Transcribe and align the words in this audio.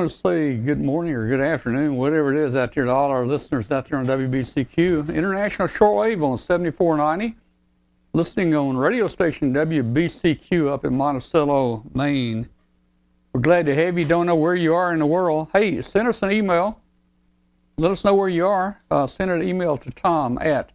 want 0.00 0.10
to 0.10 0.16
say 0.16 0.56
good 0.56 0.80
morning 0.80 1.12
or 1.12 1.28
good 1.28 1.40
afternoon, 1.40 1.96
whatever 1.96 2.32
it 2.32 2.38
is 2.38 2.56
out 2.56 2.72
there 2.72 2.86
to 2.86 2.90
all 2.90 3.10
our 3.10 3.26
listeners 3.26 3.70
out 3.70 3.84
there 3.84 3.98
on 3.98 4.06
WBCQ 4.06 5.14
International 5.14 5.68
Shortwave 5.68 6.24
on 6.24 6.38
7490. 6.38 7.36
Listening 8.14 8.54
on 8.54 8.78
radio 8.78 9.06
station 9.06 9.52
WBCQ 9.52 10.72
up 10.72 10.86
in 10.86 10.96
Monticello, 10.96 11.84
Maine. 11.92 12.48
We're 13.34 13.42
glad 13.42 13.66
to 13.66 13.74
have 13.74 13.98
you. 13.98 14.06
Don't 14.06 14.24
know 14.24 14.36
where 14.36 14.54
you 14.54 14.74
are 14.74 14.94
in 14.94 15.00
the 15.00 15.06
world. 15.06 15.48
Hey, 15.52 15.82
send 15.82 16.08
us 16.08 16.22
an 16.22 16.32
email. 16.32 16.80
Let 17.76 17.90
us 17.90 18.02
know 18.02 18.14
where 18.14 18.30
you 18.30 18.46
are. 18.46 18.80
Uh, 18.90 19.06
send 19.06 19.30
an 19.30 19.42
email 19.42 19.76
to 19.76 19.90
Tom 19.90 20.38
at 20.40 20.72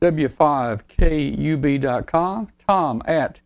W5KUB.com. 0.00 2.48
Tom 2.66 3.02
at 3.04 3.42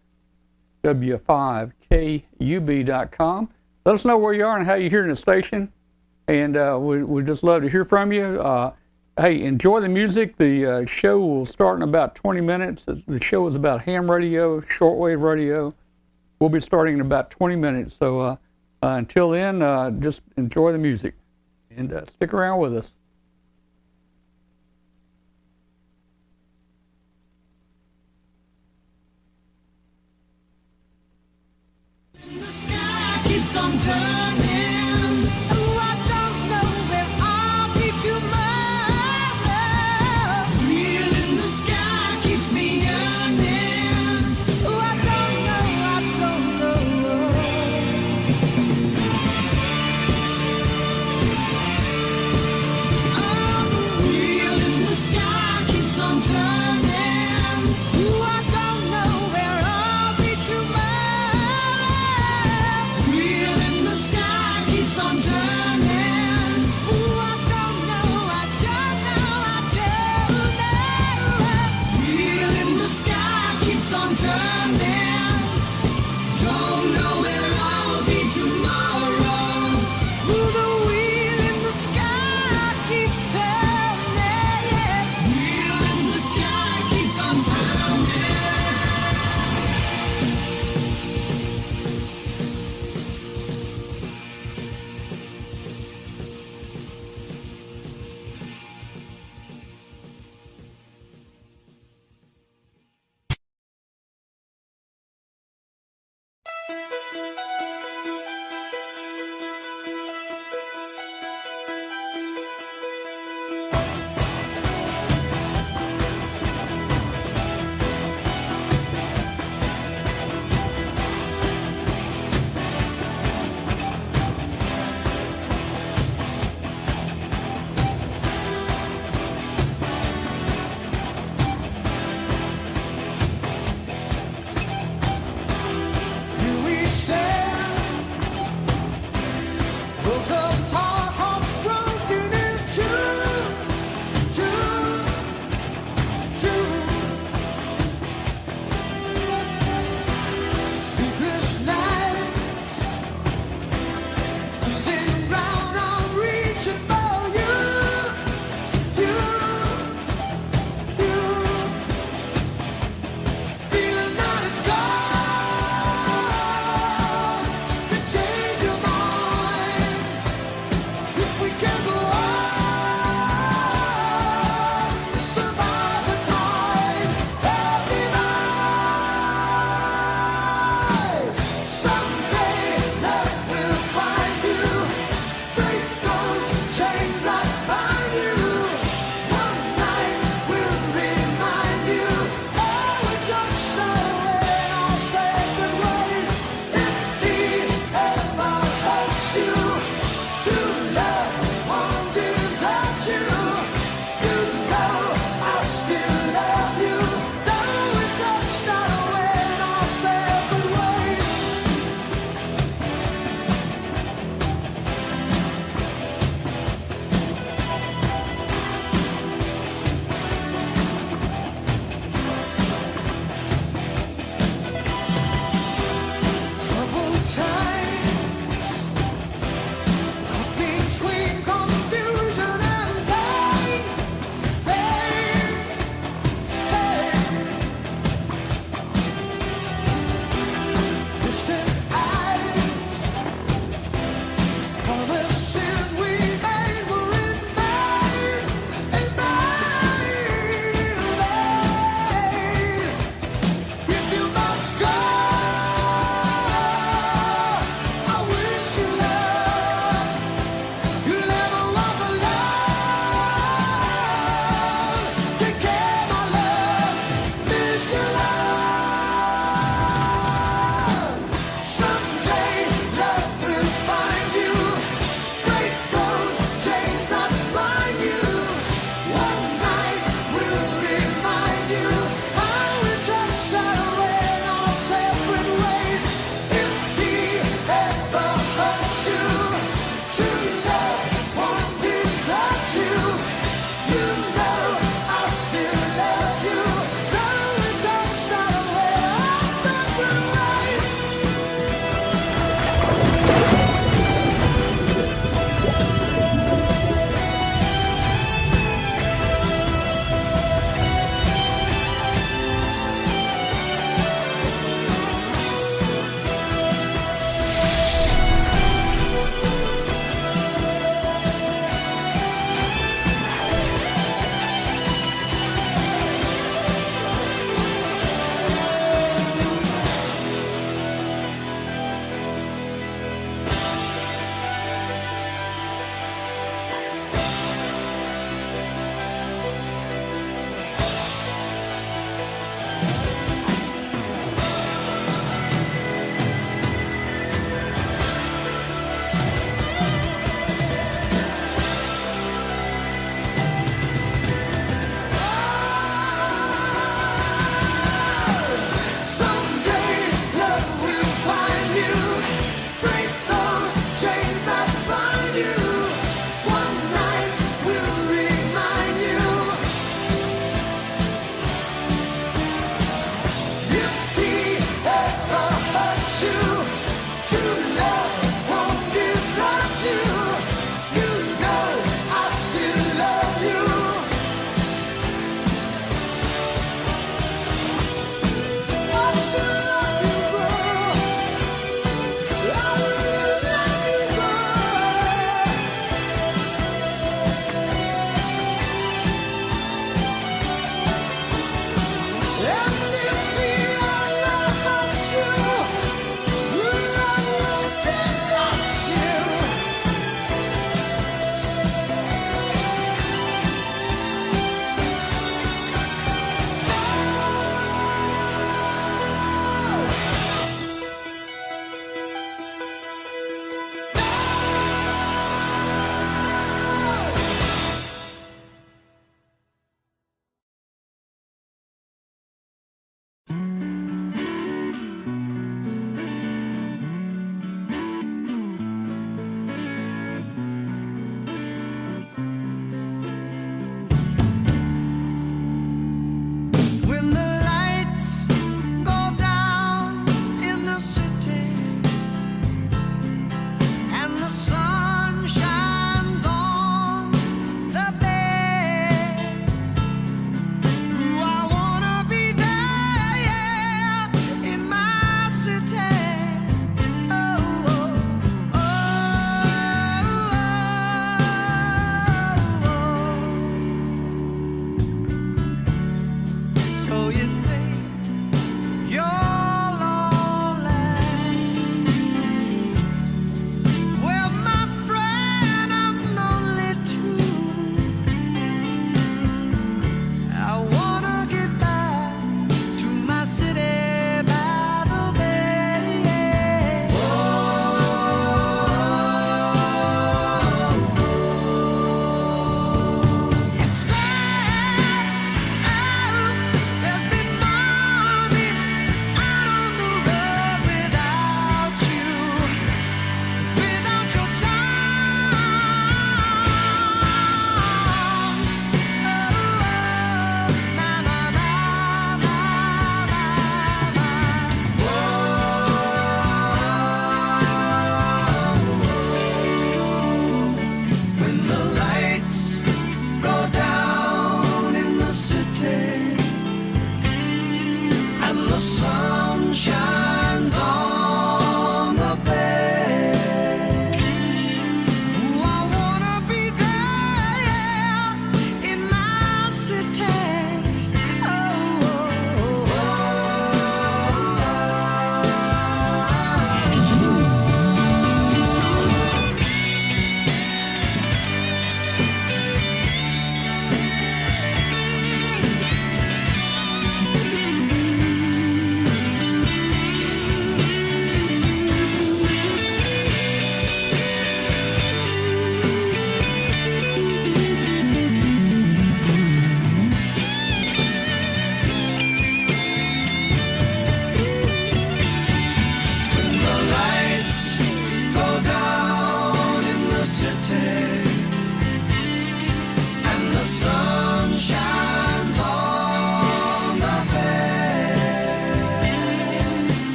W5KUB.com. 0.84 3.48
Let 3.84 3.94
us 3.94 4.04
know 4.04 4.18
where 4.18 4.34
you 4.34 4.44
are 4.44 4.58
and 4.58 4.66
how 4.66 4.74
you're 4.74 4.90
hearing 4.90 5.08
the 5.08 5.16
station. 5.16 5.72
And 6.28 6.56
uh, 6.56 6.78
we, 6.80 7.02
we'd 7.02 7.26
just 7.26 7.42
love 7.42 7.62
to 7.62 7.68
hear 7.68 7.84
from 7.84 8.12
you. 8.12 8.24
Uh, 8.40 8.72
hey, 9.18 9.42
enjoy 9.42 9.80
the 9.80 9.88
music. 9.88 10.36
The 10.36 10.66
uh, 10.66 10.86
show 10.86 11.18
will 11.18 11.46
start 11.46 11.78
in 11.78 11.82
about 11.82 12.14
20 12.14 12.40
minutes. 12.42 12.84
The 12.84 13.20
show 13.22 13.46
is 13.48 13.56
about 13.56 13.82
ham 13.82 14.10
radio, 14.10 14.60
shortwave 14.60 15.22
radio. 15.22 15.74
We'll 16.38 16.50
be 16.50 16.60
starting 16.60 16.94
in 16.94 17.00
about 17.00 17.30
20 17.30 17.56
minutes. 17.56 17.94
So 17.94 18.20
uh, 18.20 18.36
uh, 18.82 18.96
until 18.98 19.30
then, 19.30 19.62
uh, 19.62 19.90
just 19.92 20.22
enjoy 20.36 20.72
the 20.72 20.78
music 20.78 21.14
and 21.74 21.90
stick 22.08 22.34
around 22.34 22.60
with 22.60 22.76
us. 22.76 22.94
Sky 33.52 34.29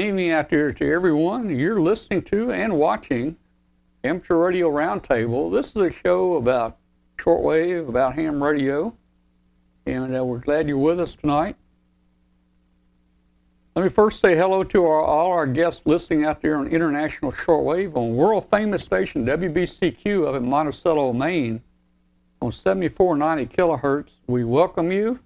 good 0.00 0.06
evening 0.06 0.30
out 0.30 0.48
there 0.48 0.72
to 0.72 0.90
everyone. 0.90 1.50
You're 1.50 1.78
listening 1.78 2.22
to 2.22 2.50
and 2.50 2.78
watching 2.78 3.36
Amateur 4.02 4.36
Radio 4.36 4.70
Roundtable. 4.70 5.52
This 5.52 5.76
is 5.76 5.76
a 5.76 5.90
show 5.90 6.36
about 6.36 6.78
shortwave, 7.18 7.86
about 7.86 8.14
ham 8.14 8.42
radio, 8.42 8.96
and 9.84 10.16
uh, 10.16 10.24
we're 10.24 10.38
glad 10.38 10.68
you're 10.68 10.78
with 10.78 11.00
us 11.00 11.14
tonight. 11.14 11.54
Let 13.76 13.82
me 13.82 13.90
first 13.90 14.20
say 14.20 14.34
hello 14.34 14.62
to 14.62 14.86
our, 14.86 15.02
all 15.02 15.32
our 15.32 15.46
guests 15.46 15.82
listening 15.84 16.24
out 16.24 16.40
there 16.40 16.56
on 16.56 16.66
international 16.66 17.30
shortwave 17.30 17.94
on 17.94 18.16
world 18.16 18.48
famous 18.48 18.82
station 18.82 19.26
WBCQ 19.26 20.26
up 20.26 20.34
in 20.34 20.48
Monticello, 20.48 21.12
Maine, 21.12 21.60
on 22.40 22.50
7490 22.50 23.54
kilohertz. 23.54 24.12
We 24.26 24.44
welcome 24.44 24.90
you. 24.92 25.20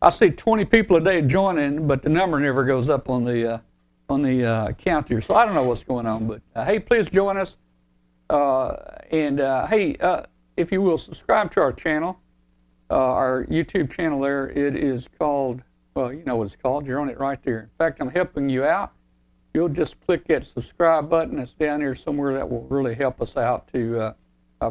I 0.04 0.10
see 0.10 0.32
20 0.32 0.66
people 0.66 0.98
a 0.98 1.02
day 1.02 1.22
joining, 1.22 1.88
but 1.88 2.02
the 2.02 2.10
number 2.10 2.38
never 2.38 2.66
goes 2.66 2.90
up 2.90 3.10
on 3.10 3.24
the 3.24 3.54
uh, 3.54 3.60
on 4.10 4.22
the 4.22 4.46
uh, 4.46 4.72
count 4.74 5.08
here. 5.08 5.22
So 5.22 5.34
I 5.34 5.46
don't 5.46 5.56
know 5.56 5.64
what's 5.64 5.86
going 5.86 6.06
on. 6.06 6.28
But 6.28 6.42
uh, 6.54 6.66
hey, 6.66 6.80
please 6.80 7.10
join 7.10 7.38
us. 7.38 7.58
Uh, 8.30 8.76
and 9.12 9.40
uh, 9.40 9.66
hey, 9.68 9.96
uh, 9.96 10.24
if 10.58 10.74
you 10.74 10.82
will, 10.82 10.98
subscribe 10.98 11.52
to 11.52 11.62
our 11.62 11.72
channel 11.72 12.20
our 12.90 13.48
YouTube 13.50 13.92
channel 13.92 14.20
there. 14.20 14.50
It 14.50 14.76
is 14.76 15.08
called, 15.18 15.64
well, 15.96 16.14
you 16.14 16.24
know 16.26 16.36
what 16.36 16.44
it's 16.44 16.56
called. 16.56 16.86
You're 16.86 17.00
on 17.00 17.10
it 17.10 17.18
right 17.18 17.42
there. 17.42 17.62
In 17.62 17.70
fact, 17.80 18.00
I'm 18.02 18.10
helping 18.10 18.50
you 18.50 18.66
out. 18.66 18.92
You'll 19.56 19.70
just 19.70 20.00
click 20.02 20.28
that 20.28 20.46
subscribe 20.46 21.10
button 21.10 21.38
that's 21.38 21.56
down 21.56 21.80
here 21.80 21.96
somewhere. 21.96 22.34
That 22.34 22.48
will 22.48 22.68
really 22.70 22.94
help 22.94 23.20
us 23.20 23.36
out 23.36 23.68
to 23.70 24.14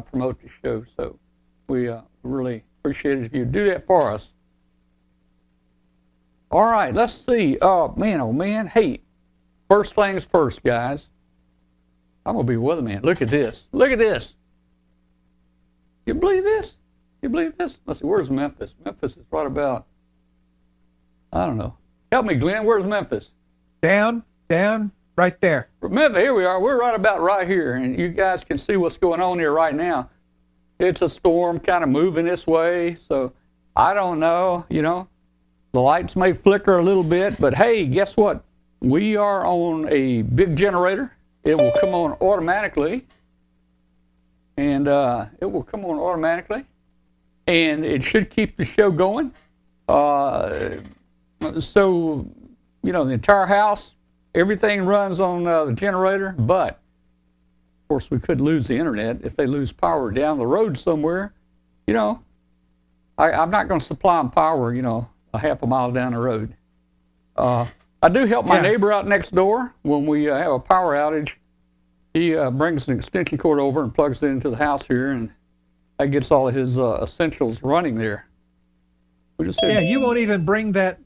promote 0.05 0.39
the 0.41 0.47
show. 0.47 0.83
So 0.83 1.19
we 1.67 1.89
really 2.21 2.63
appreciate 2.79 3.17
it 3.17 3.25
if 3.25 3.33
you 3.33 3.43
do 3.43 3.65
that 3.65 3.85
for 3.85 4.09
us. 4.09 4.32
All 6.53 6.65
right, 6.65 6.93
let's 6.93 7.13
see. 7.13 7.57
Oh, 7.63 7.95
man, 7.97 8.21
oh, 8.21 8.31
man. 8.31 8.67
Hey, 8.67 8.99
first 9.67 9.95
things 9.95 10.23
first, 10.23 10.63
guys. 10.63 11.09
I'm 12.23 12.35
going 12.35 12.45
to 12.45 12.51
be 12.51 12.57
with 12.57 12.77
a 12.77 12.81
weatherman. 12.83 13.03
Look 13.03 13.23
at 13.23 13.29
this. 13.29 13.67
Look 13.71 13.89
at 13.89 13.97
this. 13.97 14.35
You 16.05 16.13
believe 16.13 16.43
this? 16.43 16.77
You 17.23 17.29
believe 17.29 17.57
this? 17.57 17.81
Let's 17.87 18.01
see, 18.01 18.05
where's 18.05 18.29
Memphis? 18.29 18.75
Memphis 18.85 19.17
is 19.17 19.25
right 19.31 19.47
about, 19.47 19.87
I 21.31 21.47
don't 21.47 21.57
know. 21.57 21.75
Help 22.11 22.27
me, 22.27 22.35
Glenn. 22.35 22.65
Where's 22.65 22.85
Memphis? 22.85 23.31
Down, 23.81 24.23
down, 24.47 24.91
right 25.15 25.41
there. 25.41 25.69
Memphis, 25.81 26.21
here 26.21 26.35
we 26.35 26.45
are. 26.45 26.61
We're 26.61 26.79
right 26.79 26.93
about 26.93 27.19
right 27.19 27.47
here, 27.47 27.73
and 27.73 27.99
you 27.99 28.09
guys 28.09 28.43
can 28.43 28.59
see 28.59 28.77
what's 28.77 28.97
going 28.97 29.21
on 29.21 29.39
here 29.39 29.51
right 29.51 29.73
now. 29.73 30.11
It's 30.77 31.01
a 31.01 31.09
storm 31.09 31.57
kind 31.57 31.83
of 31.83 31.89
moving 31.89 32.25
this 32.25 32.45
way, 32.45 32.93
so 32.93 33.33
I 33.75 33.95
don't 33.95 34.19
know, 34.19 34.67
you 34.69 34.83
know. 34.83 35.07
The 35.73 35.81
lights 35.81 36.15
may 36.15 36.33
flicker 36.33 36.77
a 36.77 36.83
little 36.83 37.03
bit, 37.03 37.39
but 37.39 37.55
hey, 37.55 37.85
guess 37.87 38.15
what? 38.15 38.43
We 38.79 39.17
are 39.17 39.45
on 39.45 39.87
a 39.89 40.21
big 40.21 40.55
generator. 40.55 41.15
It 41.43 41.57
will 41.57 41.73
come 41.81 41.93
on 41.93 42.13
automatically, 42.21 43.05
and 44.55 44.87
uh, 44.87 45.25
it 45.41 45.45
will 45.51 45.63
come 45.63 45.83
on 45.83 45.99
automatically 45.99 46.65
and 47.47 47.85
it 47.85 48.03
should 48.03 48.29
keep 48.29 48.57
the 48.57 48.65
show 48.65 48.91
going. 48.91 49.33
Uh, 49.87 50.71
so, 51.59 52.27
you 52.81 52.93
know, 52.93 53.03
the 53.03 53.13
entire 53.13 53.45
house, 53.45 53.95
everything 54.33 54.85
runs 54.85 55.19
on 55.19 55.45
uh, 55.45 55.65
the 55.65 55.73
generator, 55.73 56.35
but 56.37 56.69
of 56.71 57.87
course, 57.89 58.09
we 58.09 58.19
could 58.19 58.39
lose 58.39 58.67
the 58.67 58.77
internet 58.77 59.19
if 59.23 59.35
they 59.35 59.45
lose 59.45 59.71
power 59.71 60.11
down 60.11 60.37
the 60.37 60.47
road 60.47 60.77
somewhere. 60.77 61.33
You 61.85 61.93
know, 61.93 62.23
I, 63.17 63.31
am 63.31 63.49
not 63.49 63.67
going 63.67 63.79
to 63.79 63.85
supply 63.85 64.17
them 64.17 64.31
power, 64.31 64.73
you 64.73 64.81
know, 64.81 65.09
a 65.33 65.39
half 65.39 65.63
a 65.63 65.67
mile 65.67 65.91
down 65.91 66.13
the 66.13 66.19
road. 66.19 66.55
Uh, 67.35 67.65
I 68.01 68.09
do 68.09 68.25
help 68.25 68.45
my 68.45 68.55
yeah. 68.55 68.61
neighbor 68.61 68.91
out 68.91 69.07
next 69.07 69.33
door 69.33 69.73
when 69.81 70.05
we 70.05 70.29
uh, 70.29 70.37
have 70.37 70.51
a 70.51 70.59
power 70.59 70.93
outage. 70.95 71.35
He 72.13 72.35
uh, 72.35 72.51
brings 72.51 72.87
an 72.87 72.97
extension 72.97 73.37
cord 73.37 73.59
over 73.59 73.81
and 73.81 73.93
plugs 73.93 74.21
it 74.21 74.27
into 74.27 74.49
the 74.49 74.57
house 74.57 74.85
here, 74.85 75.11
and 75.11 75.31
that 75.97 76.07
gets 76.07 76.29
all 76.29 76.47
of 76.47 76.53
his 76.53 76.77
uh, 76.77 77.01
essentials 77.01 77.63
running 77.63 77.95
there. 77.95 78.27
We 79.37 79.45
just 79.45 79.59
yeah, 79.63 79.79
you 79.79 79.99
won't 79.99 80.19
even 80.19 80.45
bring 80.45 80.73
that 80.73 80.99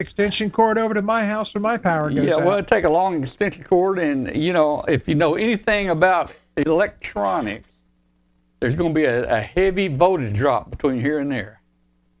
extension 0.00 0.50
cord 0.50 0.78
over 0.78 0.94
to 0.94 1.02
my 1.02 1.24
house 1.24 1.54
when 1.54 1.62
my 1.62 1.76
power 1.76 2.10
goes 2.10 2.26
yeah, 2.26 2.34
out. 2.34 2.44
well, 2.44 2.54
it'd 2.54 2.66
take 2.66 2.84
a 2.84 2.90
long 2.90 3.22
extension 3.22 3.62
cord, 3.62 3.98
and 3.98 4.34
you 4.34 4.52
know, 4.52 4.82
if 4.88 5.06
you 5.08 5.14
know 5.14 5.36
anything 5.36 5.90
about 5.90 6.34
electronics, 6.56 7.68
there's 8.58 8.74
going 8.74 8.92
to 8.92 8.98
be 8.98 9.04
a, 9.04 9.32
a 9.32 9.40
heavy 9.40 9.88
voltage 9.88 10.34
drop 10.34 10.70
between 10.70 11.00
here 11.00 11.18
and 11.18 11.30
there. 11.30 11.59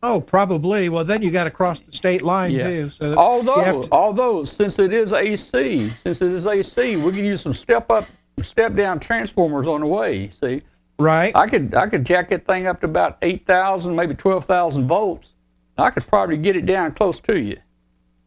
Oh, 0.02 0.20
probably. 0.20 0.88
Well, 0.88 1.04
then 1.04 1.22
you 1.22 1.30
got 1.30 1.44
to 1.44 1.50
cross 1.50 1.80
the 1.80 1.92
state 1.92 2.22
line 2.22 2.52
yeah. 2.52 2.66
too. 2.66 2.90
So 2.90 3.14
although, 3.16 3.82
to... 3.82 3.88
although 3.92 4.44
since 4.44 4.78
it 4.78 4.92
is 4.92 5.12
AC, 5.12 5.88
since 5.88 6.22
it 6.22 6.32
is 6.32 6.46
AC, 6.46 6.96
we 6.96 7.12
can 7.12 7.24
use 7.24 7.42
some 7.42 7.52
step 7.52 7.90
up, 7.90 8.06
step 8.40 8.74
down 8.74 8.98
transformers 8.98 9.66
on 9.66 9.80
the 9.80 9.86
way. 9.86 10.30
See, 10.30 10.62
Right. 11.00 11.34
I 11.34 11.48
could 11.48 11.74
I 11.74 11.88
could 11.88 12.04
jack 12.04 12.28
that 12.28 12.46
thing 12.46 12.66
up 12.66 12.80
to 12.82 12.86
about 12.86 13.16
eight 13.22 13.46
thousand, 13.46 13.96
maybe 13.96 14.14
twelve 14.14 14.44
thousand 14.44 14.86
volts. 14.86 15.34
I 15.78 15.90
could 15.90 16.06
probably 16.06 16.36
get 16.36 16.56
it 16.56 16.66
down 16.66 16.92
close 16.92 17.18
to 17.20 17.40
you. 17.40 17.56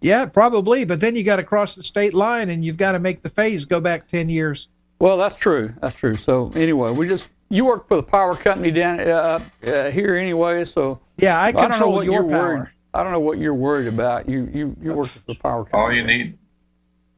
Yeah, 0.01 0.25
probably. 0.25 0.83
But 0.83 0.99
then 0.99 1.15
you 1.15 1.23
got 1.23 1.35
to 1.35 1.43
cross 1.43 1.75
the 1.75 1.83
state 1.83 2.15
line, 2.15 2.49
and 2.49 2.65
you've 2.65 2.77
got 2.77 2.93
to 2.93 2.99
make 2.99 3.21
the 3.21 3.29
phase 3.29 3.65
go 3.65 3.79
back 3.79 4.07
ten 4.07 4.27
years. 4.27 4.69
Well, 4.97 5.17
that's 5.17 5.35
true. 5.35 5.75
That's 5.81 5.95
true. 5.95 6.15
So 6.15 6.51
anyway, 6.55 6.91
we 6.91 7.07
just 7.07 7.29
you 7.53 7.65
work 7.65 7.87
for 7.87 7.95
the 7.97 8.03
power 8.03 8.35
company 8.35 8.71
down 8.71 8.99
uh, 8.99 9.39
uh, 9.65 9.91
here 9.91 10.15
anyway. 10.15 10.65
So 10.65 10.99
yeah, 11.17 11.41
I 11.41 11.51
control 11.51 11.65
I 11.65 11.69
don't 11.69 11.79
know 11.79 11.95
what 11.95 12.05
your 12.05 12.13
you're 12.13 12.23
power. 12.23 12.55
Worried, 12.55 12.69
I 12.95 13.03
don't 13.03 13.11
know 13.11 13.19
what 13.19 13.37
you're 13.37 13.53
worried 13.53 13.87
about. 13.87 14.27
You 14.27 14.49
you 14.51 14.75
you 14.81 14.93
work 14.93 15.07
for 15.07 15.19
the 15.19 15.35
power 15.35 15.63
company. 15.63 15.83
All 15.83 15.93
you 15.93 16.03
need, 16.03 16.37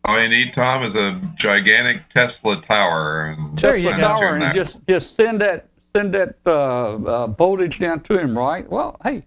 All 0.04 0.22
you 0.22 0.28
need, 0.28 0.54
Tom, 0.54 0.84
is 0.84 0.96
a 0.96 1.22
gigantic 1.36 2.10
Tesla 2.10 2.62
tower. 2.62 3.26
And 3.26 3.58
Tesla 3.58 3.98
tower, 3.98 4.36
and 4.36 4.54
just 4.54 4.86
just 4.88 5.16
send 5.16 5.40
that 5.40 5.70
send 5.96 6.14
that 6.14 6.36
uh, 6.46 6.52
uh, 6.52 7.28
voltage 7.28 7.80
down 7.80 8.02
to 8.02 8.20
him, 8.20 8.38
right? 8.38 8.70
Well, 8.70 8.98
hey, 9.04 9.26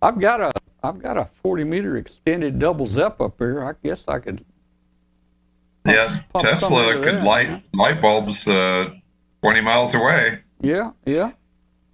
I've 0.00 0.20
got 0.20 0.40
a 0.40 0.52
I've 0.84 1.02
got 1.02 1.16
a 1.16 1.24
40 1.42 1.64
meter 1.64 1.96
extended 1.96 2.60
double 2.60 2.86
Zepp 2.86 3.20
up 3.20 3.38
here. 3.38 3.64
I 3.64 3.74
guess 3.82 4.06
I 4.06 4.20
could. 4.20 4.44
Pump, 5.82 5.96
yeah, 5.96 6.18
pump 6.32 6.44
Tesla 6.44 6.92
could 6.92 7.02
there, 7.02 7.22
light 7.22 7.48
man. 7.48 7.62
light 7.74 8.00
bulbs 8.00 8.46
uh, 8.46 8.90
20 9.46 9.60
miles 9.60 9.94
away. 9.94 10.40
Yeah, 10.60 10.90
yeah. 11.04 11.30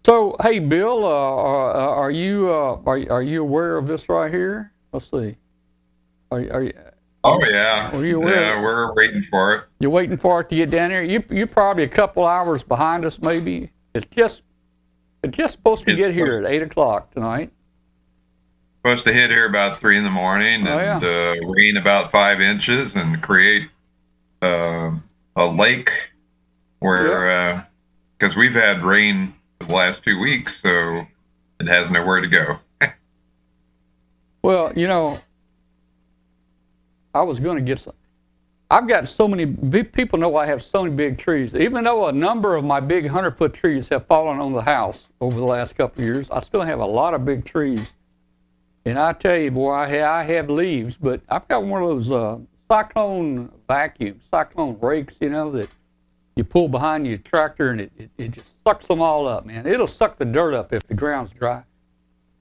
So, 0.07 0.37
hey, 0.41 0.59
Bill, 0.59 1.05
uh, 1.05 1.11
are, 1.11 1.77
uh, 1.77 2.01
are, 2.01 2.11
you 2.11 2.51
uh, 2.51 2.81
are 2.87 3.13
are 3.13 3.23
you 3.23 3.43
aware 3.43 3.77
of 3.77 3.87
this 3.87 4.09
right 4.09 4.33
here? 4.33 4.73
Let's 4.91 5.11
see. 5.11 5.37
Are, 6.31 6.39
are 6.51 6.63
you? 6.63 6.73
Oh 7.23 7.45
yeah. 7.45 7.91
Are 7.93 8.07
you 8.07 8.23
aware? 8.23 8.57
Yeah, 8.57 8.63
we're 8.63 8.95
waiting 8.95 9.23
for 9.25 9.55
it. 9.55 9.65
You're 9.81 9.91
waiting 9.91 10.17
for 10.17 10.41
it 10.41 10.49
to 10.49 10.57
get 10.57 10.71
down 10.71 10.93
here. 10.93 11.03
You 11.03 11.23
you're 11.29 11.47
probably 11.47 11.83
a 11.83 11.89
couple 11.89 12.27
hours 12.27 12.63
behind 12.63 13.05
us, 13.05 13.21
maybe. 13.21 13.71
It's 13.95 14.07
just 14.07 14.45
it's 15.23 15.37
just 15.37 15.53
supposed 15.53 15.85
to 15.85 15.93
it's 15.93 16.01
get 16.01 16.15
here 16.15 16.39
at 16.39 16.51
eight 16.51 16.63
o'clock 16.63 17.11
tonight. 17.11 17.53
Supposed 18.79 19.05
to 19.05 19.13
hit 19.13 19.29
here 19.29 19.47
about 19.47 19.79
three 19.79 19.99
in 19.99 20.05
the 20.05 20.11
morning 20.11 20.67
oh, 20.67 20.79
and 20.79 21.03
yeah. 21.03 21.09
uh, 21.45 21.49
rain 21.51 21.77
about 21.77 22.11
five 22.11 22.41
inches 22.41 22.97
and 22.97 23.23
create 23.23 23.69
uh, 24.41 24.93
a 25.37 25.45
lake 25.45 25.91
where 26.83 27.67
because 28.19 28.37
uh, 28.37 28.41
we've 28.41 28.55
had 28.55 28.83
rain 28.83 29.35
the 29.61 29.73
last 29.73 30.03
two 30.05 30.19
weeks, 30.19 30.61
so 30.61 31.07
it 31.61 31.69
has 31.69 31.91
nowhere 31.91 32.21
to 32.21 32.29
go. 32.29 32.59
well, 34.43 34.73
you 34.75 34.87
know, 34.87 35.19
I 37.15 37.23
was 37.23 37.41
going 37.41 37.57
to 37.57 37.63
get 37.63 37.79
some. 37.79 37.95
I've 38.71 38.89
got 38.89 39.07
so 39.07 39.29
many 39.29 39.45
people 39.85 40.19
know 40.19 40.35
I 40.37 40.47
have 40.47 40.63
so 40.63 40.83
many 40.83 40.95
big 40.95 41.19
trees. 41.19 41.55
Even 41.55 41.85
though 41.85 42.09
a 42.09 42.13
number 42.13 42.57
of 42.57 42.65
my 42.65 42.81
big 42.81 43.07
hundred 43.07 43.37
foot 43.37 43.53
trees 43.53 43.91
have 43.91 44.07
fallen 44.07 44.39
on 44.39 44.53
the 44.53 44.63
house 44.63 45.11
over 45.21 45.39
the 45.39 45.45
last 45.45 45.77
couple 45.77 46.01
of 46.01 46.07
years, 46.07 46.31
I 46.31 46.41
still 46.41 46.63
have 46.63 46.81
a 46.81 46.87
lot 46.87 47.13
of 47.13 47.25
big 47.27 47.45
trees. 47.45 47.93
And 48.87 48.99
I 48.99 49.13
tell 49.13 49.37
you, 49.37 49.51
boy, 49.51 49.73
I 49.73 49.89
have, 49.89 50.11
I 50.11 50.23
have 50.25 50.49
leaves, 50.49 50.97
but 50.97 51.21
I've 51.29 51.47
got 51.49 51.65
one 51.65 51.83
of 51.83 51.89
those 51.89 52.11
uh, 52.11 52.39
cyclone 52.71 53.51
vacuums, 53.69 54.25
cyclone 54.31 54.79
rakes, 54.81 55.19
you 55.21 55.29
know, 55.29 55.51
that 55.53 55.69
you 56.37 56.45
pull 56.45 56.69
behind 56.69 57.07
your 57.07 57.19
tractor 57.19 57.71
and 57.71 57.81
it, 57.81 57.93
it, 57.97 58.11
it, 58.17 58.31
just 58.33 58.51
sucks 58.65 58.87
them 58.87 59.03
all 59.03 59.29
up, 59.29 59.45
man. 59.45 59.67
It'll 59.67 59.87
suck 59.87 60.17
the 60.17 60.25
dirt 60.25 60.55
up 60.55 60.73
if 60.73 60.85
the 60.85 60.95
ground's 60.95 61.31
dry. 61.31 61.65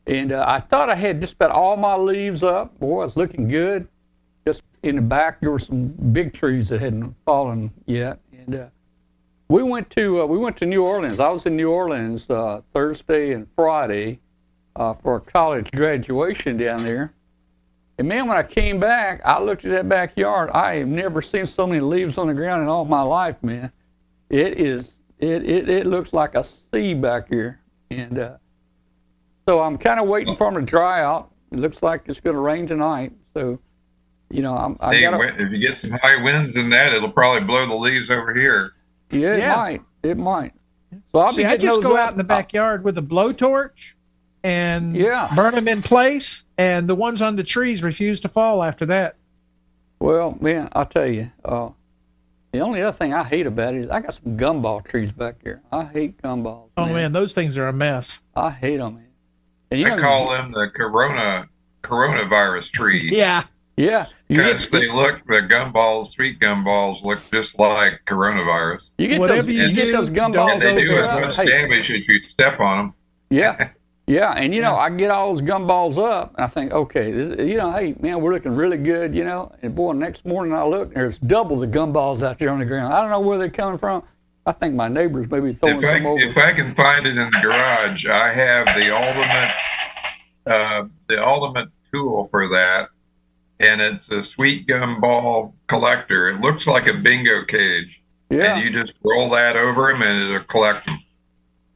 And 0.07 0.31
uh, 0.31 0.45
I 0.47 0.59
thought 0.59 0.89
I 0.89 0.95
had 0.95 1.21
just 1.21 1.33
about 1.33 1.51
all 1.51 1.77
my 1.77 1.95
leaves 1.95 2.43
up. 2.43 2.79
Boy, 2.79 3.03
it's 3.03 3.15
looking 3.15 3.47
good. 3.47 3.87
Just 4.47 4.63
in 4.81 4.95
the 4.95 5.01
back, 5.01 5.41
there 5.41 5.51
were 5.51 5.59
some 5.59 5.87
big 5.87 6.33
trees 6.33 6.69
that 6.69 6.81
hadn't 6.81 7.15
fallen 7.25 7.71
yet. 7.85 8.19
And 8.31 8.55
uh, 8.55 8.67
we 9.47 9.61
went 9.61 9.89
to 9.91 10.21
uh, 10.21 10.25
we 10.25 10.37
went 10.37 10.57
to 10.57 10.65
New 10.65 10.83
Orleans. 10.83 11.19
I 11.19 11.29
was 11.29 11.45
in 11.45 11.55
New 11.55 11.69
Orleans 11.69 12.29
uh, 12.29 12.61
Thursday 12.73 13.33
and 13.33 13.47
Friday 13.55 14.19
uh, 14.75 14.93
for 14.93 15.17
a 15.17 15.21
college 15.21 15.69
graduation 15.71 16.57
down 16.57 16.83
there. 16.83 17.13
And 17.97 18.07
man, 18.07 18.27
when 18.27 18.37
I 18.37 18.43
came 18.43 18.79
back, 18.79 19.21
I 19.23 19.39
looked 19.39 19.63
at 19.65 19.71
that 19.71 19.87
backyard. 19.87 20.49
I 20.51 20.75
have 20.75 20.87
never 20.87 21.21
seen 21.21 21.45
so 21.45 21.67
many 21.67 21.81
leaves 21.81 22.17
on 22.17 22.27
the 22.27 22.33
ground 22.33 22.63
in 22.63 22.67
all 22.67 22.85
my 22.85 23.03
life, 23.03 23.43
man. 23.43 23.71
It 24.31 24.57
is 24.57 24.97
it 25.19 25.43
it, 25.43 25.69
it 25.69 25.85
looks 25.85 26.13
like 26.13 26.35
a 26.35 26.43
sea 26.43 26.93
back 26.93 27.27
here, 27.27 27.59
and 27.89 28.17
uh, 28.17 28.37
so 29.47 29.61
I'm 29.61 29.77
kind 29.77 29.99
of 29.99 30.07
waiting 30.07 30.37
for 30.37 30.51
them 30.51 30.65
to 30.65 30.69
dry 30.69 31.03
out. 31.03 31.31
It 31.51 31.59
looks 31.59 31.83
like 31.83 32.03
it's 32.05 32.21
going 32.21 32.37
to 32.37 32.41
rain 32.41 32.65
tonight, 32.65 33.11
so 33.33 33.59
you 34.29 34.41
know 34.41 34.57
I'm. 34.57 34.77
I 34.79 34.95
hey, 34.95 35.01
gotta, 35.01 35.41
if 35.41 35.51
you 35.51 35.57
get 35.59 35.77
some 35.77 35.91
high 35.91 36.23
winds 36.23 36.55
in 36.55 36.69
that, 36.69 36.93
it'll 36.93 37.11
probably 37.11 37.45
blow 37.45 37.67
the 37.67 37.75
leaves 37.75 38.09
over 38.09 38.33
here. 38.33 38.71
Yeah, 39.09 39.35
it 39.35 39.39
yeah. 39.39 39.55
might. 39.57 39.81
It 40.01 40.17
might. 40.17 40.53
So 41.11 41.19
I'll 41.19 41.33
See, 41.33 41.43
I 41.43 41.57
just 41.57 41.81
go 41.81 41.97
out 41.97 42.11
in 42.13 42.17
the 42.17 42.23
backyard 42.23 42.85
with 42.85 42.97
a 42.97 43.01
blowtorch 43.01 43.93
and 44.43 44.95
yeah. 44.95 45.29
burn 45.35 45.55
them 45.55 45.67
in 45.67 45.81
place, 45.81 46.45
and 46.57 46.87
the 46.87 46.95
ones 46.95 47.21
on 47.21 47.35
the 47.35 47.43
trees 47.43 47.83
refuse 47.83 48.21
to 48.21 48.29
fall 48.29 48.63
after 48.63 48.85
that. 48.85 49.17
Well, 49.99 50.37
man, 50.39 50.69
I'll 50.71 50.85
tell 50.85 51.05
you, 51.05 51.31
uh, 51.43 51.69
the 52.51 52.59
only 52.59 52.81
other 52.81 52.95
thing 52.95 53.13
I 53.13 53.23
hate 53.23 53.47
about 53.47 53.73
it 53.73 53.85
is 53.85 53.89
I 53.89 53.99
got 54.01 54.13
some 54.13 54.37
gumball 54.37 54.83
trees 54.83 55.11
back 55.11 55.35
here. 55.43 55.61
I 55.71 55.85
hate 55.85 56.21
gumballs. 56.21 56.69
Oh 56.77 56.85
man, 56.85 56.93
man 56.93 57.11
those 57.13 57.33
things 57.33 57.57
are 57.57 57.67
a 57.67 57.73
mess. 57.73 58.23
I 58.35 58.49
hate 58.49 58.77
them, 58.77 58.95
man. 58.95 59.07
And 59.71 59.79
you 59.79 59.85
I 59.87 59.95
know, 59.95 60.01
call 60.01 60.29
them 60.31 60.51
the 60.51 60.69
corona 60.69 61.47
coronavirus 61.83 62.71
trees. 62.71 63.09
yeah. 63.11 63.43
Yeah, 63.77 64.05
because 64.27 64.69
they 64.69 64.91
look 64.91 65.25
the 65.25 65.41
gumballs, 65.41 66.07
street 66.07 66.39
gumballs 66.39 67.01
look 67.03 67.19
just 67.31 67.57
like 67.57 68.01
coronavirus. 68.05 68.81
You 68.97 69.07
get 69.07 69.19
Whatever 69.19 69.41
those, 69.41 69.49
you, 69.49 69.63
you 69.63 69.73
get 69.73 69.91
those 69.91 70.09
gumballs. 70.09 70.59
They 70.59 70.85
do 70.85 70.97
as 70.97 71.25
much 71.25 71.35
hey. 71.37 71.45
damage 71.45 71.89
as 71.89 72.07
you 72.07 72.21
step 72.23 72.59
on 72.59 72.77
them. 72.77 72.93
Yeah, 73.29 73.69
Yeah, 74.07 74.31
and 74.31 74.53
you 74.53 74.61
know, 74.61 74.75
I 74.75 74.89
get 74.89 75.11
all 75.11 75.33
those 75.33 75.41
gumballs 75.41 75.97
up, 75.97 76.33
and 76.35 76.43
I 76.43 76.47
think, 76.47 76.71
okay, 76.71 77.11
this, 77.11 77.47
you 77.47 77.57
know, 77.57 77.71
hey, 77.71 77.95
man, 77.99 78.19
we're 78.19 78.33
looking 78.33 78.53
really 78.53 78.77
good, 78.77 79.15
you 79.15 79.23
know. 79.23 79.53
And 79.61 79.73
boy, 79.73 79.93
next 79.93 80.25
morning 80.25 80.53
I 80.53 80.63
look, 80.65 80.93
there's 80.93 81.17
double 81.19 81.57
the 81.57 81.67
gumballs 81.67 82.23
out 82.23 82.39
there 82.39 82.49
on 82.49 82.59
the 82.59 82.65
ground. 82.65 82.93
I 82.93 83.01
don't 83.01 83.09
know 83.09 83.19
where 83.19 83.37
they're 83.37 83.49
coming 83.49 83.77
from. 83.77 84.03
I 84.45 84.51
think 84.51 84.73
my 84.73 84.87
neighbors 84.87 85.29
maybe 85.29 85.53
throwing 85.53 85.77
if 85.77 85.85
some 85.85 86.05
I, 86.05 86.09
over. 86.09 86.19
If 86.19 86.37
I 86.37 86.51
can 86.51 86.73
find 86.73 87.05
it 87.05 87.17
in 87.17 87.29
the 87.29 87.39
garage, 87.41 88.07
I 88.07 88.33
have 88.33 88.65
the 88.75 88.93
ultimate, 88.93 89.51
uh, 90.47 90.87
the 91.07 91.25
ultimate 91.25 91.69
tool 91.93 92.25
for 92.25 92.47
that, 92.47 92.89
and 93.59 93.79
it's 93.79 94.09
a 94.09 94.23
sweet 94.23 94.67
gumball 94.67 95.53
collector. 95.67 96.29
It 96.29 96.41
looks 96.41 96.65
like 96.65 96.87
a 96.87 96.93
bingo 96.93 97.45
cage. 97.45 98.01
Yeah. 98.29 98.55
And 98.55 98.63
you 98.63 98.71
just 98.71 98.93
roll 99.03 99.29
that 99.31 99.55
over 99.55 99.91
them, 99.91 100.01
and 100.01 100.23
it'll 100.23 100.43
collect 100.45 100.85
them. 100.85 100.99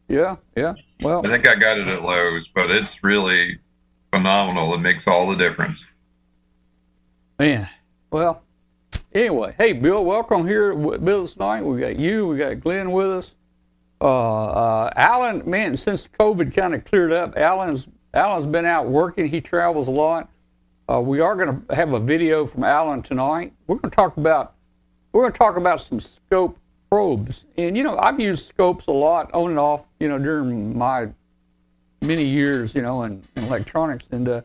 Yeah, 0.07 0.37
yeah. 0.55 0.73
Well, 1.01 1.21
I 1.25 1.29
think 1.29 1.47
I 1.47 1.55
got 1.55 1.77
it 1.77 1.87
at 1.87 2.01
Lowe's, 2.01 2.47
but 2.47 2.71
it's 2.71 3.03
really 3.03 3.59
phenomenal. 4.13 4.73
It 4.75 4.79
makes 4.79 5.07
all 5.07 5.29
the 5.29 5.35
difference. 5.35 5.83
Man, 7.37 7.67
well, 8.11 8.43
anyway, 9.13 9.55
hey, 9.57 9.73
Bill, 9.73 10.05
welcome 10.05 10.47
here 10.47 10.73
with 10.73 11.07
us 11.07 11.33
tonight. 11.33 11.63
We 11.63 11.81
got 11.81 11.97
you, 11.97 12.27
we 12.27 12.37
got 12.37 12.61
Glenn 12.61 12.91
with 12.91 13.11
us. 13.11 13.35
Uh, 13.99 14.45
uh, 14.45 14.89
Alan, 14.95 15.49
man, 15.49 15.75
since 15.75 16.07
COVID 16.07 16.55
kind 16.55 16.73
of 16.73 16.85
cleared 16.85 17.11
up, 17.11 17.37
Alan's 17.37 17.87
Alan's 18.13 18.47
been 18.47 18.65
out 18.65 18.87
working. 18.87 19.27
He 19.27 19.41
travels 19.41 19.89
a 19.89 19.91
lot. 19.91 20.29
Uh, 20.89 21.01
we 21.01 21.19
are 21.19 21.35
going 21.35 21.65
to 21.67 21.75
have 21.75 21.93
a 21.93 21.99
video 21.99 22.45
from 22.45 22.63
Alan 22.63 23.01
tonight. 23.01 23.51
We're 23.67 23.75
going 23.75 23.89
to 23.89 23.95
talk 23.95 24.15
about 24.17 24.53
we're 25.11 25.23
going 25.23 25.33
to 25.33 25.37
talk 25.37 25.57
about 25.57 25.81
some 25.81 25.99
scope 25.99 26.57
probes. 26.95 27.43
And, 27.57 27.75
you 27.75 27.83
know, 27.83 27.97
I've 27.97 28.21
used 28.21 28.47
scopes 28.47 28.87
a 28.87 28.91
lot 28.91 29.29
on 29.33 29.49
and 29.49 29.59
off, 29.59 29.83
you 29.99 30.07
know, 30.07 30.17
during 30.17 30.77
my 30.77 31.09
many 32.01 32.23
years, 32.23 32.73
you 32.73 32.81
know, 32.81 33.03
in, 33.03 33.21
in 33.35 33.43
electronics. 33.43 34.07
And 34.11 34.29
uh, 34.29 34.41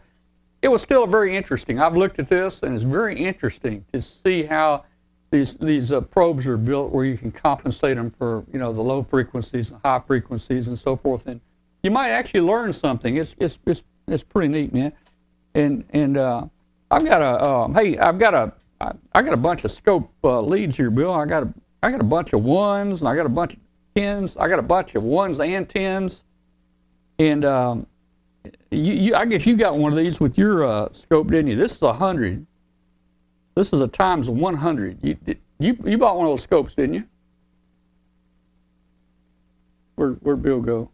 it 0.61 0.67
was 0.67 0.83
still 0.83 1.07
very 1.07 1.37
interesting. 1.37 1.79
I've 1.79 1.97
looked 1.97 2.19
at 2.19 2.27
this, 2.27 2.65
and 2.65 2.75
it's 2.75 2.83
very 2.83 3.17
interesting 3.17 3.85
to 3.93 4.03
see 4.03 4.43
how 4.43 4.85
these 5.31 5.55
these 5.59 5.93
uh, 5.93 6.01
probes 6.01 6.45
are 6.49 6.57
built 6.57 6.91
where 6.91 7.05
you 7.05 7.17
can 7.17 7.31
compensate 7.31 7.95
them 7.95 8.11
for, 8.11 8.45
you 8.53 8.59
know, 8.59 8.73
the 8.73 8.83
low 8.83 9.01
frequencies 9.01 9.71
and 9.71 9.81
high 9.85 10.01
frequencies 10.01 10.67
and 10.67 10.77
so 10.77 10.97
forth. 10.97 11.29
And 11.29 11.41
you 11.85 11.93
might 11.93 12.09
actually 12.09 12.41
learn 12.41 12.73
something. 12.73 13.17
It's, 13.17 13.37
it's, 13.39 13.61
it's, 13.65 13.85
it's 14.09 14.25
pretty 14.25 14.49
neat, 14.49 14.75
man. 14.75 14.93
And, 15.55 15.85
and 15.91 16.17
uh, 16.17 16.47
I've 16.91 17.05
got 17.05 17.23
a, 17.23 17.49
um, 17.49 17.75
hey, 17.75 17.97
I've 17.97 18.19
got 18.19 18.35
a, 18.35 18.53
I, 18.81 18.91
I 19.13 19.23
got 19.23 19.35
a 19.35 19.43
bunch 19.49 19.65
of 19.65 19.71
scope 19.71 20.11
uh, 20.25 20.41
leads 20.41 20.77
here, 20.77 20.91
Bill. 20.91 21.13
I 21.13 21.27
got 21.27 21.45
a 21.45 21.55
I 21.83 21.91
got 21.91 22.01
a 22.01 22.05
bunch 22.05 22.33
of 22.33 22.43
ones, 22.45 23.01
and 23.01 23.09
I 23.09 23.17
got 23.17 23.27
a 23.27 23.31
bunch 23.31 23.55
of 23.55 23.61
tens. 23.95 24.37
I 24.37 24.49
got 24.49 24.59
a 24.59 24.63
bunch 24.63 24.95
of 24.95 25.03
ones 25.03 25.41
and 25.41 25.69
tens. 25.69 26.25
And 27.19 27.45
um, 27.45 27.87
you, 28.71 28.93
you, 28.93 29.15
I 29.15 29.27
guess 29.27 29.47
you 29.47 29.57
got 29.57 29.77
one 29.77 29.93
of 29.93 29.99
these 29.99 30.21
with 30.21 30.39
your 30.39 30.65
uh, 30.65 30.93
scope, 30.93 31.29
didn't 31.29 31.49
you? 31.49 31.57
This 31.57 31.77
is 31.77 31.83
a 31.83 31.93
hundred. 31.93 32.47
This 33.55 33.73
is 33.73 33.81
a 33.81 33.89
times 33.89 34.31
one 34.31 34.55
hundred. 34.55 34.99
You, 35.03 35.17
you 35.59 35.77
you 35.85 35.99
bought 35.99 36.17
one 36.17 36.27
of 36.27 36.33
those 36.33 36.43
scopes, 36.43 36.75
didn't 36.75 36.95
you? 36.95 37.05
Where 39.97 40.13
where'd 40.13 40.43
Bill 40.43 40.61
go? 40.61 40.91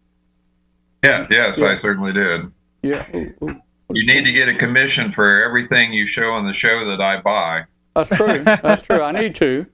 Yeah, 1.04 1.26
yes, 1.30 1.58
yeah. 1.58 1.66
I 1.66 1.76
certainly 1.76 2.12
did. 2.12 2.42
Yeah. 2.82 3.06
Ooh, 3.14 3.34
ooh. 3.42 3.60
You 3.90 4.04
need 4.04 4.24
to 4.24 4.32
get 4.32 4.48
a 4.48 4.54
commission 4.54 5.12
for 5.12 5.44
everything 5.44 5.92
you 5.92 6.06
show 6.06 6.30
on 6.30 6.44
the 6.44 6.52
show 6.52 6.84
that 6.86 7.00
I 7.00 7.20
buy. 7.20 7.66
That's 7.94 8.08
true. 8.16 8.42
That's 8.42 8.82
true. 8.82 9.00
I 9.02 9.12
need 9.12 9.36
to. 9.36 9.66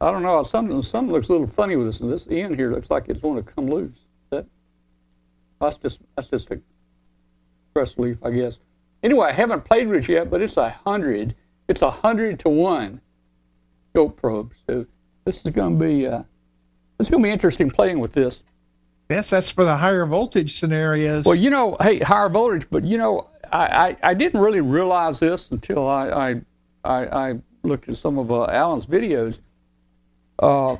I 0.00 0.10
don't 0.10 0.22
know. 0.22 0.42
Something 0.42 0.82
something 0.82 1.12
looks 1.12 1.28
a 1.28 1.32
little 1.32 1.46
funny 1.46 1.76
with 1.76 1.86
this. 1.86 2.00
And 2.00 2.10
this 2.10 2.28
end 2.30 2.56
here 2.56 2.70
looks 2.70 2.90
like 2.90 3.08
it's 3.08 3.20
going 3.20 3.42
to 3.42 3.42
come 3.42 3.68
loose. 3.68 4.06
That 4.30 4.46
that's 5.60 5.78
just 5.78 6.02
that's 6.14 6.28
just 6.28 6.50
a 6.50 6.60
press 7.72 7.98
leaf, 7.98 8.18
I 8.22 8.30
guess. 8.30 8.58
Anyway, 9.02 9.28
I 9.28 9.32
haven't 9.32 9.64
played 9.64 9.88
with 9.88 10.04
it 10.04 10.12
yet, 10.12 10.30
but 10.30 10.42
it's 10.42 10.56
a 10.56 10.70
hundred. 10.70 11.34
It's 11.68 11.82
a 11.82 11.90
hundred 11.90 12.38
to 12.40 12.48
one 12.48 13.00
scope 13.90 14.20
probe. 14.20 14.52
So 14.66 14.86
this 15.24 15.44
is 15.44 15.52
going 15.52 15.78
to 15.78 15.84
be 15.84 16.06
uh, 16.06 16.22
it's 17.00 17.10
going 17.10 17.22
to 17.22 17.26
be 17.26 17.32
interesting 17.32 17.70
playing 17.70 17.98
with 17.98 18.12
this. 18.12 18.44
Yes, 19.08 19.30
that's 19.30 19.50
for 19.50 19.64
the 19.64 19.76
higher 19.76 20.04
voltage 20.04 20.58
scenarios. 20.58 21.24
Well, 21.24 21.36
you 21.36 21.48
know, 21.48 21.76
hey, 21.80 22.00
higher 22.00 22.28
voltage, 22.28 22.66
but 22.68 22.84
you 22.84 22.98
know, 22.98 23.28
I, 23.52 23.66
I, 23.66 23.96
I 24.02 24.14
didn't 24.14 24.40
really 24.40 24.60
realize 24.60 25.20
this 25.20 25.50
until 25.50 25.88
I 25.88 26.08
I, 26.08 26.42
I, 26.84 27.28
I 27.30 27.38
looked 27.62 27.88
at 27.88 27.96
some 27.96 28.18
of 28.18 28.30
uh, 28.30 28.46
Alan's 28.46 28.86
videos. 28.86 29.40
Uh, 30.38 30.76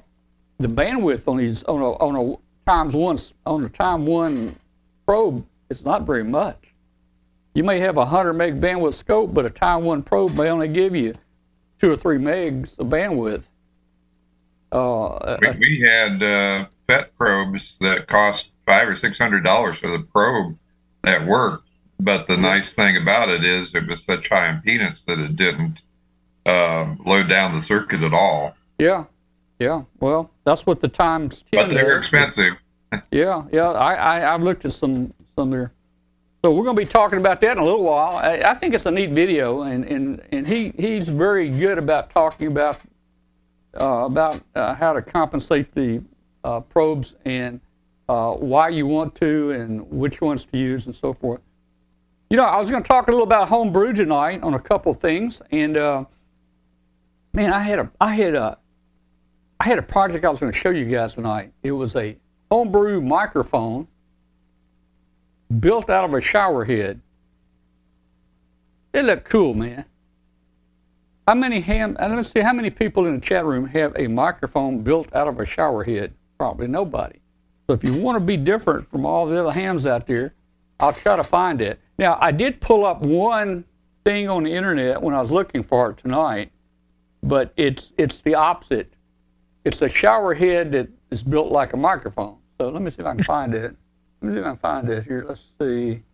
the 0.58 0.68
bandwidth 0.68 1.28
on 1.28 1.38
these 1.38 1.64
on 1.64 1.80
a 1.80 1.90
on 1.92 2.16
a 2.16 2.68
times 2.68 2.94
one 2.94 3.18
on 3.44 3.62
the 3.62 3.68
time 3.68 4.06
one 4.06 4.56
probe 5.06 5.46
is 5.70 5.84
not 5.84 6.02
very 6.02 6.24
much. 6.24 6.74
You 7.54 7.64
may 7.64 7.78
have 7.80 7.96
a 7.96 8.06
hundred 8.06 8.34
meg 8.34 8.60
bandwidth 8.60 8.94
scope, 8.94 9.32
but 9.32 9.46
a 9.46 9.50
time 9.50 9.84
one 9.84 10.02
probe 10.02 10.34
may 10.34 10.50
only 10.50 10.68
give 10.68 10.94
you 10.94 11.14
two 11.78 11.90
or 11.90 11.96
three 11.96 12.18
megs 12.18 12.78
of 12.78 12.88
bandwidth. 12.88 13.48
Uh, 14.72 15.36
we, 15.40 15.48
we, 15.58 15.80
had 15.80 16.22
uh, 16.22 16.66
FET 16.86 17.16
probes 17.16 17.76
that 17.80 18.08
cost 18.08 18.50
five 18.66 18.88
or 18.88 18.96
six 18.96 19.16
hundred 19.16 19.44
dollars 19.44 19.78
for 19.78 19.88
the 19.88 20.00
probe 20.00 20.58
that 21.02 21.26
worked. 21.26 21.68
But 21.98 22.26
the 22.26 22.36
nice 22.36 22.72
thing 22.72 22.96
about 22.96 23.30
it 23.30 23.42
is 23.42 23.74
it 23.74 23.88
was 23.88 24.04
such 24.04 24.28
high 24.28 24.52
impedance 24.52 25.04
that 25.06 25.18
it 25.18 25.36
didn't 25.36 25.80
uh, 26.44 26.94
load 27.06 27.28
down 27.28 27.54
the 27.54 27.62
circuit 27.62 28.02
at 28.02 28.12
all. 28.12 28.54
Yeah, 28.78 29.04
yeah. 29.58 29.82
Well, 30.00 30.30
that's 30.44 30.66
what 30.66 30.80
the 30.80 30.88
times. 30.88 31.44
But 31.52 31.68
they're 31.68 31.98
expensive. 31.98 32.54
yeah, 33.10 33.44
yeah. 33.52 33.70
I, 33.70 33.94
I 33.94 34.34
I've 34.34 34.42
looked 34.42 34.64
at 34.64 34.72
some 34.72 35.12
some 35.36 35.50
there. 35.50 35.72
So 36.44 36.54
we're 36.54 36.62
going 36.62 36.76
to 36.76 36.82
be 36.82 36.86
talking 36.86 37.18
about 37.18 37.40
that 37.40 37.56
in 37.56 37.58
a 37.58 37.64
little 37.64 37.82
while. 37.82 38.18
I, 38.18 38.40
I 38.44 38.54
think 38.54 38.72
it's 38.72 38.86
a 38.86 38.90
neat 38.92 39.10
video, 39.10 39.62
and, 39.62 39.84
and, 39.84 40.22
and 40.30 40.46
he, 40.46 40.72
he's 40.78 41.08
very 41.08 41.48
good 41.48 41.76
about 41.76 42.08
talking 42.08 42.46
about 42.46 42.78
uh, 43.80 44.04
about 44.04 44.40
uh, 44.54 44.74
how 44.74 44.92
to 44.92 45.02
compensate 45.02 45.72
the 45.72 46.02
uh, 46.44 46.60
probes 46.60 47.16
and 47.24 47.60
uh, 48.08 48.30
why 48.32 48.68
you 48.68 48.86
want 48.86 49.14
to 49.16 49.50
and 49.50 49.90
which 49.90 50.20
ones 50.20 50.44
to 50.44 50.56
use 50.56 50.86
and 50.86 50.94
so 50.94 51.12
forth. 51.12 51.40
You 52.30 52.36
know, 52.36 52.44
I 52.44 52.58
was 52.58 52.70
going 52.70 52.82
to 52.82 52.86
talk 52.86 53.08
a 53.08 53.10
little 53.10 53.26
about 53.26 53.48
homebrew 53.48 53.92
tonight 53.92 54.42
on 54.44 54.54
a 54.54 54.60
couple 54.60 54.94
things, 54.94 55.42
and 55.50 55.76
uh, 55.76 56.04
man, 57.34 57.52
I 57.52 57.60
had 57.60 57.80
a 57.80 57.90
I 58.00 58.14
had 58.14 58.36
a 58.36 58.58
I 59.58 59.64
had 59.64 59.78
a 59.78 59.82
project 59.82 60.24
I 60.24 60.28
was 60.28 60.40
going 60.40 60.52
to 60.52 60.58
show 60.58 60.70
you 60.70 60.84
guys 60.84 61.14
tonight. 61.14 61.52
It 61.62 61.72
was 61.72 61.96
a 61.96 62.16
homebrew 62.50 63.00
microphone 63.00 63.88
built 65.60 65.88
out 65.90 66.04
of 66.04 66.14
a 66.14 66.20
shower 66.20 66.64
head. 66.64 67.00
It 68.92 69.04
looked 69.04 69.28
cool, 69.28 69.54
man. 69.54 69.84
How 71.26 71.34
many 71.34 71.60
ham? 71.60 71.96
Let 71.98 72.12
me 72.12 72.22
see. 72.22 72.40
How 72.40 72.52
many 72.52 72.70
people 72.70 73.06
in 73.06 73.14
the 73.14 73.20
chat 73.20 73.44
room 73.44 73.66
have 73.66 73.92
a 73.96 74.06
microphone 74.06 74.82
built 74.82 75.14
out 75.14 75.26
of 75.26 75.40
a 75.40 75.46
shower 75.46 75.84
head? 75.84 76.12
Probably 76.38 76.68
nobody. 76.68 77.18
So 77.66 77.74
if 77.74 77.82
you 77.82 77.94
want 77.94 78.16
to 78.16 78.20
be 78.20 78.36
different 78.36 78.86
from 78.86 79.04
all 79.04 79.26
the 79.26 79.40
other 79.40 79.52
hams 79.52 79.86
out 79.86 80.06
there, 80.06 80.34
I'll 80.78 80.92
try 80.92 81.16
to 81.16 81.24
find 81.24 81.60
it. 81.60 81.80
Now, 81.98 82.18
I 82.20 82.30
did 82.30 82.60
pull 82.60 82.86
up 82.86 83.00
one 83.00 83.64
thing 84.04 84.28
on 84.28 84.44
the 84.44 84.52
internet 84.52 85.02
when 85.02 85.14
I 85.14 85.20
was 85.20 85.32
looking 85.32 85.64
for 85.64 85.90
it 85.90 85.96
tonight, 85.96 86.52
but 87.22 87.52
it's 87.56 87.92
it's 87.98 88.20
the 88.20 88.36
opposite. 88.36 88.92
It's 89.66 89.82
a 89.82 89.88
shower 89.88 90.32
head 90.32 90.70
that 90.72 90.88
is 91.10 91.24
built 91.24 91.50
like 91.50 91.72
a 91.72 91.76
microphone. 91.76 92.38
So 92.56 92.68
let 92.68 92.82
me 92.82 92.90
see 92.92 93.00
if 93.00 93.06
I 93.06 93.16
can 93.16 93.24
find 93.34 93.52
it. 93.52 93.74
Let 94.22 94.28
me 94.28 94.34
see 94.34 94.38
if 94.38 94.46
I 94.46 94.50
can 94.50 94.56
find 94.58 94.88
it 94.88 95.04
here. 95.04 95.24
Let's 95.26 95.54
see. 95.60 96.04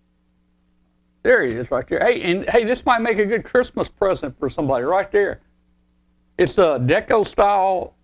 There 1.23 1.45
he 1.45 1.53
is 1.53 1.71
right 1.71 1.87
there. 1.87 2.01
Hey, 2.01 2.23
and 2.23 2.49
hey, 2.49 2.65
this 2.65 2.87
might 2.87 3.03
make 3.03 3.19
a 3.19 3.27
good 3.27 3.45
Christmas 3.45 3.91
present 3.91 4.39
for 4.39 4.49
somebody 4.49 4.85
right 4.85 5.13
there. 5.13 5.43
It's 6.39 6.57
a 6.57 6.81
deco 6.81 7.27
style, 7.27 7.95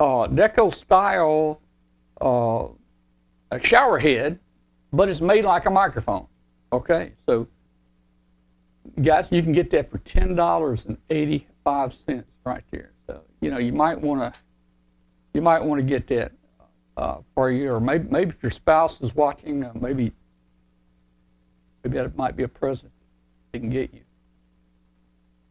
uh, 0.00 0.26
deco 0.26 0.74
style 0.74 1.60
uh, 2.20 2.66
a 3.52 3.60
shower 3.60 4.00
head, 4.00 4.40
but 4.92 5.08
it's 5.08 5.20
made 5.20 5.44
like 5.44 5.64
a 5.64 5.70
microphone. 5.70 6.26
Okay, 6.72 7.12
so 7.28 7.46
guys, 9.00 9.30
you 9.30 9.44
can 9.44 9.52
get 9.52 9.70
that 9.70 9.88
for 9.88 9.98
ten 9.98 10.34
dollars 10.34 10.86
and 10.86 10.98
eighty 11.08 11.46
five 11.62 11.92
cents 11.92 12.26
right 12.44 12.64
there. 12.72 12.90
So 13.06 13.22
you 13.40 13.52
know 13.52 13.58
you 13.58 13.72
might 13.72 14.00
want 14.00 14.34
to 14.34 14.38
you 15.34 15.42
might 15.42 15.62
want 15.64 15.80
to 15.80 15.84
get 15.84 16.06
that 16.08 16.32
uh, 16.96 17.18
for 17.34 17.50
you, 17.50 17.70
or 17.70 17.80
maybe 17.80 18.08
maybe 18.10 18.30
if 18.30 18.42
your 18.42 18.50
spouse 18.50 19.00
is 19.00 19.14
watching, 19.14 19.64
uh, 19.64 19.72
maybe 19.80 20.12
maybe 21.82 21.96
that 21.96 22.16
might 22.16 22.36
be 22.36 22.42
a 22.42 22.48
present 22.48 22.92
they 23.52 23.60
can 23.60 23.70
get 23.70 23.92
you. 23.92 24.00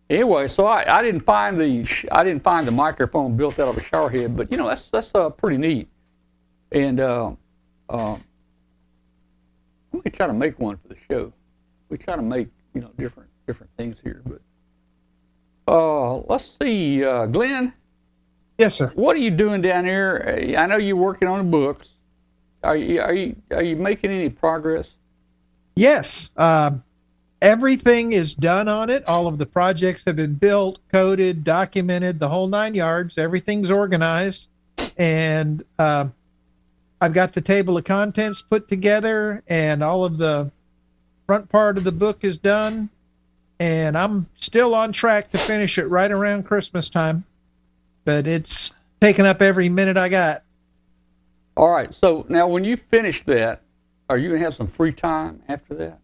Anyway, 0.09 0.47
so 0.49 0.65
I, 0.65 0.99
I 0.99 1.01
didn't 1.01 1.21
find 1.21 1.57
the 1.57 2.07
I 2.11 2.23
didn't 2.23 2.43
find 2.43 2.67
the 2.67 2.71
microphone 2.71 3.37
built 3.37 3.59
out 3.59 3.69
of 3.69 3.77
a 3.77 3.81
shower 3.81 4.09
head, 4.09 4.35
but 4.35 4.51
you 4.51 4.57
know 4.57 4.67
that's 4.67 4.89
that's 4.89 5.11
uh, 5.15 5.29
pretty 5.29 5.57
neat. 5.57 5.87
And 6.71 6.99
uh, 6.99 7.31
uh, 7.89 8.17
we 9.91 10.11
try 10.11 10.27
to 10.27 10.33
make 10.33 10.59
one 10.59 10.75
for 10.77 10.89
the 10.89 10.95
show. 10.95 11.31
We 11.87 11.97
try 11.97 12.15
to 12.15 12.21
make 12.21 12.49
you 12.73 12.81
know 12.81 12.91
different 12.97 13.29
different 13.47 13.71
things 13.77 14.01
here. 14.03 14.21
But 14.25 14.41
uh, 15.71 16.17
let's 16.27 16.57
see, 16.59 17.05
uh, 17.05 17.27
Glenn. 17.27 17.73
Yes, 18.57 18.75
sir. 18.75 18.91
What 18.95 19.15
are 19.15 19.19
you 19.19 19.31
doing 19.31 19.61
down 19.61 19.85
here? 19.85 20.55
I 20.57 20.67
know 20.67 20.77
you're 20.77 20.95
working 20.95 21.27
on 21.27 21.39
the 21.39 21.51
books. 21.51 21.89
Are 22.63 22.75
you 22.75 23.01
are 23.01 23.13
you 23.13 23.35
are 23.51 23.63
you 23.63 23.75
making 23.75 24.11
any 24.11 24.29
progress? 24.29 24.95
Yes. 25.75 26.29
Uh, 26.37 26.71
everything 27.41 28.11
is 28.11 28.35
done 28.35 28.67
on 28.67 28.89
it. 28.89 29.03
All 29.07 29.25
of 29.25 29.39
the 29.39 29.45
projects 29.45 30.05
have 30.05 30.15
been 30.15 30.35
built, 30.35 30.79
coded, 30.91 31.43
documented, 31.43 32.19
the 32.19 32.29
whole 32.29 32.47
nine 32.47 32.75
yards. 32.75 33.17
Everything's 33.17 33.71
organized, 33.71 34.47
and 34.95 35.63
uh, 35.79 36.09
I've 36.99 37.13
got 37.13 37.33
the 37.33 37.41
table 37.41 37.77
of 37.77 37.83
contents 37.83 38.43
put 38.43 38.67
together, 38.67 39.41
and 39.47 39.83
all 39.83 40.05
of 40.05 40.17
the 40.17 40.51
front 41.25 41.49
part 41.49 41.77
of 41.79 41.83
the 41.83 41.91
book 41.91 42.23
is 42.23 42.37
done. 42.37 42.89
And 43.59 43.97
I'm 43.97 44.27
still 44.33 44.73
on 44.73 44.91
track 44.91 45.31
to 45.31 45.37
finish 45.37 45.77
it 45.77 45.85
right 45.85 46.11
around 46.11 46.43
Christmas 46.43 46.89
time, 46.89 47.25
but 48.05 48.27
it's 48.27 48.73
taking 48.99 49.25
up 49.25 49.41
every 49.41 49.69
minute 49.69 49.97
I 49.97 50.09
got. 50.09 50.43
All 51.57 51.69
right. 51.69 51.93
So 51.93 52.25
now, 52.29 52.47
when 52.47 52.63
you 52.63 52.77
finish 52.77 53.23
that, 53.23 53.61
are 54.09 54.17
you 54.17 54.29
gonna 54.29 54.41
have 54.41 54.53
some 54.53 54.67
free 54.67 54.91
time 54.91 55.41
after 55.47 55.73
that? 55.75 55.99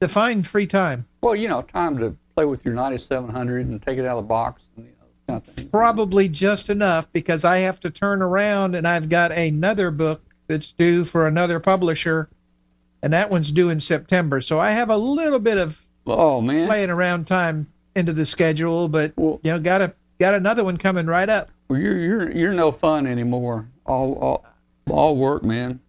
Define 0.00 0.42
free 0.42 0.66
time. 0.66 1.04
Well, 1.20 1.36
you 1.36 1.48
know, 1.48 1.62
time 1.62 1.98
to 1.98 2.16
play 2.34 2.44
with 2.44 2.64
your 2.64 2.74
9700 2.74 3.66
and 3.66 3.80
take 3.80 3.98
it 3.98 4.04
out 4.04 4.18
of 4.18 4.24
the 4.24 4.28
box. 4.28 4.66
And, 4.76 4.86
you 4.86 4.92
know, 4.92 5.40
kind 5.40 5.58
of 5.58 5.70
Probably 5.70 6.28
just 6.28 6.68
enough 6.68 7.12
because 7.12 7.44
I 7.44 7.58
have 7.58 7.78
to 7.80 7.90
turn 7.90 8.22
around 8.22 8.74
and 8.74 8.88
I've 8.88 9.08
got 9.08 9.32
another 9.32 9.90
book 9.90 10.22
that's 10.48 10.72
due 10.72 11.04
for 11.04 11.26
another 11.26 11.60
publisher, 11.60 12.28
and 13.02 13.12
that 13.12 13.30
one's 13.30 13.52
due 13.52 13.70
in 13.70 13.80
September. 13.80 14.40
So 14.40 14.58
I 14.58 14.72
have 14.72 14.90
a 14.90 14.96
little 14.96 15.38
bit 15.38 15.58
of 15.58 15.86
oh 16.06 16.40
man 16.40 16.66
playing 16.66 16.90
around 16.90 17.26
time 17.26 17.68
into 17.94 18.12
the 18.12 18.26
schedule, 18.26 18.88
but 18.88 19.12
well, 19.16 19.40
you 19.42 19.50
know, 19.50 19.60
got 19.60 19.82
a 19.82 19.94
got 20.22 20.34
another 20.34 20.62
one 20.62 20.76
coming 20.76 21.06
right 21.06 21.28
up. 21.28 21.50
Well, 21.68 21.80
you're 21.80 21.98
you're 21.98 22.30
you're 22.30 22.52
no 22.52 22.70
fun 22.70 23.06
anymore. 23.06 23.68
All 23.84 24.14
all 24.14 24.46
all 24.88 25.16
work, 25.16 25.42
man. 25.42 25.80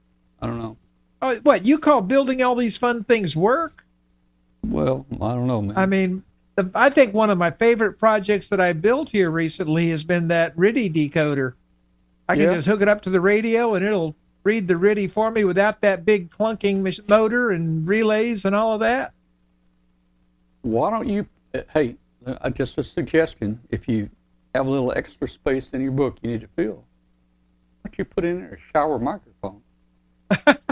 I 0.41 0.47
don't 0.47 0.59
know. 0.59 0.75
Oh, 1.21 1.35
what 1.43 1.65
you 1.65 1.77
call 1.77 2.01
building 2.01 2.41
all 2.41 2.55
these 2.55 2.77
fun 2.77 3.03
things 3.03 3.35
work? 3.35 3.85
Well, 4.65 5.05
I 5.21 5.35
don't 5.35 5.45
know, 5.45 5.61
man. 5.61 5.77
I 5.77 5.85
mean, 5.85 6.23
I 6.73 6.89
think 6.89 7.13
one 7.13 7.29
of 7.29 7.37
my 7.37 7.51
favorite 7.51 7.93
projects 7.99 8.49
that 8.49 8.59
I 8.59 8.73
built 8.73 9.11
here 9.11 9.29
recently 9.29 9.89
has 9.89 10.03
been 10.03 10.29
that 10.29 10.55
RTTY 10.57 11.11
decoder. 11.11 11.53
I 12.27 12.35
can 12.35 12.45
yeah. 12.45 12.55
just 12.55 12.67
hook 12.67 12.81
it 12.81 12.87
up 12.87 13.01
to 13.01 13.09
the 13.09 13.21
radio 13.21 13.75
and 13.75 13.85
it'll 13.85 14.15
read 14.43 14.67
the 14.67 14.73
RTTY 14.73 15.11
for 15.11 15.29
me 15.29 15.45
without 15.45 15.81
that 15.81 16.05
big 16.05 16.31
clunking 16.31 17.07
motor 17.07 17.51
and 17.51 17.87
relays 17.87 18.45
and 18.45 18.55
all 18.55 18.73
of 18.73 18.79
that? 18.79 19.13
Why 20.63 20.89
don't 20.89 21.07
you? 21.07 21.27
Hey, 21.71 21.97
just 22.53 22.77
a 22.79 22.83
suggestion. 22.83 23.59
If 23.69 23.87
you 23.87 24.09
have 24.53 24.67
a 24.67 24.69
little 24.69 24.93
extra 24.95 25.27
space 25.27 25.71
in 25.71 25.81
your 25.81 25.91
book 25.91 26.17
you 26.21 26.29
need 26.29 26.41
to 26.41 26.47
fill, 26.47 26.85
why 27.81 27.89
don't 27.89 27.97
you 27.97 28.05
put 28.05 28.23
in 28.25 28.41
there 28.41 28.53
a 28.53 28.57
shower 28.57 28.99
microphone? 28.99 29.61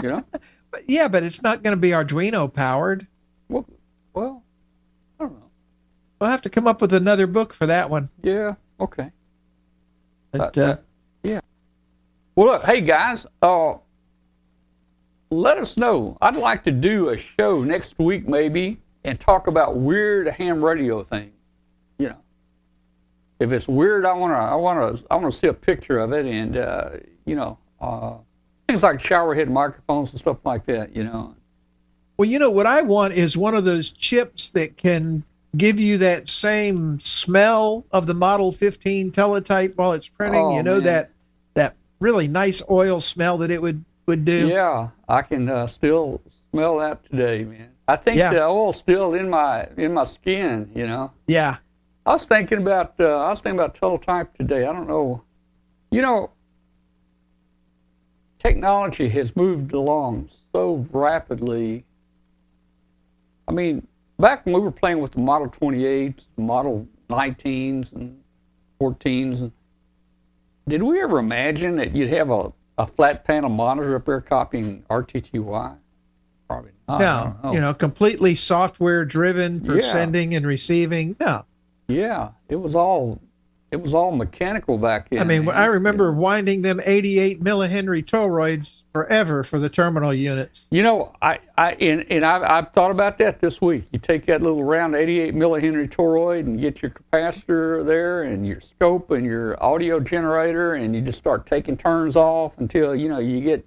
You 0.02 0.10
know? 0.10 0.24
but 0.70 0.88
yeah, 0.88 1.08
but 1.08 1.22
it's 1.22 1.42
not 1.42 1.62
going 1.62 1.76
to 1.76 1.80
be 1.80 1.90
Arduino 1.90 2.52
powered. 2.52 3.06
Well, 3.48 3.66
well, 4.14 4.42
I 5.18 5.24
don't 5.24 5.34
know. 5.34 5.50
We'll 6.18 6.30
have 6.30 6.42
to 6.42 6.50
come 6.50 6.66
up 6.66 6.80
with 6.80 6.92
another 6.92 7.26
book 7.26 7.52
for 7.52 7.66
that 7.66 7.90
one. 7.90 8.08
Yeah. 8.22 8.54
Okay. 8.80 9.10
But, 10.30 10.56
uh, 10.56 10.62
uh, 10.62 10.76
yeah. 11.22 11.40
Well, 12.34 12.46
look, 12.46 12.64
hey 12.64 12.80
guys, 12.80 13.26
uh, 13.42 13.74
let 15.30 15.58
us 15.58 15.76
know. 15.76 16.16
I'd 16.20 16.36
like 16.36 16.62
to 16.64 16.72
do 16.72 17.10
a 17.10 17.16
show 17.16 17.62
next 17.62 17.98
week, 17.98 18.26
maybe, 18.26 18.80
and 19.04 19.20
talk 19.20 19.46
about 19.46 19.76
weird 19.76 20.28
ham 20.28 20.64
radio 20.64 21.02
things. 21.02 21.32
If 23.42 23.52
it's 23.52 23.68
weird, 23.68 24.04
I 24.04 24.12
wanna, 24.12 24.34
I 24.34 24.54
wanna, 24.54 24.98
I 25.10 25.16
wanna 25.16 25.32
see 25.32 25.48
a 25.48 25.54
picture 25.54 25.98
of 25.98 26.12
it, 26.12 26.26
and 26.26 26.56
uh, 26.56 26.90
you 27.24 27.34
know, 27.34 27.58
uh, 27.80 28.14
things 28.68 28.82
like 28.82 29.00
shower 29.00 29.34
head 29.34 29.50
microphones 29.50 30.10
and 30.10 30.20
stuff 30.20 30.38
like 30.44 30.64
that. 30.66 30.94
You 30.94 31.04
know. 31.04 31.34
Well, 32.16 32.28
you 32.28 32.38
know 32.38 32.50
what 32.50 32.66
I 32.66 32.82
want 32.82 33.14
is 33.14 33.36
one 33.36 33.54
of 33.54 33.64
those 33.64 33.90
chips 33.90 34.50
that 34.50 34.76
can 34.76 35.24
give 35.56 35.80
you 35.80 35.98
that 35.98 36.28
same 36.28 37.00
smell 37.00 37.84
of 37.90 38.06
the 38.06 38.14
Model 38.14 38.52
15 38.52 39.10
teletype 39.10 39.76
while 39.76 39.92
it's 39.92 40.08
printing. 40.08 40.40
Oh, 40.40 40.56
you 40.56 40.62
know 40.62 40.74
man. 40.74 40.84
that 40.84 41.12
really 42.02 42.28
nice 42.28 42.60
oil 42.68 43.00
smell 43.00 43.38
that 43.38 43.50
it 43.50 43.62
would 43.62 43.84
would 44.06 44.24
do. 44.24 44.48
Yeah, 44.48 44.88
I 45.08 45.22
can 45.22 45.48
uh, 45.48 45.66
still 45.68 46.20
smell 46.50 46.78
that 46.78 47.04
today, 47.04 47.44
man. 47.44 47.70
I 47.88 47.96
think 47.96 48.18
yeah. 48.18 48.32
the 48.32 48.44
oil's 48.44 48.78
still 48.78 49.14
in 49.14 49.30
my 49.30 49.68
in 49.76 49.94
my 49.94 50.04
skin, 50.04 50.70
you 50.74 50.86
know. 50.86 51.12
Yeah. 51.26 51.58
I 52.04 52.12
was 52.12 52.24
thinking 52.24 52.58
about 52.58 52.94
uh, 52.98 53.04
I 53.26 53.30
was 53.30 53.40
thinking 53.40 53.58
about 53.60 53.74
teletype 53.74 54.34
today. 54.34 54.66
I 54.66 54.72
don't 54.72 54.88
know, 54.88 55.22
you 55.90 56.02
know, 56.02 56.30
technology 58.38 59.08
has 59.10 59.36
moved 59.36 59.72
along 59.72 60.28
so 60.52 60.86
rapidly. 60.90 61.84
I 63.46 63.52
mean, 63.52 63.86
back 64.18 64.44
when 64.44 64.54
we 64.56 64.60
were 64.60 64.72
playing 64.72 65.00
with 65.00 65.12
the 65.12 65.20
Model 65.20 65.48
28s, 65.48 66.28
the 66.36 66.42
Model 66.42 66.88
19s, 67.08 67.92
and 67.92 68.20
14s, 68.80 69.52
did 70.66 70.82
we 70.82 71.00
ever 71.00 71.18
imagine 71.18 71.76
that 71.76 71.94
you'd 71.94 72.08
have 72.08 72.30
a, 72.30 72.52
a 72.78 72.86
flat 72.86 73.24
panel 73.24 73.50
monitor 73.50 73.94
up 73.96 74.04
there 74.06 74.20
copying 74.20 74.82
RTTY? 74.90 75.76
Probably 76.48 76.70
not. 76.88 77.00
No, 77.00 77.36
know. 77.42 77.52
you 77.54 77.60
know, 77.60 77.74
completely 77.74 78.34
software 78.34 79.04
driven 79.04 79.64
for 79.64 79.74
Yeah. 79.76 79.80
sending 79.80 80.34
and 80.34 80.46
receiving. 80.46 81.16
No, 81.20 81.44
Yeah, 81.92 82.30
it 82.48 82.56
was 82.56 82.74
all 82.74 83.20
it 83.72 83.80
was 83.80 83.94
all 83.94 84.12
mechanical 84.12 84.76
back 84.76 85.08
then. 85.08 85.20
I 85.20 85.24
mean. 85.24 85.48
I 85.48 85.64
remember 85.64 86.12
winding 86.12 86.60
them 86.60 86.78
88 86.84 87.40
millihenry 87.40 88.04
toroids 88.04 88.82
forever 88.92 89.42
for 89.42 89.58
the 89.58 89.70
terminal 89.70 90.12
units. 90.12 90.66
You 90.70 90.82
know, 90.82 91.14
I, 91.22 91.38
I 91.56 91.72
and, 91.72 92.04
and 92.10 92.22
I've, 92.22 92.42
I've 92.42 92.72
thought 92.72 92.90
about 92.90 93.16
that 93.18 93.40
this 93.40 93.62
week. 93.62 93.84
You 93.90 93.98
take 93.98 94.26
that 94.26 94.42
little 94.42 94.62
round 94.62 94.94
88 94.94 95.34
millihenry 95.34 95.88
toroid 95.88 96.40
and 96.40 96.60
get 96.60 96.82
your 96.82 96.90
capacitor 96.90 97.84
there 97.84 98.22
and 98.22 98.46
your 98.46 98.60
scope 98.60 99.10
and 99.10 99.24
your 99.24 99.60
audio 99.64 100.00
generator, 100.00 100.74
and 100.74 100.94
you 100.94 101.00
just 101.00 101.16
start 101.18 101.46
taking 101.46 101.78
turns 101.78 102.14
off 102.14 102.58
until 102.58 102.94
you 102.94 103.08
know 103.08 103.20
you 103.20 103.40
get 103.40 103.64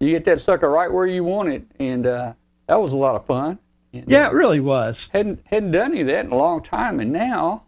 you 0.00 0.10
get 0.10 0.24
that 0.24 0.42
sucker 0.42 0.68
right 0.68 0.92
where 0.92 1.06
you 1.06 1.24
want 1.24 1.48
it, 1.48 1.64
and 1.80 2.06
uh, 2.06 2.34
that 2.66 2.76
was 2.78 2.92
a 2.92 2.96
lot 2.96 3.16
of 3.16 3.24
fun. 3.24 3.58
And, 3.94 4.04
Yeah, 4.06 4.26
uh, 4.26 4.32
it 4.32 4.34
really 4.34 4.60
was. 4.60 5.08
hadn't 5.14 5.40
hadn't 5.46 5.70
done 5.70 5.92
any 5.92 6.02
of 6.02 6.08
that 6.08 6.26
in 6.26 6.30
a 6.30 6.36
long 6.36 6.62
time, 6.62 7.00
and 7.00 7.10
now, 7.10 7.64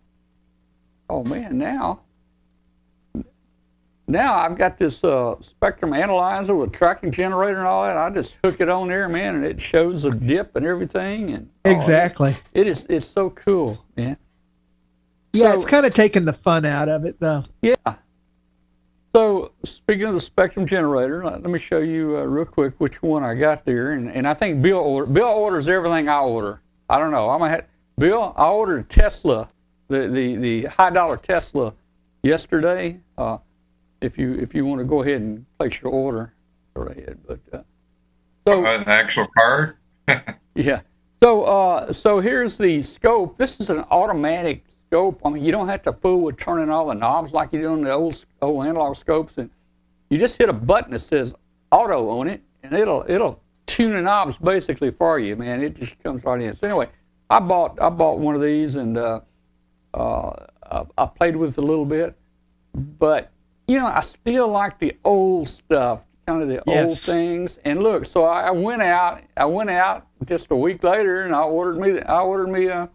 oh 1.09 1.25
man, 1.25 1.59
now, 1.59 2.01
now 4.07 4.35
I've 4.35 4.57
got 4.57 4.79
this 4.79 5.05
uh, 5.05 5.37
spectrum 5.41 5.93
analyzer 5.93 6.55
with 6.55 6.73
tracking 6.73 7.11
generator 7.11 7.59
and 7.59 7.67
all 7.67 7.85
that. 7.85 7.97
I 7.97 8.11
just 8.11 8.39
hook 8.45 8.61
it 8.61 8.69
on 8.69 8.89
there, 8.89 9.09
man, 9.09 9.37
and 9.37 9.45
it 9.45 9.61
shows 9.61 10.03
the 10.03 10.11
dip 10.11 10.57
and 10.57 10.65
everything, 10.67 11.31
and 11.31 11.51
oh, 11.65 11.71
Exactly. 11.71 12.35
it 12.55 12.67
is 12.67 12.87
it's 12.89 13.07
so 13.07 13.31
cool, 13.31 13.85
man. 13.97 14.17
Yeah, 15.35 15.53
So- 15.53 15.57
it's 15.61 15.67
kind 15.67 15.85
of 15.87 15.93
taking 15.95 16.25
the 16.25 16.33
fun 16.33 16.65
out 16.65 16.89
of 16.89 17.05
it, 17.05 17.21
though. 17.21 17.45
Yeah. 17.63 17.75
So 19.15 19.53
speaking 19.65 20.05
of 20.05 20.15
the 20.15 20.21
spectrum 20.21 20.67
generator, 20.67 21.25
let, 21.25 21.43
let 21.43 21.51
me 21.51 21.59
show 21.59 21.79
you 21.81 22.19
uh, 22.19 22.23
real 22.23 22.45
quick 22.45 22.75
which 22.79 23.03
one 23.03 23.25
I 23.25 23.35
got 23.35 23.65
there, 23.65 23.93
and, 23.93 24.11
and 24.11 24.29
I 24.29 24.35
think 24.35 24.63
Bill 24.63 24.79
order, 24.79 25.11
Bill 25.11 25.29
orders 25.29 25.69
everything 25.69 26.09
I 26.09 26.19
order. 26.21 26.61
I 26.89 26.99
don't 26.99 27.11
know. 27.11 27.29
I'm 27.31 27.41
have, 27.49 27.65
Bill. 27.99 28.33
I 28.37 28.47
ordered 28.49 28.89
Tesla, 28.89 29.49
the 29.89 30.07
the 30.09 30.37
the 30.37 30.65
high 30.67 30.91
dollar 30.91 31.17
Tesla, 31.17 31.75
yesterday. 32.23 33.01
Uh, 33.17 33.39
if 34.01 34.19
you 34.19 34.35
if 34.35 34.55
you 34.55 34.65
want 34.65 34.79
to 34.79 34.85
go 34.85 35.03
ahead 35.03 35.21
and 35.21 35.45
place 35.59 35.81
your 35.83 35.93
order, 35.93 36.33
go 36.75 36.83
ahead. 36.83 37.19
But 37.27 37.41
uh, 37.53 37.63
so 38.47 38.65
An 38.65 38.85
actual 38.87 39.27
card? 39.37 39.77
yeah. 40.55 40.81
So 41.23 41.45
uh, 41.45 41.93
so 41.93 42.21
here's 42.21 42.57
the 42.57 42.83
scope. 42.83 43.37
This 43.37 43.61
is 43.61 43.71
an 43.71 43.85
automatic 43.91 44.65
scope. 44.87 45.21
I 45.25 45.31
mean, 45.31 45.45
you 45.45 45.53
don't 45.53 45.69
have 45.69 45.83
to 45.83 45.93
fool 45.93 46.23
with 46.23 46.37
turning 46.37 46.71
all 46.71 46.87
the 46.87 46.95
knobs 46.95 47.33
like 47.33 47.53
you 47.53 47.61
do 47.61 47.73
on 47.73 47.83
the 47.83 47.93
old 47.93 48.25
old 48.41 48.67
analog 48.67 48.97
scopes. 48.97 49.39
And 49.39 49.51
you 50.11 50.19
just 50.19 50.39
hit 50.39 50.49
a 50.49 50.55
button 50.55 50.93
that 50.93 51.01
says 51.01 51.35
auto 51.71 52.09
on 52.11 52.29
it, 52.29 52.43
and 52.63 52.73
it'll 52.73 53.05
it'll 53.09 53.43
tune 53.67 53.93
the 53.93 54.03
knobs 54.03 54.39
basically 54.39 54.91
for 54.91 55.19
you, 55.19 55.37
man. 55.37 55.63
It 55.63 55.77
just 55.77 56.03
comes 56.03 56.25
right 56.25 56.41
in. 56.41 56.55
So 56.55 56.69
anyway, 56.69 56.89
I 57.29 57.41
bought 57.41 57.81
I 57.81 57.89
bought 57.89 58.19
one 58.19 58.35
of 58.35 58.41
these, 58.41 58.77
and 58.77 58.97
uh, 58.97 59.21
uh, 59.99 60.47
I, 60.71 60.85
I 61.03 61.07
played 61.07 61.37
with 61.37 61.59
a 61.59 61.63
little 61.63 61.87
bit, 61.87 62.17
but 62.75 63.31
you 63.67 63.79
know, 63.79 63.87
I 63.87 64.01
still 64.01 64.49
like 64.49 64.79
the 64.79 64.97
old 65.05 65.49
stuff, 65.49 66.07
kind 66.27 66.43
of 66.43 66.49
the 66.49 66.63
old 66.67 66.97
things. 66.99 67.59
And 67.65 67.83
look, 67.83 68.05
so 68.05 68.25
I 68.25 68.51
went 68.51 68.83
out. 68.83 69.23
I 69.37 69.45
went 69.45 69.71
out 69.71 70.07
just 70.25 70.51
a 70.51 70.57
week 70.57 70.83
later, 70.83 71.23
and 71.23 71.35
I 71.35 71.43
ordered 71.43 71.79
me. 71.79 72.01
I 72.01 72.21
ordered 72.21 72.49
me 72.49 72.69
a 72.69 72.89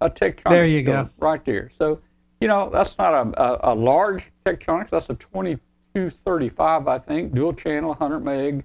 a 0.00 0.10
Tektronix. 0.10 0.50
There 0.50 0.66
you 0.66 0.82
go. 0.82 1.08
Right 1.18 1.44
there. 1.44 1.70
So, 1.70 2.00
you 2.40 2.48
know, 2.48 2.70
that's 2.70 2.98
not 2.98 3.14
a, 3.14 3.42
a, 3.42 3.72
a 3.72 3.74
large 3.74 4.30
Tektronix. 4.44 4.90
That's 4.90 5.08
a 5.10 5.14
2235, 5.14 6.88
I 6.88 6.98
think, 6.98 7.34
dual 7.34 7.52
channel, 7.52 7.90
100 7.90 8.20
meg. 8.20 8.64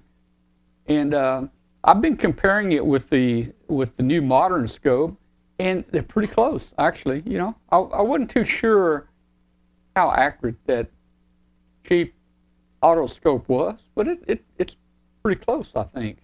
And 0.86 1.14
uh, 1.14 1.46
I've 1.84 2.00
been 2.00 2.16
comparing 2.16 2.72
it 2.72 2.84
with 2.84 3.10
the 3.10 3.52
with 3.68 3.96
the 3.96 4.02
new 4.02 4.22
modern 4.22 4.66
scope, 4.66 5.16
and 5.60 5.84
they're 5.90 6.02
pretty 6.02 6.32
close, 6.32 6.72
actually. 6.78 7.22
You 7.26 7.38
know, 7.38 7.56
I, 7.70 7.76
I 7.76 8.00
wasn't 8.00 8.30
too 8.30 8.44
sure 8.44 9.10
how 9.94 10.10
accurate 10.12 10.56
that 10.66 10.88
cheap 11.86 12.14
autoscope 12.82 13.46
was, 13.46 13.84
but 13.94 14.08
it, 14.08 14.24
it 14.26 14.44
it's 14.58 14.76
pretty 15.22 15.40
close, 15.40 15.76
I 15.76 15.82
think. 15.82 16.18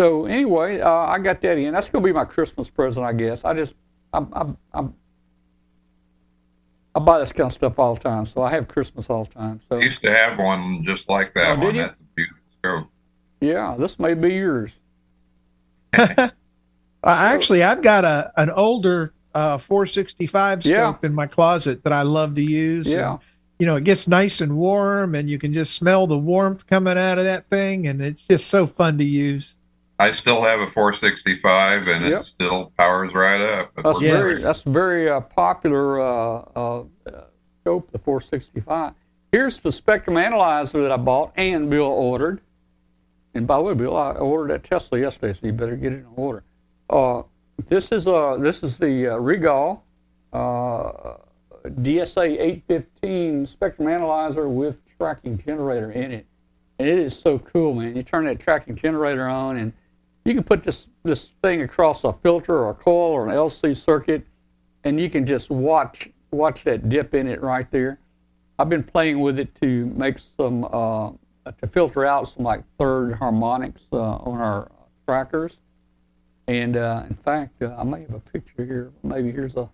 So 0.00 0.24
anyway, 0.24 0.80
uh, 0.80 0.90
I 0.90 1.18
got 1.18 1.42
that 1.42 1.58
in. 1.58 1.74
That's 1.74 1.90
going 1.90 2.02
to 2.02 2.08
be 2.08 2.14
my 2.14 2.24
Christmas 2.24 2.70
present, 2.70 3.04
I 3.04 3.12
guess. 3.12 3.44
I 3.44 3.52
just 3.52 3.76
I'm, 4.14 4.28
I'm, 4.32 4.56
I'm 4.72 4.94
I 6.94 7.00
buy 7.00 7.18
this 7.18 7.32
kind 7.32 7.46
of 7.48 7.52
stuff 7.52 7.78
all 7.78 7.94
the 7.94 8.00
time, 8.00 8.24
so 8.24 8.42
I 8.42 8.50
have 8.50 8.66
Christmas 8.66 9.10
all 9.10 9.24
the 9.24 9.34
time. 9.34 9.60
So 9.68 9.76
I 9.78 9.82
used 9.82 10.02
to 10.02 10.10
have 10.10 10.38
one 10.38 10.82
just 10.82 11.08
like 11.10 11.34
that 11.34 11.58
Oh, 11.58 11.60
did 11.60 11.76
you? 11.76 11.82
That's 11.82 12.00
a 12.00 12.02
beautiful 12.16 12.90
yeah, 13.40 13.74
this 13.78 13.98
may 13.98 14.14
be 14.14 14.34
yours. 14.34 14.78
Uh, 17.02 17.16
actually, 17.32 17.62
I've 17.62 17.82
got 17.82 18.04
a 18.04 18.32
an 18.36 18.50
older 18.50 19.14
uh, 19.34 19.58
465 19.58 20.62
scope 20.64 20.70
Yeah. 21.02 21.06
in 21.08 21.14
my 21.14 21.26
closet 21.26 21.84
that 21.84 21.92
I 21.92 22.02
love 22.02 22.34
to 22.34 22.42
use. 22.42 22.92
Yeah. 22.92 23.12
And, 23.12 23.20
you 23.58 23.66
know, 23.66 23.76
it 23.76 23.84
gets 23.84 24.08
nice 24.08 24.40
and 24.40 24.56
warm, 24.56 25.14
and 25.14 25.28
you 25.30 25.38
can 25.38 25.52
just 25.52 25.74
smell 25.74 26.06
the 26.06 26.18
warmth 26.18 26.66
coming 26.66 26.96
out 26.98 27.18
of 27.18 27.24
that 27.24 27.46
thing, 27.46 27.86
and 27.86 28.00
it's 28.02 28.26
just 28.26 28.46
so 28.48 28.66
fun 28.66 28.98
to 28.98 29.04
use. 29.04 29.56
I 29.98 30.12
still 30.12 30.42
have 30.42 30.60
a 30.60 30.66
465, 30.66 31.86
and 31.88 32.06
Yep. 32.06 32.20
it 32.20 32.24
still 32.24 32.72
powers 32.78 33.12
right 33.14 33.40
up. 33.40 33.70
That's 33.76 34.00
Yes. 34.00 34.12
very 34.22 34.42
that's 34.42 34.62
very 34.62 35.08
uh, 35.10 35.20
popular 35.20 36.00
uh, 36.00 36.44
uh, 36.56 36.78
uh, 36.80 36.84
scope, 37.62 37.90
the 37.92 37.98
465. 37.98 38.94
Here's 39.30 39.60
the 39.60 39.70
spectrum 39.70 40.16
analyzer 40.16 40.82
that 40.82 40.90
I 40.90 40.96
bought 40.96 41.32
and 41.36 41.70
Bill 41.70 41.84
ordered. 41.86 42.40
And 43.34 43.46
by 43.46 43.58
the 43.58 43.62
way, 43.62 43.74
Bill, 43.74 43.96
I 43.96 44.12
ordered 44.12 44.52
that 44.54 44.64
Tesla 44.64 44.98
yesterday, 44.98 45.34
so 45.34 45.46
you 45.46 45.52
better 45.52 45.76
get 45.76 45.92
it 45.92 45.98
in 46.00 46.06
order. 46.16 46.42
Uh, 46.90 47.22
this 47.66 47.92
is 47.92 48.08
uh 48.08 48.36
this 48.36 48.64
is 48.64 48.76
the 48.76 49.06
uh, 49.06 49.16
Rigol 49.16 49.82
uh, 50.32 51.18
DSA 51.64 52.40
815 52.40 53.46
spectrum 53.46 53.86
analyzer 53.86 54.48
with 54.48 54.82
tracking 54.98 55.38
generator 55.38 55.92
in 55.92 56.10
it, 56.10 56.26
and 56.80 56.88
it 56.88 56.98
is 56.98 57.16
so 57.16 57.38
cool, 57.38 57.74
man. 57.74 57.94
You 57.94 58.02
turn 58.02 58.24
that 58.24 58.40
tracking 58.40 58.74
generator 58.74 59.28
on, 59.28 59.56
and 59.56 59.72
you 60.24 60.34
can 60.34 60.42
put 60.42 60.64
this 60.64 60.88
this 61.04 61.28
thing 61.42 61.62
across 61.62 62.02
a 62.02 62.12
filter 62.12 62.58
or 62.58 62.70
a 62.70 62.74
coil 62.74 63.12
or 63.12 63.28
an 63.28 63.34
LC 63.36 63.76
circuit, 63.76 64.26
and 64.82 64.98
you 64.98 65.08
can 65.08 65.24
just 65.24 65.48
watch 65.48 66.08
watch 66.32 66.64
that 66.64 66.88
dip 66.88 67.14
in 67.14 67.28
it 67.28 67.40
right 67.40 67.70
there. 67.70 68.00
I've 68.58 68.68
been 68.68 68.84
playing 68.84 69.20
with 69.20 69.38
it 69.38 69.54
to 69.56 69.86
make 69.86 70.18
some 70.18 70.62
to 70.62 71.66
filter 71.68 72.04
out 72.04 72.26
some 72.26 72.44
like 72.44 72.64
third 72.80 73.12
harmonics 73.12 73.86
on 73.92 74.40
our 74.40 74.72
trackers, 75.06 75.60
and 76.50 76.76
uh, 76.76 77.04
in 77.08 77.14
fact, 77.14 77.62
uh, 77.62 77.76
I 77.78 77.84
may 77.84 78.00
have 78.00 78.14
a 78.14 78.18
picture 78.18 78.64
here. 78.64 78.90
Maybe 79.04 79.30
here's 79.30 79.56
a 79.56 79.70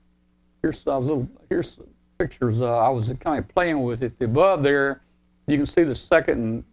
here's 0.61 0.85
a 0.85 0.99
little 0.99 1.27
here's 1.49 1.79
pictures. 2.18 2.61
Uh, 2.61 2.77
I 2.77 2.91
was 2.91 3.11
kind 3.18 3.39
of 3.39 3.49
playing 3.49 3.83
with 3.83 4.03
it. 4.03 4.12
Above 4.20 4.62
there, 4.62 5.01
you 5.47 5.57
can 5.57 5.64
see 5.64 5.85
the 5.85 5.95
second 5.95 6.39
and 6.39 6.64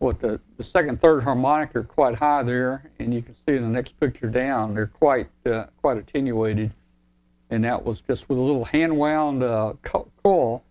what 0.00 0.20
the, 0.20 0.38
the 0.58 0.62
second 0.62 1.00
third 1.00 1.22
harmonic 1.22 1.74
are 1.74 1.82
quite 1.82 2.16
high 2.16 2.42
there, 2.42 2.90
and 2.98 3.14
you 3.14 3.22
can 3.22 3.34
see 3.34 3.56
in 3.56 3.62
the 3.62 3.68
next 3.68 3.98
picture 3.98 4.28
down 4.28 4.74
they're 4.74 4.86
quite 4.86 5.28
uh, 5.46 5.64
quite 5.80 5.96
attenuated, 5.96 6.72
and 7.48 7.64
that 7.64 7.86
was 7.86 8.02
just 8.02 8.28
with 8.28 8.36
a 8.36 8.42
little 8.42 8.66
hand 8.66 8.98
wound 8.98 9.42
uh, 9.42 9.72
coil 9.82 10.62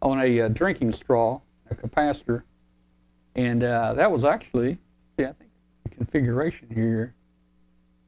on 0.00 0.20
a 0.20 0.40
uh, 0.40 0.48
drinking 0.48 0.90
straw, 0.90 1.40
a 1.70 1.76
capacitor, 1.76 2.42
and 3.36 3.62
that 3.62 4.10
was 4.10 4.24
actually 4.24 4.78
yeah 5.16 5.28
I 5.28 5.32
think 5.34 5.50
the 5.84 5.90
configuration 5.90 6.66
here 6.74 7.14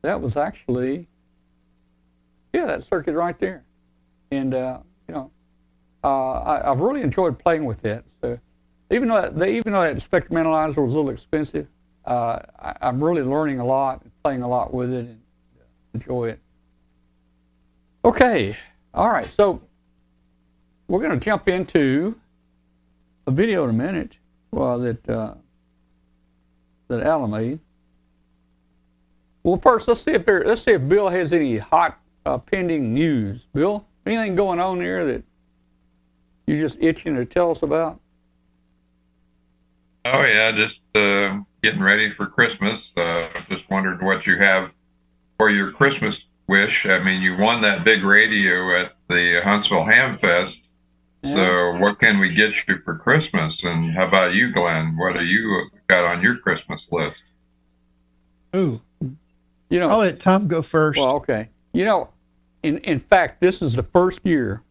that 0.04 0.20
was 0.20 0.36
actually 0.36 1.08
yeah 2.52 2.66
that 2.66 2.84
circuit 2.84 3.14
right 3.14 3.38
there, 3.38 3.64
and 4.30 4.54
uh, 4.54 4.78
you 5.08 5.14
know 5.14 5.30
uh, 6.02 6.32
I, 6.40 6.70
I've 6.70 6.80
really 6.80 7.02
enjoyed 7.02 7.38
playing 7.38 7.64
with 7.64 7.82
that. 7.82 8.04
So 8.20 8.38
even 8.90 9.08
though 9.08 9.44
even 9.44 9.72
though 9.72 9.82
that 9.82 10.00
spectrum 10.02 10.36
analyzer 10.36 10.82
was 10.82 10.92
a 10.92 10.96
little 10.96 11.10
expensive, 11.10 11.68
uh, 12.04 12.38
I, 12.58 12.74
I'm 12.82 13.02
really 13.02 13.22
learning 13.22 13.60
a 13.60 13.64
lot 13.64 14.02
and 14.02 14.12
playing 14.22 14.42
a 14.42 14.48
lot 14.48 14.72
with 14.72 14.92
it 14.92 15.06
and 15.06 15.20
enjoy 15.94 16.28
it. 16.28 16.40
Okay, 18.04 18.56
all 18.92 19.08
right. 19.08 19.26
So 19.26 19.62
we're 20.86 21.00
going 21.00 21.18
to 21.18 21.24
jump 21.24 21.48
into 21.48 22.20
a 23.26 23.30
video 23.30 23.64
in 23.64 23.70
a 23.70 23.72
minute 23.72 24.18
well, 24.54 24.78
that 24.78 25.08
uh, 25.08 25.34
that 26.88 27.02
Alan 27.02 27.30
made. 27.30 27.58
Well, 29.44 29.58
first 29.58 29.86
let's 29.86 30.00
see 30.00 30.12
if 30.12 30.24
there, 30.24 30.42
let's 30.44 30.62
see 30.62 30.72
if 30.72 30.88
Bill 30.88 31.10
has 31.10 31.32
any 31.32 31.58
hot 31.58 32.00
uh, 32.24 32.38
pending 32.38 32.94
news. 32.94 33.46
Bill, 33.52 33.86
anything 34.06 34.34
going 34.34 34.58
on 34.58 34.78
there 34.78 35.04
that 35.04 35.22
you're 36.46 36.58
just 36.58 36.82
itching 36.82 37.14
to 37.16 37.26
tell 37.26 37.50
us 37.50 37.62
about? 37.62 38.00
Oh 40.06 40.22
yeah, 40.22 40.50
just 40.52 40.80
uh, 40.94 41.38
getting 41.62 41.82
ready 41.82 42.10
for 42.10 42.26
Christmas. 42.26 42.90
Uh, 42.96 43.28
just 43.50 43.68
wondered 43.70 44.02
what 44.02 44.26
you 44.26 44.38
have 44.38 44.74
for 45.38 45.50
your 45.50 45.70
Christmas 45.70 46.26
wish. 46.46 46.86
I 46.86 46.98
mean, 46.98 47.22
you 47.22 47.36
won 47.36 47.60
that 47.62 47.84
big 47.84 48.02
radio 48.02 48.78
at 48.78 48.94
the 49.08 49.40
Huntsville 49.42 49.84
Ham 49.84 50.16
Fest. 50.16 50.60
So, 51.22 51.78
what 51.78 51.98
can 52.00 52.18
we 52.18 52.34
get 52.34 52.52
you 52.68 52.76
for 52.76 52.98
Christmas? 52.98 53.64
And 53.64 53.94
how 53.94 54.06
about 54.06 54.34
you, 54.34 54.52
Glenn? 54.52 54.94
What 54.94 55.16
do 55.16 55.24
you 55.24 55.70
got 55.86 56.04
on 56.04 56.22
your 56.22 56.36
Christmas 56.36 56.86
list? 56.92 57.22
Ooh, 58.54 58.82
you 59.68 59.80
know, 59.80 59.88
I'll 59.88 59.98
let 59.98 60.20
Tom 60.20 60.48
go 60.48 60.62
first. 60.62 60.98
Well, 60.98 61.16
okay. 61.16 61.50
You 61.72 61.84
know, 61.84 62.10
in 62.62 62.78
in 62.78 62.98
fact, 62.98 63.40
this 63.40 63.62
is 63.62 63.74
the 63.74 63.82
first 63.82 64.20
year 64.24 64.62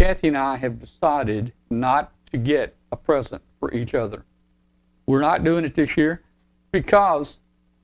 Kathy 0.00 0.28
and 0.28 0.38
I 0.38 0.56
have 0.56 0.80
decided 0.80 1.52
not 1.68 2.10
to 2.32 2.38
get 2.38 2.74
a 2.90 2.96
present 2.96 3.42
for 3.58 3.70
each 3.74 3.94
other. 3.94 4.24
We're 5.04 5.20
not 5.20 5.44
doing 5.44 5.62
it 5.66 5.74
this 5.74 5.94
year 5.94 6.22
because 6.72 7.38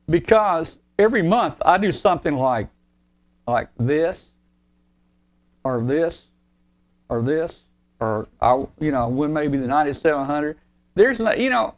because 0.08 0.78
every 0.98 1.20
month 1.20 1.60
I 1.62 1.76
do 1.76 1.92
something 1.92 2.34
like 2.34 2.68
like 3.46 3.68
this 3.76 4.30
or 5.62 5.84
this 5.84 6.30
or 7.10 7.20
this 7.20 7.64
or 8.00 8.28
I 8.40 8.64
you 8.80 8.92
know 8.92 9.08
when 9.08 9.34
maybe 9.34 9.58
the 9.58 9.66
9700 9.66 10.56
there's 10.94 11.20
no 11.20 11.32
you 11.32 11.50
know 11.50 11.74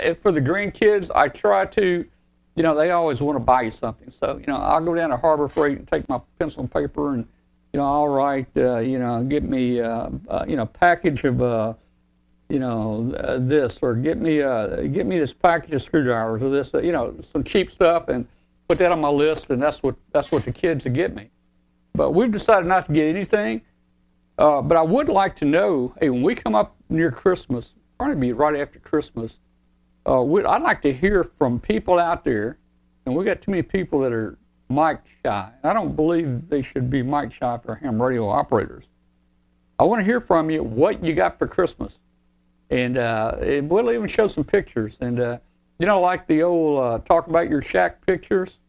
eh, 0.00 0.14
for 0.14 0.32
the 0.32 0.40
grandkids 0.40 1.12
I 1.14 1.28
try 1.28 1.64
to 1.66 2.04
you 2.56 2.62
know 2.62 2.74
they 2.74 2.90
always 2.90 3.20
want 3.20 3.36
to 3.36 3.40
buy 3.40 3.62
you 3.62 3.70
something 3.70 4.10
so 4.10 4.38
you 4.38 4.46
know 4.46 4.56
I'll 4.56 4.84
go 4.84 4.94
down 4.94 5.10
to 5.10 5.16
Harbor 5.16 5.46
Freight 5.48 5.78
and 5.78 5.86
take 5.86 6.08
my 6.08 6.20
pencil 6.38 6.60
and 6.60 6.70
paper 6.70 7.14
and 7.14 7.26
you 7.72 7.80
know 7.80 7.84
I'll 7.84 8.08
write 8.08 8.48
uh, 8.56 8.78
you 8.78 8.98
know 8.98 9.22
get 9.22 9.44
me 9.44 9.80
uh, 9.80 10.08
uh, 10.28 10.44
you 10.48 10.56
know 10.56 10.66
package 10.66 11.22
of 11.24 11.40
uh, 11.40 11.74
you 12.48 12.58
know, 12.58 13.12
uh, 13.18 13.38
this 13.38 13.80
or 13.82 13.94
get 13.94 14.18
me 14.18 14.40
uh, 14.40 14.82
get 14.82 15.06
me 15.06 15.18
this 15.18 15.34
package 15.34 15.72
of 15.72 15.82
screwdrivers 15.82 16.42
or 16.42 16.50
this, 16.50 16.74
uh, 16.74 16.80
you 16.80 16.92
know, 16.92 17.14
some 17.20 17.42
cheap 17.42 17.70
stuff 17.70 18.08
and 18.08 18.26
put 18.68 18.78
that 18.78 18.92
on 18.92 19.00
my 19.00 19.08
list, 19.08 19.50
and 19.50 19.60
that's 19.60 19.82
what 19.82 19.96
that's 20.12 20.30
what 20.30 20.44
the 20.44 20.52
kids 20.52 20.84
would 20.84 20.94
get 20.94 21.14
me. 21.14 21.30
But 21.94 22.12
we've 22.12 22.30
decided 22.30 22.66
not 22.66 22.86
to 22.86 22.92
get 22.92 23.06
anything. 23.06 23.62
Uh, 24.38 24.60
but 24.60 24.76
I 24.76 24.82
would 24.82 25.08
like 25.08 25.34
to 25.36 25.46
know, 25.46 25.94
hey, 25.98 26.10
when 26.10 26.20
we 26.20 26.34
come 26.34 26.54
up 26.54 26.76
near 26.90 27.10
Christmas, 27.10 27.74
probably 27.96 28.16
be 28.16 28.32
right 28.32 28.60
after 28.60 28.78
Christmas, 28.78 29.40
uh, 30.06 30.22
I'd 30.22 30.62
like 30.62 30.82
to 30.82 30.92
hear 30.92 31.24
from 31.24 31.60
people 31.60 31.98
out 31.98 32.24
there, 32.24 32.58
and 33.04 33.14
we 33.14 33.24
got 33.24 33.40
too 33.40 33.50
many 33.50 33.62
people 33.62 34.00
that 34.00 34.12
are 34.12 34.38
mic 34.68 35.00
shy. 35.24 35.50
I 35.62 35.72
don't 35.72 35.94
believe 35.94 36.48
they 36.48 36.62
should 36.62 36.90
be 36.90 37.02
mic 37.02 37.32
shy 37.32 37.58
for 37.64 37.76
ham 37.76 38.02
radio 38.02 38.28
operators. 38.28 38.88
I 39.78 39.84
want 39.84 40.00
to 40.00 40.04
hear 40.04 40.20
from 40.20 40.50
you 40.50 40.62
what 40.62 41.04
you 41.04 41.14
got 41.14 41.38
for 41.38 41.46
Christmas 41.46 42.00
and, 42.70 42.96
uh, 42.96 43.36
we'll 43.62 43.92
even 43.92 44.08
show 44.08 44.26
some 44.26 44.44
pictures. 44.44 44.98
And 45.00 45.20
uh, 45.20 45.38
you 45.78 45.86
know, 45.86 46.00
like 46.00 46.26
the 46.26 46.42
old 46.42 46.82
uh, 46.82 46.98
talk 47.00 47.26
about 47.26 47.48
your 47.48 47.62
shack 47.62 48.04
pictures. 48.06 48.60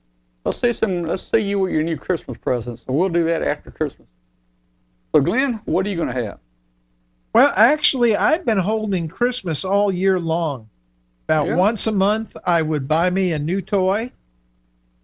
Let's 0.43 0.59
see 0.59 0.73
some. 0.73 1.03
Let's 1.03 1.23
see 1.23 1.39
you 1.39 1.59
with 1.59 1.73
your 1.73 1.83
new 1.83 1.97
Christmas 1.97 2.37
presents, 2.37 2.85
and 2.87 2.95
we'll 2.95 3.09
do 3.09 3.25
that 3.25 3.41
after 3.41 3.71
Christmas. 3.71 4.07
So, 5.13 5.21
Glenn, 5.21 5.61
what 5.65 5.85
are 5.85 5.89
you 5.89 5.95
going 5.95 6.07
to 6.07 6.13
have? 6.13 6.39
Well, 7.33 7.51
actually, 7.55 8.15
I've 8.15 8.45
been 8.45 8.57
holding 8.57 9.07
Christmas 9.07 9.65
all 9.65 9.91
year 9.91 10.19
long. 10.19 10.69
About 11.27 11.47
yeah. 11.47 11.55
once 11.55 11.85
a 11.85 11.91
month, 11.91 12.37
I 12.45 12.61
would 12.61 12.87
buy 12.87 13.09
me 13.09 13.33
a 13.33 13.39
new 13.39 13.61
toy. 13.61 14.13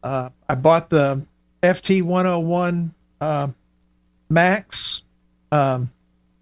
Uh, 0.02 0.30
I 0.48 0.56
bought 0.56 0.90
the 0.90 1.26
FT 1.62 2.02
101 2.02 2.94
uh, 3.20 3.50
Max, 4.30 5.04
um, 5.52 5.92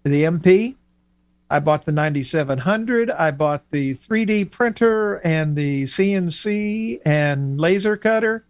the 0.04 0.22
MP. 0.22 0.76
I 1.50 1.58
bought 1.58 1.84
the 1.84 1.90
9700. 1.90 3.10
I 3.10 3.32
bought 3.32 3.68
the 3.72 3.96
3D 3.96 4.52
printer 4.52 5.16
and 5.24 5.56
the 5.56 5.82
CNC 5.84 7.00
and 7.04 7.60
laser 7.60 7.96
cutter. 7.96 8.44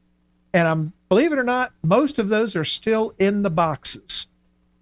And 0.53 0.69
I'm, 0.69 0.93
believe 1.09 1.33
it 1.33 1.39
or 1.39 1.45
not, 1.45 1.73
most 1.83 2.19
of 2.19 2.29
those 2.29 2.55
are 2.55 2.65
still 2.67 3.15
in 3.19 3.43
the 3.43 3.51
boxes. 3.51 4.27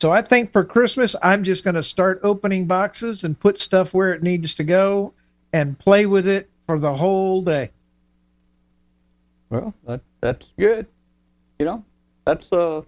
So 0.01 0.11
I 0.11 0.21
think 0.21 0.51
for 0.51 0.65
Christmas, 0.65 1.15
I'm 1.23 1.45
just 1.45 1.63
going 1.63 1.77
to 1.77 1.83
start 1.85 2.19
opening 2.25 2.67
boxes 2.67 3.23
and 3.23 3.39
put 3.39 3.61
stuff 3.61 3.95
where 3.95 4.13
it 4.13 4.23
needs 4.25 4.53
to 4.57 4.65
go 4.65 5.15
and 5.53 5.79
play 5.79 6.07
with 6.07 6.29
it 6.29 6.51
for 6.67 6.79
the 6.79 6.95
whole 6.95 7.43
day. 7.43 7.71
Well, 9.49 9.75
that 9.87 10.01
that's 10.21 10.53
good. 10.59 10.87
You 11.59 11.67
know, 11.67 11.85
that's 12.25 12.53
uh 12.53 12.83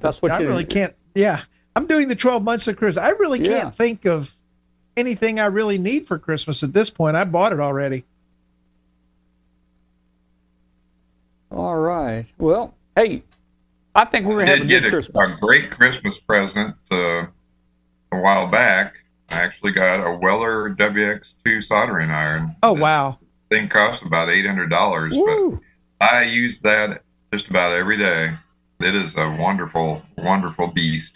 that's 0.00 0.20
what 0.20 0.32
you 0.32 0.36
I 0.36 0.40
you 0.40 0.46
really 0.48 0.64
can't. 0.64 0.94
Yeah, 1.14 1.40
I'm 1.76 1.86
doing 1.86 2.08
the 2.08 2.16
12 2.16 2.42
months 2.42 2.66
of 2.68 2.76
Christmas. 2.76 3.04
I 3.04 3.10
really 3.10 3.38
can't 3.38 3.66
yeah. 3.66 3.70
think 3.70 4.04
of 4.04 4.34
anything 4.96 5.38
I 5.40 5.46
really 5.46 5.78
need 5.78 6.06
for 6.06 6.18
Christmas 6.18 6.62
at 6.62 6.72
this 6.72 6.90
point. 6.90 7.16
I 7.16 7.24
bought 7.24 7.52
it 7.52 7.60
already. 7.60 8.04
All 11.50 11.76
right. 11.76 12.30
Well, 12.38 12.74
hey, 12.96 13.22
I 13.94 14.04
think 14.06 14.26
we're 14.26 14.44
going 14.44 14.46
to 14.46 14.56
have 14.56 14.64
a 14.64 14.68
good 14.68 14.86
a, 14.86 14.88
Christmas. 14.88 15.32
A 15.32 15.36
great 15.36 15.70
Christmas 15.70 16.18
present 16.18 16.74
uh, 16.90 17.26
a 18.10 18.20
while 18.20 18.48
back. 18.48 19.01
I 19.32 19.42
actually 19.42 19.72
got 19.72 20.06
a 20.06 20.12
Weller 20.16 20.74
WX2 20.74 21.64
soldering 21.64 22.10
iron. 22.10 22.54
Oh, 22.62 22.72
wow. 22.72 23.18
Thing 23.50 23.68
cost 23.68 24.02
about 24.02 24.28
$800, 24.28 25.60
but 26.00 26.06
I 26.06 26.24
use 26.24 26.60
that 26.60 27.02
just 27.32 27.48
about 27.48 27.72
every 27.72 27.96
day. 27.96 28.34
It 28.80 28.94
is 28.94 29.16
a 29.16 29.30
wonderful, 29.30 30.02
wonderful 30.18 30.68
beast. 30.68 31.12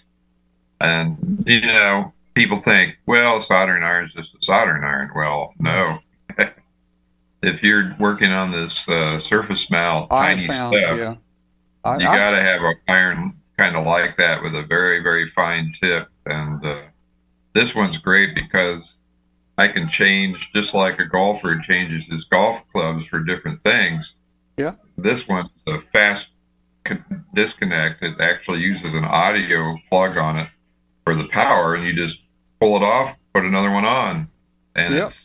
And, 0.81 1.45
you 1.47 1.61
know, 1.61 2.13
people 2.35 2.59
think, 2.59 2.97
well, 3.07 3.41
soldering 3.41 3.83
iron 3.83 4.05
is 4.05 4.13
just 4.13 4.35
a 4.35 4.39
soldering 4.41 4.85
iron. 4.85 5.11
Well, 5.15 5.53
no. 5.59 5.99
if 7.43 7.63
you're 7.63 7.95
working 7.99 8.33
on 8.33 8.51
this 8.51 8.89
uh, 8.89 9.19
surface 9.19 9.71
mount, 9.71 10.11
tiny 10.11 10.47
found, 10.47 10.75
stuff, 10.75 10.99
yeah. 10.99 11.15
I, 11.85 11.95
you 11.97 12.05
got 12.05 12.31
to 12.31 12.43
have 12.43 12.63
an 12.63 12.77
iron 12.89 13.41
kind 13.59 13.77
of 13.77 13.87
like 13.87 14.17
that 14.19 14.43
with 14.43 14.55
a 14.55 14.63
very, 14.63 15.03
very 15.03 15.27
fine 15.27 15.73
tip. 15.81 16.09
And 16.27 16.65
uh, 16.65 16.83
this 17.57 17.75
one's 17.75 17.97
great 17.97 18.35
because 18.35 18.97
I 19.57 19.69
can 19.69 19.89
change 19.89 20.51
just 20.55 20.75
like 20.75 20.99
a 20.99 21.07
golfer 21.07 21.59
changes 21.59 22.05
his 22.07 22.25
golf 22.25 22.63
clubs 22.71 23.07
for 23.07 23.21
different 23.21 23.65
things. 23.65 24.15
Yeah. 24.59 24.75
This 24.99 25.27
one's 25.27 25.49
a 25.67 25.79
fast 25.79 26.29
disconnect. 27.35 28.03
It 28.03 28.21
actually 28.21 28.61
uses 28.61 28.93
an 28.93 29.05
audio 29.05 29.79
plug 29.89 30.19
on 30.19 30.39
it 30.39 30.49
for 31.05 31.15
the 31.15 31.29
power, 31.29 31.75
and 31.75 31.85
you 31.85 31.95
just 31.95 32.21
pull 32.61 32.77
it 32.77 32.83
off, 32.83 33.17
put 33.33 33.45
another 33.45 33.71
one 33.71 33.87
on, 33.87 34.29
and 34.75 34.95
yep. 34.95 35.05
it's 35.05 35.25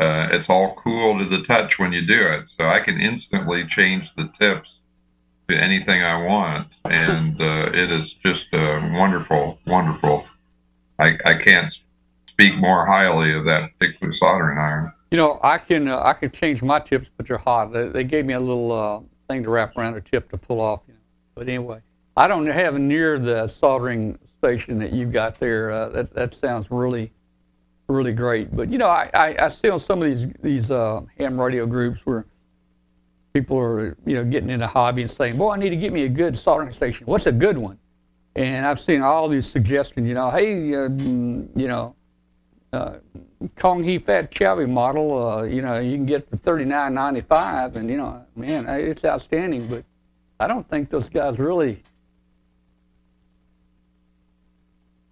uh, 0.00 0.28
it's 0.32 0.50
all 0.50 0.74
cool 0.74 1.20
to 1.20 1.24
the 1.24 1.44
touch 1.44 1.78
when 1.78 1.92
you 1.92 2.04
do 2.04 2.26
it. 2.32 2.48
So 2.48 2.68
I 2.68 2.80
can 2.80 3.00
instantly 3.00 3.64
change 3.64 4.12
the 4.16 4.28
tips 4.40 4.80
to 5.48 5.56
anything 5.56 6.02
I 6.02 6.20
want, 6.20 6.66
and 6.84 7.40
uh, 7.40 7.70
it 7.72 7.92
is 7.92 8.12
just 8.12 8.52
uh, 8.52 8.80
wonderful, 8.92 9.60
wonderful. 9.68 10.26
I, 10.98 11.16
I 11.24 11.34
can't 11.34 11.72
speak 12.26 12.56
more 12.56 12.86
highly 12.86 13.34
of 13.34 13.44
that 13.44 13.76
particular 13.78 14.12
soldering 14.12 14.58
iron. 14.58 14.92
You 15.10 15.18
know, 15.18 15.40
I 15.42 15.58
can 15.58 15.88
uh, 15.88 16.00
I 16.02 16.14
can 16.14 16.30
change 16.30 16.62
my 16.62 16.80
tips, 16.80 17.10
but 17.16 17.26
they're 17.26 17.38
hot. 17.38 17.72
They, 17.72 17.88
they 17.88 18.04
gave 18.04 18.24
me 18.24 18.34
a 18.34 18.40
little 18.40 18.72
uh, 18.72 19.00
thing 19.28 19.44
to 19.44 19.50
wrap 19.50 19.76
around 19.76 19.94
a 19.94 20.00
tip 20.00 20.28
to 20.30 20.36
pull 20.36 20.60
off. 20.60 20.82
You 20.88 20.94
know. 20.94 21.00
But 21.36 21.48
anyway, 21.48 21.80
I 22.16 22.26
don't 22.26 22.46
have 22.46 22.78
near 22.78 23.18
the 23.18 23.46
soldering 23.46 24.18
station 24.38 24.78
that 24.80 24.92
you've 24.92 25.12
got 25.12 25.38
there. 25.38 25.70
Uh, 25.70 25.88
that 25.90 26.14
that 26.14 26.34
sounds 26.34 26.70
really, 26.70 27.12
really 27.88 28.12
great. 28.12 28.54
But 28.54 28.70
you 28.70 28.78
know, 28.78 28.88
I, 28.88 29.08
I, 29.14 29.36
I 29.44 29.48
see 29.48 29.70
on 29.70 29.78
some 29.78 30.02
of 30.02 30.08
these 30.08 30.26
these 30.42 30.70
uh, 30.70 31.02
ham 31.16 31.40
radio 31.40 31.66
groups 31.66 32.04
where 32.04 32.26
people 33.32 33.56
are 33.58 33.96
you 34.06 34.14
know 34.16 34.24
getting 34.24 34.50
into 34.50 34.66
hobby 34.66 35.02
and 35.02 35.10
saying, 35.10 35.36
"Boy, 35.36 35.52
I 35.52 35.58
need 35.58 35.70
to 35.70 35.76
get 35.76 35.92
me 35.92 36.04
a 36.04 36.08
good 36.08 36.36
soldering 36.36 36.72
station. 36.72 37.06
What's 37.06 37.26
a 37.26 37.32
good 37.32 37.56
one?" 37.56 37.78
And 38.36 38.66
I've 38.66 38.80
seen 38.80 39.02
all 39.02 39.28
these 39.28 39.48
suggestions. 39.48 40.08
You 40.08 40.14
know, 40.14 40.30
hey, 40.30 40.74
uh, 40.74 40.88
you 40.88 41.68
know. 41.68 41.94
Uh, 42.72 42.98
Kong 43.56 43.84
He 43.84 43.98
Fat 43.98 44.34
Chevy 44.34 44.66
model, 44.66 45.28
uh, 45.28 45.42
you 45.44 45.62
know, 45.62 45.78
you 45.78 45.96
can 45.96 46.06
get 46.06 46.28
for 46.28 46.36
thirty 46.36 46.64
nine 46.64 46.94
ninety 46.94 47.20
five, 47.20 47.76
and 47.76 47.88
you 47.88 47.96
know, 47.96 48.24
man, 48.34 48.66
it's 48.68 49.04
outstanding. 49.04 49.68
But 49.68 49.84
I 50.40 50.48
don't 50.48 50.68
think 50.68 50.90
those 50.90 51.08
guys 51.08 51.38
really 51.38 51.82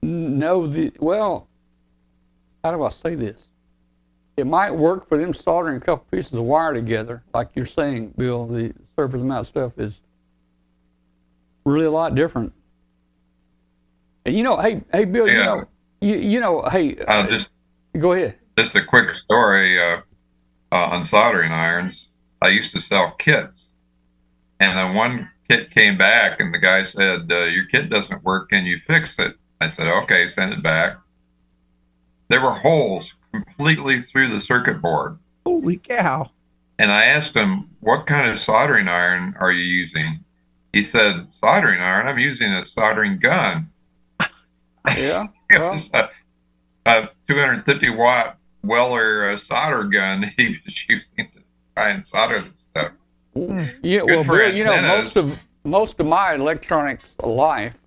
know 0.02 0.66
the 0.66 0.92
well. 0.98 1.46
How 2.64 2.72
do 2.72 2.82
I 2.82 2.88
say 2.88 3.14
this? 3.14 3.48
It 4.36 4.46
might 4.46 4.70
work 4.70 5.06
for 5.06 5.18
them 5.18 5.32
soldering 5.32 5.76
a 5.76 5.80
couple 5.80 6.06
pieces 6.10 6.32
of 6.32 6.44
wire 6.44 6.72
together, 6.72 7.22
like 7.34 7.50
you're 7.54 7.66
saying, 7.66 8.14
Bill. 8.16 8.46
The 8.46 8.72
surface 8.96 9.22
mount 9.22 9.46
stuff 9.46 9.78
is 9.78 10.00
really 11.64 11.86
a 11.86 11.90
lot 11.90 12.14
different. 12.14 12.52
And 14.24 14.36
you 14.36 14.44
know, 14.44 14.60
hey, 14.60 14.82
hey, 14.92 15.04
Bill, 15.04 15.26
yeah. 15.26 15.34
you 15.34 15.44
know, 15.44 15.64
you, 16.00 16.16
you 16.16 16.40
know, 16.40 16.62
hey, 16.70 16.96
uh, 16.96 17.26
just 17.26 17.50
go 17.98 18.12
ahead. 18.12 18.38
Just 18.56 18.74
a 18.76 18.84
quick 18.84 19.16
story 19.16 19.80
uh, 19.80 20.00
uh, 20.70 20.76
on 20.76 21.02
soldering 21.02 21.52
irons. 21.52 22.08
I 22.40 22.48
used 22.48 22.72
to 22.72 22.80
sell 22.80 23.12
kits, 23.12 23.64
and 24.60 24.76
then 24.76 24.94
one 24.94 25.30
kit 25.48 25.72
came 25.72 25.96
back, 25.96 26.40
and 26.40 26.52
the 26.54 26.58
guy 26.58 26.84
said, 26.84 27.30
uh, 27.30 27.44
"Your 27.44 27.66
kit 27.66 27.90
doesn't 27.90 28.22
work. 28.22 28.50
Can 28.50 28.64
you 28.64 28.78
fix 28.78 29.18
it?" 29.18 29.36
I 29.60 29.68
said, 29.68 29.88
"Okay, 29.88 30.28
send 30.28 30.52
it 30.52 30.62
back." 30.62 30.98
There 32.28 32.40
were 32.40 32.52
holes 32.52 33.12
completely 33.32 34.00
through 34.00 34.28
the 34.28 34.40
circuit 34.40 34.80
board. 34.80 35.18
Holy 35.44 35.78
cow! 35.78 36.30
And 36.78 36.92
I 36.92 37.06
asked 37.06 37.34
him, 37.34 37.70
"What 37.80 38.06
kind 38.06 38.30
of 38.30 38.38
soldering 38.38 38.88
iron 38.88 39.34
are 39.40 39.52
you 39.52 39.64
using?" 39.64 40.24
He 40.72 40.84
said, 40.84 41.26
"Soldering 41.32 41.80
iron. 41.80 42.06
I'm 42.06 42.18
using 42.18 42.52
a 42.52 42.64
soldering 42.64 43.18
gun." 43.18 43.68
Yeah. 44.86 45.26
was 45.58 45.90
a, 45.92 46.08
a 46.86 47.08
250 47.28 47.90
watt 47.90 48.38
Weller 48.64 49.30
uh, 49.30 49.36
solder 49.36 49.84
gun 49.84 50.32
he 50.36 50.58
was 50.64 50.88
using 50.88 51.06
to 51.16 51.42
try 51.76 51.90
and 51.90 52.04
solder 52.04 52.40
the 52.40 52.52
stuff. 52.52 52.92
Yeah, 53.82 54.02
well, 54.02 54.24
Bill, 54.24 54.54
you 54.54 54.64
know, 54.64 54.80
most 54.82 55.16
of 55.16 55.42
most 55.64 56.00
of 56.00 56.06
my 56.06 56.34
electronics 56.34 57.14
life, 57.22 57.80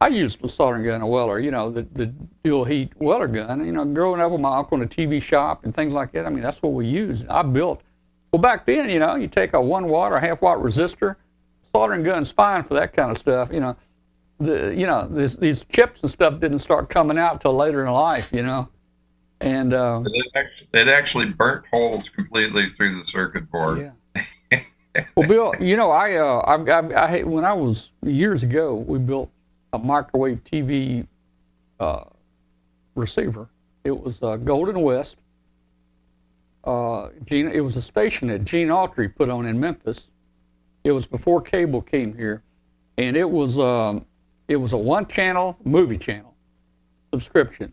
I 0.00 0.08
used 0.08 0.40
the 0.42 0.48
soldering 0.48 0.84
gun, 0.84 1.00
a 1.00 1.06
Weller. 1.06 1.40
You 1.40 1.50
know, 1.50 1.70
the 1.70 1.82
the 1.92 2.12
dual 2.44 2.64
heat 2.64 2.92
Weller 2.96 3.26
gun. 3.26 3.64
You 3.64 3.72
know, 3.72 3.84
growing 3.84 4.20
up 4.20 4.30
with 4.30 4.40
my 4.40 4.58
uncle 4.58 4.76
in 4.76 4.84
a 4.84 4.86
TV 4.86 5.22
shop 5.22 5.64
and 5.64 5.74
things 5.74 5.94
like 5.94 6.12
that. 6.12 6.26
I 6.26 6.28
mean, 6.28 6.42
that's 6.42 6.60
what 6.62 6.72
we 6.72 6.86
used. 6.86 7.26
I 7.28 7.42
built. 7.42 7.82
Well, 8.32 8.42
back 8.42 8.66
then, 8.66 8.88
you 8.90 8.98
know, 8.98 9.16
you 9.16 9.26
take 9.26 9.54
a 9.54 9.60
one 9.60 9.88
watt 9.88 10.12
or 10.12 10.20
half 10.20 10.42
watt 10.42 10.58
resistor. 10.58 11.16
Soldering 11.74 12.02
gun's 12.02 12.30
fine 12.30 12.62
for 12.62 12.74
that 12.74 12.92
kind 12.92 13.10
of 13.10 13.16
stuff. 13.16 13.50
You 13.52 13.60
know, 13.60 13.76
the 14.40 14.74
you 14.74 14.86
know 14.86 15.06
this, 15.06 15.36
these 15.36 15.64
chips 15.64 16.02
and 16.02 16.10
stuff 16.10 16.40
didn't 16.40 16.60
start 16.60 16.88
coming 16.88 17.18
out 17.18 17.40
till 17.40 17.54
later 17.54 17.84
in 17.84 17.92
life. 17.92 18.32
You 18.32 18.42
know, 18.42 18.68
and 19.40 19.72
uh, 19.72 20.02
it, 20.06 20.26
actually, 20.34 20.68
it 20.72 20.88
actually 20.88 21.26
burnt 21.26 21.64
holes 21.72 22.08
completely 22.08 22.68
through 22.68 22.96
the 22.96 23.04
circuit 23.04 23.50
board. 23.50 23.92
Yeah. 24.14 24.62
well, 25.14 25.28
Bill, 25.28 25.54
you 25.60 25.76
know, 25.76 25.90
I, 25.90 26.16
uh, 26.16 26.38
I, 26.38 26.70
I, 26.70 27.18
I, 27.18 27.22
when 27.22 27.44
I 27.44 27.52
was 27.52 27.92
years 28.02 28.42
ago, 28.42 28.74
we 28.74 28.98
built 28.98 29.30
a 29.72 29.78
microwave 29.78 30.42
TV 30.44 31.06
uh, 31.78 32.04
receiver. 32.94 33.48
It 33.84 33.98
was 33.98 34.22
uh, 34.22 34.36
Golden 34.36 34.80
West. 34.80 35.22
Uh, 36.64 37.08
Gene, 37.24 37.48
it 37.48 37.60
was 37.60 37.76
a 37.76 37.82
station 37.82 38.28
that 38.28 38.44
Gene 38.44 38.68
Autry 38.68 39.14
put 39.14 39.30
on 39.30 39.46
in 39.46 39.58
Memphis. 39.58 40.10
It 40.84 40.92
was 40.92 41.06
before 41.06 41.40
cable 41.40 41.80
came 41.80 42.14
here, 42.16 42.42
and 42.98 43.16
it 43.16 43.28
was 43.28 43.58
um, 43.58 44.04
it 44.50 44.56
was 44.56 44.72
a 44.72 44.76
one-channel 44.76 45.56
movie 45.62 45.96
channel 45.96 46.34
subscription, 47.14 47.72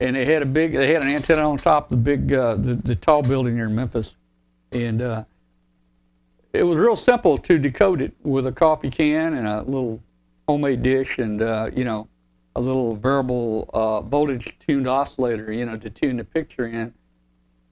and 0.00 0.14
they 0.14 0.26
had 0.26 0.42
a 0.42 0.46
big 0.46 0.74
they 0.74 0.92
had 0.92 1.00
an 1.00 1.08
antenna 1.08 1.48
on 1.48 1.56
top 1.56 1.84
of 1.84 1.90
the 1.90 1.96
big 1.96 2.30
uh, 2.30 2.56
the, 2.56 2.74
the 2.74 2.94
tall 2.94 3.22
building 3.22 3.56
here 3.56 3.64
in 3.64 3.74
Memphis, 3.74 4.14
and 4.70 5.00
uh, 5.00 5.24
it 6.52 6.62
was 6.62 6.78
real 6.78 6.94
simple 6.94 7.38
to 7.38 7.58
decode 7.58 8.02
it 8.02 8.12
with 8.22 8.46
a 8.46 8.52
coffee 8.52 8.90
can 8.90 9.32
and 9.32 9.48
a 9.48 9.62
little 9.62 10.02
homemade 10.46 10.82
dish 10.82 11.18
and 11.18 11.40
uh, 11.40 11.70
you 11.74 11.84
know 11.84 12.06
a 12.54 12.60
little 12.60 12.94
variable 12.94 13.70
uh, 13.72 14.02
voltage 14.02 14.58
tuned 14.58 14.86
oscillator 14.86 15.50
you 15.50 15.64
know 15.64 15.78
to 15.78 15.88
tune 15.88 16.18
the 16.18 16.24
picture 16.24 16.66
in. 16.66 16.92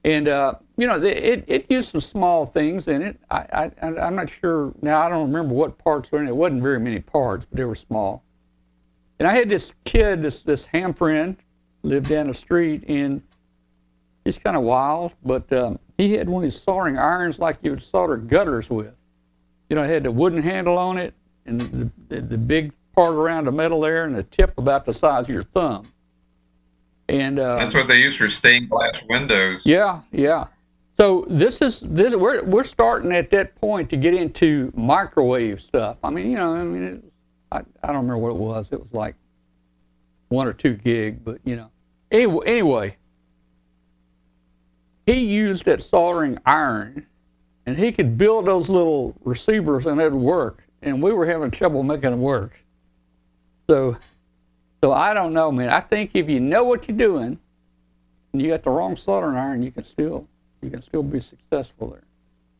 And 0.04 0.26
uh, 0.26 0.54
you 0.76 0.86
know 0.86 1.02
it, 1.02 1.44
it 1.46 1.66
used 1.70 1.90
some 1.90 2.00
small 2.00 2.46
things 2.46 2.88
in 2.88 3.02
it 3.02 3.18
I, 3.30 3.70
I, 3.80 3.86
i'm 3.86 4.14
not 4.14 4.28
sure 4.28 4.72
now 4.82 5.00
i 5.00 5.08
don't 5.08 5.26
remember 5.26 5.54
what 5.54 5.78
parts 5.78 6.10
were 6.10 6.20
in 6.20 6.26
it 6.26 6.30
it 6.30 6.36
wasn't 6.36 6.62
very 6.62 6.80
many 6.80 7.00
parts 7.00 7.46
but 7.46 7.56
they 7.56 7.64
were 7.64 7.74
small 7.74 8.22
and 9.18 9.26
i 9.26 9.32
had 9.32 9.48
this 9.48 9.72
kid 9.84 10.22
this 10.22 10.42
this 10.42 10.66
ham 10.66 10.94
friend 10.94 11.36
lived 11.82 12.08
down 12.08 12.28
the 12.28 12.34
street 12.34 12.84
and 12.88 13.22
he's 14.24 14.38
kind 14.38 14.56
of 14.56 14.62
wild 14.62 15.14
but 15.24 15.50
um, 15.52 15.78
he 15.96 16.14
had 16.14 16.28
one 16.28 16.42
of 16.42 16.50
these 16.50 16.60
soldering 16.60 16.98
irons 16.98 17.38
like 17.38 17.58
you 17.62 17.70
would 17.70 17.82
solder 17.82 18.16
gutters 18.16 18.68
with 18.68 18.94
you 19.70 19.76
know 19.76 19.82
it 19.82 19.88
had 19.88 20.04
the 20.04 20.10
wooden 20.10 20.42
handle 20.42 20.78
on 20.78 20.98
it 20.98 21.14
and 21.46 21.60
the, 21.60 21.90
the, 22.08 22.20
the, 22.20 22.38
big 22.38 22.72
part 22.94 23.14
around 23.14 23.44
the 23.44 23.52
metal 23.52 23.80
there 23.80 24.04
and 24.04 24.14
the 24.14 24.22
tip 24.22 24.56
about 24.58 24.84
the 24.84 24.92
size 24.92 25.28
of 25.28 25.34
your 25.34 25.42
thumb. 25.42 25.92
And 27.08 27.38
uh, 27.38 27.58
that's 27.58 27.74
what 27.74 27.86
they 27.86 27.98
use 27.98 28.16
for 28.16 28.26
stained 28.26 28.68
glass 28.68 29.00
windows. 29.08 29.62
Yeah, 29.64 30.00
yeah. 30.10 30.46
So 30.96 31.26
this 31.28 31.60
is 31.60 31.80
this 31.80 32.14
we're 32.14 32.42
we're 32.44 32.64
starting 32.64 33.12
at 33.12 33.30
that 33.30 33.54
point 33.56 33.90
to 33.90 33.96
get 33.96 34.14
into 34.14 34.72
microwave 34.74 35.60
stuff. 35.60 35.98
I 36.02 36.10
mean, 36.10 36.30
you 36.30 36.36
know, 36.36 36.54
I 36.54 36.64
mean, 36.64 36.82
it, 36.82 37.04
I 37.52 37.58
I 37.82 37.88
don't 37.88 37.96
remember 37.96 38.18
what 38.18 38.30
it 38.30 38.36
was. 38.36 38.72
It 38.72 38.80
was 38.80 38.92
like 38.92 39.14
one 40.28 40.46
or 40.46 40.52
two 40.52 40.74
gig, 40.74 41.24
but 41.24 41.40
you 41.44 41.56
know. 41.56 41.70
Anyway, 42.10 42.46
anyway, 42.46 42.96
he 45.06 45.24
used 45.24 45.64
that 45.64 45.82
soldering 45.82 46.38
iron, 46.46 47.06
and 47.66 47.76
he 47.76 47.92
could 47.92 48.16
build 48.16 48.46
those 48.46 48.68
little 48.68 49.14
receivers, 49.24 49.86
and 49.86 50.00
it'd 50.00 50.14
work 50.14 50.66
and 50.86 51.02
we 51.02 51.12
were 51.12 51.26
having 51.26 51.50
trouble 51.50 51.82
making 51.82 52.12
it 52.12 52.16
work. 52.16 52.52
So, 53.68 53.96
so 54.82 54.92
I 54.92 55.14
don't 55.14 55.32
know, 55.32 55.50
man. 55.50 55.70
I 55.70 55.80
think 55.80 56.12
if 56.14 56.28
you 56.28 56.40
know 56.40 56.64
what 56.64 56.88
you're 56.88 56.96
doing, 56.96 57.38
and 58.32 58.42
you 58.42 58.48
got 58.48 58.62
the 58.62 58.70
wrong 58.70 58.96
soldering 58.96 59.36
iron, 59.36 59.62
you 59.62 59.72
can 59.72 59.84
still 59.84 60.28
you 60.66 60.70
can 60.72 60.82
still 60.82 61.02
be 61.02 61.20
successful 61.20 61.88
there. 61.88 62.02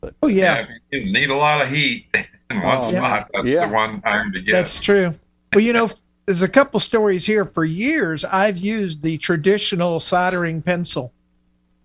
But, 0.01 0.15
oh 0.23 0.27
yeah, 0.27 0.65
yeah 0.91 0.99
you 0.99 1.11
need 1.11 1.29
a 1.29 1.35
lot 1.35 1.61
of 1.61 1.69
heat 1.69 2.07
in 2.49 2.61
one 2.61 2.77
oh, 2.79 2.91
spot. 2.91 3.29
That's 3.33 3.49
yeah. 3.49 3.67
the 3.67 3.73
one 3.73 4.01
iron 4.05 4.31
to 4.33 4.41
get. 4.41 4.53
That's 4.53 4.79
true. 4.79 5.13
Well, 5.53 5.63
you 5.63 5.73
know, 5.73 5.89
there's 6.25 6.41
a 6.41 6.47
couple 6.47 6.79
stories 6.79 7.25
here. 7.25 7.45
For 7.45 7.65
years, 7.65 8.25
I've 8.25 8.57
used 8.57 9.01
the 9.01 9.17
traditional 9.17 9.99
soldering 9.99 10.61
pencil 10.61 11.13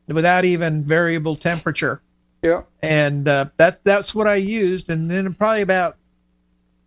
without 0.09 0.45
even 0.45 0.85
variable 0.85 1.37
temperature. 1.37 2.03
Yeah. 2.43 2.63
And 2.83 3.29
uh, 3.29 3.47
that 3.57 3.85
that's 3.85 4.15
what 4.15 4.27
I 4.27 4.37
used. 4.37 4.91
And 4.91 5.11
then 5.11 5.33
probably 5.35 5.63
about 5.63 5.97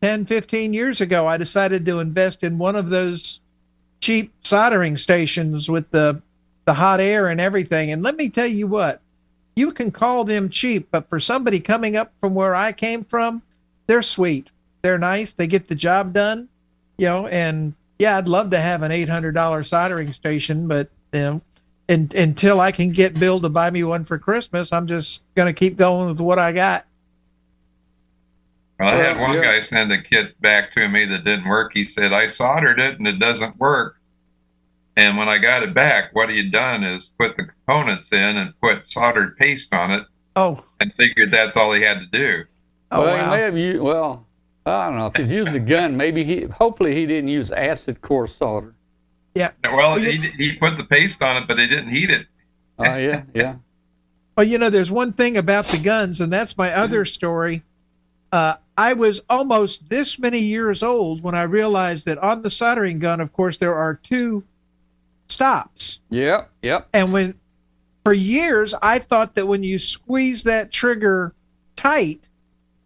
10, 0.01 0.25
15 0.25 0.73
years 0.73 1.01
ago, 1.01 1.25
I 1.25 1.37
decided 1.37 1.85
to 1.85 1.99
invest 1.99 2.43
in 2.43 2.57
one 2.57 2.75
of 2.75 2.89
those 2.89 3.41
cheap 4.01 4.33
soldering 4.43 4.97
stations 4.97 5.69
with 5.69 5.89
the, 5.91 6.21
the 6.65 6.73
hot 6.73 6.99
air 6.99 7.27
and 7.27 7.39
everything. 7.39 7.91
And 7.91 8.03
let 8.03 8.17
me 8.17 8.29
tell 8.29 8.45
you 8.45 8.67
what, 8.67 9.01
you 9.55 9.71
can 9.71 9.91
call 9.91 10.23
them 10.23 10.49
cheap, 10.49 10.89
but 10.91 11.09
for 11.09 11.19
somebody 11.19 11.59
coming 11.59 11.95
up 11.95 12.11
from 12.19 12.35
where 12.35 12.55
I 12.55 12.71
came 12.71 13.03
from, 13.03 13.41
they're 13.87 14.01
sweet. 14.01 14.49
They're 14.81 14.97
nice. 14.97 15.33
They 15.33 15.47
get 15.47 15.67
the 15.67 15.75
job 15.75 16.13
done, 16.13 16.49
you 16.97 17.05
know, 17.05 17.27
and 17.27 17.73
yeah, 17.97 18.17
I'd 18.17 18.27
love 18.27 18.49
to 18.51 18.59
have 18.59 18.83
an 18.83 18.91
$800 18.91 19.65
soldering 19.65 20.11
station, 20.11 20.67
but, 20.67 20.89
you 21.13 21.19
know, 21.19 21.41
and, 21.87 22.13
until 22.13 22.59
I 22.59 22.71
can 22.71 22.91
get 22.91 23.19
Bill 23.19 23.39
to 23.39 23.49
buy 23.49 23.69
me 23.69 23.83
one 23.83 24.03
for 24.03 24.17
Christmas, 24.17 24.73
I'm 24.73 24.87
just 24.87 25.23
going 25.35 25.53
to 25.53 25.57
keep 25.57 25.77
going 25.77 26.07
with 26.07 26.19
what 26.19 26.39
I 26.39 26.51
got. 26.51 26.85
Well, 28.79 28.89
I 28.89 28.95
had 28.95 29.19
one 29.19 29.35
yeah. 29.35 29.41
guy 29.41 29.59
send 29.61 29.91
a 29.91 30.01
kit 30.01 30.39
back 30.41 30.73
to 30.73 30.87
me 30.89 31.05
that 31.05 31.23
didn't 31.23 31.47
work. 31.47 31.71
He 31.73 31.85
said, 31.85 32.11
I 32.11 32.27
soldered 32.27 32.79
it 32.79 32.97
and 32.97 33.07
it 33.07 33.19
doesn't 33.19 33.57
work. 33.57 33.99
And 34.97 35.17
when 35.17 35.27
I 35.27 35.37
got 35.37 35.63
it 35.63 35.73
back, 35.73 36.15
what 36.15 36.29
he 36.29 36.37
had 36.37 36.51
done 36.51 36.83
is 36.83 37.09
put 37.19 37.35
the 37.35 37.43
components 37.43 38.11
in 38.11 38.37
and 38.37 38.53
put 38.61 38.87
soldered 38.87 39.37
paste 39.37 39.73
on 39.73 39.91
it. 39.91 40.05
Oh. 40.35 40.63
And 40.79 40.93
figured 40.93 41.31
that's 41.31 41.57
all 41.57 41.73
he 41.73 41.81
had 41.81 41.99
to 41.99 42.05
do. 42.05 42.45
Oh, 42.91 43.01
well, 43.03 43.17
wow. 43.17 43.23
he 43.23 43.37
may 43.37 43.41
have 43.43 43.57
used, 43.57 43.81
well, 43.81 44.25
I 44.65 44.87
don't 44.87 44.97
know. 44.97 45.07
If 45.07 45.15
he's 45.17 45.31
used 45.31 45.53
a 45.53 45.59
gun, 45.59 45.97
maybe 45.97 46.23
he, 46.23 46.43
hopefully 46.43 46.95
he 46.95 47.05
didn't 47.05 47.29
use 47.29 47.51
acid 47.51 48.01
core 48.01 48.27
solder. 48.27 48.73
Yeah. 49.33 49.51
Well, 49.63 49.97
he, 49.97 50.17
he 50.17 50.53
put 50.53 50.77
the 50.77 50.85
paste 50.85 51.21
on 51.21 51.43
it, 51.43 51.47
but 51.47 51.59
he 51.59 51.67
didn't 51.67 51.89
heat 51.89 52.09
it. 52.09 52.27
Oh, 52.79 52.85
uh, 52.85 52.95
yeah, 52.95 53.23
yeah. 53.33 53.55
Well, 54.37 54.45
you 54.45 54.57
know, 54.57 54.69
there's 54.69 54.91
one 54.91 55.13
thing 55.13 55.37
about 55.37 55.63
the 55.67 55.77
guns, 55.77 56.19
and 56.19 56.29
that's 56.29 56.57
my 56.57 56.73
other 56.73 57.05
story. 57.05 57.63
Uh, 58.33 58.55
I 58.77 58.91
was 58.91 59.21
almost 59.29 59.89
this 59.89 60.19
many 60.19 60.39
years 60.39 60.83
old 60.83 61.23
when 61.23 61.35
I 61.35 61.43
realized 61.43 62.05
that 62.05 62.17
on 62.17 62.41
the 62.41 62.49
soldering 62.49 62.99
gun, 62.99 63.21
of 63.21 63.31
course, 63.31 63.57
there 63.57 63.75
are 63.75 63.93
two 63.93 64.43
stops. 65.27 65.99
Yep, 66.09 66.49
yep. 66.61 66.87
And 66.93 67.11
when, 67.13 67.35
for 68.03 68.13
years, 68.13 68.73
I 68.81 68.99
thought 68.99 69.35
that 69.35 69.47
when 69.47 69.63
you 69.63 69.79
squeeze 69.79 70.43
that 70.43 70.71
trigger 70.71 71.33
tight, 71.75 72.21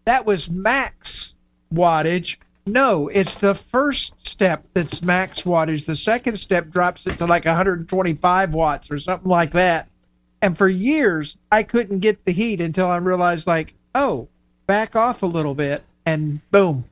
that 0.05 0.25
was 0.25 0.49
max 0.49 1.33
wattage. 1.73 2.37
No, 2.65 3.07
it's 3.07 3.35
the 3.35 3.55
first 3.55 4.25
step 4.25 4.63
that's 4.73 5.01
max 5.01 5.43
wattage. 5.43 5.85
The 5.85 5.95
second 5.95 6.37
step 6.37 6.69
drops 6.69 7.07
it 7.07 7.17
to 7.17 7.25
like 7.25 7.45
125 7.45 8.53
watts 8.53 8.91
or 8.91 8.99
something 8.99 9.29
like 9.29 9.51
that. 9.51 9.89
And 10.41 10.57
for 10.57 10.67
years, 10.67 11.37
I 11.51 11.63
couldn't 11.63 11.99
get 11.99 12.25
the 12.25 12.31
heat 12.31 12.61
until 12.61 12.87
I 12.87 12.97
realized, 12.97 13.45
like, 13.45 13.73
oh, 13.93 14.29
back 14.67 14.95
off 14.95 15.21
a 15.21 15.25
little 15.25 15.53
bit, 15.55 15.83
and 16.05 16.39
boom, 16.51 16.85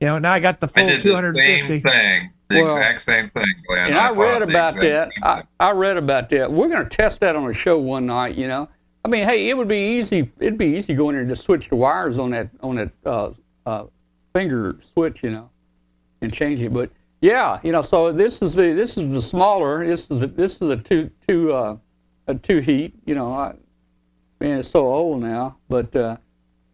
you 0.00 0.06
know, 0.06 0.18
now 0.18 0.32
I 0.32 0.40
got 0.40 0.60
the 0.60 0.68
full 0.68 0.88
250. 0.98 1.66
Same 1.66 1.82
thing. 1.82 2.30
The 2.52 2.62
well, 2.62 2.76
exact 2.76 3.02
same 3.02 3.28
thing, 3.28 3.46
Glenn. 3.66 3.86
And 3.88 3.94
I, 3.94 4.08
I 4.08 4.12
read 4.12 4.42
about 4.42 4.74
that. 4.76 5.10
I, 5.22 5.42
I, 5.58 5.70
read 5.72 5.96
about 5.96 6.28
that. 6.30 6.50
We're 6.50 6.68
going 6.68 6.86
to 6.86 6.96
test 6.96 7.20
that 7.20 7.34
on 7.34 7.48
a 7.48 7.54
show 7.54 7.78
one 7.78 8.06
night. 8.06 8.36
You 8.36 8.48
know, 8.48 8.68
I 9.04 9.08
mean, 9.08 9.24
hey, 9.24 9.48
it 9.48 9.56
would 9.56 9.68
be 9.68 9.98
easy. 9.98 10.30
It'd 10.38 10.58
be 10.58 10.76
easy 10.76 10.94
going 10.94 11.14
in 11.14 11.22
and 11.22 11.30
just 11.30 11.44
switch 11.44 11.68
the 11.68 11.76
wires 11.76 12.18
on 12.18 12.30
that 12.30 12.50
on 12.60 12.76
that 12.76 12.90
uh, 13.06 13.32
uh, 13.64 13.84
finger 14.34 14.76
switch, 14.80 15.22
you 15.22 15.30
know, 15.30 15.50
and 16.20 16.32
change 16.32 16.60
it. 16.60 16.72
But 16.72 16.90
yeah, 17.20 17.58
you 17.62 17.72
know, 17.72 17.82
so 17.82 18.12
this 18.12 18.42
is 18.42 18.54
the 18.54 18.72
this 18.72 18.96
is 18.96 19.12
the 19.12 19.22
smaller. 19.22 19.86
This 19.86 20.10
is 20.10 20.20
the, 20.20 20.26
this 20.26 20.60
is 20.60 20.68
a 20.68 20.76
two 20.76 21.10
two 21.26 21.52
uh, 21.52 21.76
a 22.26 22.34
two 22.34 22.58
heat. 22.58 22.94
You 23.06 23.14
know, 23.14 23.32
I, 23.32 23.54
man, 24.40 24.58
it's 24.58 24.68
so 24.68 24.86
old 24.86 25.22
now, 25.22 25.56
but. 25.68 25.94
Uh, 25.96 26.16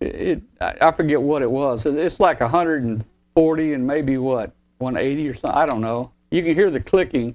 it, 0.00 0.42
I 0.60 0.92
forget 0.92 1.20
what 1.20 1.42
it 1.42 1.50
was. 1.50 1.84
It's 1.84 2.20
like 2.20 2.40
a 2.40 2.44
140 2.44 3.72
and 3.72 3.84
maybe 3.84 4.16
what 4.16 4.52
180 4.78 5.28
or 5.28 5.34
something. 5.34 5.60
I 5.60 5.66
don't 5.66 5.80
know. 5.80 6.12
You 6.30 6.42
can 6.42 6.54
hear 6.54 6.70
the 6.70 6.80
clicking. 6.80 7.34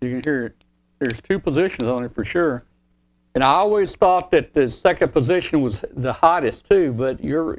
You 0.00 0.10
can 0.10 0.22
hear 0.22 0.46
it. 0.46 0.64
There's 0.98 1.20
two 1.20 1.38
positions 1.38 1.88
on 1.88 2.04
it 2.04 2.12
for 2.12 2.24
sure. 2.24 2.64
And 3.34 3.44
I 3.44 3.48
always 3.52 3.94
thought 3.94 4.30
that 4.32 4.54
the 4.54 4.68
second 4.68 5.12
position 5.12 5.62
was 5.62 5.84
the 5.92 6.12
hottest 6.12 6.66
too, 6.66 6.92
but 6.92 7.22
you're 7.22 7.58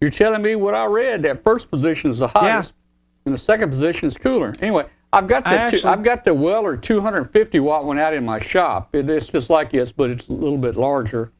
you're 0.00 0.10
telling 0.10 0.42
me 0.42 0.54
what 0.54 0.74
I 0.74 0.84
read. 0.86 1.22
That 1.22 1.42
first 1.42 1.70
position 1.70 2.10
is 2.10 2.18
the 2.18 2.28
hottest, 2.28 2.74
yeah. 2.74 3.26
and 3.26 3.34
the 3.34 3.38
second 3.38 3.70
position 3.70 4.08
is 4.08 4.16
cooler. 4.16 4.54
Anyway, 4.60 4.86
I've 5.12 5.26
got 5.26 5.44
the 5.44 5.50
actually, 5.50 5.82
two, 5.82 5.88
I've 5.88 6.02
got 6.02 6.24
the 6.24 6.32
Weller 6.32 6.76
250 6.76 7.60
watt 7.60 7.84
one 7.84 7.98
out 7.98 8.14
in 8.14 8.24
my 8.24 8.38
shop. 8.38 8.94
It, 8.94 9.10
it's 9.10 9.28
just 9.28 9.50
like 9.50 9.70
this, 9.70 9.92
but 9.92 10.10
it's 10.10 10.28
a 10.28 10.32
little 10.32 10.58
bit 10.58 10.76
larger. 10.76 11.32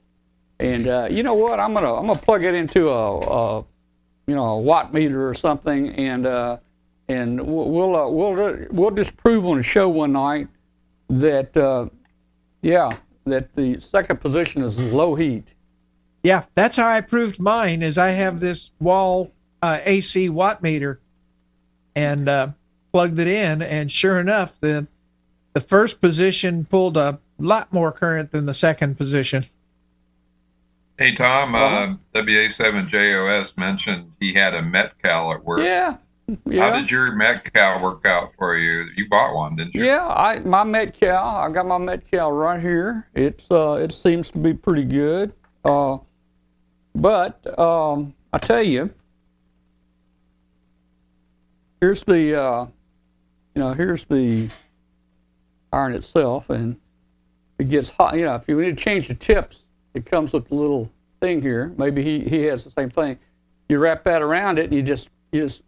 And 0.59 0.87
uh, 0.87 1.09
you 1.11 1.23
know 1.23 1.35
what? 1.35 1.59
I'm 1.59 1.75
gonna 1.75 1.95
I'm 1.95 2.07
gonna 2.07 2.19
plug 2.19 2.45
it 2.45 2.55
into 2.55 2.91
a, 2.91 3.19
a 3.19 3.65
you 4.33 4.37
know 4.37 4.49
a 4.49 4.59
watt 4.59 4.95
meter 4.95 5.29
or 5.29 5.35
something, 5.35 5.91
and 5.91 6.25
uh, 6.25 6.57
and 7.07 7.39
we'll 7.47 7.95
uh, 7.95 8.09
we'll 8.09 8.67
we'll 8.71 8.91
just 8.91 9.15
prove 9.19 9.45
on 9.45 9.59
a 9.59 9.63
show 9.63 9.91
one 9.91 10.13
night 10.13 10.49
that 11.11 11.55
uh, 11.55 11.91
yeah 12.63 12.89
that 13.27 13.55
the 13.55 13.79
second 13.79 14.23
position 14.23 14.63
is 14.63 14.81
low 14.91 15.17
heat. 15.17 15.53
Yeah, 16.23 16.47
that's 16.55 16.79
how 16.79 16.89
I 16.89 17.03
proved 17.03 17.41
mine. 17.41 17.83
Is 17.83 17.99
I 17.99 18.13
have 18.13 18.41
this 18.41 18.73
wall 18.81 19.33
uh, 19.61 19.81
AC 19.85 20.31
watt 20.31 20.63
meter, 20.63 20.99
and 21.95 22.27
uh, 22.27 22.49
plugged 22.91 23.19
it 23.19 23.29
in, 23.29 23.61
and 23.61 23.93
sure 23.93 24.19
enough, 24.19 24.59
the 24.59 24.87
the 25.53 25.61
first 25.61 26.01
position 26.01 26.65
pulled 26.65 26.97
a 26.97 27.21
lot 27.37 27.71
more 27.71 27.93
current 27.93 28.31
than 28.31 28.47
the 28.47 28.55
second 28.55 28.97
position. 28.97 29.45
Hey 30.99 31.15
Tom, 31.15 31.55
uh, 31.55 31.95
WA7JOS 32.15 33.57
mentioned 33.57 34.13
he 34.21 34.35
had 34.35 34.55
a 34.55 34.63
Metcal 34.63 35.33
at 35.33 35.43
work. 35.43 35.61
Yeah. 35.61 35.97
Yeah. 36.47 36.71
How 36.71 36.79
did 36.79 36.91
your 36.91 37.13
Metcal 37.13 37.83
work 37.83 38.07
out 38.07 38.33
for 38.39 38.57
you? 38.57 38.87
You 38.97 39.09
bought 39.09 39.35
one, 39.35 39.57
didn't 39.57 39.75
you? 39.75 39.85
Yeah, 39.85 40.07
I 40.07 40.41
my 40.41 40.65
Metcal. 40.65 41.17
I 41.17 41.51
got 41.51 41.67
my 41.67 41.79
Metcal 41.79 42.31
right 42.31 42.61
here. 42.61 43.09
It's 43.15 43.51
uh, 43.51 43.79
it 43.83 43.93
seems 43.93 44.31
to 44.33 44.39
be 44.39 44.55
pretty 44.55 44.85
good. 44.85 45.33
Uh, 45.65 45.99
but 46.95 47.59
um, 47.59 48.15
I 48.33 48.39
tell 48.39 48.63
you, 48.63 48.93
here's 51.81 52.05
the 52.05 52.41
uh, 52.41 52.67
you 53.55 53.63
know 53.63 53.73
here's 53.73 54.05
the 54.05 54.51
iron 55.73 55.95
itself, 55.95 56.51
and 56.51 56.79
it 57.59 57.71
gets 57.71 57.91
hot. 57.91 58.15
You 58.17 58.27
know, 58.27 58.35
if 58.37 58.47
you 58.47 58.61
need 58.61 58.77
to 58.77 58.85
change 58.85 59.09
the 59.09 59.15
tips, 59.15 59.62
it 59.95 60.07
comes 60.07 60.33
with 60.33 60.51
a 60.51 60.55
little 60.55 60.91
thing 61.21 61.43
here. 61.43 61.73
Maybe 61.77 62.03
he, 62.03 62.21
he 62.21 62.45
has 62.45 62.65
the 62.65 62.71
same 62.71 62.91
thing. 62.91 63.19
You 63.69 63.79
wrap 63.79 64.05
that 64.05 64.23
around 64.23 64.59
it, 64.59 64.65
and 64.65 64.75
you 64.75 64.83
just 64.83 65.11
you 65.31 65.43
just 65.43 65.63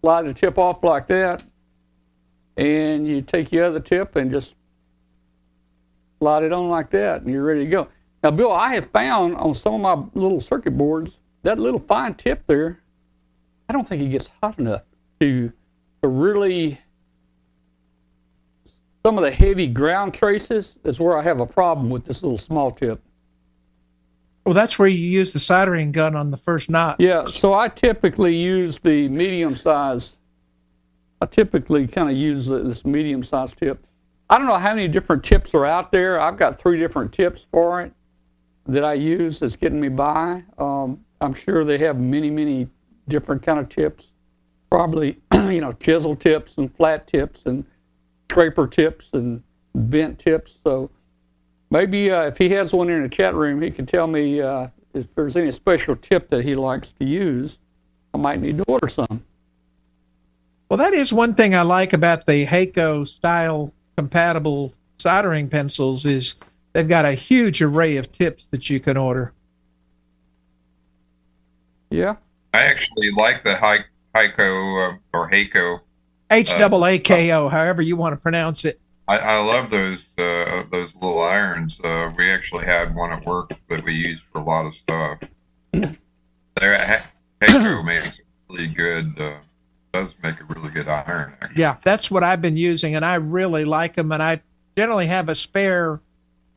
slide 0.00 0.22
the 0.22 0.34
tip 0.34 0.58
off 0.58 0.82
like 0.82 1.06
that, 1.08 1.42
and 2.56 3.06
you 3.06 3.20
take 3.20 3.52
your 3.52 3.64
other 3.64 3.80
tip 3.80 4.16
and 4.16 4.30
just 4.30 4.56
slide 6.18 6.44
it 6.44 6.52
on 6.52 6.68
like 6.68 6.90
that, 6.90 7.22
and 7.22 7.32
you're 7.32 7.44
ready 7.44 7.64
to 7.64 7.70
go. 7.70 7.88
Now, 8.22 8.30
Bill, 8.30 8.52
I 8.52 8.74
have 8.74 8.86
found 8.86 9.34
on 9.36 9.54
some 9.54 9.74
of 9.74 9.80
my 9.80 10.20
little 10.20 10.40
circuit 10.40 10.76
boards 10.76 11.18
that 11.42 11.58
little 11.58 11.80
fine 11.80 12.14
tip 12.14 12.46
there. 12.46 12.80
I 13.68 13.72
don't 13.72 13.86
think 13.86 14.02
it 14.02 14.08
gets 14.08 14.28
hot 14.42 14.58
enough 14.58 14.84
to 15.20 15.52
to 16.02 16.08
really 16.08 16.78
some 19.04 19.16
of 19.16 19.24
the 19.24 19.30
heavy 19.30 19.66
ground 19.66 20.12
traces 20.12 20.78
is 20.84 21.00
where 21.00 21.16
I 21.16 21.22
have 21.22 21.40
a 21.40 21.46
problem 21.46 21.88
with 21.88 22.04
this 22.04 22.22
little 22.22 22.38
small 22.38 22.70
tip. 22.70 23.02
Well, 24.44 24.54
that's 24.54 24.78
where 24.78 24.88
you 24.88 24.98
use 24.98 25.32
the 25.32 25.38
soldering 25.38 25.92
gun 25.92 26.16
on 26.16 26.30
the 26.30 26.36
first 26.36 26.70
knot. 26.70 26.96
Yeah, 26.98 27.26
so 27.26 27.52
I 27.52 27.68
typically 27.68 28.34
use 28.36 28.78
the 28.78 29.08
medium 29.08 29.54
size. 29.54 30.16
I 31.20 31.26
typically 31.26 31.86
kind 31.86 32.10
of 32.10 32.16
use 32.16 32.46
this 32.46 32.84
medium 32.84 33.22
size 33.22 33.52
tip. 33.52 33.86
I 34.30 34.38
don't 34.38 34.46
know 34.46 34.56
how 34.56 34.74
many 34.74 34.88
different 34.88 35.24
tips 35.24 35.54
are 35.54 35.66
out 35.66 35.92
there. 35.92 36.20
I've 36.20 36.36
got 36.36 36.58
three 36.58 36.78
different 36.78 37.12
tips 37.12 37.46
for 37.50 37.82
it 37.82 37.92
that 38.66 38.84
I 38.84 38.94
use 38.94 39.40
that's 39.40 39.56
getting 39.56 39.80
me 39.80 39.88
by. 39.88 40.44
Um, 40.56 41.04
I'm 41.20 41.34
sure 41.34 41.64
they 41.64 41.78
have 41.78 41.98
many, 41.98 42.30
many 42.30 42.68
different 43.08 43.42
kind 43.42 43.58
of 43.58 43.68
tips. 43.68 44.12
Probably, 44.70 45.18
you 45.34 45.60
know, 45.60 45.72
chisel 45.72 46.16
tips 46.16 46.56
and 46.56 46.72
flat 46.74 47.06
tips 47.06 47.44
and 47.44 47.66
scraper 48.30 48.66
tips 48.66 49.10
and 49.12 49.42
bent 49.74 50.18
tips. 50.18 50.60
So 50.62 50.90
maybe 51.70 52.10
uh, 52.10 52.22
if 52.22 52.38
he 52.38 52.50
has 52.50 52.72
one 52.72 52.90
in 52.90 53.02
the 53.02 53.08
chat 53.08 53.34
room, 53.34 53.62
he 53.62 53.70
can 53.70 53.86
tell 53.86 54.06
me 54.06 54.40
uh, 54.40 54.68
if 54.92 55.14
there's 55.14 55.36
any 55.36 55.50
special 55.52 55.96
tip 55.96 56.28
that 56.28 56.44
he 56.44 56.54
likes 56.54 56.92
to 56.92 57.04
use. 57.04 57.58
I 58.12 58.18
might 58.18 58.40
need 58.40 58.58
to 58.58 58.64
order 58.64 58.88
some. 58.88 59.24
Well, 60.68 60.78
that 60.78 60.92
is 60.92 61.12
one 61.12 61.34
thing 61.34 61.54
I 61.54 61.62
like 61.62 61.92
about 61.92 62.26
the 62.26 62.46
Hakko 62.46 63.06
style 63.06 63.72
compatible 63.96 64.72
soldering 64.98 65.48
pencils 65.48 66.04
is 66.04 66.36
they've 66.72 66.88
got 66.88 67.04
a 67.04 67.12
huge 67.12 67.62
array 67.62 67.96
of 67.96 68.12
tips 68.12 68.44
that 68.46 68.68
you 68.68 68.80
can 68.80 68.96
order. 68.96 69.32
Yeah. 71.90 72.16
I 72.54 72.62
actually 72.62 73.10
like 73.16 73.42
the 73.42 73.54
Heiko 73.54 74.92
uh, 74.92 74.96
or 75.12 75.30
Hakko. 75.30 75.80
H 76.30 76.50
double 76.58 76.86
A 76.86 76.98
K 76.98 77.32
O, 77.32 77.48
however 77.48 77.82
you 77.82 77.96
want 77.96 78.14
to 78.14 78.20
pronounce 78.20 78.64
it. 78.64 78.80
I, 79.10 79.16
I 79.16 79.38
love 79.38 79.70
those 79.70 80.08
uh, 80.18 80.62
those 80.70 80.94
little 80.94 81.20
irons. 81.20 81.80
Uh, 81.82 82.12
we 82.16 82.30
actually 82.30 82.64
had 82.64 82.94
one 82.94 83.10
at 83.10 83.26
work 83.26 83.50
that 83.68 83.82
we 83.82 83.92
used 83.92 84.22
for 84.32 84.40
a 84.40 84.44
lot 84.44 84.66
of 84.66 84.74
stuff. 84.74 85.18
There, 85.72 87.02
Hakko 87.40 87.84
makes 87.84 88.20
really 88.48 88.68
good. 88.68 89.18
Uh, 89.18 89.38
does 89.92 90.14
make 90.22 90.40
a 90.40 90.44
really 90.44 90.70
good 90.70 90.86
iron. 90.86 91.32
Actually. 91.40 91.60
Yeah, 91.60 91.78
that's 91.82 92.08
what 92.08 92.22
I've 92.22 92.40
been 92.40 92.56
using, 92.56 92.94
and 92.94 93.04
I 93.04 93.16
really 93.16 93.64
like 93.64 93.94
them. 93.94 94.12
And 94.12 94.22
I 94.22 94.42
generally 94.76 95.08
have 95.08 95.28
a 95.28 95.34
spare 95.34 96.00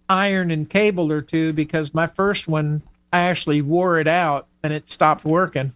iron 0.07 0.51
and 0.51 0.69
cable 0.69 1.11
or 1.11 1.23
two 1.23 1.53
because 1.53 1.91
my 1.91 2.05
first 2.05 2.47
one 2.47 2.83
I 3.11 3.21
actually 3.21 3.63
wore 3.63 3.99
it 3.99 4.07
out 4.07 4.45
and 4.61 4.71
it 4.71 4.91
stopped 4.91 5.25
working. 5.25 5.73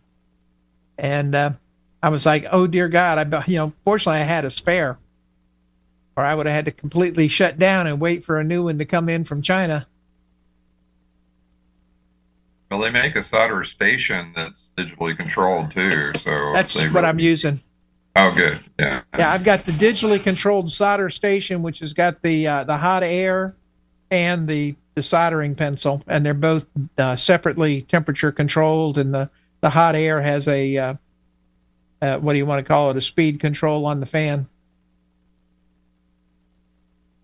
And 1.00 1.34
uh, 1.34 1.52
I 2.04 2.10
was 2.10 2.28
like, 2.28 2.46
"Oh 2.52 2.68
dear 2.68 2.88
God!" 2.88 3.34
I 3.34 3.44
you 3.48 3.58
know, 3.58 3.74
fortunately 3.84 4.22
I 4.22 4.26
had 4.26 4.46
a 4.46 4.52
spare 4.52 5.00
or 6.18 6.26
I 6.26 6.34
would 6.34 6.48
have 6.48 6.56
had 6.56 6.66
to 6.66 6.72
completely 6.72 7.28
shut 7.28 7.60
down 7.60 7.86
and 7.86 8.02
wait 8.02 8.26
for 8.26 8.40
a 8.40 8.44
new 8.44 8.64
one 8.64 8.80
to 8.80 8.86
come 8.86 9.08
in 9.08 9.24
from 9.24 9.44
China. 9.44 9.88
Well, 12.72 12.82
they 12.82 12.90
make 12.90 13.16
a 13.16 13.24
solder 13.24 13.64
station 13.64 14.34
that's 14.36 14.60
digitally 14.76 15.16
controlled 15.16 15.72
too, 15.72 16.12
so 16.20 16.52
that's 16.54 16.76
what 16.76 16.92
really... 16.92 17.06
I'm 17.08 17.20
using. 17.20 17.60
Oh, 18.16 18.34
good. 18.36 18.60
Yeah. 18.80 19.04
Yeah, 19.18 19.32
I've 19.32 19.44
got 19.44 19.66
the 19.66 19.72
digitally 19.72 20.22
controlled 20.22 20.72
solder 20.72 21.10
station, 21.12 21.62
which 21.62 21.80
has 21.80 21.94
got 21.94 22.22
the 22.24 22.48
uh, 22.48 22.64
the 22.64 22.78
hot 22.78 23.04
air 23.04 23.56
and 24.10 24.48
the 24.48 24.76
the 24.96 25.04
soldering 25.04 25.56
pencil, 25.56 26.04
and 26.08 26.26
they're 26.26 26.34
both 26.34 26.66
uh, 26.98 27.16
separately 27.16 27.84
temperature 27.84 28.32
controlled, 28.32 28.98
and 28.98 29.14
the 29.14 29.30
the 29.62 29.70
hot 29.70 29.96
air 29.96 30.22
has 30.22 30.48
a 30.48 30.76
uh, 30.78 30.94
uh 32.02 32.18
what 32.18 32.34
do 32.34 32.40
you 32.40 32.46
want 32.46 32.60
to 32.60 32.68
call 32.68 32.90
it? 32.90 32.98
A 32.98 33.02
speed 33.02 33.40
control 33.40 33.86
on 33.86 34.00
the 34.00 34.06
fan. 34.08 34.48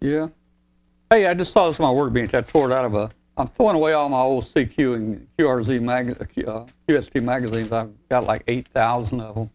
Yeah. 0.03 0.27
Hey, 1.09 1.27
I 1.27 1.33
just 1.33 1.53
saw 1.53 1.67
this 1.67 1.79
on 1.79 1.85
my 1.85 1.91
workbench. 1.91 2.33
I 2.33 2.41
tore 2.41 2.69
it 2.69 2.73
out 2.73 2.83
of 2.83 2.93
a. 2.93 3.09
I'm 3.37 3.47
throwing 3.47 3.77
away 3.77 3.93
all 3.93 4.09
my 4.09 4.19
old 4.19 4.43
CQ 4.43 4.95
and 4.95 5.27
QRZ 5.39 5.81
mag, 5.81 6.09
uh, 6.11 6.65
QST 6.87 7.23
magazines. 7.23 7.71
I've 7.71 7.89
got 8.09 8.25
like 8.25 8.43
8,000 8.45 9.21
of 9.21 9.35
them. 9.35 9.49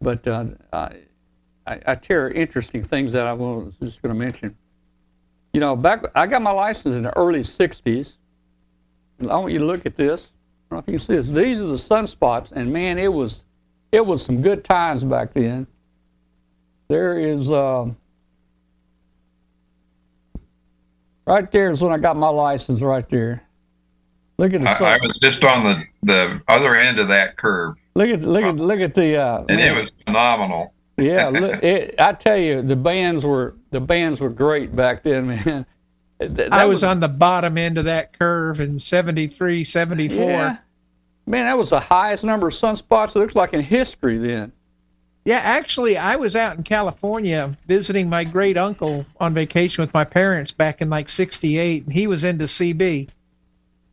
But 0.00 0.26
uh, 0.28 0.44
I, 0.72 1.80
I, 1.84 1.94
tear 1.96 2.30
interesting 2.30 2.84
things 2.84 3.12
that 3.12 3.26
I 3.26 3.32
was 3.32 3.74
just 3.82 4.00
going 4.00 4.14
to 4.14 4.18
mention. 4.18 4.56
You 5.52 5.58
know, 5.58 5.74
back 5.74 6.04
I 6.14 6.28
got 6.28 6.40
my 6.40 6.52
license 6.52 6.94
in 6.94 7.02
the 7.02 7.18
early 7.18 7.40
60s. 7.40 8.16
I 9.20 9.24
want 9.24 9.52
you 9.52 9.58
to 9.58 9.66
look 9.66 9.86
at 9.86 9.96
this. 9.96 10.32
I 10.70 10.76
don't 10.76 10.76
know 10.76 10.78
if 10.78 10.86
you 10.86 10.98
can 10.98 11.04
see 11.04 11.16
this. 11.16 11.30
These 11.30 11.60
are 11.60 11.66
the 11.66 11.74
sunspots, 11.74 12.52
and 12.52 12.72
man, 12.72 12.96
it 12.96 13.12
was 13.12 13.44
it 13.90 14.06
was 14.06 14.24
some 14.24 14.40
good 14.40 14.62
times 14.62 15.02
back 15.02 15.34
then. 15.34 15.66
There 16.86 17.18
is. 17.18 17.50
Uh, 17.50 17.90
Right 21.28 21.50
there 21.52 21.70
is 21.70 21.82
when 21.82 21.92
I 21.92 21.98
got 21.98 22.16
my 22.16 22.28
license. 22.28 22.80
Right 22.80 23.06
there. 23.08 23.42
Look 24.38 24.54
at 24.54 24.62
the. 24.62 24.68
I, 24.68 24.94
I 24.94 24.98
was 25.02 25.18
just 25.20 25.44
on 25.44 25.62
the 25.62 25.84
the 26.02 26.40
other 26.48 26.74
end 26.74 26.98
of 26.98 27.08
that 27.08 27.36
curve. 27.36 27.76
Look 27.94 28.08
at 28.08 28.22
look 28.22 28.44
at 28.44 28.56
look 28.56 28.80
at 28.80 28.94
the. 28.94 29.16
Uh, 29.16 29.44
and 29.48 29.58
man. 29.58 29.76
it 29.76 29.80
was 29.80 29.90
phenomenal. 30.06 30.72
Yeah, 30.96 31.28
look, 31.32 31.62
it, 31.62 31.96
I 31.98 32.14
tell 32.14 32.38
you, 32.38 32.62
the 32.62 32.76
bands 32.76 33.26
were 33.26 33.56
the 33.70 33.80
bands 33.80 34.20
were 34.20 34.30
great 34.30 34.74
back 34.74 35.02
then, 35.02 35.26
man. 35.44 35.66
That, 36.18 36.52
I 36.52 36.64
was, 36.64 36.76
was, 36.76 36.84
on 36.84 37.00
the 37.00 37.08
bottom 37.08 37.58
end 37.58 37.78
of 37.78 37.84
that 37.84 38.18
curve 38.18 38.58
in 38.58 38.80
73, 38.80 39.62
74. 39.62 40.24
Yeah. 40.24 40.56
Man, 41.26 41.44
that 41.44 41.56
was 41.56 41.70
the 41.70 41.78
highest 41.78 42.24
number 42.24 42.48
of 42.48 42.54
sunspots 42.54 43.14
it 43.14 43.20
looks 43.20 43.36
like 43.36 43.54
in 43.54 43.60
history 43.60 44.18
then. 44.18 44.50
Yeah, 45.28 45.40
actually, 45.44 45.98
I 45.98 46.16
was 46.16 46.34
out 46.34 46.56
in 46.56 46.62
California 46.62 47.58
visiting 47.66 48.08
my 48.08 48.24
great 48.24 48.56
uncle 48.56 49.04
on 49.20 49.34
vacation 49.34 49.82
with 49.82 49.92
my 49.92 50.04
parents 50.04 50.52
back 50.52 50.80
in 50.80 50.88
like 50.88 51.10
'68, 51.10 51.84
and 51.84 51.92
he 51.92 52.06
was 52.06 52.24
into 52.24 52.44
CB. 52.46 53.10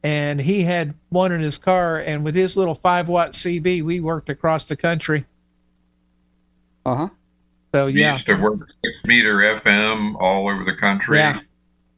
and 0.01 0.39
he 0.39 0.63
had 0.63 0.93
one 1.09 1.33
in 1.33 1.41
his 1.41 1.57
car. 1.57 1.97
And 1.97 2.23
with 2.23 2.35
his 2.35 2.55
little 2.55 2.73
five 2.73 3.09
watt 3.09 3.33
CB, 3.33 3.83
we 3.83 3.99
worked 3.99 4.29
across 4.29 4.69
the 4.69 4.77
country. 4.77 5.25
Uh 6.85 6.95
huh. 6.95 7.09
So 7.73 7.87
We 7.87 7.99
yeah, 7.99 8.13
used 8.13 8.27
to 8.27 8.35
work 8.35 8.69
six 8.85 9.03
meter 9.03 9.39
FM 9.39 10.15
all 10.17 10.47
over 10.47 10.63
the 10.63 10.75
country. 10.77 11.17
Yeah. 11.17 11.41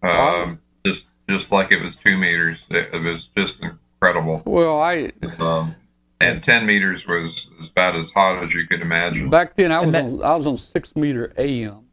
Um, 0.02 0.60
just 0.84 1.06
just 1.30 1.52
like 1.52 1.72
it 1.72 1.84
was 1.84 1.96
two 1.96 2.18
meters. 2.18 2.64
It, 2.72 2.90
it 2.92 3.04
was 3.04 3.28
just 3.38 3.58
incredible. 3.62 4.42
Well, 4.46 4.82
I 4.82 5.12
Um, 5.40 5.76
and 6.20 6.44
ten 6.44 6.66
meters 6.66 7.06
was 7.08 7.48
about 7.72 7.96
as 7.96 8.10
hot 8.12 8.44
as 8.44 8.54
you 8.54 8.66
could 8.68 8.82
imagine. 8.82 9.30
back 9.30 9.56
then 9.56 9.72
I 9.72 9.80
was 9.82 9.92
that- 9.92 10.04
on 10.04 10.24
I 10.24 10.36
was 10.36 10.48
on 10.48 10.58
six 10.58 10.96
meter 10.96 11.32
AM 11.38 11.86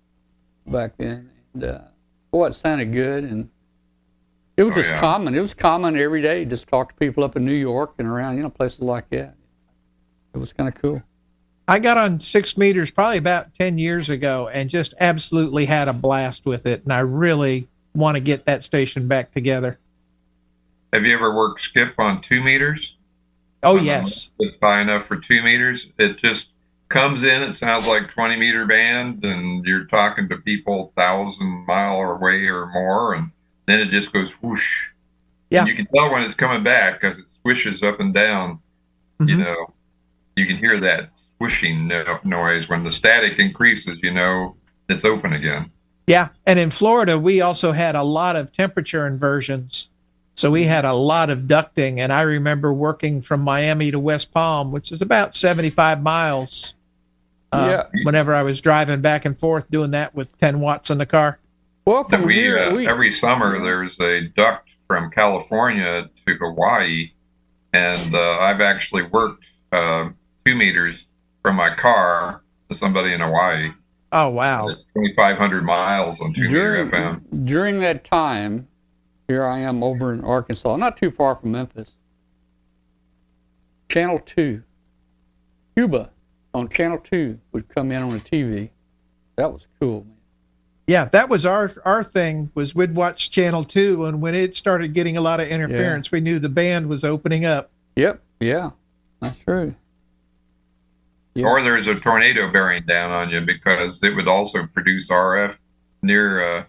back 0.67 0.97
then, 0.97 1.31
and 1.55 1.65
uh, 1.65 1.79
boy, 2.31 2.47
it 2.47 2.55
sounded 2.55 2.93
good, 2.93 3.25
and 3.25 3.51
it 4.57 4.63
was 4.63 4.73
Oh, 4.73 4.77
just 4.77 4.91
yeah. 4.93 5.01
common. 5.01 5.35
It 5.35 5.41
was 5.41 5.53
common 5.55 5.99
every 5.99 6.23
day. 6.23 6.45
Just 6.45 6.69
talk 6.69 6.91
to 6.91 6.95
people 6.95 7.25
up 7.25 7.37
in 7.37 7.45
New 7.45 7.53
York 7.55 7.95
and 7.99 8.09
around, 8.09 8.37
you 8.37 8.43
know, 8.45 8.51
places 8.51 8.81
like 8.81 9.09
that. 9.11 9.35
It 10.35 10.39
was 10.39 10.53
kind 10.53 10.69
of 10.69 10.81
cool. 10.81 11.03
I 11.67 11.79
got 11.79 11.97
on 11.99 12.21
six 12.21 12.57
meters 12.59 12.91
probably 12.91 13.17
about 13.19 13.55
10 13.55 13.79
years 13.79 14.11
ago 14.11 14.49
and 14.53 14.69
just 14.71 14.93
absolutely 15.01 15.65
had 15.65 15.89
a 15.89 15.93
blast 15.95 16.45
with 16.45 16.67
it. 16.67 16.83
And 16.85 16.93
I 16.93 16.99
really 17.01 17.69
want 17.95 18.17
to 18.17 18.21
get 18.21 18.45
that 18.47 18.63
station 18.65 19.09
back 19.09 19.31
together. 19.33 19.79
Have 20.93 21.05
you 21.05 21.15
ever 21.15 21.35
worked 21.35 21.61
skip 21.63 21.95
on 21.99 22.21
two 22.21 22.43
meters? 22.43 22.94
Oh, 23.65 23.79
Um, 23.79 23.85
yes. 23.85 24.31
It's 24.39 24.57
high 24.63 24.81
enough 24.81 25.07
for 25.07 25.17
two 25.17 25.43
meters. 25.43 25.89
It 25.99 26.19
just 26.19 26.51
comes 26.89 27.23
in. 27.23 27.43
It 27.43 27.55
sounds 27.55 27.89
like 27.89 28.11
20 28.11 28.37
meter 28.37 28.67
band, 28.67 29.25
and 29.25 29.65
you're 29.65 29.87
talking 29.87 30.29
to 30.29 30.37
people 30.39 30.93
thousand 30.97 31.67
mile 31.67 32.01
away 32.03 32.47
or 32.47 32.67
more, 32.67 33.15
and 33.15 33.31
then 33.67 33.81
it 33.81 33.91
just 33.91 34.13
goes 34.13 34.31
whoosh. 34.43 34.89
Yeah. 35.51 35.61
And 35.61 35.69
you 35.69 35.75
can 35.75 35.87
tell 35.95 36.11
when 36.11 36.23
it's 36.23 36.35
coming 36.35 36.63
back 36.63 37.01
because 37.01 37.19
it 37.19 37.25
swishes 37.43 37.83
up 37.83 38.01
and 38.01 38.13
down. 38.15 38.61
You 39.21 39.37
Mhm. 39.37 39.39
know, 39.45 39.75
you 40.37 40.47
can 40.47 40.57
hear 40.57 40.79
that 40.81 41.11
swishing 41.39 41.91
noise 42.25 42.69
when 42.69 42.85
the 42.85 42.91
static 42.93 43.39
increases. 43.39 43.99
You 44.03 44.13
know, 44.13 44.57
it's 44.89 45.05
open 45.05 45.33
again. 45.33 45.71
Yeah. 46.07 46.29
And 46.47 46.59
in 46.59 46.71
Florida, 46.71 47.19
we 47.19 47.41
also 47.41 47.73
had 47.73 47.95
a 47.95 48.03
lot 48.03 48.37
of 48.37 48.53
temperature 48.53 49.07
inversions. 49.07 49.89
So 50.35 50.51
we 50.51 50.65
had 50.65 50.85
a 50.85 50.93
lot 50.93 51.31
of 51.31 51.41
ducting. 51.41 51.99
And 51.99 52.13
I 52.13 52.23
remember 52.23 52.73
working 52.73 53.23
from 53.23 53.43
Miami 53.43 53.91
to 53.91 53.99
West 53.99 54.33
Palm, 54.33 54.73
which 54.73 54.91
is 54.91 55.01
about 55.01 55.35
75 55.37 56.03
miles. 56.03 56.75
Uh, 57.53 57.69
Yeah. 57.93 58.01
Whenever 58.05 58.35
I 58.35 58.43
was 58.43 58.61
driving 58.61 59.01
back 59.01 59.25
and 59.25 59.39
forth 59.39 59.71
doing 59.71 59.93
that 59.93 60.15
with 60.15 60.37
10 60.39 60.61
watts 60.61 60.91
in 60.91 60.99
the 60.99 61.07
car. 61.07 61.39
Well, 61.87 62.03
from 62.05 62.23
we, 62.23 62.35
here, 62.35 62.59
uh, 62.59 62.75
we 62.75 62.89
every 62.89 63.11
summer 63.13 63.59
there's 63.61 64.01
a 64.01 64.23
duct 64.23 64.71
from 64.89 65.11
California 65.11 66.09
to 66.27 66.35
Hawaii, 66.37 67.11
and 67.75 68.15
uh, 68.15 68.39
I've 68.39 68.63
actually 68.63 69.03
worked 69.03 69.45
uh, 69.71 70.09
two 70.47 70.57
meters 70.57 71.05
from 71.43 71.57
my 71.57 71.75
car 71.75 72.43
to 72.71 72.75
somebody 72.75 73.13
in 73.13 73.21
Hawaii. 73.21 73.71
Oh, 74.13 74.31
wow. 74.31 74.69
2,500 74.69 75.63
miles 75.63 76.21
on 76.21 76.33
two 76.33 76.43
meter 76.43 76.87
during, 76.87 76.91
FM. 76.91 77.45
during 77.45 77.81
that 77.81 78.05
time, 78.05 78.67
here 79.29 79.45
I 79.45 79.61
am 79.61 79.83
over 79.83 80.13
in 80.13 80.23
Arkansas, 80.23 80.77
not 80.77 80.97
too 80.97 81.11
far 81.11 81.35
from 81.35 81.53
Memphis. 81.53 81.99
Channel 83.89 84.19
2, 84.19 84.63
Cuba 85.77 86.11
on 86.53 86.69
Channel 86.69 86.99
2 86.99 87.39
would 87.53 87.69
come 87.69 87.93
in 87.93 88.03
on 88.03 88.11
the 88.11 88.21
TV. 88.21 88.71
That 89.37 89.53
was 89.53 89.67
cool, 89.81 90.05
man. 90.05 90.15
Yeah, 90.87 91.07
that 91.07 91.31
was 91.31 91.47
our 91.47 91.73
our 91.87 92.05
thing 92.05 92.51
was 92.55 92.75
we'd 92.75 92.95
watch 92.95 93.31
channel 93.31 93.65
two 93.65 94.05
and 94.05 94.21
when 94.21 94.35
it 94.35 94.55
started 94.55 94.93
getting 94.93 95.17
a 95.17 95.21
lot 95.23 95.41
of 95.41 95.49
interference, 95.49 96.13
we 96.13 96.21
knew 96.21 96.39
the 96.39 96.51
band 96.51 96.89
was 96.89 97.05
opening 97.05 97.47
up. 97.47 97.71
Yep, 97.97 98.21
yeah, 98.41 98.71
that's 99.21 99.39
true. 99.39 99.75
Yeah. 101.35 101.47
Or 101.47 101.63
there's 101.63 101.87
a 101.87 101.95
tornado 101.99 102.53
bearing 102.53 102.85
down 102.85 103.11
on 103.11 103.31
you 103.31 103.41
because 103.41 104.03
it 104.03 104.15
would 104.15 104.29
also 104.29 104.67
produce 104.67 105.09
RF 105.09 105.59
near 106.03 106.59
uh, 106.59 106.65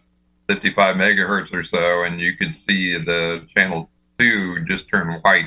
55 0.48 0.96
megahertz 0.96 1.54
or 1.54 1.64
so, 1.64 2.04
and 2.04 2.20
you 2.20 2.36
could 2.38 2.52
see 2.52 2.98
the 2.98 3.46
channel 3.56 3.90
two 4.18 4.64
just 4.66 4.88
turn 4.90 5.12
white. 5.22 5.46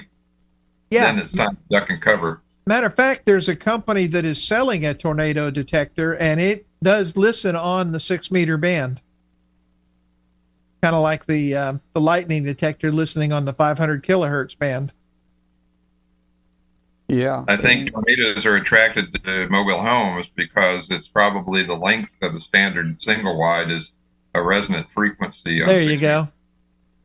Yeah. 0.90 1.06
Then 1.06 1.18
it's 1.18 1.32
time 1.32 1.56
to 1.56 1.62
duck 1.70 1.90
and 1.90 2.00
cover. 2.00 2.40
Matter 2.66 2.86
of 2.86 2.94
fact, 2.94 3.24
there's 3.24 3.48
a 3.48 3.56
company 3.56 4.06
that 4.08 4.24
is 4.24 4.42
selling 4.42 4.84
a 4.84 4.94
tornado 4.94 5.50
detector 5.50 6.16
and 6.16 6.40
it 6.40 6.66
does 6.82 7.16
listen 7.16 7.56
on 7.56 7.92
the 7.92 8.00
six 8.00 8.30
meter 8.30 8.56
band. 8.58 9.00
Kind 10.82 10.94
of 10.94 11.02
like 11.02 11.26
the 11.26 11.56
um, 11.56 11.80
the 11.92 12.00
lightning 12.00 12.44
detector 12.44 12.92
listening 12.92 13.32
on 13.32 13.46
the 13.46 13.52
500 13.52 14.04
kilohertz 14.04 14.56
band. 14.56 14.92
Yeah, 17.08 17.44
I 17.48 17.56
think 17.56 17.90
tornadoes 17.90 18.44
are 18.44 18.56
attracted 18.56 19.24
to 19.24 19.48
mobile 19.48 19.80
homes 19.80 20.28
because 20.28 20.90
it's 20.90 21.08
probably 21.08 21.62
the 21.62 21.74
length 21.74 22.12
of 22.22 22.34
a 22.34 22.40
standard 22.40 23.00
single 23.00 23.38
wide 23.38 23.70
is 23.70 23.92
a 24.34 24.42
resonant 24.42 24.88
frequency. 24.88 25.62
on 25.62 25.68
There 25.68 25.82
you 25.82 25.98
go. 25.98 26.28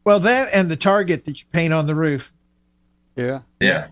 Well, 0.04 0.20
that 0.20 0.50
and 0.54 0.70
the 0.70 0.76
target 0.76 1.26
that 1.26 1.40
you 1.40 1.46
paint 1.52 1.74
on 1.74 1.88
the 1.88 1.96
roof 1.96 2.34
yeah. 3.16 3.42
Yeah. 3.60 3.88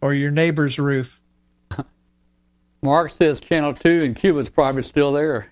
or 0.00 0.12
your 0.12 0.30
neighbor's 0.30 0.78
roof. 0.78 1.20
Mark 2.82 3.10
says 3.10 3.40
Channel 3.40 3.74
2 3.74 4.02
and 4.02 4.14
Cuba's 4.16 4.50
probably 4.50 4.82
still 4.82 5.12
there. 5.12 5.48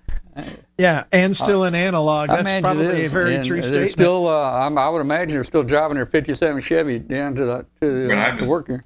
Yeah, 0.78 1.04
and 1.12 1.36
still 1.36 1.62
in 1.62 1.76
analog. 1.76 2.28
I 2.28 2.42
That's 2.42 2.60
probably 2.60 3.04
a 3.04 3.08
very 3.08 3.36
And 3.36 3.44
true 3.44 3.62
statement. 3.62 3.92
Still, 3.92 4.26
uh, 4.26 4.66
I'm, 4.66 4.76
I 4.76 4.88
would 4.88 5.00
imagine 5.00 5.34
they're 5.34 5.44
still 5.44 5.62
driving 5.62 5.94
their 5.94 6.06
'57 6.06 6.60
Chevy 6.60 6.98
down 6.98 7.36
to 7.36 7.44
the 7.44 7.66
to, 7.80 8.08
When 8.08 8.18
uh, 8.18 8.22
I've 8.22 8.36
to 8.38 8.44
work 8.44 8.66
here. 8.66 8.84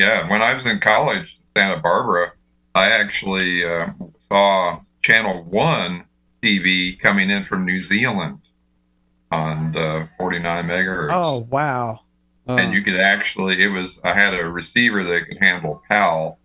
Yeah. 0.00 0.28
When 0.28 0.42
I 0.42 0.54
was 0.54 0.66
in 0.66 0.80
college 0.80 1.38
in 1.56 1.60
Santa 1.60 1.80
Barbara, 1.80 2.32
I 2.74 2.90
actually 2.90 3.64
uh, 3.64 3.90
saw 4.28 4.80
Channel 5.02 5.44
1 5.44 6.04
TV 6.42 6.98
coming 6.98 7.30
in 7.30 7.42
from 7.42 7.64
New 7.64 7.80
Zealand 7.80 8.38
on 9.30 9.76
uh, 9.76 10.06
49 10.18 10.66
megahertz. 10.66 11.08
oh 11.10 11.46
wow. 11.50 12.00
And 12.46 12.74
you 12.74 12.82
could 12.82 12.96
actually 12.98 13.62
it 13.62 13.68
was 13.68 13.98
i 14.04 14.12
had 14.12 14.34
a 14.34 14.44
receiver 14.44 15.04
that 15.04 15.26
could 15.26 15.38
handle 15.38 15.82
pal 15.88 16.38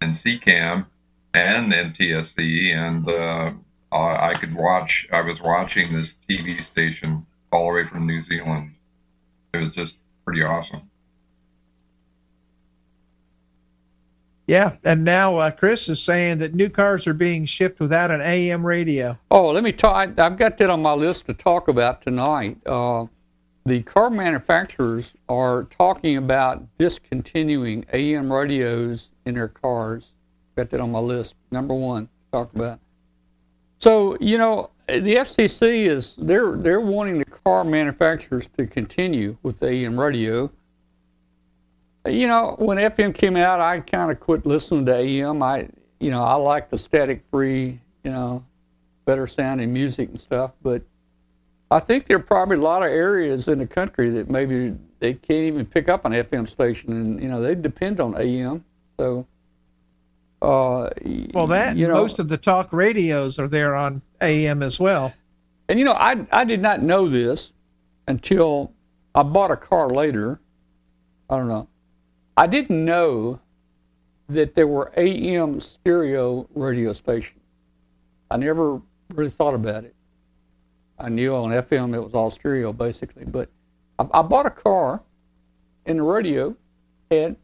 and 0.00 0.12
SECAM 0.12 0.86
and 1.32 1.72
ntsc 1.72 2.74
and 2.74 3.08
uh, 3.08 3.52
I, 3.92 4.30
I 4.30 4.34
could 4.34 4.54
watch 4.54 5.06
i 5.12 5.20
was 5.20 5.40
watching 5.40 5.92
this 5.92 6.14
tv 6.28 6.60
station 6.60 7.24
all 7.52 7.68
the 7.68 7.74
way 7.74 7.86
from 7.86 8.06
new 8.06 8.20
zealand 8.20 8.74
it 9.54 9.58
was 9.58 9.74
just 9.74 9.96
pretty 10.24 10.42
awesome 10.42 10.82
Yeah, 14.46 14.76
and 14.84 15.04
now 15.04 15.36
uh, 15.38 15.50
Chris 15.50 15.88
is 15.88 16.02
saying 16.02 16.38
that 16.38 16.54
new 16.54 16.68
cars 16.68 17.06
are 17.06 17.14
being 17.14 17.46
shipped 17.46 17.80
without 17.80 18.10
an 18.10 18.20
AM 18.20 18.64
radio. 18.66 19.18
oh, 19.30 19.50
let 19.50 19.64
me 19.64 19.72
talk. 19.72 20.18
I- 20.18 20.26
I've 20.26 20.36
got 20.36 20.58
that 20.58 20.68
on 20.70 20.82
my 20.82 20.92
list 20.92 21.26
to 21.26 21.34
talk 21.34 21.68
about 21.68 22.02
tonight. 22.02 22.58
Uh, 22.66 23.06
the 23.64 23.82
car 23.82 24.10
manufacturers 24.10 25.14
are 25.30 25.64
talking 25.64 26.18
about 26.18 26.62
discontinuing 26.76 27.86
AM 27.94 28.30
radios 28.30 29.10
in 29.24 29.34
their 29.34 29.48
cars. 29.48 30.12
Got 30.56 30.68
that 30.70 30.80
on 30.80 30.92
my 30.92 30.98
list. 30.98 31.36
Number 31.50 31.72
one, 31.72 32.10
talk 32.30 32.54
about. 32.54 32.80
So 33.78 34.18
you 34.20 34.36
know, 34.36 34.68
the 34.86 35.16
FCC 35.16 35.86
is 35.86 36.16
they're 36.16 36.52
they're 36.56 36.80
wanting 36.80 37.16
the 37.18 37.24
car 37.24 37.64
manufacturers 37.64 38.46
to 38.58 38.66
continue 38.66 39.38
with 39.42 39.62
AM 39.62 39.98
radio. 39.98 40.50
You 42.06 42.28
know, 42.28 42.56
when 42.58 42.76
FM 42.76 43.14
came 43.14 43.36
out, 43.36 43.60
I 43.60 43.80
kind 43.80 44.10
of 44.10 44.20
quit 44.20 44.44
listening 44.44 44.84
to 44.86 44.94
AM. 44.94 45.42
I, 45.42 45.68
you 46.00 46.10
know, 46.10 46.22
I 46.22 46.34
like 46.34 46.68
the 46.68 46.76
static-free, 46.76 47.80
you 48.04 48.10
know, 48.10 48.44
better 49.06 49.26
sounding 49.26 49.72
music 49.72 50.10
and 50.10 50.20
stuff. 50.20 50.52
But 50.62 50.82
I 51.70 51.80
think 51.80 52.06
there 52.06 52.18
are 52.18 52.20
probably 52.20 52.58
a 52.58 52.60
lot 52.60 52.82
of 52.82 52.88
areas 52.88 53.48
in 53.48 53.58
the 53.58 53.66
country 53.66 54.10
that 54.10 54.28
maybe 54.28 54.76
they 54.98 55.14
can't 55.14 55.44
even 55.44 55.64
pick 55.66 55.88
up 55.88 56.04
an 56.04 56.12
FM 56.12 56.46
station, 56.46 56.92
and 56.92 57.22
you 57.22 57.28
know, 57.28 57.40
they 57.40 57.54
depend 57.54 58.00
on 58.00 58.14
AM. 58.20 58.64
So, 58.98 59.26
uh, 60.42 60.90
Well, 61.32 61.46
that 61.46 61.76
you 61.76 61.88
know, 61.88 61.94
most 61.94 62.18
of 62.18 62.28
the 62.28 62.36
talk 62.36 62.72
radios 62.72 63.38
are 63.38 63.48
there 63.48 63.74
on 63.74 64.02
AM 64.20 64.62
as 64.62 64.78
well. 64.78 65.14
And 65.68 65.78
you 65.78 65.86
know, 65.86 65.92
I 65.92 66.26
I 66.30 66.44
did 66.44 66.60
not 66.60 66.82
know 66.82 67.08
this 67.08 67.54
until 68.06 68.72
I 69.14 69.22
bought 69.22 69.50
a 69.50 69.56
car 69.56 69.88
later. 69.88 70.38
I 71.30 71.38
don't 71.38 71.48
know. 71.48 71.68
I 72.36 72.46
didn't 72.48 72.84
know 72.84 73.40
that 74.28 74.54
there 74.54 74.66
were 74.66 74.92
AM 74.96 75.60
stereo 75.60 76.48
radio 76.54 76.92
stations. 76.92 77.40
I 78.30 78.36
never 78.36 78.80
really 79.14 79.30
thought 79.30 79.54
about 79.54 79.84
it. 79.84 79.94
I 80.98 81.08
knew 81.08 81.34
on 81.34 81.50
FM 81.50 81.94
it 81.94 82.00
was 82.00 82.14
all 82.14 82.30
stereo 82.30 82.72
basically, 82.72 83.24
but 83.24 83.50
I, 83.98 84.06
I 84.12 84.22
bought 84.22 84.46
a 84.46 84.50
car, 84.50 85.02
and 85.86 85.98
the 85.98 86.02
radio 86.02 86.56
had 87.10 87.36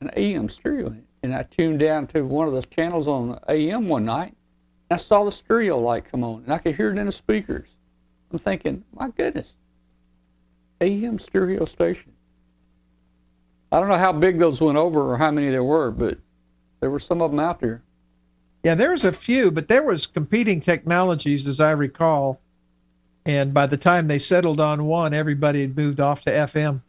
an 0.00 0.10
AM 0.16 0.48
stereo 0.48 0.88
in 0.88 0.94
it, 0.98 1.04
and 1.22 1.34
I 1.34 1.42
tuned 1.44 1.80
down 1.80 2.06
to 2.08 2.22
one 2.22 2.46
of 2.46 2.52
the 2.52 2.62
channels 2.62 3.08
on 3.08 3.38
AM 3.48 3.88
one 3.88 4.04
night, 4.04 4.36
and 4.90 4.94
I 4.94 4.96
saw 4.96 5.24
the 5.24 5.32
stereo 5.32 5.78
light 5.78 6.04
come 6.04 6.22
on, 6.22 6.42
and 6.44 6.52
I 6.52 6.58
could 6.58 6.76
hear 6.76 6.92
it 6.92 6.98
in 6.98 7.06
the 7.06 7.12
speakers. 7.12 7.78
I'm 8.30 8.38
thinking, 8.38 8.84
my 8.94 9.08
goodness. 9.08 9.56
AM 10.80 11.18
stereo 11.18 11.64
station. 11.64 12.12
I 13.72 13.80
don't 13.80 13.88
know 13.88 13.96
how 13.96 14.12
big 14.12 14.38
those 14.38 14.60
went 14.60 14.76
over 14.76 15.12
or 15.12 15.16
how 15.16 15.30
many 15.30 15.48
there 15.48 15.64
were, 15.64 15.90
but 15.90 16.18
there 16.80 16.90
were 16.90 16.98
some 16.98 17.22
of 17.22 17.30
them 17.30 17.40
out 17.40 17.60
there. 17.60 17.82
Yeah, 18.62 18.74
there 18.74 18.92
was 18.92 19.04
a 19.04 19.12
few, 19.12 19.50
but 19.50 19.68
there 19.68 19.82
was 19.82 20.06
competing 20.06 20.60
technologies, 20.60 21.48
as 21.48 21.58
I 21.58 21.70
recall. 21.70 22.38
And 23.24 23.54
by 23.54 23.66
the 23.66 23.78
time 23.78 24.08
they 24.08 24.18
settled 24.18 24.60
on 24.60 24.84
one, 24.84 25.14
everybody 25.14 25.62
had 25.62 25.76
moved 25.76 26.00
off 26.00 26.22
to 26.22 26.30
FM. 26.30 26.80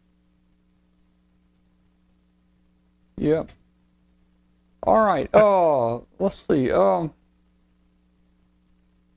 Yep. 3.16 3.50
All 4.82 5.04
right. 5.04 5.32
Uh, 5.32 6.00
let's 6.18 6.36
see. 6.36 6.70
Um, 6.70 7.14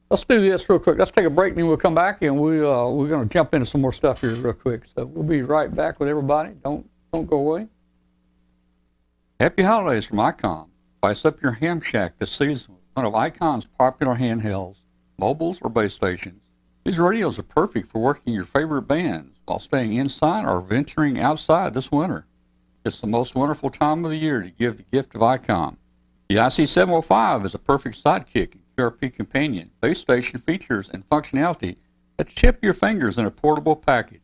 let's 0.10 0.24
do 0.24 0.40
this 0.40 0.70
real 0.70 0.80
quick. 0.80 0.98
Let's 0.98 1.12
take 1.12 1.26
a 1.26 1.30
break, 1.30 1.52
and 1.52 1.60
then 1.60 1.68
we'll 1.68 1.76
come 1.76 1.96
back, 1.96 2.22
and 2.22 2.40
we 2.40 2.60
uh, 2.64 2.88
we're 2.88 3.10
going 3.10 3.28
to 3.28 3.34
jump 3.34 3.54
into 3.54 3.66
some 3.66 3.82
more 3.82 3.92
stuff 3.92 4.22
here 4.22 4.36
real 4.36 4.54
quick. 4.54 4.86
So 4.86 5.06
we'll 5.06 5.26
be 5.26 5.42
right 5.42 5.74
back 5.74 6.00
with 6.00 6.08
everybody. 6.08 6.52
Don't 6.64 6.88
don't 7.14 7.28
go 7.28 7.38
away. 7.38 7.68
Happy 9.40 9.64
holidays 9.64 10.06
from 10.06 10.18
ICOM. 10.18 10.70
Spice 10.98 11.26
up 11.26 11.42
your 11.42 11.52
ham 11.52 11.80
shack 11.80 12.18
this 12.18 12.32
season 12.32 12.74
with 12.74 12.84
one 12.96 13.06
of 13.06 13.14
ICOM's 13.14 13.68
popular 13.68 14.16
handhelds, 14.16 14.84
mobiles 15.18 15.62
or 15.62 15.70
base 15.70 15.94
stations. 15.94 16.42
These 16.84 17.00
radios 17.00 17.38
are 17.38 17.44
perfect 17.44 17.88
for 17.88 18.02
working 18.02 18.34
your 18.34 18.46
favorite 18.46 18.84
bands 18.84 19.40
while 19.46 19.60
staying 19.60 19.94
inside 19.94 20.46
or 20.46 20.62
venturing 20.62 21.20
outside 21.20 21.74
this 21.74 21.92
winter. 21.92 22.26
It's 22.86 23.02
the 23.02 23.08
most 23.08 23.36
wonderful 23.36 23.70
time 23.70 24.06
of 24.06 24.12
the 24.12 24.18
year 24.18 24.42
to 24.42 24.50
give 24.50 24.78
the 24.78 24.84
gift 24.84 25.14
of 25.14 25.22
ICOM. 25.22 25.78
The 26.30 26.36
IC705 26.36 27.46
is 27.46 27.54
a 27.54 27.60
perfect 27.60 28.04
sidekick 28.04 28.54
and 28.54 28.64
QRP 28.78 29.14
companion. 29.14 29.72
Base 29.82 30.00
station 30.00 30.40
features 30.40 30.90
and 30.90 31.08
functionality 31.08 31.78
that 32.18 32.30
chip 32.30 32.64
your 32.64 32.74
fingers 32.74 33.18
in 33.18 33.26
a 33.26 33.32
portable 33.32 33.76
package. 33.76 34.22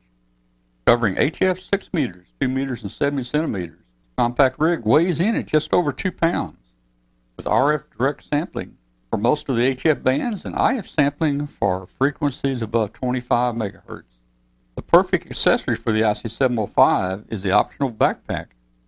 Covering 0.85 1.15
HF 1.15 1.69
6 1.69 1.93
meters, 1.93 2.33
2 2.41 2.49
meters 2.49 2.81
and 2.81 2.91
70 2.91 3.23
centimeters, 3.23 3.85
compact 4.17 4.59
rig 4.59 4.85
weighs 4.85 5.21
in 5.21 5.37
at 5.37 5.47
just 5.47 5.73
over 5.73 5.93
2 5.93 6.11
pounds. 6.11 6.57
With 7.37 7.45
RF 7.45 7.85
direct 7.97 8.23
sampling 8.23 8.77
for 9.09 9.15
most 9.15 9.47
of 9.47 9.55
the 9.55 9.75
HF 9.75 10.03
bands 10.03 10.43
and 10.43 10.55
IF 10.59 10.89
sampling 10.89 11.47
for 11.47 11.85
frequencies 11.85 12.61
above 12.61 12.91
25 12.91 13.55
megahertz. 13.55 14.19
The 14.75 14.81
perfect 14.81 15.27
accessory 15.27 15.77
for 15.77 15.93
the 15.93 16.01
IC705 16.01 17.31
is 17.31 17.43
the 17.43 17.51
optional 17.51 17.89
backpack, 17.89 18.47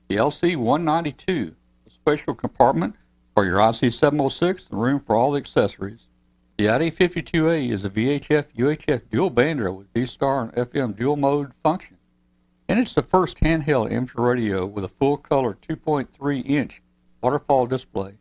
the 0.09 0.17
LC192, 0.17 1.53
a 1.87 1.89
special 1.89 2.35
compartment 2.35 2.97
for 3.33 3.45
your 3.45 3.59
IC706 3.59 4.69
and 4.69 4.81
room 4.81 4.99
for 4.99 5.15
all 5.15 5.31
the 5.31 5.39
accessories. 5.39 6.09
The 6.57 6.67
ID52A 6.67 7.69
is 7.69 7.83
a 7.83 7.89
VHF 7.89 8.47
UHF 8.55 9.09
dual 9.09 9.29
bander 9.29 9.75
with 9.75 9.91
D-Star 9.91 10.43
and 10.43 10.53
FM 10.53 10.95
dual 10.95 11.17
mode 11.17 11.53
function. 11.53 11.97
And 12.69 12.79
it's 12.79 12.93
the 12.93 13.01
first 13.01 13.41
handheld 13.41 13.91
amateur 13.91 14.21
radio 14.21 14.65
with 14.65 14.85
a 14.85 14.87
full 14.87 15.17
color 15.17 15.57
2.3 15.61 16.45
inch 16.45 16.81
waterfall 17.21 17.67
display. 17.67 18.13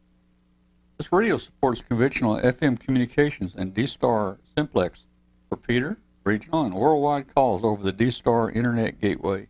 This 0.98 1.12
radio 1.12 1.36
supports 1.36 1.80
conventional 1.80 2.40
FM 2.40 2.80
communications 2.80 3.54
and 3.54 3.72
D-Star 3.72 4.38
simplex 4.56 5.06
repeater, 5.48 5.96
regional, 6.24 6.64
and 6.64 6.74
worldwide 6.74 7.32
calls 7.32 7.62
over 7.62 7.84
the 7.84 7.92
D-Star 7.92 8.50
Internet 8.50 9.00
Gateway. 9.00 9.46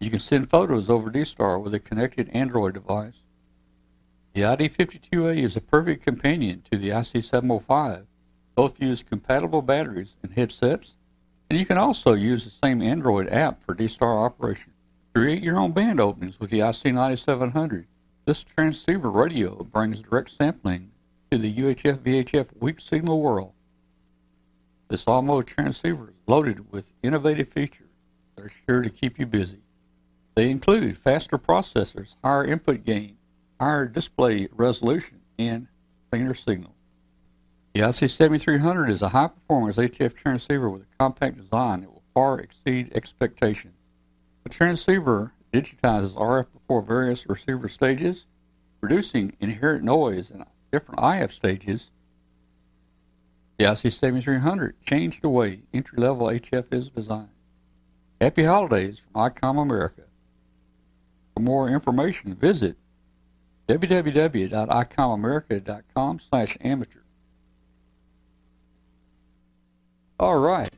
You 0.00 0.08
can 0.08 0.20
send 0.20 0.48
photos 0.48 0.88
over 0.88 1.10
D-Star 1.10 1.58
with 1.58 1.74
a 1.74 1.78
connected 1.78 2.30
Android 2.30 2.72
device. 2.72 3.24
The 4.32 4.40
ID52A 4.40 5.36
is 5.36 5.54
a 5.54 5.60
perfect 5.60 6.02
companion 6.02 6.62
to 6.70 6.78
the 6.78 6.88
IC705. 6.88 8.06
Both 8.54 8.82
use 8.82 9.02
compatible 9.02 9.62
batteries 9.62 10.16
and 10.22 10.32
headsets, 10.32 10.94
and 11.48 11.58
you 11.58 11.64
can 11.64 11.78
also 11.78 12.12
use 12.12 12.44
the 12.44 12.66
same 12.66 12.82
Android 12.82 13.28
app 13.28 13.62
for 13.62 13.74
D-Star 13.74 14.24
operation. 14.24 14.72
Create 15.14 15.42
your 15.42 15.58
own 15.58 15.72
band 15.72 16.00
openings 16.00 16.38
with 16.40 16.50
the 16.50 16.60
IC9700. 16.60 17.86
This 18.24 18.44
transceiver 18.44 19.10
radio 19.10 19.64
brings 19.64 20.00
direct 20.00 20.30
sampling 20.30 20.90
to 21.30 21.38
the 21.38 21.52
UHF 21.54 21.98
VHF 21.98 22.52
weak 22.60 22.80
signal 22.80 23.20
world. 23.20 23.52
This 24.88 25.06
all-mode 25.06 25.46
transceiver 25.46 26.10
is 26.10 26.14
loaded 26.26 26.70
with 26.70 26.92
innovative 27.02 27.48
features 27.48 27.88
that 28.36 28.44
are 28.44 28.50
sure 28.50 28.82
to 28.82 28.90
keep 28.90 29.18
you 29.18 29.26
busy. 29.26 29.62
They 30.34 30.50
include 30.50 30.96
faster 30.96 31.38
processors, 31.38 32.16
higher 32.22 32.44
input 32.44 32.84
gain, 32.84 33.16
higher 33.58 33.86
display 33.86 34.48
resolution, 34.52 35.20
and 35.38 35.68
cleaner 36.10 36.34
signal. 36.34 36.71
The 37.74 37.80
IC7300 37.80 38.90
is 38.90 39.02
a 39.02 39.08
high-performance 39.08 39.76
HF 39.76 40.14
transceiver 40.14 40.68
with 40.68 40.82
a 40.82 40.96
compact 40.98 41.38
design 41.38 41.80
that 41.80 41.90
will 41.90 42.02
far 42.14 42.38
exceed 42.38 42.92
expectations. 42.94 43.74
The 44.44 44.50
transceiver 44.50 45.32
digitizes 45.52 46.14
RF 46.14 46.52
before 46.52 46.82
various 46.82 47.28
receiver 47.28 47.68
stages, 47.68 48.26
reducing 48.80 49.34
inherent 49.40 49.84
noise 49.84 50.30
in 50.30 50.44
different 50.70 51.00
IF 51.02 51.32
stages 51.32 51.90
the 53.62 53.68
IC7300 53.68 54.72
changed 54.84 55.22
the 55.22 55.28
way 55.28 55.62
entry-level 55.72 56.26
HF 56.26 56.64
is 56.72 56.88
designed. 56.88 57.28
Happy 58.20 58.42
holidays 58.42 58.98
from 58.98 59.12
ICOM 59.12 59.62
America. 59.62 60.02
For 61.34 61.44
more 61.44 61.68
information, 61.68 62.34
visit 62.34 62.76
www.icomamerica.com 63.68 66.18
slash 66.18 66.58
amateur. 66.60 67.01
All 70.22 70.38
right. 70.38 70.70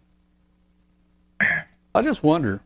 I 1.95 2.01
just 2.01 2.23
wonder, 2.23 2.63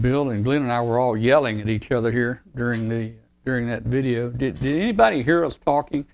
Bill 0.00 0.30
and 0.30 0.44
Glenn 0.44 0.62
and 0.62 0.70
I 0.70 0.80
were 0.82 1.00
all 1.00 1.16
yelling 1.16 1.60
at 1.60 1.68
each 1.68 1.90
other 1.90 2.12
here 2.12 2.44
during 2.54 2.88
the 2.88 3.12
during 3.44 3.66
that 3.66 3.82
video. 3.82 4.30
Did, 4.30 4.60
did 4.60 4.80
anybody 4.80 5.24
hear 5.24 5.44
us 5.44 5.56
talking? 5.56 6.06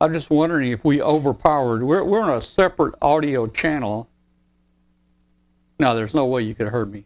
I'm 0.00 0.12
just 0.12 0.28
wondering 0.28 0.72
if 0.72 0.84
we 0.84 1.00
overpowered. 1.00 1.84
We're, 1.84 2.02
we're 2.02 2.20
on 2.20 2.30
a 2.30 2.40
separate 2.40 2.96
audio 3.00 3.46
channel. 3.46 4.08
No, 5.78 5.94
there's 5.94 6.12
no 6.12 6.26
way 6.26 6.42
you 6.42 6.56
could 6.56 6.66
have 6.66 6.72
heard 6.72 6.92
me. 6.92 7.04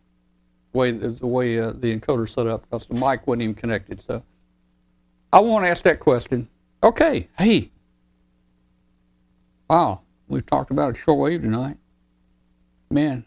The 0.72 0.78
way 0.78 0.90
the 0.92 1.26
way 1.26 1.58
uh, 1.58 1.72
the 1.72 1.94
encoder 1.94 2.26
set 2.26 2.46
up 2.46 2.62
because 2.62 2.88
the 2.88 2.94
mic 2.94 3.26
wasn't 3.26 3.42
even 3.42 3.54
connected. 3.56 4.00
So 4.00 4.22
I 5.34 5.40
won't 5.40 5.66
ask 5.66 5.82
that 5.82 6.00
question. 6.00 6.48
Okay, 6.82 7.28
hey, 7.36 7.72
wow, 9.68 10.00
we've 10.28 10.46
talked 10.46 10.70
about 10.70 10.96
a 10.96 11.00
shortwave 11.00 11.42
tonight. 11.42 11.76
Man, 12.90 13.24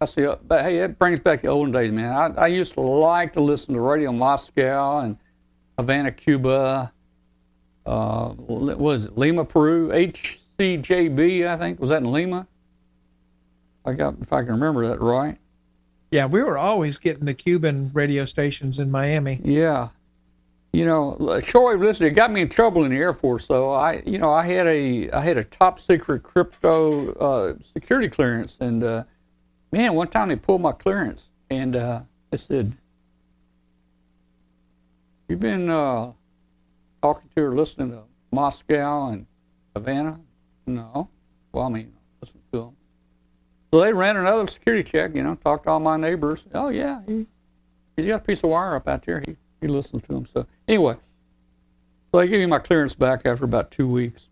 I 0.00 0.04
see. 0.06 0.26
Uh, 0.26 0.36
but 0.46 0.62
hey, 0.62 0.78
it 0.78 0.98
brings 0.98 1.20
back 1.20 1.42
the 1.42 1.48
olden 1.48 1.72
days, 1.72 1.92
man. 1.92 2.12
I, 2.12 2.42
I 2.42 2.46
used 2.48 2.74
to 2.74 2.80
like 2.80 3.32
to 3.34 3.40
listen 3.40 3.74
to 3.74 3.80
Radio 3.80 4.12
Moscow 4.12 4.98
and 5.00 5.16
Havana, 5.78 6.12
Cuba 6.12 6.92
uh, 7.86 8.30
what 8.30 8.78
was 8.78 9.06
it, 9.06 9.16
Lima, 9.16 9.44
Peru, 9.44 9.88
HCJB, 9.88 11.46
I 11.46 11.56
think. 11.56 11.80
Was 11.80 11.90
that 11.90 12.02
in 12.02 12.10
Lima? 12.10 12.48
I 13.84 13.92
got, 13.92 14.16
if 14.20 14.32
I 14.32 14.42
can 14.42 14.52
remember 14.52 14.86
that 14.88 15.00
right. 15.00 15.38
Yeah, 16.10 16.26
we 16.26 16.42
were 16.42 16.58
always 16.58 16.98
getting 16.98 17.24
the 17.24 17.34
Cuban 17.34 17.90
radio 17.94 18.24
stations 18.24 18.78
in 18.78 18.90
Miami. 18.90 19.40
Yeah. 19.44 19.90
You 20.72 20.84
know, 20.84 21.16
shortwave 21.18 21.80
listening 21.80 22.12
got 22.12 22.30
me 22.30 22.42
in 22.42 22.48
trouble 22.48 22.84
in 22.84 22.90
the 22.90 22.96
Air 22.96 23.14
Force. 23.14 23.46
So 23.46 23.72
I, 23.72 24.02
you 24.04 24.18
know, 24.18 24.30
I 24.30 24.46
had 24.46 24.66
a 24.66 25.10
I 25.10 25.20
had 25.20 25.38
a 25.38 25.44
top 25.44 25.78
secret 25.78 26.22
crypto 26.22 27.12
uh, 27.14 27.54
security 27.60 28.08
clearance, 28.08 28.58
and 28.60 28.84
uh, 28.84 29.04
man, 29.72 29.94
one 29.94 30.08
time 30.08 30.28
they 30.28 30.36
pulled 30.36 30.60
my 30.60 30.72
clearance, 30.72 31.30
and 31.48 31.76
uh, 31.76 32.02
said, 32.34 32.76
"You've 35.28 35.40
been 35.40 35.70
uh, 35.70 36.12
talking 37.00 37.30
to 37.34 37.42
or 37.42 37.54
listening 37.54 37.90
to 37.92 38.02
Moscow 38.30 39.08
and 39.08 39.26
Havana? 39.74 40.20
No. 40.66 41.08
Well, 41.52 41.66
I 41.66 41.68
mean, 41.70 41.92
listen 42.20 42.40
to 42.52 42.58
them. 42.58 42.76
So 43.72 43.80
they 43.80 43.92
ran 43.92 44.16
another 44.16 44.46
security 44.46 44.82
check, 44.82 45.14
you 45.14 45.22
know, 45.22 45.34
talked 45.36 45.64
to 45.64 45.70
all 45.70 45.80
my 45.80 45.96
neighbors. 45.96 46.46
Oh, 46.54 46.68
yeah, 46.68 47.00
he, 47.06 47.26
he's 47.96 48.06
got 48.06 48.22
a 48.22 48.24
piece 48.24 48.42
of 48.42 48.50
wire 48.50 48.76
up 48.76 48.88
out 48.88 49.02
there. 49.02 49.22
He, 49.26 49.36
he 49.60 49.66
listens 49.66 50.02
to 50.02 50.12
them. 50.12 50.26
So, 50.26 50.46
anyway, 50.68 50.96
so 52.12 52.18
they 52.18 52.28
gave 52.28 52.40
me 52.40 52.46
my 52.46 52.58
clearance 52.58 52.94
back 52.94 53.26
after 53.26 53.44
about 53.44 53.70
two 53.70 53.88
weeks. 53.88 54.28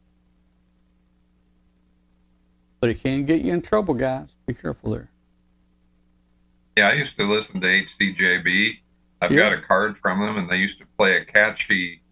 But 2.80 2.90
it 2.90 3.02
can 3.02 3.24
get 3.24 3.40
you 3.40 3.52
in 3.52 3.62
trouble, 3.62 3.94
guys. 3.94 4.36
Be 4.46 4.55
careful 4.55 4.90
there. 4.90 5.10
Yeah, 6.76 6.88
I 6.88 6.92
used 6.94 7.16
to 7.18 7.24
listen 7.24 7.60
to 7.60 7.66
HCJB. 7.66 8.78
I've 9.22 9.32
yeah. 9.32 9.38
got 9.38 9.52
a 9.52 9.60
card 9.60 9.96
from 9.96 10.20
them, 10.20 10.36
and 10.36 10.48
they 10.48 10.59
used 10.59 10.78
to 10.80 10.86
play 10.98 11.16
a 11.16 11.24
catchy 11.24 12.02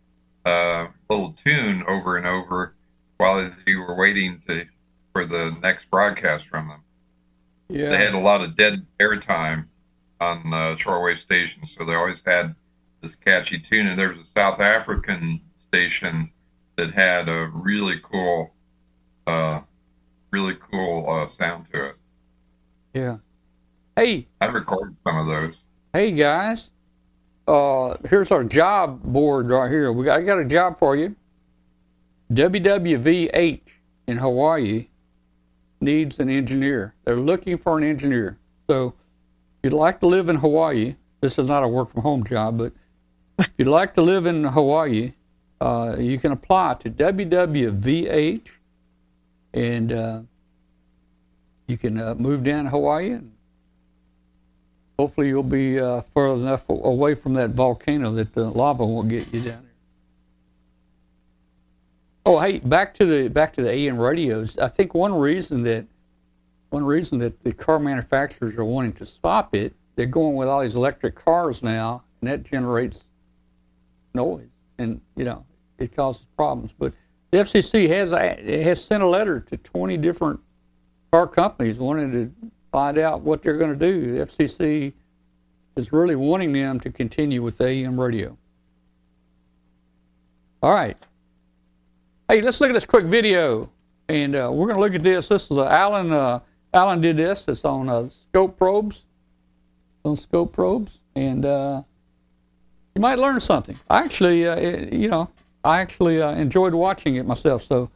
uh, 0.45 0.87
little 1.11 1.33
tune 1.45 1.85
over 1.87 2.17
and 2.17 2.27
over 2.27 2.75
while 3.19 3.51
you 3.67 3.81
were 3.81 3.95
waiting 3.95 4.43
to 4.49 4.67
for 5.13 5.27
the 5.27 5.55
next 5.63 5.91
broadcast 5.91 6.47
from 6.47 6.69
them. 6.69 6.81
Yeah. 7.69 7.91
They 7.91 7.99
had 7.99 8.15
a 8.15 8.19
lot 8.19 8.41
of 8.41 8.57
dead 8.57 8.87
airtime 8.99 9.67
on 10.21 10.53
uh, 10.53 10.77
shortwave 10.77 11.19
stations, 11.19 11.75
so 11.77 11.85
they 11.85 11.95
always 11.95 12.23
had 12.25 12.55
this 13.03 13.15
catchy 13.15 13.59
tune. 13.59 13.89
And 13.89 13.99
there 13.99 14.09
was 14.09 14.19
a 14.19 14.31
South 14.35 14.61
African 14.61 15.41
station 15.69 16.31
that 16.77 16.93
had 16.93 17.29
a 17.29 17.51
really 17.53 18.01
cool, 18.03 18.55
uh, 19.27 19.61
really 20.31 20.57
cool 20.71 21.09
uh, 21.09 21.29
sound 21.29 21.67
to 21.73 21.89
it. 21.89 21.97
Yeah. 22.95 23.19
Hey, 23.97 24.29
I 24.41 24.47
recorded 24.47 24.97
some 25.05 25.19
of 25.19 25.27
those. 25.27 25.57
Hey 25.93 26.13
guys, 26.13 26.71
uh, 27.47 27.97
here's 28.09 28.31
our 28.31 28.45
job 28.45 29.03
board 29.03 29.51
right 29.51 29.71
here. 29.71 29.93
We 29.93 30.07
got, 30.07 30.21
I 30.21 30.23
got 30.23 30.39
a 30.39 30.45
job 30.47 30.79
for 30.79 30.97
you. 30.97 31.15
WWVH 32.33 33.61
in 34.07 34.17
Hawaii 34.17 34.89
needs 35.83 36.19
an 36.19 36.31
engineer. 36.31 36.95
They're 37.05 37.17
looking 37.17 37.59
for 37.59 37.77
an 37.77 37.85
engineer. 37.85 38.39
So, 38.71 38.95
if 39.59 39.71
you'd 39.71 39.77
like 39.77 40.01
to 40.01 40.07
live 40.07 40.31
in 40.31 40.37
Hawaii, 40.37 40.95
this 41.21 41.39
is 41.39 41.49
not 41.49 41.63
a 41.63 41.69
work 41.69 41.91
from 41.91 42.01
home 42.01 42.25
job, 42.25 42.57
but 42.57 42.73
if 43.43 43.53
you'd 43.59 43.69
like 43.69 43.95
to 43.95 44.03
live 44.03 44.27
in 44.27 44.45
Hawaii, 44.45 45.13
uh, 45.61 45.97
you 45.99 46.19
can 46.19 46.33
apply 46.33 46.75
to 46.75 46.91
WWVH 46.91 48.51
and 49.55 49.93
uh, 49.93 50.23
you 51.67 51.77
can 51.77 52.01
uh, 52.01 52.15
move 52.15 52.43
down 52.43 52.65
to 52.65 52.71
Hawaii 52.71 53.13
and 53.13 53.33
hopefully 54.99 55.29
you'll 55.29 55.43
be 55.43 55.79
uh, 55.81 56.01
far 56.01 56.29
enough 56.35 56.69
away 56.69 57.15
from 57.15 57.35
that 57.35 57.51
volcano 57.51 58.13
that 58.13 58.33
the 58.33 58.51
lava 58.51 58.85
won't 58.85 59.09
get 59.09 59.33
you 59.33 59.41
down 59.41 59.63
there. 59.63 59.73
Oh, 62.25 62.39
hey, 62.39 62.61
back 62.61 62.95
to 62.95 63.05
the 63.05 63.29
back 63.29 63.53
to 63.55 63.63
the 63.63 63.71
AM 63.71 63.99
radios. 63.99 64.57
I 64.59 64.69
think 64.69 64.95
one 64.95 65.13
reason 65.13 65.63
that 65.63 65.87
one 66.71 66.85
reason 66.85 67.19
that 67.19 67.43
the 67.43 67.53
car 67.53 67.79
manufacturers 67.79 68.57
are 68.57 68.65
wanting 68.65 68.93
to 68.95 69.05
stop 69.05 69.55
it, 69.55 69.75
they're 69.97 70.07
going 70.07 70.37
with 70.37 70.49
all 70.49 70.61
these 70.61 70.77
electric 70.77 71.17
cars 71.17 71.63
now, 71.63 72.03
and 72.21 72.31
that 72.31 72.45
generates 72.45 73.09
noise, 74.15 74.49
and 74.79 75.01
you 75.17 75.25
know 75.25 75.45
it 75.79 75.95
causes 75.95 76.27
problems. 76.37 76.73
But 76.79 76.95
the 77.31 77.39
FCC 77.39 77.89
has 77.89 78.11
has 78.11 78.85
sent 78.85 79.03
a 79.03 79.07
letter 79.07 79.41
to 79.41 79.57
20 79.57 79.97
different 79.97 80.41
car 81.11 81.27
companies 81.27 81.79
wanting 81.79 82.13
to 82.13 82.51
find 82.71 82.99
out 82.99 83.21
what 83.21 83.43
they're 83.43 83.59
going 83.59 83.73
to 83.73 83.79
do. 83.79 84.19
The 84.19 84.25
FCC 84.25 84.93
is 85.77 85.93
really 85.93 86.17
wanting 86.17 86.53
them 86.53 86.81
to 86.81 86.91
continue 86.91 87.43
with 87.43 87.61
AM 87.61 88.01
radio. 88.01 88.37
All 90.63 90.73
right. 90.73 90.97
Hey, 92.29 92.41
let's 92.41 92.61
look 92.61 92.71
at 92.71 92.75
this 92.75 92.87
quick 92.87 93.05
video, 93.07 93.71
and 94.09 94.35
uh, 94.35 94.49
we're 94.53 94.67
going 94.67 94.77
to 94.77 94.81
look 94.81 94.95
at 94.95 95.03
this. 95.03 95.29
This 95.29 95.51
is 95.51 95.59
uh, 95.59 95.67
Alan. 95.67 96.13
Uh, 96.13 96.41
Alan 96.73 97.01
did 97.01 97.17
this. 97.17 97.47
It's 97.49 97.65
on 97.65 97.89
uh, 97.89 98.09
scope 98.09 98.57
probes. 98.57 99.05
On 100.05 100.17
scope 100.17 100.53
probes, 100.53 101.01
and 101.15 101.45
uh, 101.45 101.83
you 102.95 103.01
might 103.01 103.19
learn 103.19 103.41
something. 103.41 103.79
I 103.89 104.03
actually, 104.05 104.47
uh, 104.47 104.57
it, 104.57 104.93
you 104.93 105.09
know, 105.09 105.31
I 105.65 105.81
actually 105.81 106.21
enjoyed 106.21 106.75
watching 106.75 107.17
it 107.17 107.27
myself. 107.27 107.63
So 107.63 107.91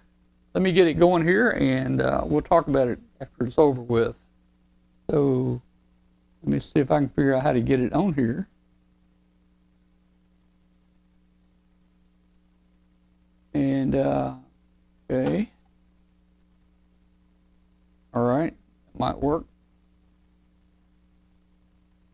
let 0.54 0.62
me 0.62 0.72
get 0.72 0.86
it 0.88 0.94
going 0.94 1.26
here, 1.26 1.50
and 1.50 1.98
we'll 2.28 2.40
talk 2.40 2.68
about 2.68 2.88
it 2.88 2.98
after 3.20 3.44
it's 3.44 3.58
over 3.58 3.82
with. 3.82 4.18
So 5.10 5.60
let 6.42 6.50
me 6.50 6.58
see 6.60 6.80
if 6.80 6.90
I 6.90 6.98
can 6.98 7.08
figure 7.08 7.34
out 7.34 7.42
how 7.42 7.52
to 7.52 7.60
get 7.60 7.80
it 7.80 7.92
on 7.92 8.14
here. 8.14 8.48
And, 13.52 13.94
uh, 13.94 14.34
okay. 15.10 15.50
All 18.14 18.24
right, 18.24 18.54
might 18.98 19.18
work. 19.18 19.44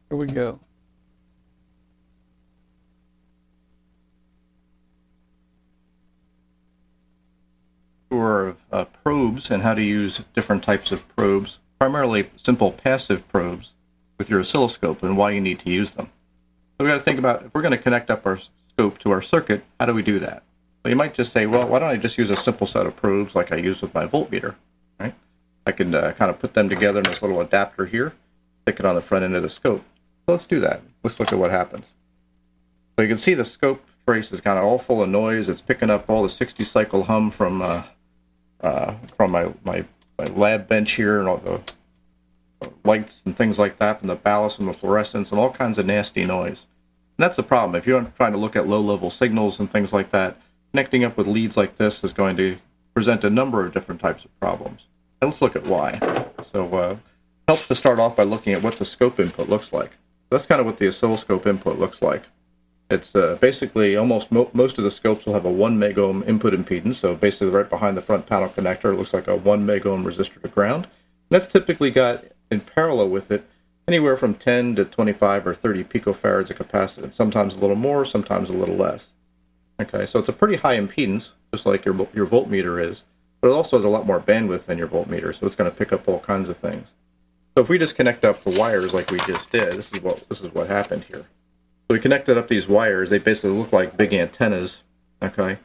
Here 0.09 0.19
we 0.19 0.27
go. 0.27 0.59
Tour 8.13 8.49
of 8.49 8.57
uh, 8.71 8.85
probes 9.03 9.51
and 9.51 9.63
how 9.63 9.73
to 9.73 9.83
use 9.83 10.23
different 10.35 10.63
types 10.63 10.93
of 10.93 11.09
probes 11.17 11.61
primarily 11.79 12.29
simple 12.37 12.71
passive 12.71 13.27
probes 13.29 13.73
with 14.19 14.29
your 14.29 14.41
oscilloscope 14.41 15.03
and 15.03 15.17
why 15.17 15.31
you 15.31 15.41
need 15.41 15.59
to 15.61 15.71
use 15.71 15.93
them. 15.93 16.11
So 16.77 16.85
we 16.85 16.89
got 16.89 16.95
to 16.95 17.01
think 17.01 17.19
about 17.19 17.43
if 17.43 17.55
we're 17.55 17.63
going 17.63 17.77
to 17.77 17.83
connect 17.83 18.11
up 18.11 18.27
our 18.27 18.39
scope 18.69 18.99
to 18.99 19.11
our 19.13 19.23
circuit, 19.23 19.65
how 19.81 19.87
do 19.87 19.95
we 19.95 20.03
do 20.03 20.19
that? 20.19 20.43
Well, 20.85 20.91
you 20.91 20.97
might 20.97 21.15
just 21.15 21.33
say, 21.33 21.47
well, 21.47 21.67
why 21.67 21.79
don't 21.79 21.89
I 21.89 21.97
just 21.97 22.19
use 22.19 22.29
a 22.29 22.37
simple 22.37 22.67
set 22.67 22.87
of 22.87 22.95
probes 22.95 23.35
like 23.35 23.51
I 23.51 23.57
use 23.57 23.81
with 23.81 23.95
my 23.95 24.07
voltmeter, 24.07 24.57
right? 25.01 25.15
I 25.67 25.73
can 25.73 25.95
uh, 25.95 26.13
kind 26.13 26.31
of 26.31 26.39
put 26.39 26.53
them 26.53 26.69
together 26.69 26.99
in 26.99 27.05
this 27.05 27.23
little 27.23 27.41
adapter 27.41 27.87
here, 27.87 28.13
stick 28.63 28.79
it 28.79 28.85
on 28.85 28.95
the 28.95 29.01
front 29.01 29.25
end 29.25 29.35
of 29.35 29.43
the 29.43 29.49
scope. 29.49 29.83
So 30.27 30.33
let's 30.35 30.47
do 30.47 30.61
that. 30.61 30.83
Let's 31.03 31.19
look 31.19 31.33
at 31.33 31.39
what 31.39 31.51
happens. 31.51 31.87
So 32.95 33.03
you 33.03 33.09
can 33.09 33.17
see 33.17 33.33
the 33.33 33.45
scope 33.45 33.83
trace 34.07 34.31
is 34.33 34.41
kind 34.41 34.59
of 34.59 34.65
all 34.65 34.79
full 34.79 35.03
of 35.03 35.09
noise. 35.09 35.49
It's 35.49 35.63
picking 35.63 35.91
up 35.91 36.09
all 36.09 36.23
the 36.23 36.29
60 36.29 36.63
cycle 36.65 37.05
hum 37.05 37.31
from 37.31 37.63
uh, 37.63 37.83
uh, 38.63 38.95
from 39.17 39.33
my, 39.33 39.53
my 39.65 39.85
my 40.19 40.25
lab 40.35 40.69
bench 40.69 40.93
here 40.93 41.19
and 41.19 41.29
all 41.29 41.39
the 41.39 41.61
lights 42.85 43.23
and 43.25 43.37
things 43.37 43.59
like 43.59 43.79
that 43.79 43.99
from 43.99 44.09
the 44.09 44.15
ballast 44.15 44.59
and 44.59 44.69
the 44.69 44.73
fluorescents 44.73 45.31
and 45.31 45.41
all 45.41 45.51
kinds 45.51 45.79
of 45.79 45.87
nasty 45.87 46.25
noise. 46.25 46.67
And 47.19 47.25
that's 47.25 47.37
the 47.37 47.43
problem. 47.43 47.75
If 47.75 47.87
you're 47.87 48.05
trying 48.17 48.33
to 48.33 48.39
look 48.39 48.57
at 48.57 48.69
low 48.69 48.81
level 48.81 49.11
signals 49.11 49.59
and 49.59 49.71
things 49.71 49.93
like 49.93 50.11
that, 50.11 50.37
connecting 50.71 51.05
up 51.05 51.17
with 51.17 51.27
leads 51.27 51.57
like 51.57 51.77
this 51.77 52.05
is 52.05 52.13
going 52.13 52.37
to 52.37 52.57
present 52.95 53.25
a 53.25 53.31
number 53.31 53.65
of 53.65 53.73
different 53.73 54.01
types 54.01 54.25
of 54.25 54.41
problems. 54.41 54.83
And 55.21 55.31
let's 55.31 55.43
look 55.43 55.57
at 55.57 55.67
why. 55.67 55.99
So 56.53 56.73
uh, 56.75 56.97
helps 57.49 57.69
to 57.69 57.75
start 57.75 57.99
off 57.99 58.17
by 58.17 58.25
looking 58.25 58.53
at 58.53 58.63
what 58.63 58.77
the 58.77 58.85
scope 58.85 59.19
input 59.19 59.49
looks 59.49 59.73
like. 59.73 59.91
That's 60.31 60.47
kind 60.47 60.61
of 60.61 60.67
what 60.67 60.79
the 60.79 60.89
oscilloscope 60.89 61.47
input 61.47 61.79
looks 61.79 62.01
like. 62.01 62.23
It's 62.93 63.15
uh, 63.15 63.39
basically 63.41 63.97
almost 63.97 64.31
mo- 64.31 64.51
most 64.53 64.77
of 64.79 64.85
the 64.85 64.91
scopes 64.91 65.25
will 65.25 65.33
have 65.33 65.47
a 65.47 65.51
1 65.51 65.79
megohm 65.79 66.27
input 66.29 66.53
impedance. 66.53 66.97
So 66.97 67.15
basically, 67.15 67.49
right 67.49 67.69
behind 67.69 67.97
the 67.97 68.03
front 68.03 68.27
panel 68.27 68.49
connector, 68.49 68.93
it 68.93 68.97
looks 68.97 69.15
like 69.15 69.29
a 69.29 69.37
1 69.37 69.67
megohm 69.67 70.05
resistor 70.05 70.41
to 70.43 70.49
ground. 70.49 70.85
And 70.85 70.91
that's 71.31 71.47
typically 71.47 71.91
got 71.91 72.25
in 72.51 72.61
parallel 72.61 73.09
with 73.09 73.31
it 73.31 73.45
anywhere 73.89 74.17
from 74.17 74.35
10 74.35 74.77
to 74.77 74.85
25 74.85 75.47
or 75.47 75.55
30 75.55 75.85
picofarads 75.85 76.51
of 76.51 76.59
capacitance, 76.59 77.15
sometimes 77.15 77.55
a 77.55 77.59
little 77.59 77.77
more, 77.77 78.05
sometimes 78.05 78.51
a 78.51 78.53
little 78.53 78.77
less. 78.77 79.13
Okay, 79.81 80.07
so 80.07 80.19
it's 80.19 80.29
a 80.29 80.33
pretty 80.33 80.57
high 80.57 80.79
impedance, 80.79 81.33
just 81.53 81.67
like 81.67 81.85
your, 81.85 81.95
your 82.15 82.27
voltmeter 82.27 82.83
is, 82.83 83.05
but 83.41 83.49
it 83.49 83.55
also 83.55 83.77
has 83.77 83.85
a 83.85 83.89
lot 83.89 84.07
more 84.07 84.21
bandwidth 84.21 84.67
than 84.67 84.79
your 84.79 84.87
voltmeter, 84.87 85.35
so 85.35 85.47
it's 85.47 85.57
going 85.57 85.71
to 85.71 85.77
pick 85.77 85.93
up 85.93 86.07
all 86.07 86.21
kinds 86.21 86.49
of 86.49 86.57
things. 86.57 86.93
So 87.57 87.63
if 87.63 87.69
we 87.69 87.79
just 87.79 87.97
connect 87.97 88.25
up 88.25 88.41
the 88.43 88.59
wires 88.59 88.95
like 88.95 89.11
we 89.11 89.19
just 89.21 89.51
did, 89.51 89.73
this 89.73 89.93
is 89.93 90.01
what 90.01 90.27
this 90.29 90.41
is 90.41 90.55
what 90.55 90.69
happened 90.69 91.05
here. 91.05 91.27
We 91.93 92.01
connected 92.01 92.39
up 92.39 92.49
these 92.49 92.67
wires. 92.67 93.11
They 93.11 93.19
basically 93.19 93.57
look 93.57 93.73
like 93.73 93.97
big 93.97 94.15
antennas. 94.15 94.83
Okay. 95.23 95.59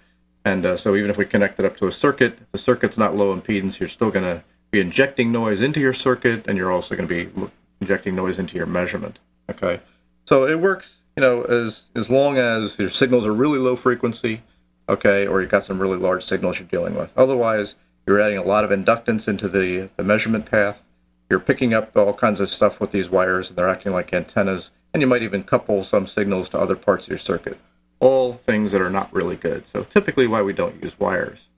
And 0.44 0.66
uh, 0.66 0.78
so 0.78 0.96
even 0.96 1.10
if 1.10 1.18
we 1.18 1.26
connect 1.26 1.60
it 1.60 1.66
up 1.66 1.78
to 1.78 1.88
a 1.88 1.92
circuit, 1.92 2.38
if 2.42 2.52
the 2.52 2.58
circuit's 2.58 2.98
not 2.98 3.16
low 3.16 3.36
impedance, 3.36 3.80
you're 3.80 3.90
still 3.90 4.12
going 4.12 4.26
to 4.26 4.44
be 4.72 4.82
injecting 4.82 5.32
noise 5.32 5.62
into 5.62 5.80
your 5.80 5.94
circuit, 5.94 6.46
and 6.48 6.58
you're 6.58 6.72
also 6.72 6.96
going 6.96 7.08
to 7.08 7.26
be 7.26 7.50
injecting 7.80 8.16
noise 8.16 8.40
into 8.40 8.58
your 8.58 8.66
measurement. 8.66 9.20
Okay. 9.50 9.80
So 10.26 10.46
it 10.46 10.60
works, 10.60 10.96
you 11.16 11.22
know, 11.22 11.44
as 11.44 11.84
as 11.96 12.10
long 12.10 12.38
as 12.38 12.78
your 12.78 12.90
signals 12.90 13.26
are 13.26 13.34
really 13.34 13.60
low 13.60 13.78
frequency, 13.78 14.42
okay, 14.90 15.28
or 15.28 15.42
you've 15.42 15.52
got 15.52 15.64
some 15.64 15.80
really 15.80 15.98
large 15.98 16.26
signals 16.26 16.60
you're 16.60 16.68
dealing 16.68 16.96
with. 16.96 17.12
Otherwise, 17.18 17.76
you're 18.06 18.20
adding 18.20 18.38
a 18.38 18.44
lot 18.44 18.66
of 18.66 18.72
inductance 18.72 19.30
into 19.30 19.48
the, 19.48 19.90
the 19.96 20.04
measurement 20.04 20.46
path. 20.46 20.84
You're 21.30 21.40
picking 21.40 21.74
up 21.74 21.96
all 21.96 22.14
kinds 22.14 22.42
of 22.42 22.50
stuff 22.50 22.80
with 22.82 22.92
these 22.92 23.10
wires, 23.10 23.50
and 23.50 23.58
they're 23.58 23.70
acting 23.70 23.94
like 23.94 24.14
antennas 24.14 24.72
and 24.98 25.02
you 25.04 25.08
might 25.08 25.22
even 25.22 25.44
couple 25.44 25.84
some 25.84 26.08
signals 26.08 26.50
to 26.50 26.60
other 26.60 26.76
parts 26.76 27.06
of 27.06 27.12
your 27.12 27.20
circuit. 27.20 27.60
All 28.00 28.34
things 28.34 28.72
that 28.72 28.82
are 28.82 28.90
not 28.90 29.14
really 29.14 29.36
good. 29.36 29.68
So 29.68 29.84
typically 29.84 30.26
why 30.26 30.42
we 30.42 30.54
don't 30.54 30.82
use 30.82 31.00
wires. 31.00 31.50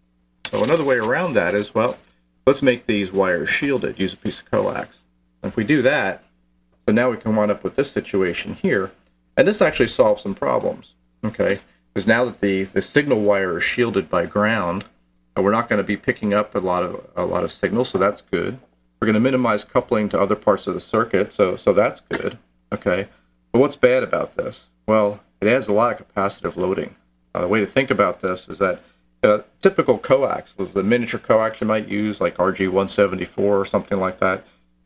So 0.51 0.61
another 0.61 0.83
way 0.83 0.97
around 0.97 1.35
that 1.35 1.53
is, 1.53 1.73
well, 1.73 1.97
let's 2.45 2.61
make 2.61 2.85
these 2.85 3.13
wires 3.13 3.49
shielded, 3.49 3.97
use 3.97 4.11
a 4.11 4.17
piece 4.17 4.41
of 4.41 4.51
coax. 4.51 5.05
if 5.41 5.55
we 5.55 5.63
do 5.63 5.81
that, 5.83 6.21
so 6.85 6.91
now 6.93 7.09
we 7.09 7.15
can 7.15 7.33
wind 7.33 7.49
up 7.49 7.63
with 7.63 7.77
this 7.77 7.89
situation 7.89 8.55
here, 8.55 8.91
and 9.37 9.47
this 9.47 9.61
actually 9.61 9.87
solves 9.87 10.21
some 10.21 10.35
problems, 10.35 10.95
okay? 11.23 11.59
Because 11.93 12.07
now 12.07 12.25
that 12.25 12.41
the, 12.41 12.63
the 12.63 12.81
signal 12.81 13.21
wire 13.21 13.59
is 13.59 13.63
shielded 13.63 14.09
by 14.09 14.25
ground, 14.25 14.83
uh, 15.37 15.41
we're 15.41 15.51
not 15.51 15.69
going 15.69 15.77
to 15.77 15.87
be 15.87 15.95
picking 15.95 16.33
up 16.33 16.55
a 16.55 16.59
lot 16.59 16.83
of 16.83 17.09
a 17.15 17.23
lot 17.23 17.45
of 17.45 17.53
signals, 17.53 17.87
so 17.87 17.97
that's 17.97 18.21
good. 18.21 18.59
We're 18.99 19.05
going 19.05 19.13
to 19.13 19.21
minimize 19.21 19.63
coupling 19.63 20.09
to 20.09 20.19
other 20.19 20.35
parts 20.35 20.67
of 20.67 20.73
the 20.73 20.81
circuit, 20.81 21.31
so 21.31 21.55
so 21.55 21.71
that's 21.71 22.01
good. 22.01 22.37
Okay, 22.73 23.07
but 23.51 23.59
what's 23.59 23.75
bad 23.75 24.03
about 24.03 24.35
this? 24.35 24.69
Well, 24.87 25.19
it 25.41 25.47
adds 25.47 25.67
a 25.67 25.73
lot 25.73 25.99
of 25.99 26.07
capacitive 26.07 26.55
loading. 26.55 26.95
Uh, 27.33 27.41
the 27.41 27.47
way 27.47 27.59
to 27.59 27.65
think 27.65 27.91
about 27.91 28.21
this 28.21 28.47
is 28.47 28.59
that 28.59 28.81
a 29.23 29.43
typical 29.61 29.97
coax, 29.97 30.53
the 30.53 30.83
miniature 30.83 31.19
coax 31.19 31.61
you 31.61 31.67
might 31.67 31.87
use, 31.87 32.21
like 32.21 32.37
RG174 32.37 33.37
or 33.37 33.65
something 33.65 33.99
like 33.99 34.19
that, 34.19 34.43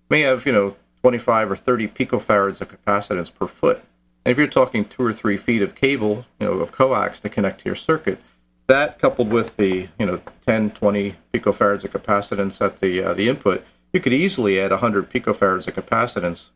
may 0.10 0.22
have, 0.22 0.46
you 0.46 0.52
know, 0.52 0.76
25 1.02 1.52
or 1.52 1.56
30 1.56 1.88
picofarads 1.90 2.62
of 2.62 2.70
capacitance 2.70 3.34
per 3.34 3.48
foot. 3.48 3.82
And 4.26 4.32
if 4.32 4.38
you're 4.38 4.48
talking 4.48 4.86
two 4.86 5.04
or 5.04 5.14
three 5.14 5.38
feet 5.38 5.62
of 5.62 5.76
cable, 5.76 6.26
you 6.40 6.48
know, 6.48 6.54
of 6.54 6.72
coax 6.72 7.20
to 7.22 7.30
connect 7.30 7.60
to 7.62 7.66
your 7.66 7.76
circuit, 7.76 8.20
that 8.68 9.00
coupled 9.00 9.30
with 9.30 9.58
the, 9.58 9.90
you 10.00 10.06
know, 10.06 10.22
10, 10.46 10.72
20 10.72 11.16
picofarads 11.34 11.84
of 11.84 11.92
capacitance 11.92 12.64
at 12.64 12.80
the 12.80 13.04
uh, 13.04 13.14
the 13.14 13.28
input, 13.28 13.66
you 13.92 14.00
could 14.00 14.14
easily 14.14 14.60
add 14.60 14.72
100 14.72 15.10
picofarads 15.10 15.68
of 15.68 15.76
capacitance 15.76 16.50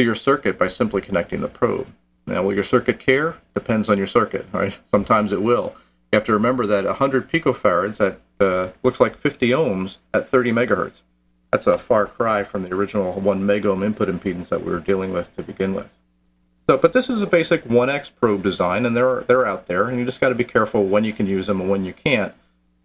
to 0.00 0.04
your 0.04 0.14
circuit 0.14 0.58
by 0.58 0.66
simply 0.66 1.02
connecting 1.02 1.42
the 1.42 1.48
probe. 1.48 1.86
Now, 2.26 2.42
will 2.42 2.54
your 2.54 2.64
circuit 2.64 2.98
care? 2.98 3.36
Depends 3.54 3.90
on 3.90 3.98
your 3.98 4.06
circuit, 4.06 4.46
right? 4.50 4.78
Sometimes 4.90 5.30
it 5.30 5.42
will. 5.42 5.74
You 6.10 6.16
have 6.16 6.24
to 6.24 6.32
remember 6.32 6.66
that 6.66 6.84
100 6.84 7.28
picofarads 7.30 8.00
at 8.00 8.18
uh, 8.40 8.72
looks 8.82 8.98
like 8.98 9.18
50 9.18 9.50
ohms 9.50 9.98
at 10.14 10.26
30 10.26 10.52
megahertz. 10.52 11.02
That's 11.52 11.66
a 11.66 11.76
far 11.76 12.06
cry 12.06 12.44
from 12.44 12.62
the 12.62 12.74
original 12.74 13.12
1 13.20 13.42
megohm 13.42 13.84
input 13.84 14.08
impedance 14.08 14.48
that 14.48 14.64
we 14.64 14.72
were 14.72 14.80
dealing 14.80 15.12
with 15.12 15.34
to 15.36 15.42
begin 15.42 15.74
with. 15.74 15.94
So, 16.66 16.78
but 16.78 16.94
this 16.94 17.10
is 17.10 17.20
a 17.20 17.26
basic 17.26 17.64
1x 17.64 18.12
probe 18.18 18.42
design, 18.42 18.86
and 18.86 18.96
they're 18.96 19.22
they're 19.22 19.46
out 19.46 19.66
there, 19.66 19.88
and 19.88 19.98
you 19.98 20.04
just 20.04 20.20
got 20.20 20.30
to 20.30 20.34
be 20.34 20.44
careful 20.44 20.84
when 20.84 21.04
you 21.04 21.12
can 21.12 21.26
use 21.26 21.48
them 21.48 21.60
and 21.60 21.68
when 21.68 21.84
you 21.84 21.92
can't. 21.92 22.32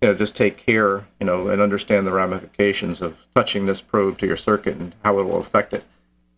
You 0.01 0.09
know, 0.09 0.15
just 0.15 0.35
take 0.35 0.57
care, 0.57 1.05
you 1.19 1.25
know, 1.25 1.47
and 1.47 1.61
understand 1.61 2.05
the 2.05 2.11
ramifications 2.11 3.01
of 3.01 3.15
touching 3.33 3.67
this 3.67 3.79
probe 3.79 4.17
to 4.17 4.27
your 4.27 4.37
circuit 4.37 4.75
and 4.75 4.93
how 5.03 5.19
it 5.19 5.23
will 5.23 5.37
affect 5.37 5.71
it. 5.71 5.85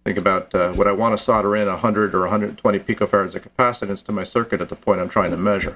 Think 0.08 0.20
about 0.20 0.56
uh, 0.56 0.74
would 0.78 0.88
I 0.88 0.94
want 0.94 1.18
to 1.18 1.22
solder 1.22 1.54
in 1.54 1.68
100 1.68 2.16
or 2.16 2.22
120 2.22 2.80
picofarads 2.80 3.36
of 3.36 3.44
capacitance 3.44 4.02
to 4.06 4.14
my 4.14 4.24
circuit 4.24 4.62
at 4.62 4.70
the 4.70 4.76
point 4.78 5.02
I'm 5.02 5.10
trying 5.10 5.32
to 5.32 5.36
measure, 5.36 5.76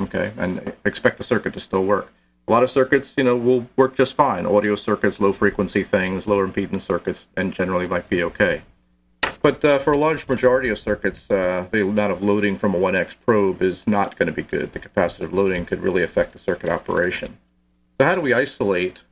okay, 0.00 0.32
and 0.38 0.72
expect 0.86 1.18
the 1.18 1.24
circuit 1.24 1.52
to 1.52 1.60
still 1.60 1.84
work. 1.84 2.10
A 2.48 2.50
lot 2.50 2.62
of 2.62 2.70
circuits, 2.70 3.12
you 3.18 3.24
know, 3.24 3.36
will 3.36 3.66
work 3.76 3.94
just 3.94 4.14
fine. 4.14 4.46
Audio 4.46 4.76
circuits, 4.76 5.20
low 5.20 5.34
frequency 5.34 5.82
things, 5.82 6.26
lower 6.26 6.48
impedance 6.48 6.80
circuits, 6.80 7.28
and 7.36 7.52
generally 7.52 7.86
might 7.86 8.08
be 8.08 8.22
okay. 8.22 8.62
But 9.42 9.62
uh, 9.62 9.78
for 9.78 9.92
a 9.92 9.98
large 9.98 10.26
majority 10.26 10.70
of 10.70 10.78
circuits, 10.78 11.30
uh, 11.30 11.66
the 11.70 11.82
amount 11.82 12.12
of 12.12 12.22
loading 12.22 12.56
from 12.56 12.74
a 12.74 12.78
1x 12.78 13.14
probe 13.26 13.60
is 13.60 13.86
not 13.86 14.18
going 14.18 14.28
to 14.28 14.32
be 14.32 14.42
good. 14.42 14.72
The 14.72 14.80
capacitive 14.80 15.32
loading 15.32 15.66
could 15.66 15.82
really 15.82 16.02
affect 16.02 16.32
the 16.32 16.38
circuit 16.38 16.70
operation. 16.70 17.36
So 17.98 18.06
how 18.06 18.14
do 18.14 18.22
we 18.22 18.32
isolate 18.32 19.02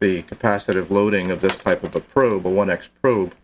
the 0.00 0.22
capacitive 0.22 0.88
loading 0.88 1.30
of 1.30 1.42
this 1.42 1.58
type 1.58 1.84
of 1.84 1.94
a 1.94 2.00
probe, 2.00 2.46
a 2.46 2.50
1x 2.50 2.88
probe, 3.02 3.34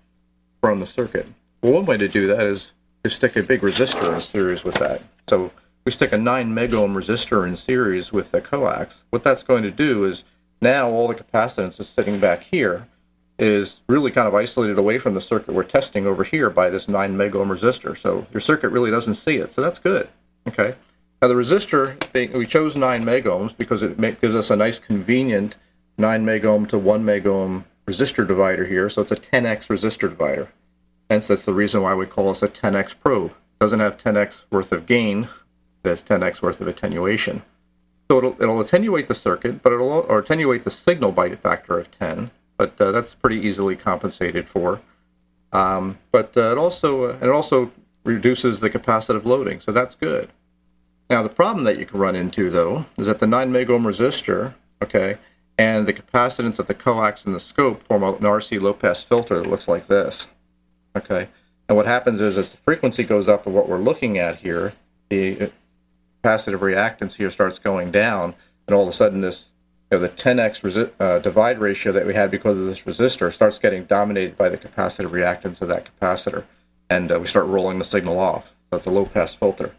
from 0.60 0.80
the 0.80 0.86
circuit? 0.86 1.26
Well, 1.62 1.72
one 1.74 1.86
way 1.86 1.96
to 1.96 2.08
do 2.08 2.26
that 2.28 2.40
is 2.40 2.72
to 3.04 3.10
stick 3.10 3.36
a 3.36 3.42
big 3.42 3.60
resistor 3.60 4.14
in 4.14 4.20
series 4.20 4.64
with 4.64 4.74
that. 4.76 5.02
So 5.28 5.50
we 5.84 5.92
stick 5.92 6.12
a 6.12 6.18
9 6.18 6.54
megohm 6.54 6.94
resistor 6.94 7.46
in 7.46 7.56
series 7.56 8.12
with 8.12 8.30
the 8.30 8.40
coax. 8.40 9.04
What 9.10 9.24
that's 9.24 9.42
going 9.42 9.62
to 9.62 9.70
do 9.70 10.04
is 10.04 10.24
now 10.60 10.88
all 10.88 11.08
the 11.08 11.14
capacitance 11.14 11.80
is 11.80 11.88
sitting 11.88 12.18
back 12.18 12.42
here 12.42 12.86
is 13.38 13.80
really 13.88 14.10
kind 14.10 14.26
of 14.26 14.34
isolated 14.34 14.78
away 14.78 14.98
from 14.98 15.14
the 15.14 15.20
circuit 15.20 15.54
we're 15.54 15.62
testing 15.62 16.06
over 16.06 16.24
here 16.24 16.50
by 16.50 16.68
this 16.68 16.88
9 16.88 17.16
megohm 17.16 17.46
resistor. 17.46 17.96
So 17.96 18.26
your 18.32 18.40
circuit 18.40 18.70
really 18.70 18.90
doesn't 18.90 19.14
see 19.14 19.36
it. 19.36 19.54
So 19.54 19.62
that's 19.62 19.78
good. 19.78 20.08
Okay. 20.48 20.74
Now 21.22 21.28
the 21.28 21.34
resistor, 21.34 21.96
we 22.34 22.46
chose 22.46 22.76
9 22.76 23.04
megohms 23.04 23.56
because 23.56 23.82
it 23.82 23.98
gives 24.20 24.36
us 24.36 24.50
a 24.50 24.56
nice 24.56 24.78
convenient 24.78 25.56
9 25.98 26.24
megohm 26.24 26.68
to 26.68 26.78
1 26.78 27.04
megohm 27.04 27.64
resistor 27.88 28.26
divider 28.26 28.66
here. 28.66 28.90
So 28.90 29.02
it's 29.02 29.12
a 29.12 29.16
10x 29.16 29.66
resistor 29.68 30.10
divider. 30.10 30.48
Hence, 31.10 31.28
that's 31.28 31.44
the 31.44 31.54
reason 31.54 31.82
why 31.82 31.94
we 31.94 32.06
call 32.06 32.28
this 32.28 32.42
a 32.42 32.48
10x 32.48 32.98
probe. 33.00 33.30
It 33.30 33.60
doesn't 33.60 33.80
have 33.80 33.96
10x 33.96 34.44
worth 34.50 34.72
of 34.72 34.86
gain. 34.86 35.28
It 35.84 35.88
has 35.88 36.02
10x 36.02 36.42
worth 36.42 36.60
of 36.60 36.68
attenuation. 36.68 37.42
So 38.10 38.18
it'll, 38.18 38.42
it'll 38.42 38.60
attenuate 38.60 39.08
the 39.08 39.14
circuit, 39.14 39.62
but 39.62 39.72
it'll 39.72 39.90
or 39.90 40.18
attenuate 40.18 40.64
the 40.64 40.70
signal 40.70 41.12
by 41.12 41.26
a 41.26 41.36
factor 41.36 41.78
of 41.78 41.90
10 41.90 42.30
but 42.58 42.78
uh, 42.80 42.90
that's 42.90 43.14
pretty 43.14 43.38
easily 43.38 43.76
compensated 43.76 44.46
for. 44.46 44.82
Um, 45.52 45.98
but 46.12 46.36
uh, 46.36 46.52
it 46.52 46.58
also 46.58 47.04
uh, 47.04 47.18
it 47.22 47.30
also 47.30 47.70
reduces 48.04 48.60
the 48.60 48.68
capacitive 48.68 49.24
loading, 49.24 49.60
so 49.60 49.72
that's 49.72 49.94
good. 49.94 50.28
Now 51.08 51.22
the 51.22 51.30
problem 51.30 51.64
that 51.64 51.78
you 51.78 51.86
can 51.86 51.98
run 51.98 52.16
into 52.16 52.50
though 52.50 52.84
is 52.98 53.06
that 53.06 53.20
the 53.20 53.26
9 53.26 53.50
megohm 53.50 53.84
resistor, 53.84 54.54
okay, 54.82 55.16
and 55.58 55.86
the 55.86 55.92
capacitance 55.92 56.58
of 56.58 56.68
the 56.68 56.74
coax 56.74 57.24
and 57.24 57.34
the 57.34 57.40
scope 57.40 57.82
form 57.82 58.04
an 58.04 58.14
RC 58.14 58.60
low 58.60 58.72
pass 58.72 59.02
filter 59.02 59.36
that 59.36 59.50
looks 59.50 59.68
like 59.68 59.88
this. 59.88 60.28
Okay, 60.96 61.28
and 61.68 61.76
what 61.76 61.86
happens 61.86 62.20
is 62.20 62.38
as 62.38 62.52
the 62.52 62.58
frequency 62.58 63.04
goes 63.04 63.28
up 63.28 63.46
of 63.46 63.52
what 63.52 63.68
we're 63.68 63.78
looking 63.78 64.18
at 64.18 64.36
here, 64.36 64.72
the 65.10 65.50
capacitive 66.22 66.60
reactance 66.60 67.14
here 67.14 67.30
starts 67.30 67.58
going 67.58 67.90
down, 67.90 68.34
and 68.66 68.74
all 68.74 68.82
of 68.82 68.88
a 68.88 68.92
sudden 68.92 69.20
this 69.20 69.50
you 69.90 69.98
know, 69.98 70.02
the 70.02 70.08
10x 70.10 70.60
resi- 70.62 70.90
uh, 71.00 71.18
divide 71.18 71.58
ratio 71.58 71.92
that 71.92 72.06
we 72.06 72.14
had 72.14 72.30
because 72.30 72.58
of 72.58 72.66
this 72.66 72.82
resistor 72.82 73.32
starts 73.32 73.58
getting 73.58 73.84
dominated 73.84 74.36
by 74.36 74.48
the 74.48 74.58
capacitive 74.58 75.10
reactance 75.10 75.62
of 75.62 75.68
that 75.68 75.88
capacitor, 75.90 76.44
and 76.90 77.10
uh, 77.10 77.18
we 77.18 77.26
start 77.26 77.46
rolling 77.46 77.78
the 77.78 77.84
signal 77.84 78.18
off. 78.18 78.52
It's 78.72 78.86
a 78.86 78.90
low 78.90 79.06
pass 79.06 79.34
filter. 79.34 79.74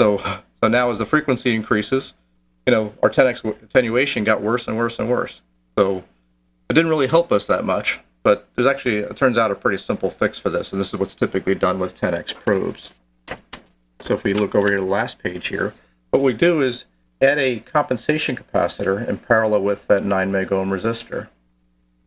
So, 0.00 0.18
so 0.62 0.68
now 0.68 0.90
as 0.90 0.98
the 0.98 1.06
frequency 1.06 1.54
increases, 1.54 2.14
you 2.66 2.72
know, 2.72 2.92
our 3.02 3.10
10x 3.10 3.44
attenuation 3.62 4.24
got 4.24 4.40
worse 4.40 4.68
and 4.68 4.76
worse 4.76 4.98
and 4.98 5.10
worse. 5.10 5.40
So 5.76 6.04
it 6.70 6.74
didn't 6.74 6.90
really 6.90 7.08
help 7.08 7.32
us 7.32 7.46
that 7.46 7.64
much, 7.64 8.00
but 8.22 8.48
there's 8.54 8.66
actually, 8.66 8.98
it 8.98 9.16
turns 9.16 9.38
out, 9.38 9.50
a 9.50 9.54
pretty 9.54 9.78
simple 9.78 10.10
fix 10.10 10.38
for 10.38 10.50
this, 10.50 10.72
and 10.72 10.80
this 10.80 10.92
is 10.92 11.00
what's 11.00 11.14
typically 11.14 11.54
done 11.54 11.78
with 11.78 11.98
10x 11.98 12.34
probes. 12.34 12.90
So 14.00 14.14
if 14.14 14.24
we 14.24 14.34
look 14.34 14.54
over 14.54 14.68
here 14.68 14.78
to 14.78 14.84
the 14.84 14.90
last 14.90 15.18
page 15.18 15.48
here, 15.48 15.74
what 16.10 16.22
we 16.22 16.32
do 16.32 16.60
is 16.60 16.84
add 17.20 17.38
a 17.38 17.60
compensation 17.60 18.36
capacitor 18.36 19.06
in 19.06 19.18
parallel 19.18 19.62
with 19.62 19.86
that 19.86 20.04
9 20.04 20.32
megohm 20.32 20.68
resistor. 20.68 21.28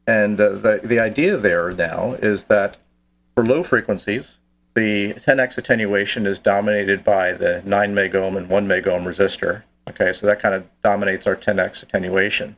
And 0.07 0.39
uh, 0.39 0.49
the, 0.49 0.81
the 0.83 0.99
idea 0.99 1.37
there 1.37 1.71
now 1.71 2.13
is 2.13 2.45
that 2.45 2.77
for 3.33 3.45
low 3.45 3.63
frequencies, 3.63 4.37
the 4.75 5.13
10x 5.13 5.57
attenuation 5.57 6.27
is 6.27 6.37
dominated 6.37 7.03
by 7.03 7.31
the 7.31 7.61
9 7.65 7.95
megohm 7.95 8.37
and 8.37 8.49
1 8.49 8.67
megohm 8.67 9.03
resistor. 9.03 9.63
Okay, 9.89 10.13
so 10.13 10.25
that 10.25 10.39
kind 10.39 10.55
of 10.55 10.65
dominates 10.83 11.27
our 11.27 11.35
10x 11.35 11.83
attenuation. 11.83 12.57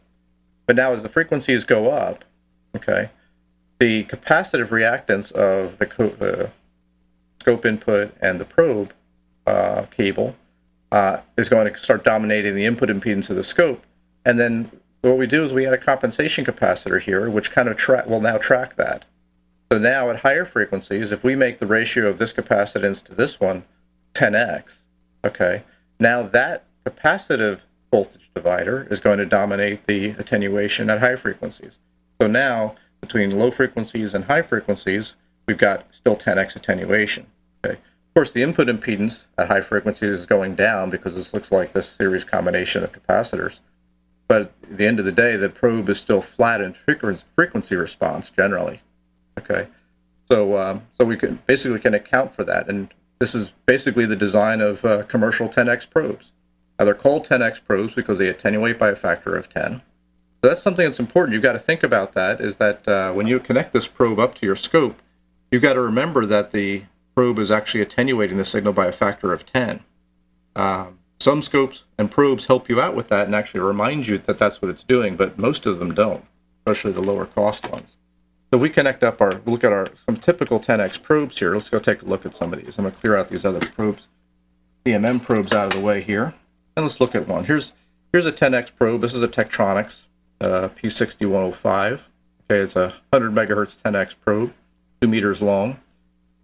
But 0.65 0.75
now 0.75 0.93
as 0.93 1.03
the 1.03 1.09
frequencies 1.09 1.63
go 1.63 1.89
up, 1.89 2.23
okay, 2.75 3.09
the 3.79 4.05
capacitive 4.05 4.67
reactance 4.67 5.31
of 5.31 5.77
the, 5.77 5.85
the 5.85 6.49
scope 7.41 7.65
input 7.65 8.13
and 8.21 8.39
the 8.39 8.45
probe 8.45 8.93
uh, 9.45 9.83
cable 9.91 10.35
uh, 10.91 11.19
is 11.37 11.49
going 11.49 11.71
to 11.71 11.79
start 11.79 12.03
dominating 12.03 12.55
the 12.55 12.65
input 12.65 12.89
impedance 12.89 13.29
of 13.29 13.35
the 13.35 13.43
scope. 13.43 13.83
And 14.25 14.39
then 14.39 14.71
what 15.01 15.17
we 15.17 15.27
do 15.27 15.43
is 15.43 15.53
we 15.53 15.65
add 15.65 15.73
a 15.73 15.77
compensation 15.77 16.45
capacitor 16.45 17.01
here, 17.01 17.29
which 17.29 17.51
kind 17.51 17.67
of 17.67 18.07
will 18.07 18.21
now 18.21 18.37
track 18.37 18.75
that. 18.75 19.05
So 19.71 19.77
now 19.77 20.09
at 20.09 20.17
higher 20.21 20.45
frequencies, 20.45 21.11
if 21.11 21.23
we 21.23 21.35
make 21.35 21.59
the 21.59 21.67
ratio 21.67 22.07
of 22.07 22.17
this 22.17 22.33
capacitance 22.33 23.03
to 23.05 23.15
this 23.15 23.39
one 23.39 23.63
10x, 24.13 24.75
okay, 25.25 25.63
now 25.99 26.23
that 26.23 26.63
capacitive 26.87 27.59
voltage 27.91 28.29
divider 28.33 28.87
is 28.89 28.99
going 28.99 29.17
to 29.17 29.25
dominate 29.25 29.85
the 29.87 30.09
attenuation 30.11 30.89
at 30.89 30.99
high 30.99 31.15
frequencies. 31.15 31.79
So 32.19 32.27
now 32.27 32.75
between 33.01 33.37
low 33.37 33.51
frequencies 33.51 34.13
and 34.13 34.25
high 34.25 34.41
frequencies, 34.41 35.15
we've 35.47 35.57
got 35.57 35.85
still 35.93 36.15
10x 36.15 36.55
attenuation. 36.55 37.27
Okay 37.65 37.75
Of 37.75 38.13
course, 38.15 38.31
the 38.31 38.43
input 38.43 38.67
impedance 38.67 39.25
at 39.37 39.47
high 39.47 39.61
frequencies 39.61 40.09
is 40.09 40.25
going 40.25 40.55
down 40.55 40.89
because 40.89 41.15
this 41.15 41.33
looks 41.33 41.51
like 41.51 41.73
this 41.73 41.87
series 41.87 42.23
combination 42.23 42.83
of 42.83 42.91
capacitors. 42.91 43.59
But 44.27 44.41
at 44.41 44.77
the 44.77 44.85
end 44.85 44.99
of 44.99 45.05
the 45.05 45.11
day, 45.11 45.37
the 45.37 45.49
probe 45.49 45.87
is 45.89 45.99
still 45.99 46.21
flat 46.21 46.59
in 46.59 46.73
frequency 46.73 47.75
response 47.75 48.29
generally. 48.29 48.81
Okay, 49.39 49.67
so 50.29 50.57
um, 50.57 50.81
so 50.97 51.05
we 51.05 51.15
can 51.15 51.39
basically 51.45 51.79
can 51.79 51.93
account 51.93 52.35
for 52.35 52.43
that, 52.43 52.67
and 52.67 52.93
this 53.19 53.33
is 53.33 53.53
basically 53.65 54.05
the 54.05 54.15
design 54.15 54.59
of 54.59 54.83
uh, 54.83 55.03
commercial 55.03 55.47
10x 55.47 55.89
probes. 55.89 56.31
Now 56.77 56.85
they're 56.85 56.93
called 56.93 57.25
10x 57.27 57.61
probes 57.65 57.95
because 57.95 58.19
they 58.19 58.27
attenuate 58.27 58.77
by 58.77 58.89
a 58.89 58.95
factor 58.95 59.35
of 59.35 59.49
10. 59.49 59.81
So 60.43 60.49
that's 60.49 60.61
something 60.61 60.85
that's 60.85 60.99
important. 60.99 61.33
You've 61.33 61.43
got 61.43 61.53
to 61.53 61.59
think 61.59 61.83
about 61.83 62.13
that. 62.13 62.39
Is 62.39 62.57
that 62.57 62.87
uh, 62.87 63.13
when 63.13 63.27
you 63.27 63.39
connect 63.39 63.73
this 63.73 63.87
probe 63.87 64.19
up 64.19 64.35
to 64.35 64.45
your 64.45 64.55
scope, 64.55 65.01
you've 65.51 65.63
got 65.63 65.73
to 65.73 65.81
remember 65.81 66.25
that 66.27 66.51
the 66.51 66.83
probe 67.15 67.39
is 67.39 67.49
actually 67.49 67.81
attenuating 67.81 68.37
the 68.37 68.45
signal 68.45 68.73
by 68.73 68.85
a 68.85 68.91
factor 68.91 69.33
of 69.33 69.45
10. 69.45 69.79
Um, 70.55 70.99
some 71.19 71.41
scopes 71.41 71.83
and 71.97 72.11
probes 72.11 72.45
help 72.45 72.69
you 72.69 72.79
out 72.79 72.95
with 72.95 73.07
that 73.07 73.25
and 73.25 73.33
actually 73.33 73.61
remind 73.61 74.07
you 74.07 74.19
that 74.19 74.37
that's 74.37 74.61
what 74.61 74.69
it's 74.69 74.83
doing, 74.83 75.15
but 75.15 75.37
most 75.39 75.65
of 75.65 75.79
them 75.79 75.95
don't, 75.95 76.23
especially 76.59 76.91
the 76.91 77.01
lower 77.01 77.25
cost 77.25 77.69
ones. 77.71 77.95
So 78.53 78.59
we 78.59 78.69
connect 78.69 79.03
up 79.03 79.19
our, 79.19 79.41
look 79.45 79.63
at 79.63 79.73
our 79.73 79.89
some 79.95 80.15
typical 80.15 80.59
10x 80.59 81.01
probes 81.01 81.39
here. 81.39 81.53
Let's 81.53 81.69
go 81.69 81.79
take 81.79 82.03
a 82.03 82.05
look 82.05 82.25
at 82.25 82.35
some 82.35 82.53
of 82.53 82.63
these. 82.63 82.77
I'm 82.77 82.83
going 82.83 82.93
to 82.93 82.99
clear 82.99 83.17
out 83.17 83.29
these 83.29 83.45
other 83.45 83.59
probes, 83.59 84.07
CMM 84.85 85.23
probes 85.23 85.53
out 85.53 85.73
of 85.73 85.73
the 85.73 85.85
way 85.85 86.01
here, 86.01 86.35
and 86.77 86.85
let's 86.85 87.01
look 87.01 87.15
at 87.15 87.27
one. 87.27 87.43
Here's 87.43 87.73
here's 88.13 88.27
a 88.27 88.31
10x 88.31 88.71
probe. 88.75 89.01
This 89.01 89.13
is 89.13 89.23
a 89.23 89.27
Tektronix 89.27 90.03
uh, 90.39 90.69
P6105. 90.69 91.99
Okay, 92.49 92.61
it's 92.61 92.77
a 92.77 92.93
100 93.09 93.33
megahertz 93.33 93.81
10x 93.81 94.15
probe, 94.23 94.53
two 95.01 95.07
meters 95.07 95.41
long. 95.41 95.79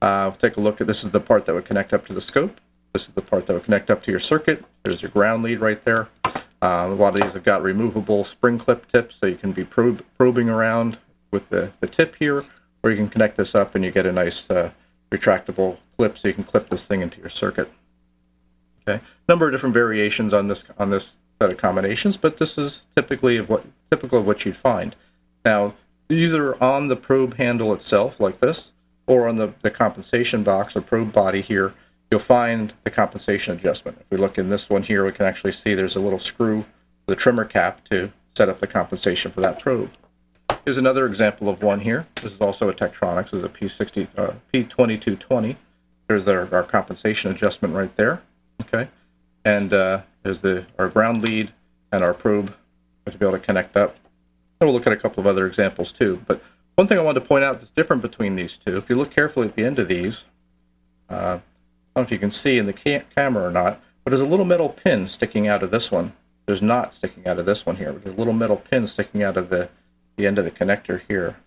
Uh, 0.01 0.25
we'll 0.25 0.35
take 0.35 0.57
a 0.57 0.59
look 0.59 0.81
at 0.81 0.87
this 0.87 1.03
is 1.03 1.11
the 1.11 1.19
part 1.19 1.45
that 1.45 1.53
would 1.53 1.63
connect 1.63 1.93
up 1.93 2.05
to 2.07 2.13
the 2.13 2.19
scope. 2.19 2.59
This 2.91 3.07
is 3.07 3.13
the 3.13 3.21
part 3.21 3.47
that 3.47 3.53
would 3.53 3.63
connect 3.63 3.89
up 3.89 4.03
to 4.03 4.11
your 4.11 4.19
circuit. 4.19 4.65
There's 4.83 5.01
your 5.01 5.11
ground 5.11 5.43
lead 5.43 5.59
right 5.59 5.81
there. 5.85 6.09
Uh, 6.25 6.87
a 6.89 6.95
lot 6.95 7.13
of 7.13 7.21
these 7.21 7.33
have 7.33 7.43
got 7.43 7.61
removable 7.61 8.23
spring 8.23 8.57
clip 8.57 8.87
tips, 8.87 9.15
so 9.15 9.27
you 9.27 9.35
can 9.35 9.51
be 9.51 9.63
probe, 9.63 10.03
probing 10.17 10.49
around 10.49 10.97
with 11.31 11.47
the, 11.49 11.71
the 11.79 11.87
tip 11.87 12.15
here, 12.15 12.43
or 12.83 12.89
you 12.89 12.97
can 12.97 13.09
connect 13.09 13.37
this 13.37 13.55
up 13.55 13.75
and 13.75 13.85
you 13.85 13.91
get 13.91 14.05
a 14.05 14.11
nice 14.11 14.49
uh, 14.49 14.71
retractable 15.11 15.77
clip, 15.97 16.17
so 16.17 16.27
you 16.27 16.33
can 16.33 16.43
clip 16.43 16.69
this 16.69 16.85
thing 16.85 17.01
into 17.01 17.19
your 17.19 17.29
circuit. 17.29 17.69
Okay, 18.87 19.01
number 19.29 19.47
of 19.47 19.53
different 19.53 19.73
variations 19.73 20.33
on 20.33 20.47
this 20.47 20.65
on 20.77 20.89
this 20.89 21.15
set 21.41 21.51
of 21.51 21.57
combinations, 21.57 22.17
but 22.17 22.37
this 22.37 22.57
is 22.57 22.81
typically 22.95 23.37
of 23.37 23.49
what 23.49 23.65
typical 23.91 24.19
of 24.19 24.27
what 24.27 24.45
you'd 24.45 24.57
find. 24.57 24.95
Now, 25.45 25.73
either 26.09 26.61
on 26.63 26.87
the 26.87 26.95
probe 26.95 27.35
handle 27.35 27.73
itself, 27.73 28.19
like 28.19 28.39
this, 28.39 28.71
or 29.07 29.27
on 29.27 29.35
the, 29.35 29.53
the 29.61 29.71
compensation 29.71 30.43
box 30.43 30.75
or 30.75 30.81
probe 30.81 31.11
body 31.11 31.41
here, 31.41 31.73
you'll 32.09 32.19
find 32.19 32.73
the 32.83 32.91
compensation 32.91 33.57
adjustment. 33.57 33.97
If 33.99 34.05
we 34.09 34.17
look 34.17 34.37
in 34.37 34.49
this 34.49 34.69
one 34.69 34.83
here, 34.83 35.05
we 35.05 35.11
can 35.11 35.25
actually 35.25 35.51
see 35.51 35.73
there's 35.73 35.95
a 35.95 36.01
little 36.01 36.19
screw, 36.19 36.65
the 37.05 37.15
trimmer 37.15 37.45
cap 37.45 37.83
to 37.85 38.11
set 38.35 38.49
up 38.49 38.59
the 38.59 38.67
compensation 38.67 39.31
for 39.31 39.41
that 39.41 39.59
probe. 39.59 39.91
Here's 40.65 40.77
another 40.77 41.05
example 41.05 41.49
of 41.49 41.61
one 41.61 41.81
here. 41.81 42.07
This 42.15 42.33
is 42.33 42.41
also 42.41 42.69
a 42.69 42.73
Tektronix. 42.73 43.31
This 43.31 43.33
is 43.33 43.43
a 43.43 43.49
P60, 43.49 44.07
uh, 44.17 44.33
P2220. 44.53 45.57
There's 46.07 46.27
our, 46.27 46.53
our 46.53 46.63
compensation 46.63 47.31
adjustment 47.31 47.73
right 47.73 47.93
there. 47.95 48.21
Okay. 48.61 48.87
And 49.45 49.73
uh, 49.73 50.01
there's 50.23 50.41
the 50.41 50.65
our 50.79 50.87
ground 50.87 51.23
lead 51.23 51.51
and 51.91 52.01
our 52.01 52.13
probe 52.13 52.53
to 53.05 53.17
be 53.17 53.25
able 53.25 53.37
to 53.37 53.43
connect 53.43 53.75
up. 53.75 53.95
And 54.59 54.67
we'll 54.67 54.73
look 54.73 54.87
at 54.87 54.93
a 54.93 54.97
couple 54.97 55.19
of 55.19 55.27
other 55.27 55.45
examples 55.45 55.91
too. 55.91 56.21
But 56.27 56.41
one 56.75 56.87
thing 56.87 56.97
I 56.97 57.01
wanted 57.01 57.19
to 57.19 57.25
point 57.25 57.43
out 57.43 57.59
that's 57.59 57.71
different 57.71 58.01
between 58.01 58.35
these 58.35 58.57
two, 58.57 58.77
if 58.77 58.89
you 58.89 58.95
look 58.95 59.11
carefully 59.11 59.47
at 59.47 59.53
the 59.53 59.65
end 59.65 59.79
of 59.79 59.87
these, 59.87 60.25
uh, 61.09 61.13
I 61.15 61.29
don't 61.29 61.41
know 61.95 62.01
if 62.01 62.11
you 62.11 62.19
can 62.19 62.31
see 62.31 62.57
in 62.57 62.65
the 62.65 62.73
ca- 62.73 63.03
camera 63.15 63.47
or 63.47 63.51
not, 63.51 63.79
but 64.03 64.09
there's 64.09 64.21
a 64.21 64.27
little 64.27 64.45
metal 64.45 64.69
pin 64.69 65.07
sticking 65.07 65.47
out 65.47 65.61
of 65.63 65.69
this 65.69 65.91
one. 65.91 66.13
There's 66.45 66.61
not 66.61 66.93
sticking 66.93 67.27
out 67.27 67.39
of 67.39 67.45
this 67.45 67.65
one 67.65 67.75
here. 67.75 67.91
There's 67.91 68.15
a 68.15 68.17
little 68.17 68.33
metal 68.33 68.57
pin 68.57 68.87
sticking 68.87 69.23
out 69.23 69.37
of 69.37 69.49
the, 69.49 69.69
the 70.15 70.25
end 70.25 70.37
of 70.37 70.45
the 70.45 70.51
connector 70.51 71.01
here. 71.07 71.37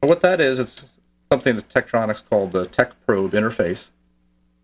But 0.00 0.08
what 0.08 0.20
that 0.20 0.40
is, 0.40 0.58
it's 0.58 0.84
something 1.32 1.56
that 1.56 1.68
Tektronix 1.68 2.22
called 2.28 2.52
the 2.52 2.66
Tech 2.66 2.92
Probe 3.06 3.32
interface. 3.32 3.90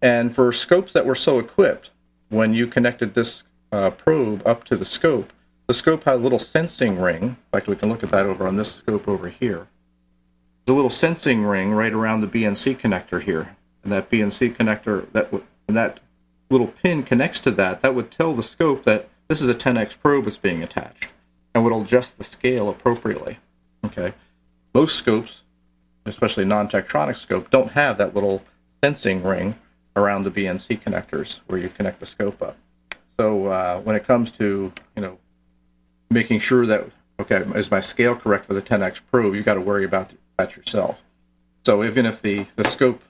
And 0.02 0.34
for 0.34 0.52
scopes 0.52 0.92
that 0.92 1.06
were 1.06 1.14
so 1.14 1.38
equipped, 1.38 1.90
when 2.30 2.54
you 2.54 2.66
connected 2.66 3.14
this 3.14 3.44
uh, 3.72 3.90
probe 3.90 4.46
up 4.46 4.64
to 4.64 4.76
the 4.76 4.84
scope, 4.84 5.32
the 5.66 5.74
scope 5.74 6.04
had 6.04 6.16
a 6.16 6.18
little 6.18 6.38
sensing 6.38 7.00
ring. 7.00 7.22
In 7.22 7.36
fact, 7.52 7.68
we 7.68 7.76
can 7.76 7.88
look 7.88 8.02
at 8.02 8.10
that 8.10 8.26
over 8.26 8.46
on 8.46 8.56
this 8.56 8.72
scope 8.72 9.06
over 9.06 9.28
here. 9.28 9.68
There's 10.64 10.74
a 10.74 10.76
little 10.76 10.90
sensing 10.90 11.44
ring 11.44 11.72
right 11.72 11.92
around 11.92 12.20
the 12.20 12.26
BNC 12.26 12.78
connector 12.78 13.22
here. 13.22 13.56
And 13.82 13.92
that 13.92 14.10
BNC 14.10 14.56
connector, 14.56 15.10
that 15.12 15.32
and 15.68 15.76
that 15.76 16.00
little 16.50 16.66
pin 16.66 17.02
connects 17.02 17.40
to 17.40 17.50
that, 17.52 17.80
that 17.82 17.94
would 17.94 18.10
tell 18.10 18.34
the 18.34 18.42
scope 18.42 18.82
that 18.84 19.08
this 19.28 19.40
is 19.40 19.48
a 19.48 19.54
10x 19.54 19.98
probe 20.00 20.24
that's 20.24 20.36
being 20.36 20.62
attached 20.62 21.08
and 21.54 21.64
would 21.64 21.72
adjust 21.72 22.18
the 22.18 22.24
scale 22.24 22.68
appropriately. 22.68 23.38
Okay. 23.84 24.12
Most 24.74 24.96
scopes, 24.96 25.42
especially 26.04 26.44
non-Tektronix 26.44 27.16
scope, 27.16 27.50
don't 27.50 27.72
have 27.72 27.98
that 27.98 28.14
little 28.14 28.42
sensing 28.82 29.22
ring 29.22 29.54
around 29.96 30.24
the 30.24 30.30
BNC 30.30 30.80
connectors 30.80 31.40
where 31.46 31.58
you 31.58 31.68
connect 31.68 32.00
the 32.00 32.06
scope 32.06 32.42
up. 32.42 32.56
So 33.18 33.48
uh, 33.48 33.80
when 33.80 33.96
it 33.96 34.04
comes 34.04 34.32
to 34.32 34.72
you 34.96 35.02
know 35.02 35.18
making 36.10 36.40
sure 36.40 36.66
that 36.66 36.86
okay 37.20 37.44
is 37.54 37.70
my 37.70 37.80
scale 37.80 38.14
correct 38.14 38.46
for 38.46 38.54
the 38.54 38.62
10x 38.62 39.00
probe, 39.10 39.34
you've 39.34 39.44
got 39.44 39.54
to 39.54 39.60
worry 39.60 39.84
about 39.84 40.12
that 40.38 40.56
yourself. 40.56 40.98
So 41.64 41.84
even 41.84 42.06
if 42.06 42.22
the 42.22 42.46
the 42.56 42.64
scope 42.64 43.02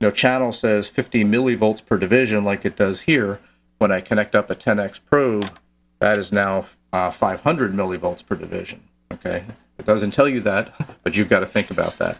you 0.00 0.06
know 0.06 0.10
channel 0.10 0.52
says 0.52 0.88
50 0.88 1.24
millivolts 1.24 1.84
per 1.84 1.96
division 1.96 2.44
like 2.44 2.64
it 2.64 2.76
does 2.76 3.02
here, 3.02 3.40
when 3.78 3.90
I 3.90 4.00
connect 4.00 4.34
up 4.34 4.50
a 4.50 4.54
10x 4.54 5.00
probe, 5.04 5.50
that 5.98 6.18
is 6.18 6.32
now 6.32 6.66
uh, 6.92 7.10
500 7.10 7.72
millivolts 7.72 8.24
per 8.24 8.36
division. 8.36 8.82
Okay, 9.12 9.44
it 9.78 9.86
doesn't 9.86 10.12
tell 10.12 10.28
you 10.28 10.40
that, 10.40 10.74
but 11.02 11.16
you've 11.16 11.28
got 11.28 11.40
to 11.40 11.46
think 11.46 11.70
about 11.70 11.98
that. 11.98 12.18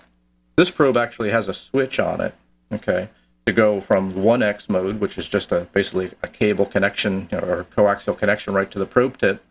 This 0.56 0.70
probe 0.70 0.96
actually 0.96 1.30
has 1.30 1.48
a 1.48 1.54
switch 1.54 2.00
on 2.00 2.20
it. 2.20 2.34
Okay, 2.72 3.08
to 3.46 3.52
go 3.52 3.80
from 3.80 4.12
1x 4.12 4.68
mode, 4.68 5.00
which 5.00 5.16
is 5.16 5.28
just 5.28 5.52
a 5.52 5.60
basically 5.72 6.10
a 6.22 6.28
cable 6.28 6.66
connection 6.66 7.28
or 7.32 7.64
coaxial 7.76 8.18
connection 8.18 8.52
right 8.52 8.70
to 8.70 8.78
the 8.78 8.86
probe 8.86 9.18
tip. 9.18 9.42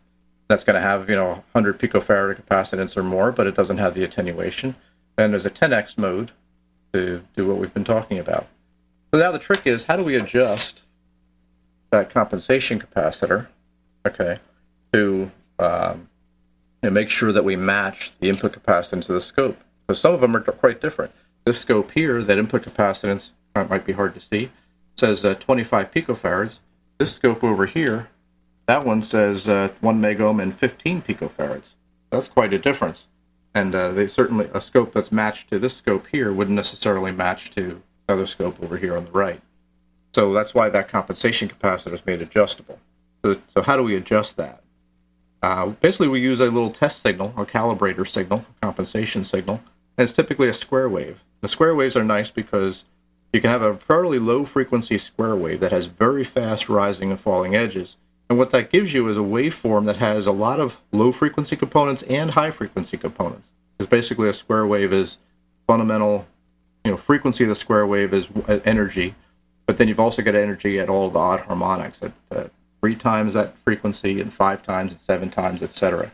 That's 0.48 0.64
going 0.64 0.74
to 0.74 0.80
have 0.80 1.08
you 1.08 1.16
know 1.16 1.44
100 1.52 1.78
picofarad 1.78 2.42
capacitance 2.42 2.96
or 2.96 3.02
more, 3.02 3.32
but 3.32 3.46
it 3.46 3.54
doesn't 3.54 3.78
have 3.78 3.94
the 3.94 4.04
attenuation. 4.04 4.76
And 5.18 5.32
there's 5.32 5.46
a 5.46 5.50
10x 5.50 5.96
mode 5.96 6.30
to 6.92 7.22
do 7.34 7.48
what 7.48 7.56
we've 7.56 7.72
been 7.72 7.84
talking 7.84 8.18
about. 8.18 8.46
So 9.12 9.20
now 9.20 9.30
the 9.30 9.38
trick 9.38 9.62
is 9.64 9.84
how 9.84 9.96
do 9.96 10.04
we 10.04 10.14
adjust 10.14 10.82
that 11.90 12.10
compensation 12.10 12.78
capacitor, 12.78 13.46
okay, 14.06 14.38
to 14.92 15.30
um, 15.58 16.08
and 16.82 16.94
make 16.94 17.08
sure 17.08 17.32
that 17.32 17.44
we 17.44 17.56
match 17.56 18.12
the 18.20 18.28
input 18.28 18.52
capacitance 18.52 19.06
to 19.06 19.14
the 19.14 19.20
scope. 19.20 19.58
Because 19.86 20.00
some 20.00 20.12
of 20.12 20.20
them 20.20 20.36
are 20.36 20.40
quite 20.40 20.80
different. 20.80 21.12
This 21.44 21.58
scope 21.58 21.92
here, 21.92 22.22
that 22.22 22.38
input 22.38 22.62
capacitance 22.62 23.30
it 23.62 23.70
might 23.70 23.84
be 23.84 23.92
hard 23.92 24.14
to 24.14 24.20
see, 24.20 24.50
says 24.96 25.24
uh, 25.24 25.34
25 25.34 25.90
picofarads. 25.90 26.58
This 26.98 27.14
scope 27.14 27.44
over 27.44 27.66
here, 27.66 28.08
that 28.66 28.84
one 28.84 29.02
says 29.02 29.48
uh, 29.48 29.70
1 29.80 30.00
megohm 30.00 30.42
and 30.42 30.56
15 30.56 31.02
picofarads. 31.02 31.72
That's 32.10 32.28
quite 32.28 32.52
a 32.52 32.58
difference. 32.58 33.06
And 33.54 33.74
uh, 33.74 33.92
they 33.92 34.06
certainly 34.06 34.50
a 34.52 34.60
scope 34.60 34.92
that's 34.92 35.12
matched 35.12 35.48
to 35.50 35.58
this 35.58 35.76
scope 35.76 36.06
here 36.08 36.32
wouldn't 36.32 36.56
necessarily 36.56 37.12
match 37.12 37.50
to 37.52 37.82
the 38.06 38.12
other 38.12 38.26
scope 38.26 38.62
over 38.62 38.76
here 38.76 38.96
on 38.96 39.06
the 39.06 39.10
right. 39.10 39.40
So 40.14 40.32
that's 40.32 40.54
why 40.54 40.68
that 40.70 40.88
compensation 40.88 41.48
capacitor 41.48 41.92
is 41.92 42.06
made 42.06 42.22
adjustable. 42.22 42.78
So, 43.24 43.36
so 43.48 43.62
how 43.62 43.76
do 43.76 43.82
we 43.82 43.96
adjust 43.96 44.36
that? 44.36 44.62
Uh, 45.42 45.66
basically, 45.68 46.08
we 46.08 46.20
use 46.20 46.40
a 46.40 46.50
little 46.50 46.70
test 46.70 47.02
signal, 47.02 47.32
or 47.36 47.46
calibrator 47.46 48.06
signal, 48.06 48.44
compensation 48.60 49.24
signal, 49.24 49.60
and 49.96 50.04
it's 50.04 50.12
typically 50.12 50.48
a 50.48 50.54
square 50.54 50.88
wave. 50.88 51.22
The 51.40 51.48
square 51.48 51.74
waves 51.74 51.96
are 51.96 52.04
nice 52.04 52.30
because 52.30 52.84
you 53.32 53.40
can 53.40 53.50
have 53.50 53.62
a 53.62 53.74
fairly 53.74 54.18
low 54.18 54.44
frequency 54.44 54.98
square 54.98 55.36
wave 55.36 55.60
that 55.60 55.72
has 55.72 55.86
very 55.86 56.24
fast 56.24 56.68
rising 56.68 57.10
and 57.10 57.20
falling 57.20 57.54
edges. 57.54 57.96
And 58.28 58.38
what 58.38 58.50
that 58.50 58.70
gives 58.70 58.92
you 58.92 59.08
is 59.08 59.16
a 59.16 59.20
waveform 59.20 59.86
that 59.86 59.98
has 59.98 60.26
a 60.26 60.32
lot 60.32 60.58
of 60.58 60.80
low 60.92 61.12
frequency 61.12 61.56
components 61.56 62.02
and 62.04 62.32
high 62.32 62.50
frequency 62.50 62.96
components. 62.96 63.52
Because 63.76 63.88
basically 63.88 64.28
a 64.28 64.32
square 64.32 64.66
wave 64.66 64.92
is 64.92 65.18
fundamental, 65.66 66.26
you 66.84 66.90
know, 66.92 66.96
frequency 66.96 67.44
of 67.44 67.48
the 67.48 67.54
square 67.54 67.86
wave 67.86 68.12
is 68.12 68.28
energy, 68.64 69.14
but 69.66 69.78
then 69.78 69.88
you've 69.88 70.00
also 70.00 70.22
got 70.22 70.34
energy 70.34 70.78
at 70.78 70.88
all 70.88 71.10
the 71.10 71.18
odd 71.18 71.40
harmonics 71.40 72.02
at 72.02 72.12
uh, 72.30 72.44
three 72.80 72.94
times 72.94 73.34
that 73.34 73.56
frequency 73.58 74.20
and 74.20 74.32
five 74.32 74.62
times 74.62 74.92
and 74.92 75.00
seven 75.00 75.28
times, 75.28 75.62
etc. 75.62 76.10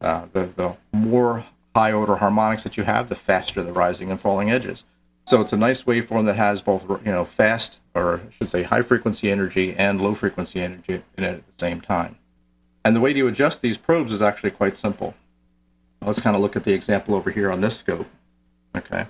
Uh, 0.00 0.26
the, 0.32 0.46
the 0.56 0.76
more 0.92 1.44
high 1.74 1.92
order 1.92 2.16
harmonics 2.16 2.64
that 2.64 2.76
you 2.76 2.84
have, 2.84 3.08
the 3.08 3.14
faster 3.14 3.62
the 3.62 3.72
rising 3.72 4.10
and 4.10 4.20
falling 4.20 4.50
edges. 4.50 4.84
So 5.26 5.40
it's 5.40 5.52
a 5.52 5.56
nice 5.56 5.82
waveform 5.82 6.26
that 6.26 6.36
has 6.36 6.62
both, 6.62 6.88
you 6.88 7.12
know, 7.12 7.24
fast 7.24 7.80
or 7.94 8.20
I 8.26 8.30
should 8.30 8.48
say 8.48 8.62
high 8.62 8.82
frequency 8.82 9.30
energy 9.30 9.74
and 9.76 10.00
low 10.00 10.14
frequency 10.14 10.60
energy 10.60 11.02
in 11.16 11.24
it 11.24 11.34
at 11.38 11.46
the 11.46 11.58
same 11.58 11.80
time. 11.80 12.16
And 12.84 12.94
the 12.94 13.00
way 13.00 13.12
to 13.12 13.26
adjust 13.26 13.60
these 13.60 13.76
probes 13.76 14.12
is 14.12 14.22
actually 14.22 14.52
quite 14.52 14.76
simple. 14.76 15.14
Let's 16.00 16.20
kind 16.20 16.36
of 16.36 16.42
look 16.42 16.54
at 16.54 16.62
the 16.62 16.72
example 16.72 17.14
over 17.14 17.30
here 17.30 17.50
on 17.50 17.60
this 17.60 17.76
scope. 17.76 18.06
Okay. 18.76 19.06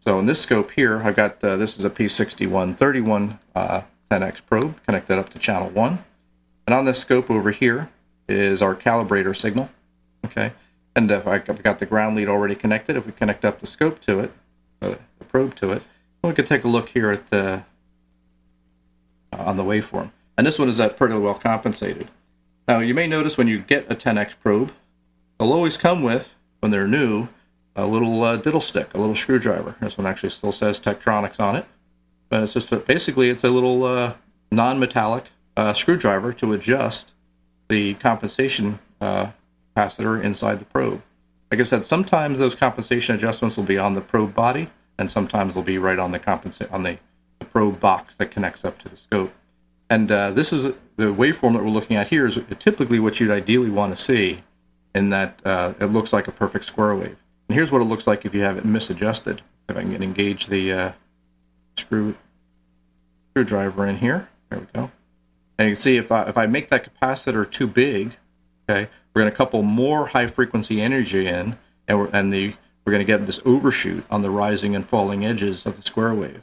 So 0.00 0.20
in 0.20 0.26
this 0.26 0.40
scope 0.40 0.70
here, 0.70 1.02
I've 1.02 1.16
got 1.16 1.42
uh, 1.42 1.56
this 1.56 1.76
is 1.76 1.84
a 1.84 1.90
P6131 1.90 3.38
uh, 3.56 3.82
10x 4.12 4.42
probe 4.46 4.80
connected 4.84 5.18
up 5.18 5.28
to 5.30 5.38
channel 5.40 5.70
1. 5.70 5.98
And 6.68 6.74
on 6.74 6.84
this 6.84 7.00
scope 7.00 7.30
over 7.30 7.50
here 7.50 7.88
is 8.28 8.62
our 8.62 8.76
calibrator 8.76 9.36
signal. 9.36 9.70
Okay. 10.24 10.52
And 10.94 11.10
if 11.10 11.26
I've 11.26 11.62
got 11.62 11.80
the 11.80 11.86
ground 11.86 12.14
lead 12.14 12.28
already 12.28 12.54
connected, 12.54 12.96
if 12.96 13.06
we 13.06 13.12
connect 13.12 13.44
up 13.44 13.58
the 13.58 13.66
scope 13.66 14.00
to 14.02 14.20
it, 14.20 14.32
uh, 14.80 14.94
probe 15.28 15.54
to 15.56 15.72
it, 15.72 15.82
we 16.22 16.32
can 16.32 16.44
take 16.44 16.64
a 16.64 16.68
look 16.68 16.90
here 16.90 17.10
at 17.10 17.30
the 17.30 17.64
uh, 19.32 19.36
on 19.36 19.56
the 19.56 19.64
waveform. 19.64 20.10
And 20.36 20.46
this 20.46 20.58
one 20.58 20.68
is 20.68 20.80
uh, 20.80 20.88
pretty 20.88 21.14
well 21.16 21.34
compensated. 21.34 22.08
Now 22.66 22.80
you 22.80 22.94
may 22.94 23.06
notice 23.06 23.38
when 23.38 23.48
you 23.48 23.60
get 23.60 23.90
a 23.90 23.94
10x 23.94 24.38
probe, 24.40 24.72
they'll 25.38 25.52
always 25.52 25.76
come 25.76 26.02
with, 26.02 26.34
when 26.60 26.70
they're 26.70 26.88
new, 26.88 27.28
a 27.74 27.86
little 27.86 28.22
uh, 28.22 28.36
diddle 28.36 28.60
stick, 28.60 28.92
a 28.94 28.98
little 28.98 29.14
screwdriver. 29.14 29.76
This 29.80 29.96
one 29.96 30.06
actually 30.06 30.30
still 30.30 30.52
says 30.52 30.80
Tektronix 30.80 31.40
on 31.40 31.56
it, 31.56 31.64
but 32.28 32.42
it's 32.42 32.52
just 32.52 32.72
a, 32.72 32.76
basically 32.76 33.30
it's 33.30 33.44
a 33.44 33.50
little 33.50 33.84
uh, 33.84 34.14
non-metallic 34.50 35.24
uh, 35.56 35.72
screwdriver 35.72 36.32
to 36.34 36.52
adjust 36.52 37.12
the 37.68 37.94
compensation 37.94 38.78
uh, 39.00 39.30
capacitor 39.76 40.22
inside 40.22 40.58
the 40.58 40.64
probe. 40.64 41.02
Like 41.50 41.60
I 41.60 41.64
said, 41.64 41.84
sometimes 41.84 42.38
those 42.38 42.54
compensation 42.54 43.14
adjustments 43.14 43.56
will 43.56 43.64
be 43.64 43.78
on 43.78 43.94
the 43.94 44.00
probe 44.00 44.34
body, 44.34 44.70
and 44.98 45.10
sometimes 45.10 45.54
they'll 45.54 45.62
be 45.62 45.78
right 45.78 45.98
on 45.98 46.12
the 46.12 46.18
compensa- 46.18 46.70
on 46.72 46.82
the, 46.82 46.98
the 47.38 47.44
probe 47.46 47.80
box 47.80 48.14
that 48.16 48.30
connects 48.30 48.64
up 48.64 48.78
to 48.80 48.88
the 48.88 48.96
scope. 48.96 49.32
And 49.90 50.10
uh, 50.12 50.30
this 50.32 50.52
is 50.52 50.64
the 50.96 51.14
waveform 51.14 51.54
that 51.54 51.62
we're 51.62 51.70
looking 51.70 51.96
at 51.96 52.08
here 52.08 52.26
is 52.26 52.38
typically 52.58 52.98
what 52.98 53.20
you'd 53.20 53.30
ideally 53.30 53.70
want 53.70 53.96
to 53.96 54.02
see, 54.02 54.42
in 54.94 55.10
that 55.10 55.40
uh, 55.44 55.74
it 55.80 55.86
looks 55.86 56.12
like 56.12 56.28
a 56.28 56.32
perfect 56.32 56.64
square 56.64 56.94
wave. 56.94 57.16
And 57.48 57.54
here's 57.54 57.72
what 57.72 57.80
it 57.80 57.84
looks 57.84 58.06
like 58.06 58.26
if 58.26 58.34
you 58.34 58.42
have 58.42 58.58
it 58.58 58.64
misadjusted. 58.64 59.40
If 59.68 59.76
I 59.76 59.82
can 59.82 60.02
engage 60.02 60.46
the 60.46 60.72
uh, 60.72 60.92
screw 61.76 62.16
screwdriver 63.30 63.86
in 63.86 63.98
here, 63.98 64.28
there 64.50 64.60
we 64.60 64.66
go. 64.74 64.90
And 65.58 65.68
you 65.68 65.74
can 65.74 65.80
see 65.80 65.96
if 65.96 66.10
I 66.10 66.22
if 66.24 66.36
I 66.36 66.46
make 66.46 66.68
that 66.70 66.88
capacitor 66.88 67.50
too 67.50 67.66
big, 67.66 68.16
okay, 68.68 68.88
we're 69.14 69.22
going 69.22 69.30
to 69.30 69.36
couple 69.36 69.62
more 69.62 70.06
high 70.06 70.26
frequency 70.26 70.80
energy 70.80 71.26
in, 71.26 71.58
and 71.86 71.98
we're 71.98 72.10
and 72.12 72.32
the 72.32 72.54
we're 72.88 72.92
going 72.92 73.06
to 73.06 73.12
get 73.12 73.26
this 73.26 73.40
overshoot 73.44 74.02
on 74.10 74.22
the 74.22 74.30
rising 74.30 74.74
and 74.74 74.88
falling 74.88 75.22
edges 75.22 75.66
of 75.66 75.76
the 75.76 75.82
square 75.82 76.14
wave. 76.14 76.40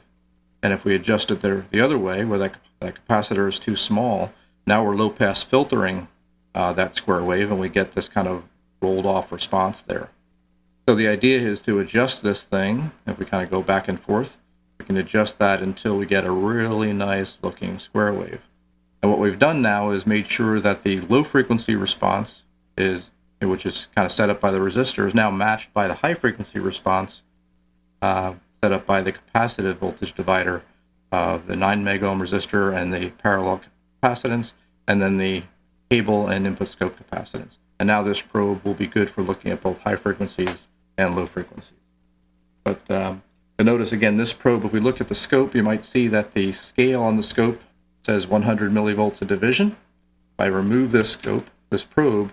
And 0.62 0.72
if 0.72 0.84
we 0.84 0.94
adjust 0.94 1.32
it 1.32 1.40
there 1.40 1.66
the 1.72 1.80
other 1.80 1.98
way, 1.98 2.24
where 2.24 2.38
that, 2.38 2.54
that 2.78 3.04
capacitor 3.04 3.48
is 3.48 3.58
too 3.58 3.74
small, 3.74 4.32
now 4.64 4.84
we're 4.84 4.94
low 4.94 5.10
pass 5.10 5.42
filtering 5.42 6.06
uh, 6.54 6.72
that 6.74 6.94
square 6.94 7.24
wave, 7.24 7.50
and 7.50 7.58
we 7.58 7.68
get 7.68 7.92
this 7.92 8.08
kind 8.08 8.28
of 8.28 8.44
rolled 8.80 9.06
off 9.06 9.32
response 9.32 9.82
there. 9.82 10.10
So 10.88 10.94
the 10.94 11.08
idea 11.08 11.40
is 11.40 11.60
to 11.62 11.80
adjust 11.80 12.22
this 12.22 12.44
thing. 12.44 12.92
If 13.08 13.18
we 13.18 13.26
kind 13.26 13.42
of 13.42 13.50
go 13.50 13.60
back 13.60 13.88
and 13.88 13.98
forth, 13.98 14.40
we 14.78 14.84
can 14.84 14.96
adjust 14.96 15.40
that 15.40 15.60
until 15.60 15.96
we 15.96 16.06
get 16.06 16.24
a 16.24 16.30
really 16.30 16.92
nice 16.92 17.40
looking 17.42 17.80
square 17.80 18.14
wave. 18.14 18.40
And 19.02 19.10
what 19.10 19.18
we've 19.18 19.40
done 19.40 19.62
now 19.62 19.90
is 19.90 20.06
made 20.06 20.28
sure 20.28 20.60
that 20.60 20.84
the 20.84 21.00
low 21.00 21.24
frequency 21.24 21.74
response 21.74 22.44
is 22.78 23.10
which 23.40 23.66
is 23.66 23.88
kind 23.94 24.06
of 24.06 24.12
set 24.12 24.30
up 24.30 24.40
by 24.40 24.50
the 24.50 24.58
resistor, 24.58 25.06
is 25.06 25.14
now 25.14 25.30
matched 25.30 25.72
by 25.72 25.86
the 25.88 25.94
high 25.94 26.14
frequency 26.14 26.58
response 26.58 27.22
uh, 28.02 28.34
set 28.62 28.72
up 28.72 28.86
by 28.86 29.00
the 29.00 29.12
capacitive 29.12 29.74
voltage 29.74 30.14
divider 30.14 30.62
of 31.12 31.46
the 31.46 31.56
9 31.56 31.84
megohm 31.84 32.20
resistor 32.20 32.74
and 32.74 32.92
the 32.92 33.10
parallel 33.10 33.60
capacitance, 34.02 34.52
and 34.88 35.00
then 35.00 35.18
the 35.18 35.42
cable 35.90 36.28
and 36.28 36.46
input 36.46 36.68
scope 36.68 36.98
capacitance. 36.98 37.56
And 37.78 37.86
now 37.86 38.02
this 38.02 38.22
probe 38.22 38.64
will 38.64 38.74
be 38.74 38.86
good 38.86 39.10
for 39.10 39.22
looking 39.22 39.50
at 39.52 39.62
both 39.62 39.80
high 39.80 39.96
frequencies 39.96 40.68
and 40.96 41.14
low 41.14 41.26
frequencies. 41.26 41.78
But 42.64 42.90
um, 42.90 43.22
notice 43.58 43.92
again, 43.92 44.16
this 44.16 44.32
probe, 44.32 44.64
if 44.64 44.72
we 44.72 44.80
look 44.80 45.00
at 45.00 45.08
the 45.08 45.14
scope, 45.14 45.54
you 45.54 45.62
might 45.62 45.84
see 45.84 46.08
that 46.08 46.32
the 46.32 46.52
scale 46.52 47.02
on 47.02 47.16
the 47.16 47.22
scope 47.22 47.60
says 48.04 48.26
100 48.26 48.72
millivolts 48.72 49.20
of 49.22 49.28
division. 49.28 49.68
If 49.68 50.40
I 50.40 50.46
remove 50.46 50.90
this 50.90 51.10
scope, 51.10 51.50
this 51.70 51.84
probe, 51.84 52.32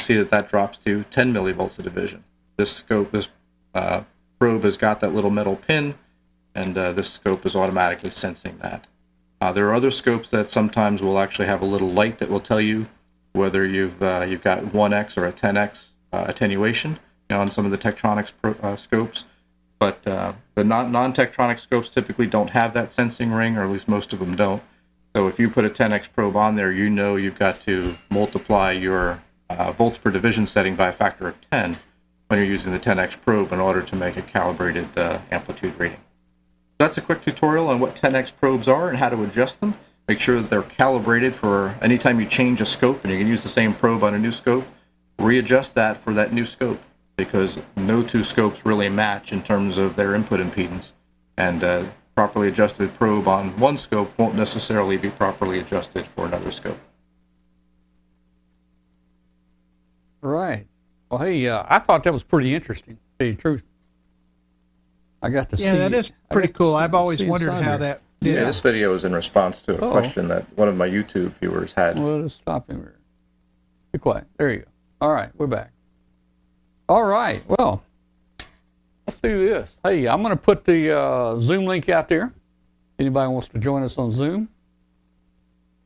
see 0.00 0.16
that 0.16 0.30
that 0.30 0.48
drops 0.48 0.78
to 0.78 1.04
10 1.04 1.32
millivolts 1.32 1.78
of 1.78 1.84
division. 1.84 2.24
This 2.56 2.72
scope, 2.72 3.10
this 3.10 3.28
uh, 3.74 4.02
probe 4.38 4.64
has 4.64 4.76
got 4.76 5.00
that 5.00 5.14
little 5.14 5.30
metal 5.30 5.56
pin, 5.56 5.94
and 6.54 6.76
uh, 6.76 6.92
this 6.92 7.10
scope 7.10 7.44
is 7.46 7.54
automatically 7.54 8.10
sensing 8.10 8.58
that. 8.58 8.86
Uh, 9.40 9.52
there 9.52 9.68
are 9.68 9.74
other 9.74 9.90
scopes 9.90 10.30
that 10.30 10.50
sometimes 10.50 11.00
will 11.00 11.18
actually 11.18 11.46
have 11.46 11.62
a 11.62 11.66
little 11.66 11.90
light 11.90 12.18
that 12.18 12.28
will 12.28 12.40
tell 12.40 12.60
you 12.60 12.86
whether 13.32 13.64
you've 13.64 14.02
uh, 14.02 14.26
you've 14.28 14.42
got 14.42 14.64
1x 14.64 15.16
or 15.16 15.26
a 15.26 15.32
10x 15.32 15.86
uh, 16.12 16.24
attenuation 16.26 16.92
you 16.92 17.36
know, 17.36 17.40
on 17.40 17.50
some 17.50 17.64
of 17.64 17.70
the 17.70 17.78
Tektronix 17.78 18.32
pro, 18.42 18.52
uh, 18.62 18.74
scopes. 18.74 19.24
But 19.78 20.02
the 20.02 20.34
non 20.64 20.90
non 20.90 21.12
Tektronix 21.12 21.60
scopes 21.60 21.88
typically 21.88 22.26
don't 22.26 22.50
have 22.50 22.74
that 22.74 22.92
sensing 22.92 23.30
ring, 23.30 23.56
or 23.56 23.62
at 23.62 23.70
least 23.70 23.86
most 23.86 24.12
of 24.12 24.18
them 24.18 24.34
don't. 24.34 24.60
So 25.14 25.28
if 25.28 25.38
you 25.38 25.48
put 25.48 25.64
a 25.64 25.70
10x 25.70 26.12
probe 26.12 26.36
on 26.36 26.56
there, 26.56 26.72
you 26.72 26.90
know 26.90 27.14
you've 27.14 27.38
got 27.38 27.60
to 27.62 27.96
multiply 28.10 28.72
your 28.72 29.22
volts 29.76 29.98
per 29.98 30.10
division 30.10 30.46
setting 30.46 30.76
by 30.76 30.88
a 30.88 30.92
factor 30.92 31.28
of 31.28 31.36
10 31.50 31.76
when 32.28 32.38
you're 32.38 32.48
using 32.48 32.72
the 32.72 32.78
10x 32.78 33.20
probe 33.22 33.52
in 33.52 33.60
order 33.60 33.82
to 33.82 33.96
make 33.96 34.16
a 34.16 34.22
calibrated 34.22 34.86
uh, 34.96 35.18
amplitude 35.30 35.78
reading. 35.78 36.00
That's 36.78 36.98
a 36.98 37.00
quick 37.00 37.22
tutorial 37.22 37.68
on 37.68 37.80
what 37.80 37.96
10x 37.96 38.32
probes 38.40 38.68
are 38.68 38.88
and 38.88 38.98
how 38.98 39.08
to 39.08 39.22
adjust 39.24 39.60
them. 39.60 39.74
Make 40.06 40.20
sure 40.20 40.40
that 40.40 40.48
they're 40.48 40.62
calibrated 40.62 41.34
for 41.34 41.76
anytime 41.82 42.20
you 42.20 42.26
change 42.26 42.60
a 42.60 42.66
scope 42.66 43.02
and 43.02 43.12
you 43.12 43.18
can 43.18 43.28
use 43.28 43.42
the 43.42 43.48
same 43.48 43.74
probe 43.74 44.04
on 44.04 44.14
a 44.14 44.18
new 44.18 44.32
scope, 44.32 44.66
readjust 45.18 45.74
that 45.74 46.02
for 46.02 46.12
that 46.14 46.32
new 46.32 46.46
scope 46.46 46.80
because 47.16 47.60
no 47.76 48.02
two 48.02 48.22
scopes 48.22 48.64
really 48.64 48.88
match 48.88 49.32
in 49.32 49.42
terms 49.42 49.76
of 49.76 49.96
their 49.96 50.14
input 50.14 50.40
impedance. 50.40 50.92
And 51.36 51.64
uh, 51.64 51.84
properly 52.14 52.48
adjusted 52.48 52.94
probe 52.94 53.28
on 53.28 53.58
one 53.58 53.76
scope 53.76 54.16
won't 54.18 54.34
necessarily 54.34 54.96
be 54.96 55.10
properly 55.10 55.58
adjusted 55.58 56.06
for 56.06 56.26
another 56.26 56.52
scope. 56.52 56.78
Right. 60.20 60.66
Well, 61.10 61.20
hey, 61.20 61.48
uh, 61.48 61.64
I 61.68 61.78
thought 61.78 62.04
that 62.04 62.12
was 62.12 62.24
pretty 62.24 62.54
interesting. 62.54 62.96
To 62.96 63.00
tell 63.18 63.26
you 63.26 63.32
the 63.34 63.40
truth, 63.40 63.64
I 65.22 65.30
got 65.30 65.50
to 65.50 65.56
yeah, 65.56 65.70
see. 65.70 65.76
Yeah, 65.76 65.88
that 65.88 65.96
is 65.96 66.12
pretty 66.30 66.52
cool. 66.52 66.74
See, 66.74 66.78
I've 66.78 66.94
always 66.94 67.24
wondered 67.24 67.52
how 67.52 67.76
that. 67.78 68.02
Did. 68.20 68.34
Yeah, 68.34 68.44
this 68.44 68.60
video 68.60 68.94
is 68.94 69.04
in 69.04 69.12
response 69.12 69.62
to 69.62 69.74
a 69.74 69.78
oh. 69.78 69.92
question 69.92 70.26
that 70.28 70.44
one 70.56 70.68
of 70.68 70.76
my 70.76 70.88
YouTube 70.88 71.30
viewers 71.38 71.72
had. 71.72 71.96
Well, 71.96 72.20
let's 72.20 72.34
stop 72.34 72.68
him 72.68 72.78
here. 72.78 72.98
Be 73.92 73.98
quiet. 73.98 74.24
There 74.36 74.50
you 74.50 74.58
go. 74.58 74.64
All 75.00 75.12
right, 75.12 75.30
we're 75.36 75.46
back. 75.46 75.70
All 76.88 77.04
right. 77.04 77.40
Well, 77.46 77.84
let's 79.06 79.20
do 79.20 79.48
this. 79.48 79.78
Hey, 79.84 80.08
I'm 80.08 80.22
going 80.22 80.36
to 80.36 80.42
put 80.42 80.64
the 80.64 80.98
uh, 80.98 81.36
Zoom 81.38 81.64
link 81.64 81.88
out 81.88 82.08
there. 82.08 82.32
Anybody 82.98 83.30
wants 83.30 83.48
to 83.48 83.58
join 83.58 83.84
us 83.84 83.96
on 83.98 84.10
Zoom? 84.10 84.48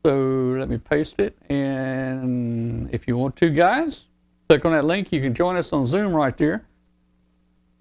So 0.03 0.55
let 0.57 0.69
me 0.69 0.79
paste 0.79 1.19
it. 1.19 1.37
And 1.49 2.89
if 2.91 3.07
you 3.07 3.15
want 3.15 3.35
to, 3.37 3.49
guys, 3.51 4.09
Click 4.49 4.65
on 4.65 4.71
that 4.73 4.85
link. 4.85 5.11
You 5.11 5.21
can 5.21 5.33
join 5.33 5.55
us 5.55 5.73
on 5.73 5.85
Zoom 5.85 6.13
right 6.13 6.35
there. 6.37 6.65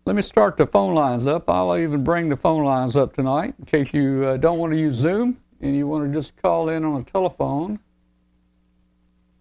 Let 0.05 0.17
me 0.17 0.23
start 0.23 0.57
the 0.57 0.67
phone 0.67 0.95
lines 0.95 1.27
up. 1.27 1.49
I'll 1.49 1.77
even 1.77 2.03
bring 2.03 2.29
the 2.29 2.37
phone 2.37 2.65
lines 2.65 2.97
up 2.97 3.13
tonight 3.13 3.55
in 3.59 3.65
case 3.67 3.95
you 3.95 4.25
uh, 4.27 4.37
don't 4.37 4.59
want 4.59 4.73
to 4.73 4.79
use 4.79 4.97
Zoom 4.97 5.39
and 5.61 5.77
you 5.77 5.87
want 5.87 6.13
to 6.13 6.19
just 6.19 6.37
call 6.37 6.69
in 6.69 6.85
on 6.85 7.01
a 7.01 7.05
telephone. 7.05 7.79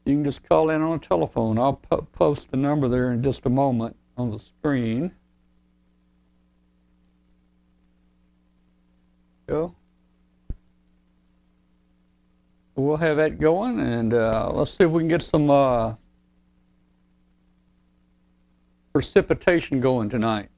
You 0.05 0.15
can 0.15 0.23
just 0.23 0.43
call 0.47 0.69
in 0.69 0.81
on 0.81 0.93
a 0.93 0.99
telephone. 0.99 1.57
I'll 1.57 1.73
po- 1.73 2.07
post 2.13 2.51
the 2.51 2.57
number 2.57 2.87
there 2.87 3.11
in 3.11 3.23
just 3.23 3.45
a 3.45 3.49
moment 3.49 3.95
on 4.17 4.31
the 4.31 4.39
screen. 4.39 5.11
Go. 9.47 9.75
We'll 12.75 12.97
have 12.97 13.17
that 13.17 13.39
going, 13.39 13.79
and 13.79 14.13
uh, 14.13 14.49
let's 14.51 14.71
see 14.71 14.83
if 14.83 14.91
we 14.91 15.01
can 15.01 15.07
get 15.07 15.21
some 15.21 15.49
uh, 15.49 15.93
precipitation 18.93 19.79
going 19.79 20.09
tonight? 20.09 20.49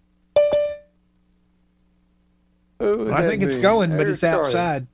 Well, 2.79 3.13
I 3.13 3.27
think 3.27 3.41
be? 3.41 3.47
it's 3.47 3.57
going, 3.57 3.91
There's 3.91 4.01
but 4.01 4.09
it's 4.09 4.21
Charlie. 4.21 4.45
outside. 4.45 4.87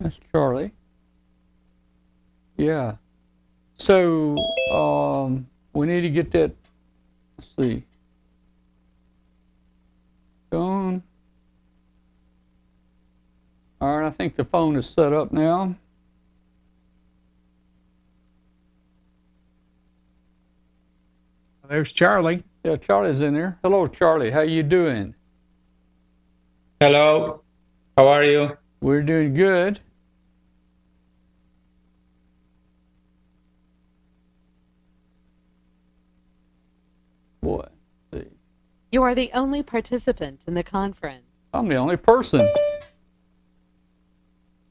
That's 0.00 0.18
Charlie. 0.32 0.72
Yeah. 2.56 2.96
So 3.74 4.36
um, 4.72 5.46
we 5.72 5.86
need 5.86 6.00
to 6.00 6.10
get 6.10 6.30
that. 6.32 6.52
Let's 7.36 7.54
see. 7.56 7.84
Going. 10.50 11.02
All 13.80 13.98
right, 13.98 14.06
I 14.06 14.10
think 14.10 14.34
the 14.34 14.42
phone 14.42 14.74
is 14.74 14.88
set 14.88 15.12
up 15.12 15.30
now. 15.32 15.76
There's 21.68 21.92
Charlie. 21.92 22.42
Yeah, 22.68 22.76
Charlie's 22.76 23.22
in 23.22 23.32
there. 23.32 23.58
Hello, 23.62 23.86
Charlie. 23.86 24.30
How 24.30 24.42
you 24.42 24.62
doing? 24.62 25.14
Hello. 26.78 27.40
How 27.96 28.08
are 28.08 28.22
you? 28.22 28.58
We're 28.82 29.00
doing 29.00 29.32
good. 29.32 29.80
What? 37.40 37.72
You 38.92 39.02
are 39.02 39.14
the 39.14 39.30
only 39.32 39.62
participant 39.62 40.44
in 40.46 40.52
the 40.52 40.62
conference. 40.62 41.24
I'm 41.54 41.68
the 41.68 41.76
only 41.76 41.96
person. 41.96 42.46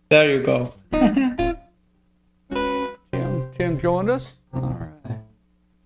There 0.09 0.27
you 0.27 0.43
go. 0.43 0.71
Tim, 2.51 3.51
Tim 3.51 3.79
joined 3.79 4.11
us. 4.11 4.37
All 4.53 4.61
right. 5.03 5.16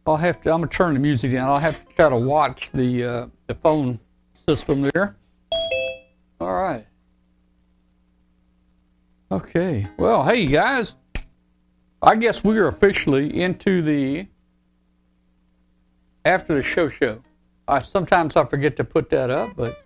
I'll 0.06 0.18
have 0.18 0.41
to. 0.41 0.52
I'm 0.52 0.61
gonna 0.61 0.68
turn 0.68 0.94
the 0.95 0.99
music 0.99 1.32
down. 1.32 1.49
I'll 1.49 1.60
have 1.60 1.88
to 1.88 1.95
try 1.95 2.10
to 2.10 2.18
watch 2.18 2.72
the 2.72 3.03
uh, 3.03 3.28
the 3.48 3.53
phone 3.53 3.99
system 4.48 4.82
there. 4.82 5.15
All 6.40 6.53
right. 6.53 6.86
Okay. 9.32 9.88
Well, 9.98 10.23
hey 10.23 10.45
guys. 10.45 10.95
I 12.03 12.15
guess 12.15 12.44
we 12.44 12.57
are 12.57 12.68
officially 12.68 13.41
into 13.41 13.84
the 13.84 14.26
after 16.26 16.56
the 16.56 16.64
show 16.64 16.88
show. 16.88 17.22
I 17.68 17.80
sometimes 17.80 18.36
I 18.36 18.44
forget 18.45 18.76
to 18.78 18.84
put 18.84 19.11
that 19.11 19.30
up, 19.30 19.56
but 19.56 19.86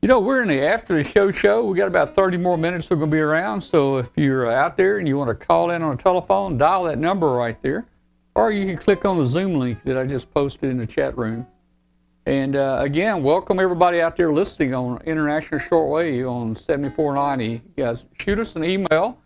you 0.00 0.06
know 0.06 0.20
we're 0.20 0.42
in 0.42 0.48
the 0.48 0.64
after 0.64 0.94
the 0.94 1.02
show 1.02 1.32
show. 1.32 1.66
We 1.66 1.76
got 1.76 1.88
about 1.88 2.14
30 2.14 2.36
more 2.36 2.56
minutes. 2.56 2.88
We're 2.88 2.98
gonna 2.98 3.10
be 3.10 3.18
around. 3.18 3.62
So 3.62 3.96
if 3.96 4.10
you're 4.16 4.48
out 4.48 4.76
there 4.76 4.98
and 4.98 5.08
you 5.08 5.18
want 5.18 5.28
to 5.28 5.34
call 5.34 5.70
in 5.70 5.82
on 5.82 5.92
a 5.92 5.96
telephone, 5.96 6.56
dial 6.56 6.84
that 6.84 7.00
number 7.00 7.28
right 7.30 7.60
there 7.62 7.84
or 8.34 8.50
you 8.50 8.66
can 8.66 8.76
click 8.76 9.04
on 9.04 9.18
the 9.18 9.26
Zoom 9.26 9.54
link 9.54 9.84
that 9.84 9.96
I 9.96 10.06
just 10.06 10.32
posted 10.32 10.70
in 10.70 10.78
the 10.78 10.86
chat 10.86 11.16
room. 11.16 11.46
And 12.26 12.56
uh, 12.56 12.78
again, 12.80 13.22
welcome 13.22 13.60
everybody 13.60 14.00
out 14.00 14.16
there 14.16 14.32
listening 14.32 14.74
on 14.74 15.00
International 15.04 15.60
Shortwave 15.60 16.30
on 16.30 16.56
7490. 16.56 17.52
You 17.52 17.60
guys, 17.76 18.06
shoot 18.18 18.38
us 18.38 18.56
an 18.56 18.64
email 18.64 19.18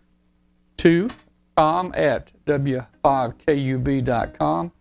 to 0.77 1.09
tom 1.55 1.93
at 1.95 2.33
w5kub.com. 2.45 4.71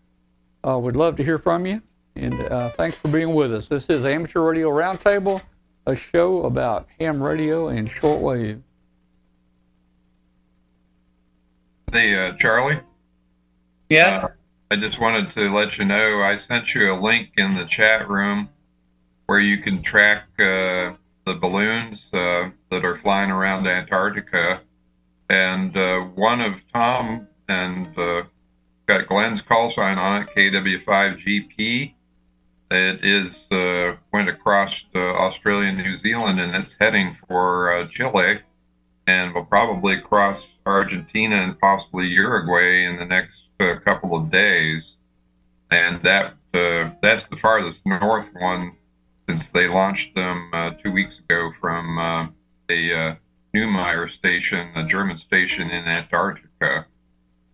Uh, 0.67 0.79
we'd 0.79 0.97
love 0.97 1.15
to 1.17 1.25
hear 1.25 1.39
from 1.39 1.67
you. 1.67 1.81
And 2.17 2.35
uh, 2.35 2.71
thanks 2.71 2.99
for 2.99 3.07
being 3.09 3.35
with 3.35 3.55
us. 3.55 3.69
This 3.69 3.89
is 3.89 4.05
Amateur 4.05 4.41
Radio 4.41 4.71
Roundtable, 4.71 5.41
a 5.87 5.95
show 5.95 6.43
about 6.45 6.89
ham 6.99 7.23
radio 7.23 7.69
and 7.69 7.87
shortwave. 7.87 8.61
Hey, 11.93 12.17
uh, 12.17 12.33
Charlie? 12.33 12.79
Yes. 13.89 14.24
Uh, 14.24 14.28
I 14.70 14.77
just 14.77 15.01
wanted 15.01 15.31
to 15.31 15.52
let 15.55 15.78
you 15.78 15.85
know 15.86 16.20
I 16.20 16.36
sent 16.36 16.74
you 16.74 16.93
a 16.93 17.01
link 17.01 17.31
in 17.39 17.55
the 17.55 17.65
chat 17.65 18.09
room 18.09 18.51
where 19.27 19.40
you 19.40 19.59
can 19.59 19.82
track 19.82 20.24
uh, 20.39 20.93
the 21.24 21.35
balloons 21.40 22.06
uh, 22.12 22.51
that 22.70 22.85
are 22.85 22.97
flying 22.97 23.31
around 23.31 23.66
Antarctica. 23.66 24.60
And 25.31 25.77
uh, 25.77 26.01
one 26.01 26.40
of 26.40 26.62
Tom 26.73 27.28
and 27.48 27.98
uh, 27.98 28.24
got 28.86 29.06
Glenn's 29.06 29.40
call 29.40 29.70
sign 29.70 29.98
on 29.98 30.23
it, 30.23 30.28
KW5GP. 30.35 31.94
It 32.70 33.05
is 33.05 33.51
uh, 33.51 33.97
went 34.12 34.28
across 34.28 34.85
Australia 34.94 35.69
and 35.69 35.78
New 35.78 35.97
Zealand, 35.97 36.39
and 36.40 36.55
it's 36.55 36.77
heading 36.78 37.12
for 37.12 37.89
Chile, 37.90 38.40
and 39.06 39.35
will 39.35 39.47
probably 39.47 39.98
cross 39.98 40.47
Argentina 40.66 41.36
and 41.36 41.59
possibly 41.59 42.06
Uruguay 42.09 42.85
in 42.85 42.98
the 42.98 43.06
next 43.06 43.48
a 43.61 43.81
couple 43.81 44.15
of 44.15 44.31
days. 44.31 44.97
and 45.71 46.03
that 46.03 46.35
uh, 46.55 46.91
that's 47.03 47.25
the 47.25 47.37
farthest 47.37 47.85
north 47.85 48.31
one 48.35 48.75
since 49.29 49.51
they 49.51 49.69
launched 49.69 50.15
them 50.15 50.51
uh, 50.55 50.71
two 50.83 50.91
weeks 50.91 51.19
ago 51.19 51.53
from 51.61 51.99
uh, 51.99 52.27
a 52.71 52.95
uh, 52.95 53.15
station, 54.07 54.71
a 54.75 54.87
German 54.87 55.19
station 55.19 55.69
in 55.71 55.85
Antarctica. 55.85 56.87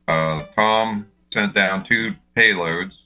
Uh, 0.07 0.45
Tom 0.55 1.09
sent 1.33 1.53
down 1.55 1.83
two 1.83 2.15
payloads, 2.37 2.99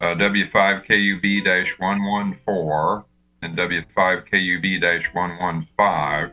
uh, 0.00 0.14
W5KUB-114 0.14 3.04
and 3.42 3.58
W5KUB-115, 3.58 6.32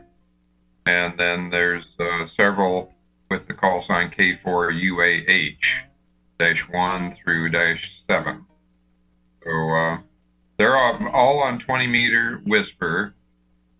and 0.86 1.18
then 1.18 1.50
there's 1.50 1.86
several 2.34 2.94
with 3.30 3.46
the 3.46 3.52
call 3.52 3.82
sign 3.82 4.08
K4UAH 4.10 5.87
dash 6.38 6.68
one 6.68 7.10
through 7.12 7.50
dash 7.50 8.02
seven. 8.08 8.44
So 9.44 9.50
uh, 9.50 9.98
they're 10.58 10.76
all, 10.76 11.42
on 11.42 11.58
20 11.58 11.86
meter 11.86 12.40
whisper 12.44 13.14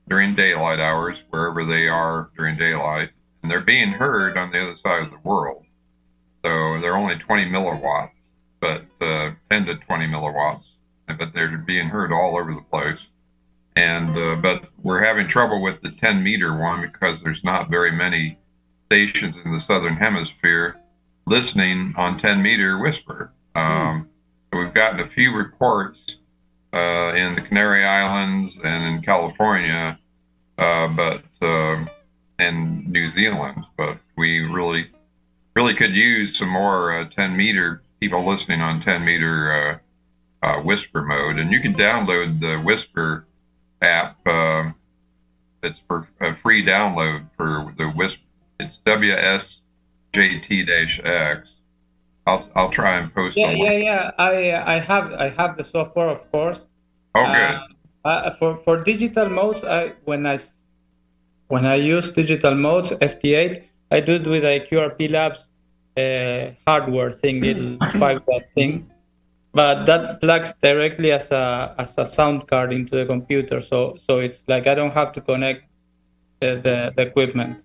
during 0.09 0.35
daylight 0.35 0.80
hours, 0.80 1.22
wherever 1.30 1.64
they 1.64 1.89
are 1.89 2.30
during 2.36 2.56
daylight, 2.56 3.10
and 3.43 3.51
they're 3.51 3.60
being 3.60 3.90
heard 3.90 4.39
on 4.39 4.51
the 4.51 4.62
other 4.62 4.74
side 4.74 5.02
of 5.02 5.10
the 5.10 5.18
world. 5.22 5.64
So 6.44 6.80
they're 6.80 6.97
only 6.97 7.16
20 7.16 7.47
milliwatts, 7.51 8.12
but 8.60 8.86
uh, 9.01 9.32
10 9.51 9.66
to 9.66 9.74
20 9.74 10.06
milliwatts, 10.06 10.68
but 11.06 11.35
they're 11.35 11.59
being 11.59 11.89
heard 11.89 12.12
all 12.12 12.39
over 12.39 12.55
the 12.55 12.62
place. 12.62 13.06
And 13.76 14.16
uh, 14.16 14.36
but 14.36 14.64
we're 14.82 15.05
having 15.05 15.28
trouble 15.28 15.62
with 15.62 15.80
the 15.80 15.90
10 15.90 16.22
meter 16.22 16.56
one 16.56 16.80
because 16.80 17.20
there's 17.20 17.44
not 17.44 17.70
very 17.70 17.93
many 17.93 18.39
stations 18.86 19.36
in 19.36 19.52
the 19.52 19.60
southern 19.60 19.94
hemisphere 19.94 20.80
listening 21.28 21.94
on 21.96 22.18
10 22.18 22.40
meter 22.42 22.78
whisper. 22.78 23.30
Um, 23.55 24.09
we've 24.52 24.72
gotten 24.72 25.00
a 25.00 25.06
few 25.06 25.36
reports 25.36 26.16
uh, 26.72 27.12
in 27.14 27.34
the 27.34 27.42
Canary 27.42 27.84
Islands 27.84 28.59
and 28.64 28.84
in 28.96 29.02
California, 29.02 29.98
uh, 30.56 30.88
but 30.88 31.22
uh, 31.42 31.84
and 32.38 32.86
New 32.88 33.09
Zealand. 33.09 33.64
But 33.76 33.98
we 34.16 34.40
really, 34.40 34.90
really 35.55 35.74
could 35.74 35.94
use 35.94 36.38
some 36.38 36.48
more 36.48 36.92
uh, 36.92 37.05
10 37.09 37.36
meter 37.36 37.82
people 38.00 38.24
listening 38.24 38.62
on 38.62 38.80
10 38.80 39.05
meter 39.05 39.52
uh, 39.52 40.46
uh, 40.46 40.62
WSPR 40.62 41.06
mode. 41.06 41.38
And 41.38 41.52
you 41.52 41.60
can 41.60 41.74
download 41.74 42.40
the 42.40 42.56
whisper 42.56 43.26
app. 43.82 44.26
Um, 44.26 44.74
it's 45.62 45.80
for 45.80 46.09
a 46.20 46.32
free 46.32 46.64
download 46.64 47.26
for 47.36 47.74
the 47.76 47.88
whisper. 47.88 48.22
It's 48.60 48.78
WSJT-X. 50.19 51.51
I'll 52.27 52.51
I'll 52.55 52.70
try 52.70 52.99
and 52.99 53.15
post. 53.15 53.36
Yeah, 53.36 53.51
yeah, 53.51 53.73
yeah. 53.73 54.11
I 54.19 54.74
I 54.74 54.78
have 54.81 55.12
I 55.15 55.28
have 55.31 55.57
the 55.57 55.65
software, 55.65 56.09
of 56.09 56.31
course. 56.31 56.61
Oh, 57.15 57.24
good. 57.24 57.55
Uh, 58.05 58.09
uh, 58.09 58.31
for 58.36 58.57
for 58.65 58.85
digital 58.85 59.28
modes, 59.28 59.65
I 59.65 59.93
when 60.05 60.27
I 60.27 60.39
when 61.49 61.65
I 61.65 61.77
use 61.77 62.11
digital 62.11 62.55
modes 62.55 62.90
FT8, 62.90 63.65
I 63.90 64.01
do 64.01 64.16
it 64.16 64.27
with 64.27 64.45
a 64.45 64.61
QRP 64.61 65.11
Labs 65.11 65.49
uh, 65.97 66.53
hardware 66.66 67.12
thing, 67.12 67.40
little 67.40 67.78
five 67.99 68.20
watt 68.27 68.43
thing, 68.55 68.90
but 69.53 69.86
that 69.86 70.20
plugs 70.20 70.55
directly 70.62 71.12
as 71.12 71.31
a 71.31 71.74
as 71.78 71.97
a 71.97 72.07
sound 72.07 72.47
card 72.47 72.73
into 72.73 72.97
the 72.97 73.07
computer. 73.07 73.62
So 73.62 73.97
so 74.07 74.19
it's 74.19 74.43
like 74.47 74.66
I 74.66 74.74
don't 74.74 74.93
have 74.93 75.12
to 75.15 75.20
connect 75.20 75.65
the, 76.40 76.61
the, 76.62 76.93
the 76.95 77.03
equipment. 77.03 77.65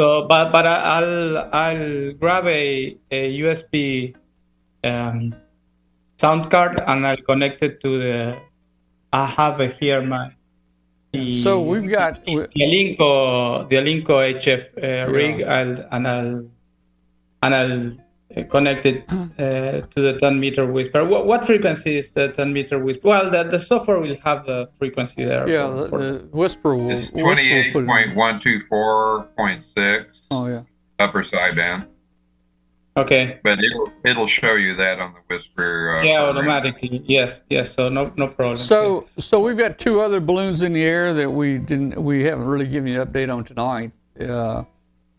So, 0.00 0.24
but 0.26 0.50
but 0.50 0.66
I'll 0.66 1.36
I'll 1.52 2.12
grab 2.14 2.46
a, 2.46 2.96
a 3.10 3.20
USB 3.40 4.14
um, 4.82 5.34
sound 6.16 6.50
card 6.50 6.80
and 6.86 7.06
I'll 7.06 7.20
connect 7.28 7.62
it 7.62 7.82
to 7.82 7.98
the. 7.98 8.38
I 9.12 9.26
have 9.26 9.60
here 9.76 10.00
my. 10.00 10.32
The, 11.12 11.30
so 11.42 11.60
we've 11.60 11.90
got 11.90 12.24
the 12.24 12.48
Alinco 12.56 13.68
the 13.68 13.76
Alinco 13.76 14.16
HF 14.40 14.62
uh, 14.80 15.12
rig. 15.12 15.42
I'll 15.42 15.76
and 15.92 16.08
I'll 16.08 16.48
and 17.42 17.54
I'll 17.54 17.92
connect 18.48 18.86
it 18.86 19.04
uh, 19.10 19.82
to 19.86 20.00
the 20.00 20.16
10 20.20 20.38
meter 20.38 20.64
whisper. 20.66 21.04
What, 21.04 21.26
what, 21.26 21.44
frequency 21.44 21.96
is 21.96 22.12
the 22.12 22.28
10 22.28 22.52
meter 22.52 22.78
whisper? 22.78 23.08
Well, 23.08 23.28
the, 23.30 23.42
the 23.44 23.58
software 23.58 23.98
will 23.98 24.16
have 24.24 24.46
the 24.46 24.68
frequency 24.78 25.24
there. 25.24 25.48
Yeah, 25.48 25.66
for, 25.66 25.88
for 25.88 25.98
the, 25.98 26.12
the 26.12 26.28
WSPR 26.28 26.76
will. 26.76 26.90
It's 26.90 27.10
28.124.6. 27.10 30.06
Oh, 30.30 30.46
yeah. 30.46 30.62
Upper 30.98 31.24
sideband. 31.24 31.88
Okay. 32.96 33.38
But 33.42 33.58
it'll, 33.62 33.92
it'll 34.04 34.26
show 34.26 34.54
you 34.54 34.74
that 34.74 35.00
on 35.00 35.14
the 35.14 35.20
whisper. 35.28 35.98
Uh, 35.98 36.02
yeah, 36.02 36.22
automatically. 36.22 37.02
Yes, 37.06 37.40
yes. 37.48 37.72
So 37.72 37.88
no 37.88 38.12
no 38.16 38.26
problem. 38.26 38.56
So 38.56 39.08
so 39.16 39.38
we've 39.40 39.56
got 39.56 39.78
two 39.78 40.00
other 40.00 40.18
balloons 40.20 40.62
in 40.62 40.72
the 40.72 40.82
air 40.82 41.14
that 41.14 41.30
we 41.30 41.58
didn't 41.58 42.02
we 42.02 42.24
haven't 42.24 42.46
really 42.46 42.66
given 42.66 42.92
you 42.92 43.00
an 43.00 43.06
update 43.06 43.32
on 43.32 43.44
tonight. 43.44 43.92
Uh, 44.20 44.64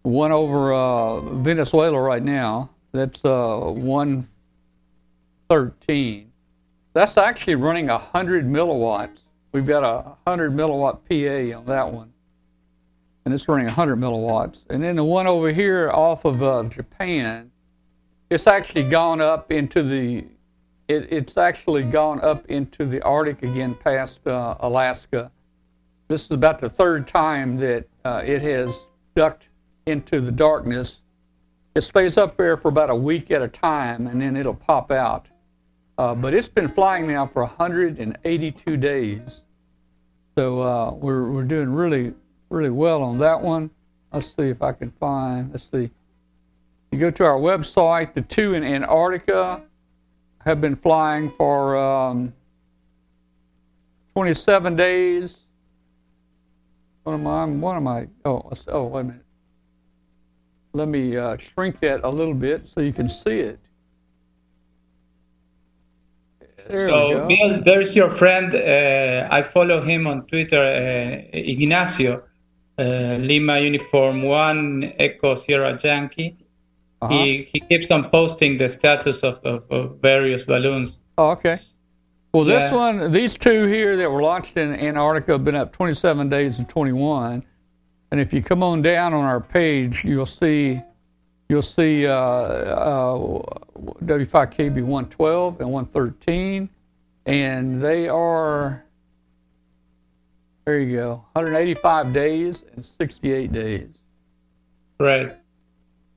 one 0.03 0.31
over 0.31 0.73
uh, 0.73 1.21
Venezuela 1.21 1.99
right 1.99 2.21
now. 2.21 2.69
That's 2.91 3.23
uh, 3.23 3.71
113. 3.73 6.31
That's 6.93 7.17
actually 7.17 7.55
running 7.55 7.87
100 7.87 8.45
milliwatts. 8.45 9.21
We've 9.53 9.65
got 9.65 9.83
a 9.83 10.09
100 10.23 10.53
milliwatt 10.53 10.99
PA 11.07 11.57
on 11.57 11.65
that 11.65 11.91
one. 11.91 12.11
And 13.23 13.33
it's 13.33 13.47
running 13.47 13.67
100 13.67 13.97
milliwatts. 13.97 14.65
And 14.69 14.83
then 14.83 14.97
the 14.97 15.03
one 15.03 15.27
over 15.27 15.51
here 15.51 15.91
off 15.91 16.25
of 16.25 16.43
uh, 16.43 16.63
Japan, 16.63 17.51
it's 18.29 18.47
actually 18.47 18.83
gone 18.83 19.21
up 19.21 19.51
into 19.51 19.83
the, 19.83 20.25
it, 20.87 21.07
it's 21.11 21.37
actually 21.37 21.83
gone 21.83 22.19
up 22.21 22.45
into 22.47 22.85
the 22.85 23.01
Arctic 23.03 23.43
again 23.43 23.75
past 23.75 24.25
uh, 24.27 24.55
Alaska. 24.59 25.31
This 26.07 26.25
is 26.25 26.31
about 26.31 26.57
the 26.59 26.69
third 26.69 27.07
time 27.07 27.55
that 27.57 27.85
uh, 28.03 28.23
it 28.25 28.41
has 28.41 28.87
ducked 29.15 29.49
into 29.85 30.19
the 30.19 30.31
darkness 30.31 31.03
it 31.73 31.81
stays 31.81 32.17
up 32.17 32.37
there 32.37 32.57
for 32.57 32.67
about 32.67 32.89
a 32.89 32.95
week 32.95 33.31
at 33.31 33.41
a 33.41 33.47
time 33.47 34.07
and 34.07 34.21
then 34.21 34.35
it'll 34.35 34.53
pop 34.53 34.91
out. 34.91 35.29
Uh, 35.97 36.15
but 36.15 36.33
it's 36.33 36.47
been 36.47 36.67
flying 36.67 37.07
now 37.07 37.25
for 37.25 37.43
182 37.43 38.77
days. 38.77 39.43
So 40.37 40.61
uh, 40.61 40.91
we're, 40.91 41.29
we're 41.29 41.43
doing 41.43 41.71
really, 41.71 42.13
really 42.49 42.69
well 42.69 43.03
on 43.03 43.19
that 43.19 43.41
one. 43.41 43.69
Let's 44.11 44.33
see 44.33 44.49
if 44.49 44.61
I 44.61 44.73
can 44.73 44.91
find, 44.91 45.51
let's 45.51 45.69
see. 45.69 45.91
You 46.91 46.99
go 46.99 47.09
to 47.09 47.25
our 47.25 47.37
website, 47.37 48.13
the 48.13 48.21
two 48.21 48.53
in 48.53 48.63
Antarctica 48.63 49.63
have 50.45 50.59
been 50.59 50.75
flying 50.75 51.29
for 51.29 51.77
um, 51.77 52.33
27 54.13 54.75
days. 54.75 55.45
What 57.03 57.13
am 57.13 57.27
I? 57.27 57.45
What 57.45 57.75
am 57.77 57.87
I? 57.87 58.07
Oh, 58.25 58.51
oh, 58.67 58.83
wait 58.85 59.01
a 59.01 59.03
minute. 59.05 59.20
Let 60.73 60.87
me 60.87 61.17
uh, 61.17 61.37
shrink 61.37 61.79
that 61.79 62.01
a 62.03 62.09
little 62.09 62.33
bit 62.33 62.67
so 62.67 62.81
you 62.81 62.93
can 62.93 63.09
see 63.09 63.39
it. 63.39 63.59
There 66.69 66.89
so, 66.89 67.27
Bill, 67.27 67.61
there's 67.63 67.95
your 67.95 68.09
friend. 68.11 68.53
Uh, 68.55 69.27
I 69.29 69.41
follow 69.41 69.81
him 69.81 70.07
on 70.07 70.25
Twitter, 70.27 70.57
uh, 70.57 71.27
Ignacio, 71.33 72.23
uh, 72.79 72.83
Lima 72.83 73.59
Uniform 73.59 74.21
1 74.23 74.93
Echo 74.97 75.35
Sierra 75.35 75.77
Yankee. 75.83 76.37
Uh-huh. 77.01 77.13
He, 77.13 77.49
he 77.51 77.59
keeps 77.59 77.91
on 77.91 78.09
posting 78.09 78.57
the 78.57 78.69
status 78.69 79.19
of, 79.19 79.43
of, 79.43 79.69
of 79.69 79.97
various 80.01 80.43
balloons. 80.43 80.99
Oh, 81.17 81.31
okay. 81.31 81.57
Well, 82.33 82.47
yeah. 82.47 82.59
this 82.59 82.71
one, 82.71 83.11
these 83.11 83.37
two 83.37 83.65
here 83.65 83.97
that 83.97 84.09
were 84.09 84.21
launched 84.21 84.55
in 84.55 84.73
Antarctica 84.73 85.33
have 85.33 85.43
been 85.43 85.55
up 85.55 85.73
27 85.73 86.29
days 86.29 86.59
and 86.59 86.69
21. 86.69 87.43
And 88.11 88.19
if 88.19 88.33
you 88.33 88.43
come 88.43 88.61
on 88.61 88.81
down 88.81 89.13
on 89.13 89.23
our 89.23 89.39
page, 89.39 90.03
you'll 90.03 90.25
see 90.25 90.81
you'll 91.47 91.61
see 91.61 92.05
uh, 92.05 92.13
uh, 92.13 93.17
W5KB 94.03 94.83
112 94.83 95.61
and 95.61 95.71
113, 95.71 96.69
and 97.25 97.81
they 97.81 98.09
are 98.09 98.83
there 100.65 100.79
you 100.79 100.95
go 100.97 101.25
185 101.33 102.13
days 102.13 102.65
and 102.75 102.85
68 102.85 103.51
days. 103.51 103.89
Right. 104.99 105.35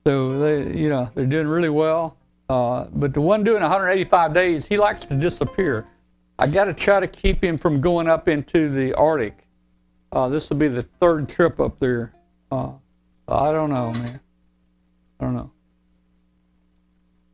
So 0.04 0.38
they 0.38 0.76
you 0.76 0.88
know 0.88 1.10
they're 1.14 1.26
doing 1.26 1.46
really 1.46 1.68
well. 1.68 2.16
Uh, 2.48 2.86
but 2.92 3.14
the 3.14 3.20
one 3.20 3.42
doing 3.42 3.62
185 3.62 4.34
days, 4.34 4.66
he 4.66 4.76
likes 4.76 5.04
to 5.06 5.14
disappear. 5.14 5.86
I 6.38 6.46
got 6.48 6.64
to 6.64 6.74
try 6.74 7.00
to 7.00 7.06
keep 7.06 7.42
him 7.42 7.56
from 7.56 7.80
going 7.80 8.08
up 8.08 8.28
into 8.28 8.68
the 8.68 8.92
Arctic 8.94 9.43
uh, 10.14 10.28
this 10.28 10.48
will 10.48 10.56
be 10.56 10.68
the 10.68 10.82
third 10.82 11.28
trip 11.28 11.58
up 11.58 11.78
there. 11.78 12.12
Uh, 12.50 12.72
I 13.26 13.52
don't 13.52 13.70
know, 13.70 13.92
man. 13.92 14.20
I 15.18 15.24
don't 15.24 15.34
know. 15.34 15.50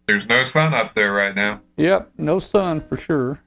There's 0.07 0.27
no 0.27 0.44
sun 0.44 0.74
up 0.74 0.94
there 0.94 1.12
right 1.12 1.35
now. 1.35 1.61
Yep, 1.77 2.12
no 2.19 2.39
sun 2.39 2.81
for 2.81 2.97
sure. 2.97 3.40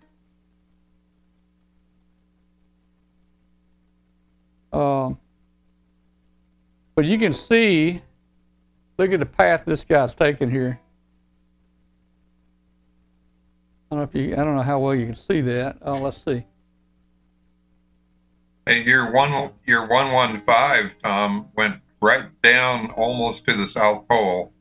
Um, 4.71 5.17
but 6.95 7.05
you 7.05 7.17
can 7.17 7.33
see, 7.33 8.01
look 8.97 9.11
at 9.11 9.19
the 9.19 9.25
path 9.25 9.65
this 9.65 9.83
guy's 9.83 10.15
taking 10.15 10.49
here. 10.49 10.79
I 13.91 13.95
don't 13.95 13.99
know 13.99 14.03
if 14.03 14.15
you. 14.15 14.33
I 14.33 14.43
don't 14.43 14.55
know 14.55 14.63
how 14.63 14.79
well 14.79 14.95
you 14.95 15.05
can 15.05 15.15
see 15.15 15.41
that. 15.41 15.77
Oh, 15.81 16.01
let's 16.01 16.23
see. 16.23 16.45
Hey, 18.65 18.83
your 18.83 19.11
one 19.11 19.51
your 19.65 19.87
one 19.87 20.11
one 20.11 20.39
five, 20.41 20.95
Tom, 21.03 21.49
went 21.55 21.77
right 22.01 22.25
down 22.41 22.91
almost 22.91 23.45
to 23.47 23.53
the 23.53 23.67
South 23.67 24.07
Pole. 24.07 24.53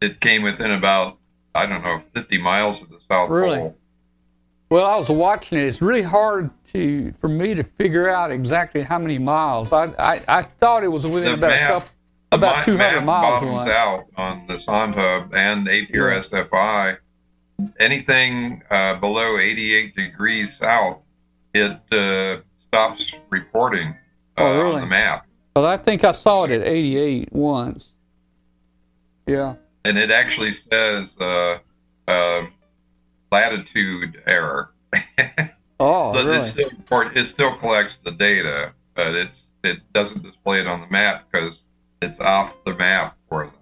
It 0.00 0.20
came 0.20 0.42
within 0.42 0.70
about 0.72 1.18
I 1.54 1.66
don't 1.66 1.82
know 1.82 2.02
fifty 2.14 2.40
miles 2.40 2.82
of 2.82 2.90
the 2.90 2.98
South 3.10 3.30
really? 3.30 3.56
Pole. 3.58 3.76
Well, 4.70 4.84
I 4.84 4.98
was 4.98 5.08
watching 5.08 5.58
it. 5.58 5.62
It's 5.64 5.80
really 5.80 6.02
hard 6.02 6.50
to 6.66 7.12
for 7.12 7.28
me 7.28 7.54
to 7.54 7.64
figure 7.64 8.08
out 8.08 8.30
exactly 8.30 8.82
how 8.82 8.98
many 8.98 9.18
miles. 9.18 9.72
I 9.72 9.86
I, 9.98 10.20
I 10.28 10.42
thought 10.42 10.84
it 10.84 10.88
was 10.88 11.06
within 11.06 11.32
The 11.40 11.46
about 11.46 11.48
map- 11.48 11.62
a 11.62 11.72
couple, 11.72 11.88
about 12.32 12.64
two 12.64 12.76
hundred 12.76 13.00
miles. 13.06 13.40
bottoms 13.42 13.70
out 13.70 14.04
on 14.18 14.46
the 14.46 14.54
SondeHub 14.56 15.34
and 15.34 15.66
APRS.fi. 15.66 16.98
Anything 17.80 18.62
uh, 18.70 18.94
below 18.94 19.36
88 19.38 19.96
degrees 19.96 20.56
south, 20.58 21.04
it 21.54 21.72
uh, 21.90 22.40
stops 22.68 23.14
reporting 23.30 23.88
uh, 24.36 24.42
Oh, 24.42 24.56
really? 24.62 24.74
on 24.76 24.80
the 24.82 24.86
map. 24.86 25.26
But 25.54 25.64
I 25.64 25.76
think 25.76 26.04
I 26.04 26.12
saw 26.12 26.44
it 26.44 26.50
at 26.52 26.62
88 26.66 27.32
once. 27.32 27.94
Yeah. 29.26 29.56
and 29.84 29.98
it 29.98 30.10
actually 30.10 30.52
says 30.52 31.16
uh, 31.20 31.58
uh, 32.06 32.46
latitude 33.32 34.22
error. 34.26 34.72
Oh, 35.80 36.12
really? 36.12 36.38
it, 36.38 36.42
still, 36.42 36.68
report- 36.70 37.16
it 37.16 37.26
still 37.26 37.54
collects 37.54 37.98
the 38.02 38.10
data, 38.10 38.72
but 38.96 39.14
it's 39.14 39.42
it 39.62 39.78
doesn't 39.92 40.24
display 40.24 40.58
it 40.60 40.66
on 40.66 40.80
the 40.80 40.88
map 40.88 41.26
because 41.30 41.62
it's 42.02 42.18
off 42.18 42.56
the 42.64 42.74
map 42.74 43.16
for 43.28 43.44
them. 43.44 43.54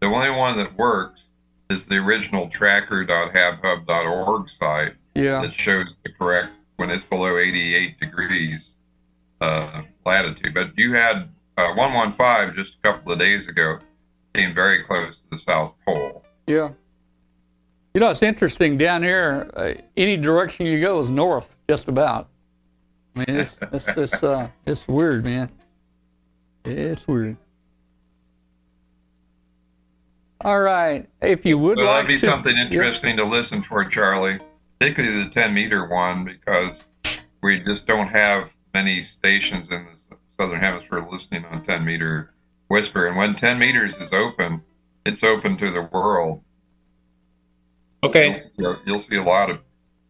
The 0.00 0.08
only 0.08 0.28
one 0.32 0.58
that 0.58 0.76
works 0.76 1.22
is 1.70 1.86
the 1.86 1.96
original 1.96 2.48
tracker.habhub.org 2.50 4.48
site 4.60 4.94
Yeah. 5.14 5.40
that 5.40 5.54
shows 5.54 5.96
the 6.04 6.10
correct 6.12 6.50
when 6.82 6.90
it's 6.90 7.04
below 7.04 7.38
88 7.38 8.00
degrees 8.00 8.70
uh, 9.40 9.82
latitude. 10.04 10.52
But 10.52 10.76
you 10.76 10.94
had 10.94 11.28
uh, 11.56 11.68
115 11.74 12.56
just 12.56 12.74
a 12.74 12.82
couple 12.82 13.12
of 13.12 13.20
days 13.20 13.46
ago 13.46 13.78
came 14.34 14.52
very 14.52 14.82
close 14.82 15.20
to 15.20 15.22
the 15.30 15.38
South 15.38 15.74
Pole. 15.86 16.24
Yeah. 16.48 16.70
You 17.94 18.00
know, 18.00 18.10
it's 18.10 18.22
interesting 18.22 18.78
down 18.78 19.04
here. 19.04 19.48
Uh, 19.54 19.74
any 19.96 20.16
direction 20.16 20.66
you 20.66 20.80
go 20.80 20.98
is 20.98 21.12
north, 21.12 21.56
just 21.68 21.86
about. 21.86 22.28
I 23.14 23.18
mean, 23.20 23.40
it's 23.40 23.56
it's 23.70 23.88
it's, 23.96 24.22
uh, 24.24 24.48
it's 24.66 24.88
weird, 24.88 25.24
man. 25.24 25.50
It's 26.64 27.06
weird. 27.06 27.36
All 30.40 30.58
right, 30.58 31.08
if 31.20 31.46
you 31.46 31.58
would 31.58 31.76
Well, 31.76 31.86
like 31.86 32.06
that'd 32.06 32.08
be 32.08 32.14
to, 32.14 32.26
something 32.26 32.56
interesting 32.56 33.16
to 33.18 33.24
listen 33.24 33.62
for, 33.62 33.84
Charlie, 33.84 34.40
particularly 34.82 35.24
the 35.24 35.30
10 35.30 35.54
meter 35.54 35.88
one, 35.88 36.24
because 36.24 36.80
we 37.42 37.60
just 37.60 37.86
don't 37.86 38.08
have 38.08 38.54
many 38.74 39.02
stations 39.02 39.70
in 39.70 39.86
the 40.10 40.16
southern 40.38 40.60
hemisphere 40.60 41.06
listening 41.10 41.44
on 41.46 41.64
10 41.64 41.84
meter 41.84 42.32
whisper. 42.68 43.06
And 43.06 43.16
when 43.16 43.34
10 43.34 43.58
meters 43.58 43.94
is 43.96 44.12
open, 44.12 44.62
it's 45.06 45.22
open 45.22 45.56
to 45.58 45.70
the 45.70 45.82
world. 45.82 46.42
Okay. 48.04 48.42
You'll, 48.56 48.76
you'll 48.84 49.00
see 49.00 49.16
a 49.16 49.22
lot 49.22 49.50
of 49.50 49.60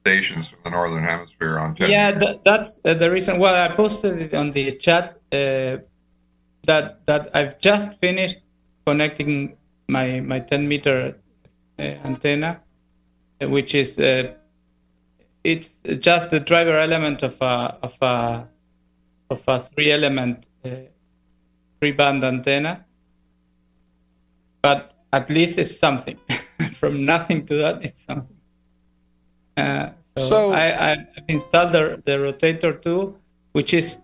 stations 0.01 0.49
from 0.49 0.61
the 0.65 0.71
northern 0.71 1.05
hemisphere 1.05 1.59
on 1.59 1.75
10. 1.75 1.91
Yeah, 1.91 2.13
th- 2.13 2.41
that's 2.45 2.81
uh, 2.85 2.95
the 2.95 3.11
reason. 3.11 3.39
Well, 3.39 3.55
I 3.55 3.75
posted 3.75 4.21
it 4.23 4.35
on 4.35 4.53
the 4.53 4.73
chat 4.77 5.21
uh, 5.31 5.79
that 6.65 7.05
that 7.07 7.31
I've 7.35 7.59
just 7.59 7.95
finished 8.01 8.39
connecting 8.87 9.57
my 9.89 10.21
my 10.21 10.41
10 10.41 10.67
meter 10.67 11.19
uh, 11.79 11.83
antenna, 11.83 12.61
uh, 13.41 13.51
which 13.51 13.75
is 13.75 13.99
uh, 13.99 14.33
it's 15.45 15.81
just 15.99 16.31
the 16.31 16.41
driver 16.41 16.77
element 16.79 17.23
of 17.23 17.37
a 17.41 17.77
of 17.83 17.95
a 18.01 18.47
of 19.31 19.43
a 19.47 19.59
three 19.61 19.91
element 19.93 20.47
uh, 20.65 20.71
three 21.81 21.93
band 21.93 22.23
antenna. 22.25 22.85
But 24.63 24.93
at 25.13 25.29
least 25.31 25.59
it's 25.59 25.77
something. 25.79 26.19
From 26.75 27.05
nothing 27.05 27.47
to 27.47 27.55
that, 27.57 27.83
it's 27.85 28.05
something. 28.07 28.37
Uh, 29.57 29.91
so, 30.17 30.29
So- 30.29 30.53
I, 30.53 30.93
I've 30.93 31.07
installed 31.29 31.73
the, 31.73 32.03
the 32.05 32.13
rotator 32.13 32.81
too, 32.81 33.17
which 33.53 33.75
is, 33.75 34.01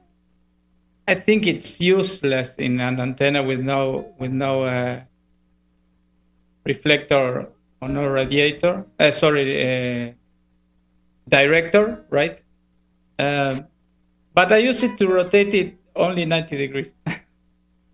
I 1.06 1.14
think 1.14 1.46
it's 1.46 1.80
useless 1.80 2.56
in 2.56 2.80
an 2.80 3.00
antenna 3.00 3.42
with 3.42 3.60
no 3.60 4.12
with 4.18 4.32
no 4.32 4.64
uh, 4.64 5.00
reflector 6.64 7.48
or 7.80 7.88
no 7.88 8.06
radiator. 8.06 8.84
Uh, 8.98 9.10
sorry, 9.10 9.44
uh, 9.62 10.12
director, 11.28 12.04
right? 12.10 12.40
Um, 13.18 13.66
but 14.34 14.52
I 14.52 14.58
use 14.58 14.82
it 14.82 14.98
to 14.98 15.08
rotate 15.08 15.54
it 15.54 15.74
only 15.94 16.24
90 16.24 16.56
degrees. 16.56 16.90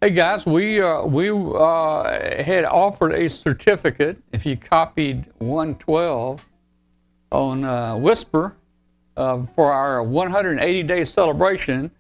Hey 0.05 0.11
guys, 0.11 0.45
we 0.45 0.83
uh, 0.83 1.07
we 1.07 1.31
uh, 1.31 2.43
had 2.43 2.67
offered 2.67 3.13
a 3.13 3.31
certificate 3.31 4.23
if 4.33 4.45
you 4.45 4.55
copied 4.55 5.33
112 5.39 6.47
on 7.33 7.65
uh, 7.65 7.97
Whisper 7.97 8.55
uh, 9.17 9.43
for 9.45 9.73
our 9.73 10.03
180 10.03 10.83
day 10.83 11.05
celebration 11.05 11.91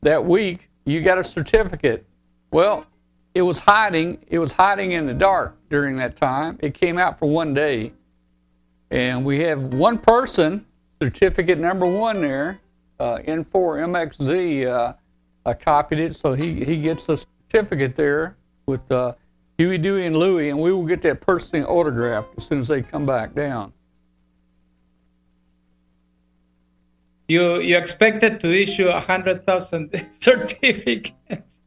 that 0.00 0.24
week. 0.24 0.70
You 0.86 1.02
got 1.02 1.18
a 1.18 1.24
certificate. 1.24 2.06
Well, 2.50 2.86
it 3.34 3.42
was 3.42 3.58
hiding. 3.58 4.24
It 4.28 4.38
was 4.38 4.54
hiding 4.54 4.92
in 4.92 5.04
the 5.04 5.12
dark 5.12 5.58
during 5.68 5.96
that 5.96 6.16
time. 6.16 6.58
It 6.62 6.72
came 6.72 6.96
out 6.96 7.18
for 7.18 7.28
one 7.28 7.52
day, 7.52 7.92
and 8.90 9.24
we 9.24 9.40
have 9.40 9.62
one 9.74 9.98
person 9.98 10.64
certificate 11.02 11.58
number 11.58 11.86
one 11.86 12.20
there, 12.20 12.60
uh, 12.98 13.18
N4MXZ. 13.26 14.66
Uh, 14.66 14.92
I 15.44 15.52
copied 15.54 15.98
it, 15.98 16.16
so 16.16 16.32
he, 16.32 16.64
he 16.64 16.80
gets 16.80 17.08
a 17.08 17.16
certificate 17.16 17.94
there 17.96 18.36
with 18.66 18.90
uh, 18.90 19.14
Huey, 19.58 19.78
Dewey, 19.78 20.06
and 20.06 20.16
Louie, 20.16 20.50
and 20.50 20.58
we 20.60 20.72
will 20.72 20.84
get 20.86 21.02
that 21.02 21.20
personally 21.20 21.64
autographed 21.64 22.28
as 22.36 22.46
soon 22.46 22.60
as 22.60 22.68
they 22.68 22.82
come 22.82 23.06
back 23.06 23.34
down. 23.34 23.72
You 27.28 27.58
you 27.58 27.76
expected 27.76 28.40
to 28.40 28.52
issue 28.54 28.88
a 28.88 29.00
hundred 29.00 29.44
thousand 29.46 29.90
certificates. 30.12 31.12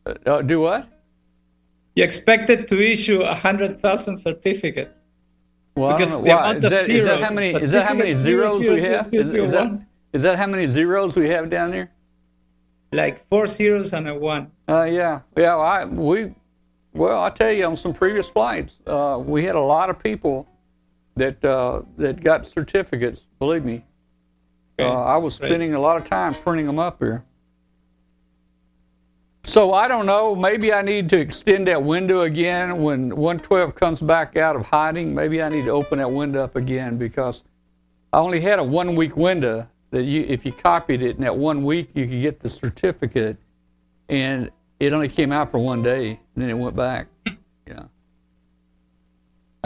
Uh, 0.05 0.13
uh, 0.25 0.41
do 0.41 0.61
what? 0.61 0.87
You 1.95 2.03
expected 2.03 2.67
to 2.69 2.79
issue 2.79 3.21
a 3.21 3.35
hundred 3.35 3.81
thousand 3.81 4.17
certificates. 4.17 4.98
Well, 5.79 5.97
Because 5.97 6.21
the 6.21 6.31
amount 6.31 6.57
Is 6.57 6.63
of 6.65 6.69
that, 6.71 6.89
is 6.89 7.05
that 7.05 7.21
how 7.21 7.31
many? 7.33 7.47
Is 7.51 7.71
that 7.71 7.85
how 7.85 7.93
many 7.93 8.13
zeros 8.13 8.61
zero, 8.61 8.73
we 8.75 8.81
zero, 8.81 8.97
have? 8.97 9.05
zero, 9.05 9.21
Is, 9.21 9.27
zero, 9.29 9.43
is 9.45 9.51
that 9.51 10.21
that 10.23 10.37
how 10.37 10.47
many 10.47 10.67
zeros 10.67 11.15
we 11.15 11.29
have 11.29 11.49
down 11.49 11.71
there? 11.71 11.89
Like 12.91 13.25
four 13.29 13.47
zeros 13.47 13.93
and 13.93 14.07
a 14.09 14.13
one. 14.15 14.51
Uh, 14.67 14.83
yeah, 14.83 15.21
yeah. 15.37 15.55
I 15.55 15.85
we, 15.85 16.33
well, 16.93 17.23
I 17.23 17.29
tell 17.29 17.51
you, 17.51 17.65
on 17.65 17.77
some 17.77 17.93
previous 17.93 18.27
flights, 18.29 18.81
uh, 18.87 19.21
we 19.23 19.45
had 19.45 19.55
a 19.55 19.61
lot 19.61 19.89
of 19.89 19.97
people 19.99 20.47
that 21.15 21.43
uh, 21.45 21.83
that 21.97 22.21
got 22.21 22.45
certificates. 22.45 23.27
Believe 23.39 23.63
me, 23.63 23.85
uh, 24.79 24.83
I 24.83 25.15
was 25.15 25.35
spending 25.35 25.75
a 25.75 25.79
lot 25.79 25.95
of 25.95 26.03
time 26.03 26.33
printing 26.33 26.65
them 26.65 26.79
up 26.79 26.99
here. 26.99 27.23
So 29.43 29.73
I 29.73 29.87
don't 29.87 30.05
know. 30.05 30.35
Maybe 30.35 30.73
I 30.73 30.81
need 30.81 31.09
to 31.09 31.19
extend 31.19 31.67
that 31.67 31.81
window 31.81 32.21
again 32.21 32.81
when 32.81 33.09
112 33.15 33.73
comes 33.73 34.01
back 34.01 34.37
out 34.37 34.55
of 34.55 34.65
hiding. 34.67 35.15
Maybe 35.15 35.41
I 35.41 35.49
need 35.49 35.65
to 35.65 35.71
open 35.71 35.97
that 35.99 36.11
window 36.11 36.43
up 36.43 36.55
again 36.55 36.97
because 36.97 37.43
I 38.13 38.19
only 38.19 38.41
had 38.41 38.59
a 38.59 38.63
one 38.63 38.95
week 38.95 39.15
window 39.15 39.67
that 39.91 40.03
you, 40.03 40.23
if 40.27 40.45
you 40.45 40.51
copied 40.51 41.01
it 41.01 41.15
in 41.15 41.21
that 41.21 41.35
one 41.35 41.63
week, 41.63 41.95
you 41.95 42.07
could 42.07 42.21
get 42.21 42.39
the 42.39 42.49
certificate, 42.49 43.37
and 44.07 44.51
it 44.79 44.93
only 44.93 45.09
came 45.09 45.31
out 45.31 45.49
for 45.49 45.57
one 45.57 45.81
day, 45.81 46.09
and 46.09 46.19
then 46.43 46.49
it 46.49 46.53
went 46.53 46.75
back. 46.75 47.07
Yeah. 47.67 47.83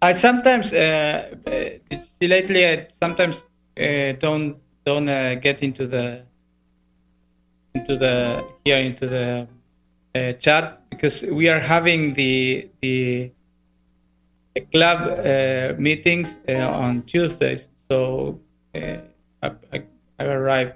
I 0.00 0.12
sometimes 0.12 0.72
uh, 0.72 1.34
uh, 1.46 1.96
lately 2.20 2.66
I 2.66 2.86
sometimes 3.00 3.46
uh, 3.80 4.12
don't 4.18 4.56
don't 4.84 5.08
uh, 5.08 5.34
get 5.34 5.62
into 5.62 5.86
the 5.86 6.22
into 7.74 7.96
the 7.96 8.44
here 8.64 8.78
into 8.78 9.06
the 9.06 9.48
uh, 10.14 10.32
chat 10.34 10.88
because 10.90 11.22
we 11.24 11.48
are 11.48 11.60
having 11.60 12.14
the 12.14 12.70
the 12.80 13.32
club 14.72 15.18
uh, 15.18 15.74
meetings 15.78 16.38
uh, 16.48 16.68
on 16.68 17.02
Tuesdays. 17.02 17.68
So 17.88 18.40
uh, 18.74 18.98
I, 19.42 19.50
I, 19.72 19.82
I, 20.18 20.24
arrive 20.24 20.74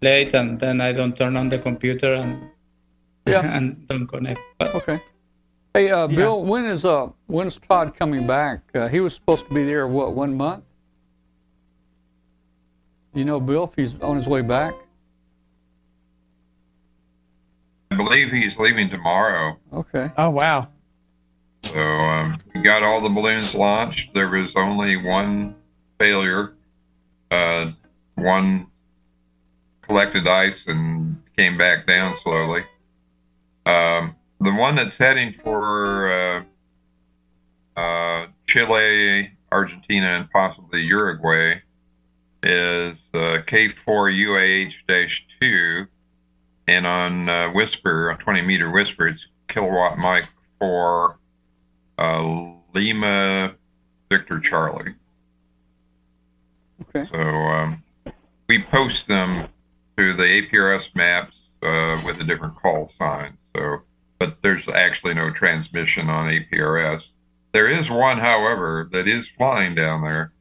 late 0.00 0.34
and 0.34 0.58
then 0.58 0.80
I 0.80 0.92
don't 0.92 1.16
turn 1.16 1.36
on 1.36 1.48
the 1.48 1.58
computer 1.58 2.14
and 2.14 2.50
yeah. 3.26 3.40
and 3.56 3.86
don't 3.88 4.06
connect. 4.06 4.40
But, 4.58 4.74
okay. 4.74 5.00
Hey, 5.78 5.92
uh, 5.92 6.08
Bill, 6.08 6.40
yeah. 6.40 6.50
when 6.50 6.64
is 6.64 6.84
uh 6.84 7.06
when's 7.28 7.56
Todd 7.56 7.94
coming 7.94 8.26
back? 8.26 8.62
Uh, 8.74 8.88
he 8.88 8.98
was 8.98 9.14
supposed 9.14 9.46
to 9.46 9.54
be 9.54 9.62
there 9.62 9.86
what 9.86 10.12
one 10.12 10.36
month? 10.36 10.64
You 13.14 13.24
know, 13.24 13.38
Bill, 13.38 13.62
if 13.62 13.76
he's 13.76 14.00
on 14.00 14.16
his 14.16 14.26
way 14.26 14.42
back. 14.42 14.74
I 17.92 17.94
believe 17.94 18.32
he's 18.32 18.58
leaving 18.58 18.90
tomorrow. 18.90 19.56
Okay. 19.72 20.10
Oh 20.18 20.30
wow. 20.30 20.66
So 21.62 21.80
um, 21.80 22.38
we 22.56 22.62
got 22.62 22.82
all 22.82 23.00
the 23.00 23.08
balloons 23.08 23.54
launched. 23.54 24.12
There 24.14 24.28
was 24.28 24.56
only 24.56 24.96
one 24.96 25.54
failure. 26.00 26.54
Uh, 27.30 27.70
one 28.16 28.66
collected 29.82 30.26
ice 30.26 30.66
and 30.66 31.22
came 31.36 31.56
back 31.56 31.86
down 31.86 32.14
slowly. 32.14 32.64
Um, 33.64 34.16
the 34.40 34.52
one 34.52 34.74
that's 34.74 34.96
heading 34.96 35.32
for 35.32 36.12
uh, 36.12 36.42
uh, 37.76 38.26
Chile, 38.46 39.30
Argentina, 39.52 40.06
and 40.06 40.28
possibly 40.30 40.80
Uruguay 40.82 41.60
is 42.42 43.04
uh, 43.14 43.38
K4UAH-2, 43.46 45.86
and 46.68 46.86
on 46.86 47.28
uh, 47.28 47.50
Whisper, 47.50 48.10
a 48.10 48.16
20 48.16 48.42
meter 48.42 48.70
Whisper, 48.70 49.08
it's 49.08 49.26
kilowatt 49.48 49.98
Mike 49.98 50.28
4 50.60 51.18
uh, 51.98 52.52
Lima 52.74 53.54
Victor 54.10 54.40
Charlie. 54.40 54.94
Okay. 56.82 57.04
So 57.04 57.18
um, 57.18 57.82
we 58.48 58.62
post 58.62 59.08
them 59.08 59.48
to 59.96 60.14
the 60.14 60.22
APRS 60.22 60.94
maps 60.94 61.48
uh, 61.62 62.00
with 62.06 62.20
a 62.20 62.24
different 62.24 62.54
call 62.56 62.88
sign. 62.88 63.36
So, 63.56 63.78
but 64.18 64.42
there's 64.42 64.68
actually 64.68 65.14
no 65.14 65.30
transmission 65.30 66.10
on 66.10 66.28
APRS. 66.28 67.08
There 67.52 67.68
is 67.68 67.90
one, 67.90 68.18
however, 68.18 68.88
that 68.92 69.08
is 69.08 69.28
flying 69.28 69.74
down 69.74 70.02
there. 70.02 70.32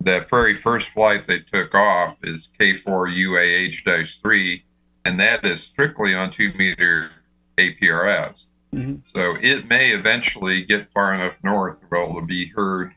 The 0.00 0.24
very 0.30 0.54
first 0.54 0.90
flight 0.90 1.26
they 1.26 1.40
took 1.40 1.74
off 1.74 2.16
is 2.22 2.48
K4UAH-3, 2.58 4.62
and 5.04 5.20
that 5.20 5.44
is 5.44 5.62
strictly 5.62 6.14
on 6.14 6.30
two 6.30 6.52
meter 6.54 7.10
APRS. 7.58 8.44
Mm-hmm. 8.74 9.00
So 9.14 9.36
it 9.40 9.68
may 9.68 9.90
eventually 9.90 10.64
get 10.64 10.90
far 10.92 11.14
enough 11.14 11.36
north 11.42 11.78
where 11.88 12.02
it 12.02 12.12
will 12.12 12.22
be 12.22 12.46
heard 12.46 12.94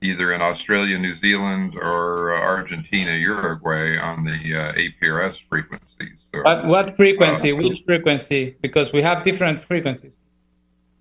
either 0.00 0.32
in 0.32 0.40
Australia, 0.40 0.98
New 0.98 1.14
Zealand, 1.14 1.76
or 1.76 2.34
uh, 2.34 2.40
Argentina, 2.40 3.12
Uruguay 3.12 3.98
on 3.98 4.24
the 4.24 4.32
uh, 4.32 4.72
APRS 4.74 5.42
frequencies. 5.48 6.26
So, 6.32 6.42
what, 6.42 6.64
what 6.66 6.96
frequency? 6.96 7.52
Uh, 7.52 7.56
Which 7.56 7.82
frequency? 7.82 8.56
Because 8.60 8.92
we 8.92 9.02
have 9.02 9.24
different 9.24 9.60
frequencies. 9.60 10.16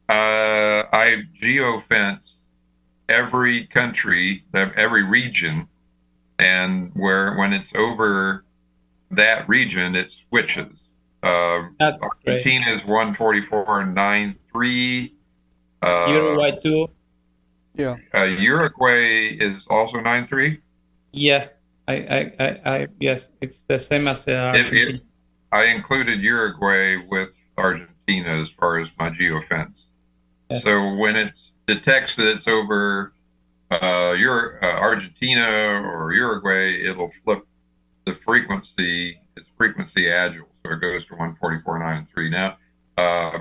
Uh, 0.10 0.84
I 0.94 1.24
geofence 1.42 2.32
every 3.10 3.66
country, 3.68 4.44
every 4.54 5.04
region, 5.04 5.68
and 6.40 6.92
where 6.94 7.36
when 7.36 7.52
it's 7.54 7.74
over 7.76 8.44
that 9.12 9.48
region, 9.48 9.96
it 9.96 10.12
switches. 10.12 10.74
Um, 11.24 11.76
That's 11.80 12.04
Argentina 12.04 12.66
great. 12.66 12.76
is 12.76 12.82
144.93. 12.84 15.12
Uh, 15.82 16.06
Uruguay 16.10 16.52
too. 16.62 16.90
Yeah. 17.78 17.96
Uh, 18.14 18.24
Uruguay 18.24 19.38
is 19.40 19.66
also 19.70 20.00
93. 20.00 20.60
Yes, 21.12 21.62
I, 21.88 21.94
I, 21.94 22.34
I, 22.40 22.46
I, 22.66 22.88
yes, 23.00 23.30
it's 23.42 23.62
the 23.68 23.80
same 23.80 24.08
as 24.08 24.28
uh, 24.28 24.54
it, 24.56 24.74
it, 24.74 25.02
I 25.52 25.66
included 25.66 26.20
Uruguay 26.22 26.98
with 27.08 27.34
Argentina 27.58 28.42
as 28.42 28.50
far 28.50 28.80
as 28.80 28.92
my 29.00 29.10
geofence. 29.10 29.84
Yes. 30.50 30.64
So 30.64 30.96
when 30.96 31.16
it 31.16 31.34
detects 31.68 32.16
that 32.18 32.28
it's 32.28 32.48
over 32.48 33.14
uh, 33.72 34.16
Euro, 34.18 34.60
uh, 34.62 34.80
Argentina 34.80 35.82
or 35.84 36.14
Uruguay, 36.14 36.82
it'll 36.84 37.12
flip 37.24 37.46
the 38.06 38.14
frequency. 38.14 39.20
It's 39.36 39.50
frequency 39.58 40.10
agile 40.10 40.48
so 40.68 40.74
it 40.74 40.82
goes 40.82 41.06
to 41.06 41.14
144.93. 41.14 42.32
Now, 42.32 42.58
uh, 42.98 43.40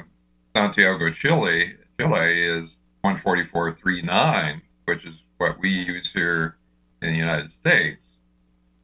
Santiago, 0.55 1.11
Chile, 1.11 1.75
Chile 1.99 2.43
is 2.43 2.76
144.39, 3.15 4.61
which 4.85 5.05
is 5.05 5.15
what 5.39 5.59
we 5.61 5.71
use 5.71 6.13
here 6.13 6.57
in 7.03 7.13
the 7.13 7.19
United 7.19 7.51
States. 7.51 8.05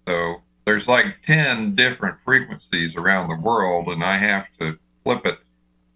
So 0.07 0.43
there's 0.65 0.89
like 0.89 1.23
10 1.23 1.75
different 1.75 2.21
frequencies 2.21 2.97
around 2.97 3.29
the 3.29 3.37
world, 3.37 3.89
and 3.89 4.05
I 4.05 4.17
have 4.19 4.49
to 4.61 4.79
flip 5.05 5.27
it 5.27 5.39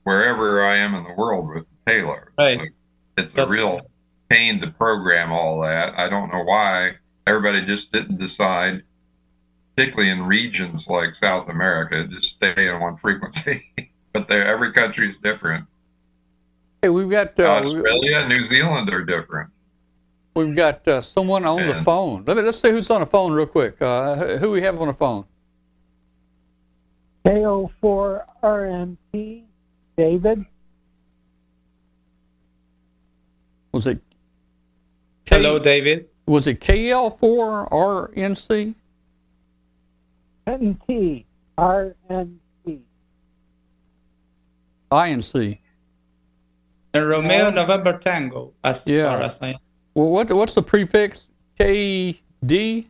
wherever 0.04 0.62
I 0.62 0.76
am 0.76 0.94
in 0.94 1.04
the 1.04 1.14
world 1.14 1.48
with 1.48 1.66
the 1.68 1.76
payload. 1.84 2.28
Right. 2.38 2.58
So 2.58 2.64
it's 3.18 3.32
That's 3.32 3.48
a 3.48 3.50
real 3.50 3.80
pain 4.28 4.60
to 4.60 4.70
program 4.70 5.32
all 5.32 5.60
that. 5.62 5.98
I 5.98 6.08
don't 6.08 6.32
know 6.32 6.42
why 6.42 6.96
everybody 7.26 7.62
just 7.62 7.92
didn't 7.92 8.18
decide 8.18 8.82
particularly 9.76 10.10
in 10.10 10.22
regions 10.22 10.86
like 10.88 11.14
South 11.14 11.48
America, 11.50 12.06
just 12.06 12.30
stay 12.30 12.68
on 12.68 12.80
one 12.80 12.96
frequency. 12.96 13.70
but 14.12 14.30
every 14.30 14.72
country 14.72 15.08
is 15.08 15.16
different. 15.16 15.66
Hey, 16.82 16.90
we've 16.90 17.08
got 17.10 17.38
uh, 17.38 17.44
Australia 17.44 18.18
and 18.18 18.28
New 18.28 18.44
Zealand 18.44 18.92
are 18.92 19.04
different. 19.04 19.48
We've 20.34 20.54
got 20.54 20.86
uh, 20.86 21.00
someone 21.00 21.46
on 21.46 21.60
and, 21.60 21.70
the 21.70 21.82
phone. 21.82 22.24
Let 22.26 22.36
me, 22.36 22.42
let's 22.42 22.58
see 22.58 22.68
who's 22.70 22.90
on 22.90 23.00
the 23.00 23.06
phone 23.06 23.32
real 23.32 23.46
quick. 23.46 23.80
Uh, 23.80 24.36
who 24.36 24.50
we 24.50 24.60
have 24.62 24.78
on 24.80 24.88
the 24.88 24.94
phone? 24.94 25.24
KO4RMP, 27.24 29.44
David. 29.96 30.44
Was 33.72 33.86
it? 33.86 34.00
K- 35.24 35.36
Hello, 35.36 35.58
David. 35.58 36.10
Was 36.26 36.46
it 36.46 36.60
KL4RNC? 36.60 38.74
NT, 40.48 41.24
RNC. 41.58 42.80
INC. 44.90 45.58
And 46.96 47.08
Romeo 47.10 47.50
November 47.50 47.98
Tango, 47.98 48.54
as 48.64 48.86
yeah. 48.86 49.10
far 49.10 49.20
as 49.20 49.38
I 49.42 49.54
Well, 49.92 50.08
what, 50.08 50.32
what's 50.32 50.54
the 50.54 50.62
prefix? 50.62 51.28
KD? 51.60 52.86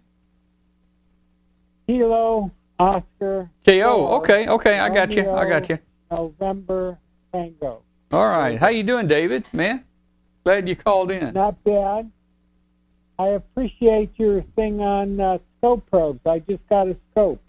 Kilo, 1.89 2.53
Oscar. 2.79 3.51
KO. 3.65 4.09
Okay, 4.19 4.47
okay, 4.49 4.79
I 4.79 4.89
got 4.91 5.13
you. 5.13 5.29
I 5.29 5.49
got 5.49 5.69
you. 5.69 5.79
November 6.09 6.99
Tango. 7.33 7.83
All 8.13 8.27
right. 8.27 8.57
How 8.57 8.69
you 8.69 8.85
doing, 8.85 9.09
David? 9.09 9.45
Man, 9.53 9.85
glad 10.45 10.69
you 10.69 10.77
called 10.77 11.11
in. 11.11 11.35
Not 11.35 11.63
bad. 11.65 12.09
I 13.19 13.29
appreciate 13.29 14.11
your 14.19 14.43
thing 14.55 14.81
on 14.81 15.21
uh, 15.21 15.39
scope 15.59 15.85
probes. 15.91 16.21
I 16.25 16.39
just 16.41 16.65
got 16.69 16.87
a 16.87 16.97
scope. 17.11 17.43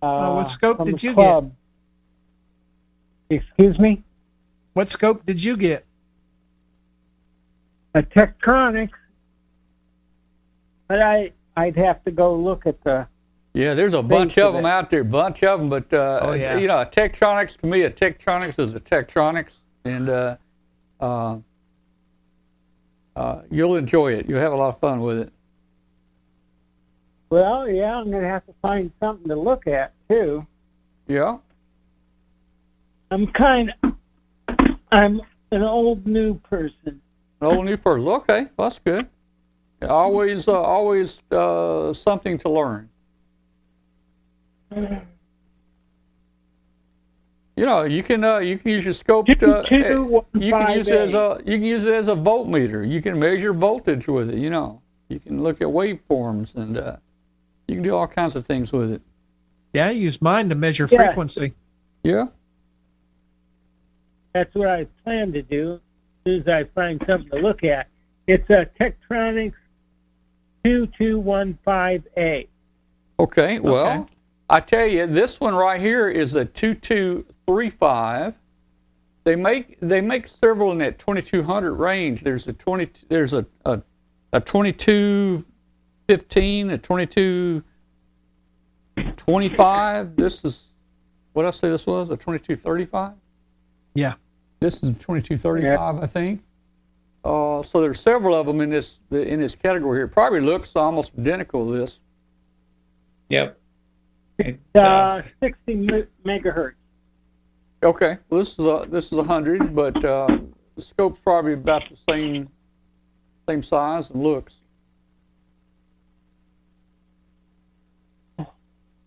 Uh, 0.00 0.32
what 0.32 0.48
scope 0.48 0.82
did 0.86 1.02
you 1.02 1.12
club. 1.12 1.52
get? 3.28 3.42
Excuse 3.42 3.78
me? 3.78 4.02
What 4.72 4.90
scope 4.90 5.26
did 5.26 5.42
you 5.42 5.56
get? 5.56 5.84
A 7.94 8.02
Tektronix. 8.02 8.90
But 10.88 11.02
I, 11.02 11.32
I'd 11.56 11.76
have 11.76 12.02
to 12.04 12.10
go 12.10 12.34
look 12.34 12.66
at 12.66 12.82
the. 12.84 13.06
Yeah, 13.52 13.74
there's 13.74 13.94
a 13.94 14.02
bunch 14.02 14.38
of 14.38 14.54
them 14.54 14.64
out 14.64 14.90
there, 14.90 15.02
bunch 15.02 15.42
of 15.42 15.58
them. 15.58 15.68
But 15.68 15.92
uh, 15.92 16.20
oh, 16.22 16.32
yeah. 16.34 16.56
you 16.56 16.68
know, 16.68 16.80
a 16.80 16.86
Tektronix 16.86 17.56
to 17.58 17.66
me, 17.66 17.82
a 17.82 17.90
Tektronix 17.90 18.58
is 18.60 18.74
a 18.74 18.80
Tektronix, 18.80 19.56
and 19.84 20.08
uh, 20.08 20.36
uh, 21.00 21.38
uh, 23.16 23.42
you'll 23.50 23.74
enjoy 23.74 24.12
it. 24.12 24.28
You'll 24.28 24.40
have 24.40 24.52
a 24.52 24.56
lot 24.56 24.68
of 24.68 24.78
fun 24.78 25.00
with 25.00 25.18
it. 25.18 25.32
Well, 27.28 27.68
yeah, 27.68 27.96
I'm 27.96 28.10
going 28.10 28.22
to 28.22 28.28
have 28.28 28.46
to 28.46 28.52
find 28.60 28.90
something 29.00 29.28
to 29.28 29.36
look 29.36 29.66
at 29.66 29.92
too. 30.08 30.46
Yeah. 31.06 31.38
I'm 33.12 33.26
kind 33.28 33.72
of, 33.82 33.94
I'm 34.92 35.20
an 35.50 35.62
old 35.62 36.06
new 36.06 36.34
person. 36.40 37.00
Old 37.40 37.64
new 37.64 37.76
person. 37.76 38.08
Okay, 38.08 38.48
well, 38.56 38.68
that's 38.68 38.78
good. 38.78 39.08
Always, 39.82 40.46
uh, 40.46 40.60
always 40.60 41.22
uh, 41.30 41.92
something 41.92 42.36
to 42.38 42.50
learn. 42.50 42.90
You 47.56 47.66
know, 47.66 47.82
you 47.82 48.02
can 48.02 48.24
uh, 48.24 48.38
you 48.38 48.56
can 48.58 48.70
use 48.70 48.84
your 48.84 48.94
scope. 48.94 49.26
To, 49.26 49.64
Two, 49.68 50.24
you 50.34 50.52
can 50.52 50.76
use 50.76 50.88
it 50.88 50.94
as 50.98 51.14
a 51.14 51.40
you 51.44 51.56
can 51.58 51.62
use 51.64 51.84
it 51.84 51.94
as 51.94 52.08
a 52.08 52.14
voltmeter. 52.14 52.88
You 52.88 53.02
can 53.02 53.18
measure 53.18 53.52
voltage 53.52 54.06
with 54.08 54.30
it. 54.30 54.38
You 54.38 54.50
know, 54.50 54.80
you 55.08 55.18
can 55.18 55.42
look 55.42 55.60
at 55.60 55.66
waveforms 55.68 56.54
and 56.54 56.78
uh, 56.78 56.96
you 57.68 57.74
can 57.74 57.82
do 57.82 57.94
all 57.94 58.06
kinds 58.06 58.36
of 58.36 58.46
things 58.46 58.72
with 58.72 58.92
it. 58.92 59.02
Yeah, 59.72 59.88
I 59.88 59.90
use 59.90 60.22
mine 60.22 60.48
to 60.48 60.54
measure 60.54 60.88
Yeah. 60.90 60.98
frequency. 61.06 61.52
Yeah. 62.02 62.26
That's 64.32 64.54
what 64.54 64.68
I 64.68 64.86
plan 65.04 65.32
to 65.32 65.42
do 65.42 65.74
as 65.74 65.80
soon 66.24 66.40
as 66.42 66.48
I 66.48 66.64
find 66.74 67.02
something 67.06 67.30
to 67.30 67.36
look 67.38 67.64
at. 67.64 67.88
It's 68.26 68.48
a 68.50 68.68
Tektronix 68.78 69.52
2215A. 70.64 72.48
Okay. 73.18 73.58
Well, 73.58 74.02
Okay. 74.02 74.12
I 74.48 74.58
tell 74.60 74.86
you, 74.86 75.06
this 75.06 75.38
one 75.40 75.54
right 75.54 75.80
here 75.80 76.08
is 76.10 76.34
a 76.34 76.44
two 76.44 76.74
two 76.74 77.24
three 77.46 77.70
five. 77.70 78.34
They 79.22 79.36
make 79.36 79.78
they 79.78 80.00
make 80.00 80.26
several 80.26 80.72
in 80.72 80.78
that 80.78 80.98
twenty 80.98 81.22
two 81.22 81.44
hundred 81.44 81.74
range. 81.74 82.22
There's 82.22 82.48
a 82.48 82.52
twenty 82.52 82.88
there's 83.08 83.32
a 83.32 83.46
a, 83.64 83.80
a 84.32 84.40
twenty 84.40 84.72
two 84.72 85.44
fifteen, 86.08 86.70
a 86.70 86.78
twenty 86.78 87.06
two 87.06 87.62
twenty 89.16 89.48
five. 89.48 90.16
This 90.16 90.44
is 90.44 90.72
what 91.32 91.46
I 91.46 91.50
say 91.50 91.68
this 91.68 91.86
was 91.86 92.10
a 92.10 92.16
twenty 92.16 92.40
two 92.40 92.56
thirty 92.56 92.86
five. 92.86 93.12
Yeah. 93.94 94.14
This 94.60 94.82
is 94.82 94.98
twenty 94.98 95.22
two 95.22 95.36
thirty 95.36 95.62
five, 95.74 96.00
I 96.00 96.06
think. 96.06 96.42
Uh, 97.24 97.62
so 97.62 97.80
there's 97.80 98.00
several 98.00 98.34
of 98.34 98.46
them 98.46 98.60
in 98.60 98.70
this 98.70 99.00
in 99.10 99.40
this 99.40 99.56
category 99.56 99.98
here. 99.98 100.08
Probably 100.08 100.40
looks 100.40 100.74
almost 100.76 101.12
identical 101.18 101.66
to 101.70 101.78
this. 101.78 102.00
Yep. 103.28 103.58
It 104.38 104.58
Uh, 104.74 105.20
does. 105.20 105.34
60 105.40 106.06
megahertz. 106.24 106.74
Okay, 107.82 108.18
well, 108.28 108.38
this 108.40 108.58
is 108.58 108.64
a 108.66 108.86
this 108.88 109.12
is 109.12 109.18
a 109.18 109.24
hundred, 109.24 109.74
but 109.74 110.02
uh, 110.04 110.38
the 110.76 110.82
scope's 110.82 111.20
probably 111.20 111.54
about 111.54 111.82
the 111.88 111.96
same 112.08 112.48
same 113.48 113.62
size 113.62 114.10
and 114.10 114.22
looks. 114.22 114.60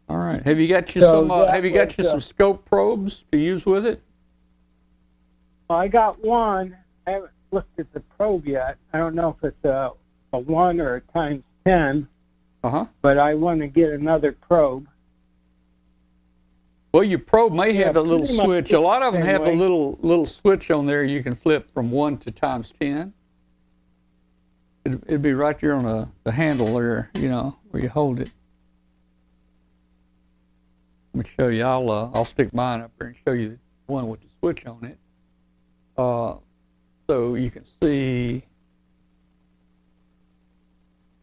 All 0.09 0.17
right, 0.17 0.41
have 0.43 0.59
you 0.59 0.67
got 0.67 0.93
you 0.95 1.01
So 1.01 1.21
some? 1.21 1.31
Uh, 1.31 1.45
have 1.51 1.65
you 1.65 1.71
got 1.71 1.97
you 1.97 2.03
uh, 2.03 2.07
some 2.07 2.19
scope 2.21 2.65
probes 2.65 3.25
to 3.31 3.37
use 3.37 3.65
with 3.65 3.85
it? 3.85 4.01
I 5.73 5.87
got 5.87 6.23
one. 6.23 6.75
I 7.07 7.11
haven't 7.11 7.31
looked 7.51 7.79
at 7.79 7.91
the 7.93 7.99
probe 7.99 8.45
yet. 8.45 8.77
I 8.93 8.97
don't 8.97 9.15
know 9.15 9.35
if 9.37 9.43
it's 9.43 9.65
a, 9.65 9.91
a 10.33 10.39
1 10.39 10.79
or 10.79 10.95
a 10.95 11.01
times 11.01 11.43
10, 11.65 12.07
Uh 12.63 12.69
huh. 12.69 12.85
but 13.01 13.17
I 13.17 13.33
want 13.35 13.61
to 13.61 13.67
get 13.67 13.91
another 13.91 14.31
probe. 14.31 14.87
Well, 16.93 17.03
your 17.03 17.19
probe 17.19 17.53
may 17.53 17.71
Yeah, 17.71 17.85
have 17.87 17.97
a 17.97 18.01
little 18.01 18.25
switch. 18.25 18.71
A 18.71 18.79
lot 18.79 19.01
of 19.01 19.13
them 19.13 19.23
have 19.23 19.47
a 19.47 19.51
little 19.51 19.97
little 20.03 20.25
switch 20.25 20.69
on 20.69 20.85
there. 20.85 21.03
You 21.03 21.23
can 21.23 21.33
flip 21.33 21.71
from 21.71 21.89
one 21.89 22.17
to 22.19 22.29
times 22.31 22.71
ten. 22.71 23.13
It'd, 24.85 25.01
it'd 25.07 25.21
be 25.23 25.33
right 25.33 25.57
there 25.57 25.73
on 25.75 25.85
the, 25.85 26.09
the 26.23 26.31
handle 26.33 26.67
there, 26.77 27.09
you 27.15 27.29
know, 27.29 27.57
where 27.71 27.81
you 27.81 27.89
hold 27.89 28.19
it. 28.19 28.31
Let 31.15 31.25
me 31.25 31.31
show 31.35 31.47
you. 31.47 31.63
I'll 31.63 31.89
uh, 31.89 32.11
I'll 32.13 32.25
stick 32.25 32.53
mine 32.53 32.81
up 32.81 32.91
there 32.99 33.07
and 33.07 33.17
show 33.17 33.31
you 33.31 33.49
the 33.87 33.91
one 33.91 34.07
with 34.07 34.21
the 34.21 34.27
switch 34.39 34.65
on 34.67 34.83
it. 34.85 34.97
Uh, 35.97 36.35
so 37.07 37.35
you 37.35 37.51
can 37.51 37.65
see 37.81 38.43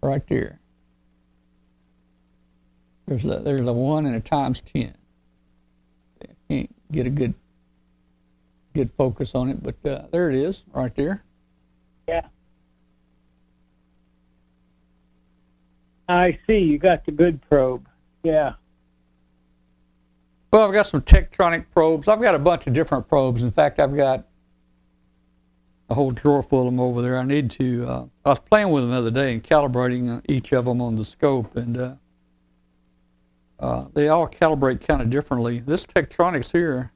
right 0.03 0.27
there. 0.29 0.61
There's 3.07 3.25
a, 3.25 3.41
there's 3.41 3.67
a 3.67 3.73
one 3.73 4.07
and 4.07 4.15
a 4.15 4.21
times 4.21 4.61
ten 4.61 4.95
can't 6.51 6.75
get 6.91 7.07
a 7.07 7.11
good 7.11 7.35
good 8.75 8.91
focus 8.93 9.35
on 9.35 9.49
it, 9.49 9.63
but 9.63 9.75
uh, 9.89 10.07
there 10.13 10.31
it 10.31 10.37
is, 10.37 10.65
right 10.73 10.95
there. 10.95 11.23
Yeah. 12.09 12.27
I 16.09 16.39
see. 16.47 16.59
You 16.59 16.79
got 16.79 17.05
the 17.05 17.13
good 17.13 17.41
probe. 17.49 17.87
Yeah. 18.23 18.55
Well, 20.53 20.67
I've 20.67 20.73
got 20.73 20.87
some 20.87 21.03
Tektronic 21.03 21.67
probes. 21.73 22.09
I've 22.09 22.21
got 22.21 22.35
a 22.35 22.39
bunch 22.39 22.67
of 22.67 22.73
different 22.73 23.09
probes. 23.09 23.45
In 23.45 23.53
fact, 23.53 23.79
I've 23.79 23.97
got 23.97 24.27
a 25.91 25.95
whole 25.95 26.13
drawer 26.13 26.43
full 26.43 26.61
of 26.61 26.67
them 26.67 26.81
over 26.81 27.03
there. 27.03 27.19
I 27.19 27.25
need 27.25 27.51
to. 27.53 27.87
Uh, 27.87 28.07
I 28.25 28.29
was 28.31 28.39
playing 28.39 28.71
with 28.71 28.85
them 28.85 28.93
the 28.93 28.99
other 28.99 29.11
day 29.11 29.33
and 29.33 29.43
calibrating 29.43 30.17
uh, 30.17 30.21
each 30.29 30.53
of 30.53 30.65
them 30.65 30.81
on 30.81 30.95
the 30.95 31.05
scope, 31.05 31.57
and 31.57 31.77
uh, 31.77 31.95
uh, 33.59 33.85
they 33.93 34.09
all 34.09 34.29
calibrate 34.29 34.87
kind 34.87 35.03
of 35.03 35.11
differently. 35.11 35.59
This 35.59 35.85
Tektronix 35.85 36.53
here, 36.53 36.93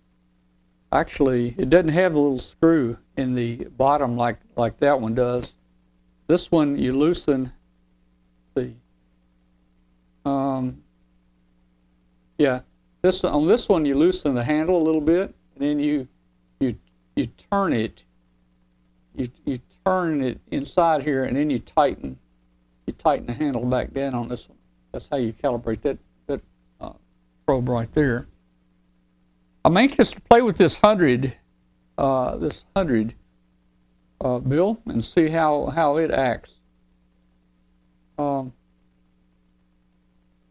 actually, 0.92 1.56
it 1.58 1.68
doesn't 1.68 1.88
have 1.88 2.12
the 2.12 2.20
little 2.20 2.38
screw 2.38 2.96
in 3.16 3.34
the 3.34 3.64
bottom 3.76 4.16
like 4.16 4.38
like 4.54 4.78
that 4.78 5.00
one 5.00 5.14
does. 5.14 5.56
This 6.28 6.52
one 6.52 6.78
you 6.78 6.92
loosen. 6.92 7.52
See. 8.56 8.76
Um, 10.24 10.82
yeah, 12.38 12.60
this 13.02 13.24
on 13.24 13.46
this 13.46 13.68
one 13.68 13.84
you 13.84 13.96
loosen 13.96 14.34
the 14.34 14.44
handle 14.44 14.80
a 14.80 14.84
little 14.84 15.00
bit, 15.00 15.34
and 15.54 15.64
then 15.64 15.80
you 15.80 16.06
you 16.60 16.78
you 17.16 17.26
turn 17.26 17.72
it. 17.72 18.04
You 19.14 19.28
you 19.44 19.58
turn 19.84 20.22
it 20.22 20.40
inside 20.50 21.02
here, 21.02 21.24
and 21.24 21.36
then 21.36 21.50
you 21.50 21.58
tighten 21.58 22.18
you 22.86 22.92
tighten 22.92 23.26
the 23.26 23.32
handle 23.32 23.64
back 23.64 23.92
down 23.92 24.14
on 24.14 24.28
this 24.28 24.48
one. 24.48 24.58
That's 24.92 25.08
how 25.08 25.16
you 25.16 25.32
calibrate 25.32 25.82
that 25.82 25.98
that 26.26 26.40
uh, 26.80 26.92
probe 27.46 27.68
right 27.68 27.90
there. 27.92 28.26
I'm 29.64 29.76
anxious 29.76 30.10
to 30.10 30.20
play 30.20 30.42
with 30.42 30.56
this 30.58 30.78
hundred, 30.78 31.34
uh, 31.96 32.36
this 32.36 32.66
hundred, 32.76 33.14
uh, 34.20 34.38
Bill, 34.40 34.78
and 34.86 35.04
see 35.04 35.28
how 35.28 35.66
how 35.66 35.96
it 35.96 36.10
acts. 36.10 36.60
Um, 38.18 38.52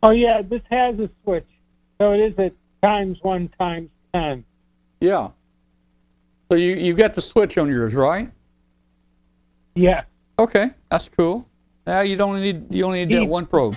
Oh, 0.06 0.12
yeah. 0.12 0.42
This 0.42 0.62
has 0.70 1.00
a 1.00 1.10
switch. 1.24 1.48
So 2.00 2.12
it 2.12 2.20
is 2.20 2.38
a 2.38 2.52
times 2.86 3.18
1 3.22 3.50
times 3.58 3.90
10. 4.14 4.44
yeah. 5.00 5.30
So 6.52 6.58
you 6.58 6.76
you 6.76 6.94
got 6.94 7.14
the 7.14 7.22
switch 7.22 7.58
on 7.58 7.70
yours, 7.70 7.96
right? 7.96 8.30
Yeah. 9.76 10.04
Okay, 10.40 10.72
that's 10.90 11.10
cool. 11.10 11.48
Now 11.86 12.02
you 12.02 12.16
don't 12.16 12.40
need 12.42 12.74
you 12.74 12.86
only 12.86 13.06
need 13.06 13.18
that 13.18 13.26
one 13.26 13.46
probe. 13.46 13.76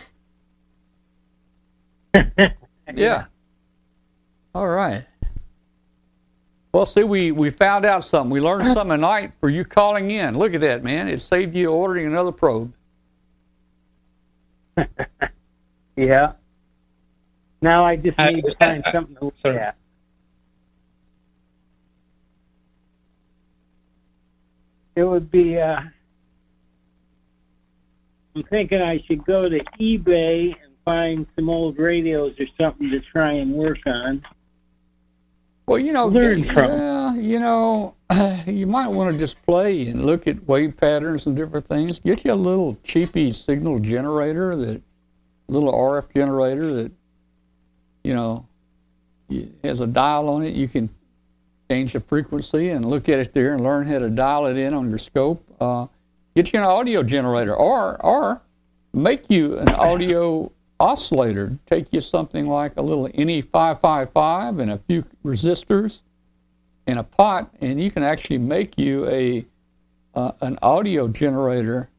Yeah. 2.94 3.24
All 4.54 4.68
right. 4.68 5.04
Well, 6.72 6.86
see, 6.86 7.02
we, 7.02 7.32
we 7.32 7.50
found 7.50 7.84
out 7.84 8.04
something. 8.04 8.30
We 8.30 8.40
learned 8.40 8.66
something 8.68 8.96
tonight 8.96 9.34
for 9.34 9.48
you 9.50 9.64
calling 9.64 10.10
in. 10.10 10.38
Look 10.38 10.54
at 10.54 10.60
that, 10.60 10.84
man. 10.84 11.08
It 11.08 11.20
saved 11.20 11.54
you 11.54 11.70
ordering 11.72 12.06
another 12.06 12.32
probe. 12.32 12.72
Yeah. 15.96 16.32
Now 17.62 17.84
I 17.84 17.96
just 17.96 18.18
I- 18.20 18.30
need 18.30 18.42
to 18.42 18.54
find 18.60 18.84
something 18.92 19.16
to 19.16 19.24
look 19.24 19.36
Sorry. 19.36 19.58
at. 19.58 19.76
It 24.96 25.04
would 25.04 25.30
be, 25.30 25.60
uh, 25.60 25.80
I'm 28.34 28.42
thinking 28.44 28.80
I 28.80 29.02
should 29.06 29.24
go 29.26 29.48
to 29.48 29.62
eBay 29.78 30.54
and 30.62 30.72
find 30.86 31.26
some 31.36 31.50
old 31.50 31.78
radios 31.78 32.34
or 32.40 32.46
something 32.58 32.90
to 32.90 33.00
try 33.00 33.32
and 33.32 33.52
work 33.52 33.80
on. 33.86 34.24
Well, 35.66 35.78
you 35.78 35.92
know, 35.92 36.06
Learn 36.06 36.44
from. 36.44 36.70
yeah, 36.70 37.14
you 37.14 37.40
know, 37.40 37.94
you 38.46 38.66
might 38.66 38.88
want 38.88 39.12
to 39.12 39.18
just 39.18 39.44
play 39.44 39.86
and 39.88 40.06
look 40.06 40.26
at 40.26 40.46
wave 40.46 40.76
patterns 40.76 41.26
and 41.26 41.36
different 41.36 41.66
things. 41.66 41.98
Get 42.00 42.24
you 42.24 42.32
a 42.32 42.34
little 42.34 42.78
cheapy 42.82 43.32
signal 43.32 43.80
generator, 43.80 44.56
that 44.56 44.80
little 45.48 45.72
RF 45.72 46.14
generator 46.14 46.72
that, 46.74 46.92
you 48.02 48.14
know, 48.14 48.46
has 49.62 49.80
a 49.80 49.86
dial 49.86 50.28
on 50.28 50.44
it. 50.44 50.54
You 50.54 50.68
can 50.68 50.88
change 51.70 51.92
the 51.92 52.00
frequency 52.00 52.70
and 52.70 52.84
look 52.84 53.08
at 53.08 53.18
it 53.18 53.32
there 53.32 53.54
and 53.54 53.62
learn 53.62 53.86
how 53.86 53.98
to 53.98 54.10
dial 54.10 54.46
it 54.46 54.56
in 54.56 54.74
on 54.74 54.88
your 54.88 54.98
scope. 54.98 55.44
Uh, 55.60 55.86
get 56.34 56.52
you 56.52 56.58
an 56.58 56.64
audio 56.64 57.02
generator, 57.02 57.54
or 57.54 58.00
or 58.04 58.42
make 58.92 59.30
you 59.30 59.58
an 59.58 59.70
audio 59.70 60.50
oscillator. 60.78 61.58
Take 61.66 61.92
you 61.92 62.00
something 62.00 62.46
like 62.46 62.76
a 62.76 62.82
little 62.82 63.08
NE555 63.08 64.60
and 64.60 64.70
a 64.70 64.78
few 64.78 65.04
resistors 65.24 66.02
and 66.86 66.98
a 66.98 67.02
pot, 67.02 67.50
and 67.60 67.80
you 67.80 67.90
can 67.90 68.02
actually 68.02 68.38
make 68.38 68.78
you 68.78 69.08
a 69.08 69.44
uh, 70.14 70.32
an 70.40 70.58
audio 70.62 71.08
generator 71.08 71.90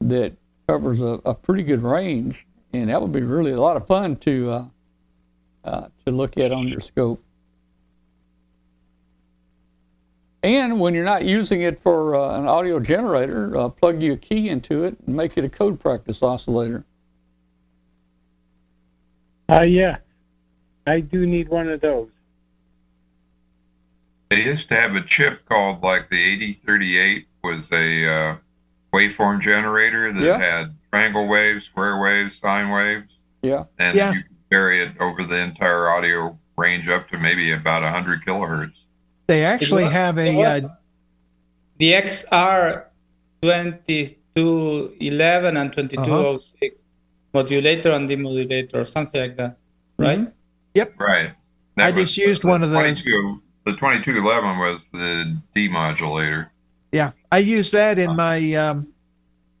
that 0.00 0.32
covers 0.68 1.00
a, 1.00 1.20
a 1.24 1.34
pretty 1.34 1.62
good 1.62 1.82
range, 1.82 2.46
and 2.72 2.88
that 2.88 3.00
would 3.00 3.12
be 3.12 3.22
really 3.22 3.52
a 3.52 3.60
lot 3.60 3.76
of 3.76 3.86
fun 3.86 4.16
to 4.16 4.50
uh, 4.50 4.64
uh, 5.64 5.88
to 6.04 6.12
look 6.12 6.36
at 6.36 6.52
on 6.52 6.68
your 6.68 6.80
scope. 6.80 7.22
And 10.42 10.80
when 10.80 10.92
you're 10.92 11.04
not 11.04 11.24
using 11.24 11.62
it 11.62 11.78
for 11.78 12.16
uh, 12.16 12.36
an 12.36 12.46
audio 12.48 12.80
generator, 12.80 13.56
uh, 13.56 13.68
plug 13.68 14.02
you 14.02 14.14
a 14.14 14.16
key 14.16 14.48
into 14.48 14.82
it 14.84 14.96
and 15.06 15.14
make 15.16 15.38
it 15.38 15.44
a 15.44 15.48
code 15.48 15.78
practice 15.78 16.22
oscillator. 16.22 16.84
Uh, 19.48 19.62
yeah, 19.62 19.98
I 20.86 21.00
do 21.00 21.26
need 21.26 21.48
one 21.48 21.68
of 21.68 21.80
those. 21.80 22.08
They 24.30 24.42
used 24.44 24.68
to 24.70 24.74
have 24.80 24.96
a 24.96 25.02
chip 25.02 25.44
called 25.44 25.82
like 25.82 26.08
the 26.10 26.18
8038 26.20 27.26
was 27.44 27.70
a 27.70 28.06
uh, 28.08 28.36
waveform 28.92 29.40
generator 29.40 30.12
that 30.12 30.22
Yeah. 30.22 30.38
had 30.38 30.74
triangle 30.90 31.28
waves, 31.28 31.66
square 31.66 32.00
waves, 32.00 32.38
sine 32.38 32.70
waves, 32.70 33.12
Yeah. 33.42 33.64
and 33.78 33.96
Yeah. 33.96 34.12
you 34.12 34.22
could 34.22 34.36
vary 34.50 34.80
it 34.82 34.92
over 35.00 35.22
the 35.22 35.38
entire 35.38 35.88
audio 35.88 36.36
range 36.56 36.88
up 36.88 37.08
to 37.10 37.18
maybe 37.18 37.52
about 37.52 37.82
100 37.82 38.24
kilohertz. 38.24 38.78
They 39.26 39.44
actually 39.44 39.84
was- 39.84 39.92
have 39.92 40.18
a 40.18 40.36
was- 40.36 40.64
uh, 40.64 40.68
The 41.78 41.94
XR 41.94 42.84
2211 43.42 45.56
and 45.56 45.72
2206 45.72 46.82
modulator 47.34 47.90
and 47.92 48.08
demodulator, 48.08 48.74
or 48.74 48.84
something 48.84 49.20
like 49.20 49.36
that, 49.36 49.56
right? 49.98 50.28
Yep. 50.74 50.92
Right. 50.98 51.32
I 51.78 51.92
just 51.92 52.16
used 52.16 52.44
one 52.44 52.62
of 52.62 52.70
those. 52.70 53.02
22, 53.02 53.42
the 53.64 53.72
2211 53.72 54.58
was 54.58 54.84
the 54.92 55.36
demodulator. 55.56 56.48
yeah. 56.92 57.12
I 57.30 57.38
used 57.38 57.72
that 57.72 57.98
in 57.98 58.14
my 58.14 58.36
um, 58.54 58.88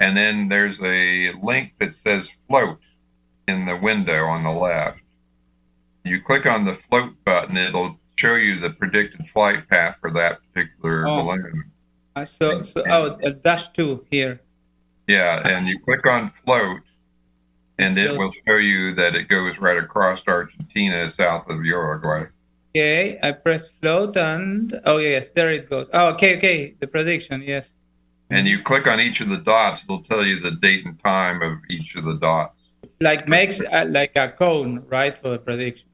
and 0.00 0.16
then 0.18 0.48
there's 0.50 0.78
a 0.82 1.32
link 1.40 1.72
that 1.78 1.94
says 1.94 2.30
float 2.46 2.78
in 3.48 3.64
the 3.64 3.76
window 3.76 4.26
on 4.26 4.44
the 4.44 4.50
left. 4.50 5.00
You 6.04 6.20
click 6.20 6.46
on 6.46 6.64
the 6.64 6.74
float 6.74 7.12
button, 7.24 7.56
it'll 7.56 7.98
show 8.16 8.34
you 8.34 8.60
the 8.60 8.70
predicted 8.70 9.26
flight 9.26 9.68
path 9.68 9.98
for 10.00 10.10
that 10.12 10.40
particular 10.52 11.08
Oh. 11.08 11.22
balloon. 11.22 11.70
So, 12.24 12.62
so 12.64 12.82
oh, 12.90 13.06
uh, 13.24 13.30
dash 13.30 13.68
two 13.70 14.04
here. 14.10 14.40
Yeah, 15.06 15.40
and 15.48 15.68
you 15.68 15.78
click 15.78 16.04
on 16.06 16.28
float, 16.28 16.80
and 17.78 17.96
it 17.96 18.16
will 18.18 18.32
show 18.46 18.56
you 18.56 18.92
that 18.96 19.14
it 19.14 19.28
goes 19.28 19.58
right 19.58 19.78
across 19.78 20.22
Argentina, 20.26 21.08
south 21.08 21.48
of 21.48 21.64
Uruguay. 21.64 22.24
Okay, 22.74 23.18
I 23.22 23.32
press 23.32 23.68
float 23.80 24.16
and 24.16 24.80
oh 24.84 24.98
yes, 24.98 25.30
there 25.30 25.50
it 25.52 25.70
goes. 25.70 25.88
Oh, 25.94 26.08
okay, 26.08 26.36
okay, 26.36 26.74
the 26.80 26.86
prediction, 26.86 27.42
yes. 27.42 27.72
And 28.30 28.46
you 28.46 28.62
click 28.62 28.86
on 28.86 29.00
each 29.00 29.20
of 29.20 29.28
the 29.30 29.38
dots, 29.38 29.84
it'll 29.84 30.02
tell 30.02 30.24
you 30.24 30.40
the 30.40 30.50
date 30.50 30.84
and 30.84 31.02
time 31.02 31.40
of 31.40 31.58
each 31.70 31.94
of 31.94 32.04
the 32.04 32.16
dots. 32.16 32.57
Like 33.00 33.28
makes 33.28 33.60
uh, 33.60 33.86
like 33.88 34.12
a 34.16 34.28
cone, 34.30 34.84
right, 34.88 35.16
for 35.16 35.30
the 35.30 35.38
prediction. 35.38 35.86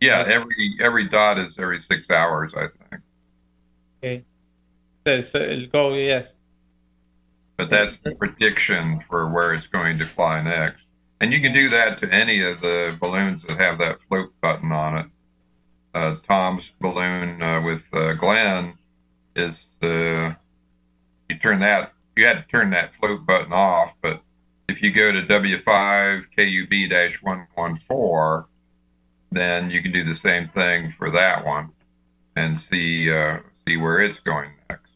Yeah, 0.00 0.24
every 0.26 0.76
every 0.80 1.08
dot 1.08 1.38
is 1.38 1.58
every 1.58 1.80
six 1.80 2.10
hours, 2.10 2.52
I 2.54 2.66
think. 2.66 3.02
Okay. 4.02 4.24
So, 5.06 5.20
so 5.20 5.38
it'll 5.38 5.66
go 5.66 5.94
yes. 5.94 6.34
But 7.56 7.70
that's 7.70 7.98
the 7.98 8.14
prediction 8.14 9.00
for 9.00 9.30
where 9.30 9.54
it's 9.54 9.66
going 9.66 9.98
to 9.98 10.04
fly 10.04 10.42
next. 10.42 10.84
And 11.20 11.32
you 11.32 11.40
can 11.40 11.52
do 11.52 11.68
that 11.70 11.98
to 11.98 12.12
any 12.12 12.42
of 12.42 12.60
the 12.60 12.96
balloons 13.00 13.42
that 13.44 13.58
have 13.58 13.78
that 13.78 14.02
float 14.02 14.32
button 14.42 14.72
on 14.72 14.98
it. 14.98 15.06
Uh, 15.94 16.16
Tom's 16.26 16.72
balloon 16.80 17.40
uh, 17.40 17.62
with 17.62 17.86
uh, 17.94 18.14
Glenn 18.14 18.74
is 19.36 19.64
the 19.80 20.36
you 21.30 21.38
turn 21.38 21.60
that 21.60 21.92
you 22.16 22.26
had 22.26 22.42
to 22.42 22.48
turn 22.48 22.70
that 22.70 22.94
float 22.94 23.24
button 23.24 23.52
off, 23.52 23.94
but 24.02 24.20
if 24.68 24.82
you 24.82 24.90
go 24.90 25.12
to 25.12 25.22
W5 25.22 26.26
KUB-114, 26.36 28.44
then 29.32 29.70
you 29.70 29.82
can 29.82 29.92
do 29.92 30.04
the 30.04 30.14
same 30.14 30.48
thing 30.48 30.90
for 30.90 31.10
that 31.10 31.44
one 31.44 31.70
and 32.36 32.58
see 32.58 33.12
uh, 33.12 33.40
see 33.66 33.76
where 33.76 34.00
it's 34.00 34.18
going 34.18 34.50
next. 34.68 34.92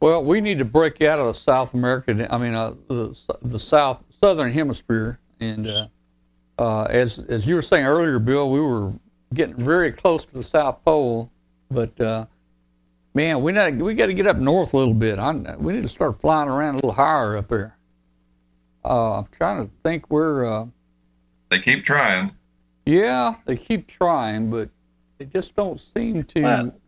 Well, 0.00 0.24
we 0.24 0.40
need 0.40 0.58
to 0.58 0.64
break 0.64 1.02
out 1.02 1.18
of 1.18 1.26
the 1.26 1.34
South 1.34 1.74
America. 1.74 2.26
I 2.30 2.38
mean, 2.38 2.54
uh, 2.54 2.74
the, 2.88 3.36
the 3.42 3.58
South 3.58 4.04
Southern 4.10 4.52
Hemisphere, 4.52 5.18
and 5.40 5.66
uh, 5.66 5.88
uh, 6.58 6.84
as 6.84 7.18
as 7.18 7.48
you 7.48 7.54
were 7.54 7.62
saying 7.62 7.86
earlier, 7.86 8.18
Bill, 8.18 8.50
we 8.50 8.60
were 8.60 8.92
getting 9.34 9.56
very 9.56 9.92
close 9.92 10.24
to 10.26 10.34
the 10.34 10.42
South 10.42 10.84
Pole, 10.84 11.30
but 11.70 11.98
uh, 12.00 12.26
man, 13.16 13.40
we 13.40 13.50
not 13.50 13.74
we 13.76 13.94
got 13.94 14.06
to 14.06 14.14
get 14.14 14.26
up 14.26 14.36
north 14.36 14.74
a 14.74 14.76
little 14.76 14.94
bit. 14.94 15.18
I, 15.18 15.32
we 15.56 15.72
need 15.72 15.82
to 15.82 15.88
start 15.88 16.20
flying 16.20 16.48
around 16.50 16.74
a 16.74 16.76
little 16.76 16.92
higher 16.92 17.36
up 17.38 17.48
here. 17.48 17.76
Uh, 18.84 19.18
I'm 19.20 19.26
trying 19.32 19.66
to 19.66 19.72
think 19.82 20.10
where. 20.10 20.44
Uh, 20.44 20.66
They 21.50 21.58
keep 21.58 21.84
trying. 21.84 22.32
yeah, 22.84 23.36
they 23.46 23.56
keep 23.56 23.88
trying, 23.88 24.50
but 24.50 24.68
they 25.18 25.24
just 25.24 25.56
don't 25.56 25.80
seem 25.80 26.22
to. 26.24 26.42
Well, 26.42 26.80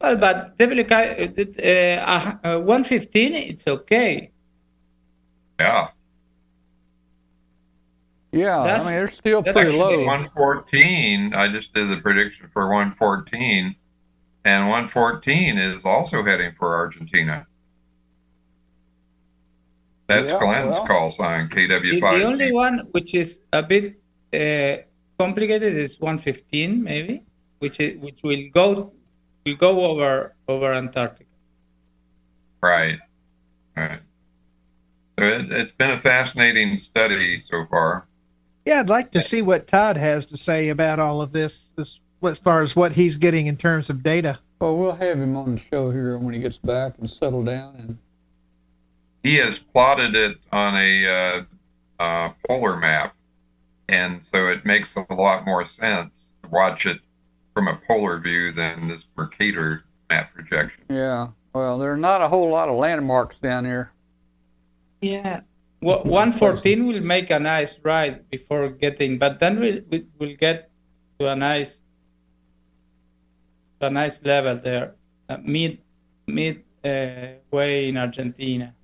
Well, 0.00 0.16
but 0.16 0.58
WK 0.58 0.92
uh, 0.92 2.48
uh, 2.48 2.58
115, 2.58 3.32
it's 3.34 3.66
okay. 3.66 4.30
Yeah. 5.58 5.88
yeah, 8.32 8.62
that's- 8.64 8.82
I 8.84 8.88
mean 8.88 8.96
they're 8.96 9.08
still 9.08 9.42
that's 9.42 9.54
pretty 9.56 9.70
actually 9.78 9.96
low. 9.98 10.04
114, 10.06 11.34
I 11.34 11.48
just 11.48 11.72
did 11.72 11.88
the 11.88 12.00
prediction 12.02 12.48
for 12.52 12.66
114, 12.68 13.74
and 14.44 14.64
114 14.64 15.58
is 15.58 15.84
also 15.84 16.22
heading 16.22 16.52
for 16.52 16.76
Argentina. 16.76 17.46
That's 20.08 20.28
Yeah, 20.30 20.38
Glenn's 20.40 20.74
well. 20.74 20.86
call 20.86 21.10
sign, 21.12 21.48
KW5. 21.48 22.18
the 22.18 22.24
only 22.24 22.52
one 22.52 22.80
which 22.90 23.14
is 23.14 23.40
a 23.52 23.62
bit 23.62 24.00
uh, 24.34 24.82
complicated 25.18 25.74
is 25.74 26.00
115, 26.00 26.82
maybe, 26.82 27.22
which 27.60 27.78
is 27.80 27.96
which 27.98 28.20
will 28.22 28.42
go 28.52 28.92
will 29.46 29.56
go 29.56 29.84
over 29.90 30.34
over 30.48 30.72
Antarctica. 30.74 31.30
Right. 32.60 32.98
Right. 33.76 34.00
So 35.18 35.24
it, 35.24 35.50
it's 35.52 35.72
been 35.72 35.90
a 35.90 36.00
fascinating 36.00 36.78
study 36.78 37.40
so 37.40 37.64
far. 37.70 38.06
Yeah, 38.66 38.80
I'd 38.80 38.88
like 38.88 39.10
to 39.12 39.22
see 39.22 39.42
what 39.42 39.66
Todd 39.66 39.96
has 39.96 40.26
to 40.26 40.36
say 40.36 40.68
about 40.68 40.98
all 41.00 41.20
of 41.20 41.32
this, 41.32 41.70
as, 41.78 41.98
as 42.24 42.38
far 42.38 42.62
as 42.62 42.74
what 42.76 42.92
he's 42.92 43.16
getting 43.16 43.46
in 43.46 43.56
terms 43.56 43.90
of 43.90 44.02
data. 44.02 44.38
Well, 44.60 44.76
we'll 44.76 44.92
have 44.92 45.18
him 45.18 45.36
on 45.36 45.56
the 45.56 45.60
show 45.60 45.90
here 45.90 46.16
when 46.18 46.34
he 46.34 46.40
gets 46.40 46.58
back 46.58 46.94
and 46.98 47.10
settle 47.10 47.42
down. 47.42 47.74
And 47.76 47.98
He 49.22 49.36
has 49.36 49.58
plotted 49.58 50.14
it 50.14 50.38
on 50.52 50.74
a 50.76 51.06
uh, 51.06 51.42
uh, 52.02 52.32
polar 52.48 52.76
map, 52.76 53.14
and 53.88 54.22
so 54.24 54.48
it 54.48 54.64
makes 54.64 54.94
a 54.96 55.14
lot 55.14 55.44
more 55.44 55.64
sense 55.64 56.20
to 56.42 56.48
watch 56.48 56.86
it 56.86 57.00
from 57.54 57.68
a 57.68 57.76
polar 57.88 58.18
view 58.18 58.52
than 58.52 58.88
this 58.88 59.04
Mercator 59.16 59.84
map 60.08 60.32
projection. 60.32 60.84
Yeah. 60.88 61.28
Well, 61.54 61.78
there 61.78 61.92
are 61.92 61.98
not 61.98 62.22
a 62.22 62.28
whole 62.28 62.48
lot 62.48 62.68
of 62.68 62.76
landmarks 62.76 63.38
down 63.38 63.64
here. 63.66 63.92
Yeah. 65.02 65.40
Well, 65.82 66.02
114 66.04 66.86
will 66.86 67.00
make 67.00 67.28
a 67.30 67.38
nice 67.40 67.76
ride 67.82 68.30
before 68.30 68.68
getting, 68.70 69.18
but 69.18 69.40
then 69.40 69.58
we'll, 69.60 70.00
we'll 70.18 70.36
get 70.36 70.70
to 71.18 71.28
a 71.28 71.36
nice, 71.36 71.80
a 73.82 73.90
nice 73.90 74.22
level 74.24 74.56
there, 74.56 74.94
uh, 75.28 75.38
mid, 75.42 75.78
mid 76.26 76.62
uh, 76.84 77.34
way 77.50 77.88
in 77.88 77.96
Argentina. 77.96 78.74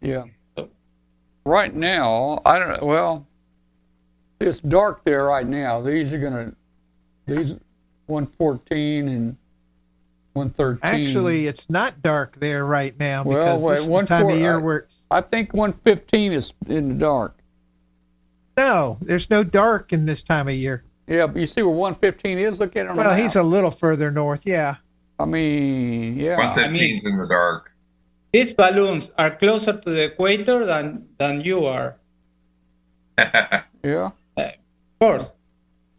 Yeah. 0.00 0.24
Right 1.44 1.74
now, 1.74 2.40
I 2.44 2.58
don't. 2.58 2.82
Well, 2.82 3.26
it's 4.40 4.60
dark 4.60 5.04
there 5.04 5.24
right 5.24 5.46
now. 5.46 5.80
These 5.80 6.12
are 6.14 6.18
gonna, 6.18 6.52
these 7.26 7.56
114 8.06 9.08
and 9.08 9.36
113. 10.34 10.78
Actually, 10.82 11.46
it's 11.46 11.68
not 11.68 12.00
dark 12.02 12.38
there 12.38 12.64
right 12.64 12.98
now 12.98 13.24
Well, 13.24 13.38
because 13.38 13.60
wait, 13.62 13.72
this 13.72 13.80
is 13.80 13.86
the 13.86 13.92
one 13.92 14.06
time 14.06 14.22
four- 14.22 14.32
of 14.32 14.38
year 14.38 14.54
I- 14.54 14.62
where 14.62 14.86
I 15.10 15.20
think 15.20 15.52
115 15.52 16.32
is 16.32 16.52
in 16.68 16.88
the 16.90 16.94
dark. 16.94 17.38
no, 18.56 18.98
there's 19.00 19.28
no 19.30 19.42
dark 19.44 19.92
in 19.92 20.06
this 20.06 20.22
time 20.22 20.46
of 20.48 20.54
year. 20.54 20.84
Yeah, 21.12 21.26
but 21.26 21.38
you 21.40 21.46
see 21.46 21.60
where 21.60 21.74
115 21.74 22.38
is? 22.38 22.58
Look 22.58 22.74
at 22.74 22.86
it 22.86 22.94
Well, 22.94 23.14
he's 23.14 23.36
a 23.36 23.42
little 23.42 23.70
further 23.70 24.10
north. 24.10 24.42
Yeah. 24.46 24.76
I 25.18 25.26
mean, 25.26 26.18
yeah. 26.18 26.54
115's 26.54 27.04
in 27.04 27.16
the 27.18 27.26
dark. 27.28 27.70
These 28.32 28.54
balloons 28.54 29.10
are 29.18 29.30
closer 29.30 29.74
to 29.74 29.90
the 29.90 30.04
equator 30.04 30.64
than, 30.64 31.06
than 31.18 31.42
you 31.42 31.66
are. 31.66 31.96
Yeah. 33.84 34.10
Of 34.36 34.52
course. 35.00 35.26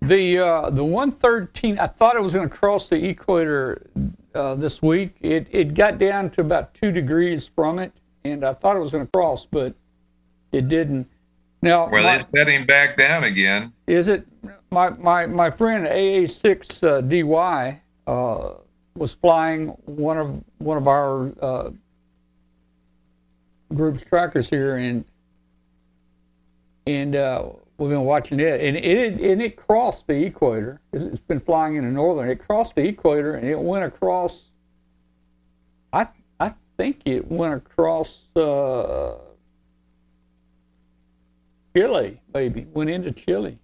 The 0.01 0.39
uh, 0.39 0.69
the 0.69 0.85
113, 0.85 1.77
I 1.77 1.87
thought 1.87 2.15
it 2.15 2.23
was 2.23 2.33
going 2.33 2.47
to 2.47 2.55
cross 2.55 2.87
the 2.87 3.07
equator 3.09 3.85
uh, 4.33 4.55
this 4.55 4.81
week. 4.81 5.15
It 5.19 5.47
it 5.51 5.73
got 5.73 5.99
down 5.99 6.29
to 6.31 6.41
about 6.41 6.73
two 6.73 6.91
degrees 6.93 7.45
from 7.45 7.77
it, 7.79 7.91
and 8.23 8.45
I 8.45 8.53
thought 8.53 8.77
it 8.77 8.79
was 8.79 8.91
going 8.91 9.05
to 9.05 9.11
cross, 9.11 9.45
but 9.45 9.75
it 10.53 10.69
didn't. 10.69 11.07
Now, 11.61 11.89
well, 11.89 12.03
my- 12.03 12.15
it's 12.19 12.27
heading 12.33 12.65
back 12.65 12.97
down 12.97 13.25
again. 13.25 13.73
is 13.87 14.07
it 14.07 14.25
my 14.73 14.89
my 14.89 15.25
my 15.27 15.49
friend 15.49 15.85
AA6 15.85 17.79
uh, 18.07 18.11
uh, 18.11 18.53
was 18.95 19.13
flying 19.13 19.69
one 19.85 20.17
of 20.17 20.43
one 20.57 20.77
of 20.77 20.87
our 20.87 21.31
uh, 21.41 21.69
group's 23.73 24.03
trackers 24.03 24.49
here, 24.49 24.75
and 24.75 25.05
and 26.87 27.15
uh, 27.15 27.49
we've 27.77 27.91
been 27.91 28.01
watching 28.01 28.39
it, 28.39 28.59
and 28.61 28.75
it 28.75 29.21
and 29.21 29.41
it 29.41 29.55
crossed 29.55 30.07
the 30.07 30.25
equator. 30.25 30.81
It's 30.91 31.03
it's 31.03 31.21
been 31.21 31.39
flying 31.39 31.75
in 31.75 31.85
the 31.85 31.91
northern. 31.91 32.29
It 32.29 32.45
crossed 32.45 32.75
the 32.75 32.87
equator, 32.87 33.35
and 33.35 33.47
it 33.47 33.59
went 33.59 33.85
across. 33.85 34.49
I 35.93 36.07
I 36.39 36.53
think 36.77 37.01
it 37.05 37.31
went 37.31 37.53
across 37.53 38.35
uh, 38.35 39.17
Chile, 41.75 42.19
maybe 42.33 42.67
went 42.73 42.89
into 42.89 43.11
Chile. 43.11 43.57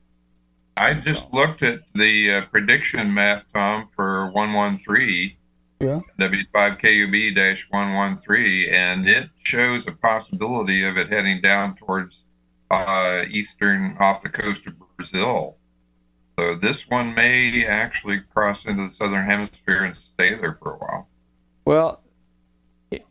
I 0.79 0.93
just 0.93 1.31
looked 1.33 1.61
at 1.61 1.81
the 1.93 2.35
uh, 2.35 2.41
prediction 2.45 3.13
map, 3.13 3.43
Tom, 3.53 3.89
for 3.95 4.31
113, 4.31 5.33
Yeah. 5.81 5.99
W5KUB 6.19 7.35
113, 7.69 8.69
and 8.73 9.07
it 9.07 9.29
shows 9.43 9.87
a 9.87 9.91
possibility 9.91 10.83
of 10.85 10.97
it 10.97 11.11
heading 11.11 11.41
down 11.41 11.75
towards 11.75 12.23
uh, 12.71 13.23
eastern, 13.29 13.97
off 13.99 14.21
the 14.23 14.29
coast 14.29 14.67
of 14.67 14.73
Brazil. 14.95 15.57
So 16.39 16.55
this 16.55 16.87
one 16.87 17.13
may 17.13 17.65
actually 17.65 18.21
cross 18.21 18.63
into 18.65 18.83
the 18.87 18.89
southern 18.91 19.25
hemisphere 19.25 19.83
and 19.83 19.93
stay 19.93 20.35
there 20.35 20.53
for 20.61 20.75
a 20.75 20.77
while. 20.77 21.09
Well, 21.65 22.01
the 22.89 23.01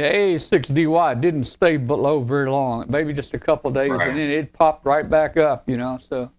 AA6DY 0.00 1.20
didn't 1.20 1.44
stay 1.44 1.76
below 1.76 2.20
very 2.20 2.50
long, 2.50 2.86
maybe 2.88 3.12
just 3.12 3.34
a 3.34 3.38
couple 3.38 3.70
days, 3.70 3.92
Right. 3.92 4.08
and 4.08 4.18
then 4.18 4.30
it 4.30 4.52
popped 4.52 4.84
right 4.84 5.08
back 5.08 5.36
up, 5.36 5.68
you 5.68 5.76
know. 5.76 5.96
So, 5.98 6.30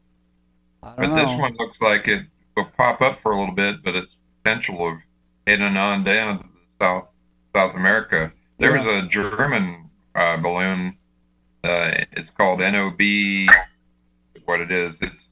But 0.81 0.95
don't 0.97 1.15
this 1.15 1.29
know. 1.29 1.37
one 1.37 1.55
looks 1.57 1.81
like 1.81 2.07
it 2.07 2.25
will 2.55 2.65
pop 2.77 3.01
up 3.01 3.21
for 3.21 3.31
a 3.31 3.39
little 3.39 3.55
bit, 3.55 3.83
but 3.83 3.95
its 3.95 4.17
potential 4.43 4.87
of 4.87 4.97
heading 5.45 5.77
on 5.77 6.03
down 6.03 6.37
to 6.37 6.43
the 6.43 6.59
South 6.85 7.09
South 7.55 7.75
America. 7.75 8.31
There 8.59 8.73
was 8.73 8.85
a 8.85 9.07
German 9.07 9.89
uh, 10.15 10.37
balloon. 10.37 10.97
Uh, 11.63 11.91
it's 12.11 12.29
called 12.29 12.59
NOB. 12.59 12.99
What 14.45 14.61
it 14.61 14.71
is? 14.71 14.97
It's 15.01 15.27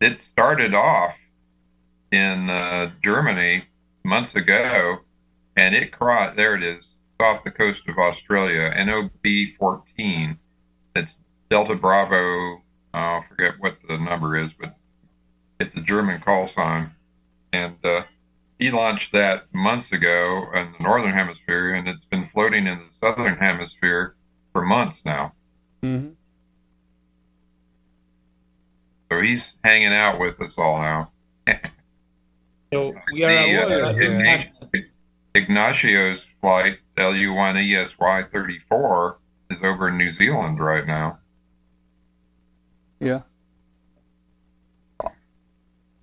it 0.00 0.18
started 0.18 0.74
off 0.74 1.18
in 2.10 2.50
uh, 2.50 2.90
Germany 3.02 3.64
months 4.04 4.34
ago, 4.34 4.98
and 5.56 5.74
it 5.74 5.92
crossed. 5.92 6.36
There 6.36 6.54
it 6.54 6.62
is, 6.62 6.88
off 7.20 7.44
the 7.44 7.50
coast 7.50 7.82
of 7.88 7.98
Australia. 7.98 8.72
NOB 8.84 9.10
14. 9.58 10.38
It's 10.96 11.16
Delta 11.50 11.74
Bravo. 11.74 12.56
uh, 12.56 12.58
I 12.94 13.24
forget 13.28 13.54
what 13.58 13.76
the 13.88 13.98
number 13.98 14.36
is, 14.36 14.52
but 14.52 14.76
it's 15.62 15.76
a 15.76 15.80
German 15.80 16.20
call 16.20 16.48
sign, 16.48 16.90
and 17.52 17.76
uh, 17.84 18.02
he 18.58 18.70
launched 18.70 19.12
that 19.12 19.44
months 19.54 19.92
ago 19.92 20.46
in 20.54 20.72
the 20.72 20.82
northern 20.82 21.12
hemisphere, 21.12 21.74
and 21.74 21.88
it's 21.88 22.04
been 22.04 22.24
floating 22.24 22.66
in 22.66 22.78
the 22.78 22.88
southern 23.00 23.36
hemisphere 23.36 24.16
for 24.52 24.64
months 24.64 25.02
now. 25.04 25.32
hmm 25.82 26.08
So 29.10 29.20
he's 29.20 29.52
hanging 29.62 29.92
out 29.92 30.18
with 30.18 30.40
us 30.40 30.54
all 30.58 30.80
now. 30.80 31.12
So 32.72 32.94
we 33.12 33.24
are 33.24 33.30
uh, 33.30 33.44
aware 33.44 33.84
of 33.84 33.96
Igna- 33.96 34.50
that. 34.72 34.82
Ignacio's 35.34 36.26
flight 36.40 36.78
LU1ESY 36.96 38.30
34 38.30 39.18
is 39.50 39.62
over 39.62 39.88
in 39.88 39.96
New 39.96 40.10
Zealand 40.10 40.60
right 40.60 40.86
now. 40.86 41.18
Yeah. 43.00 43.22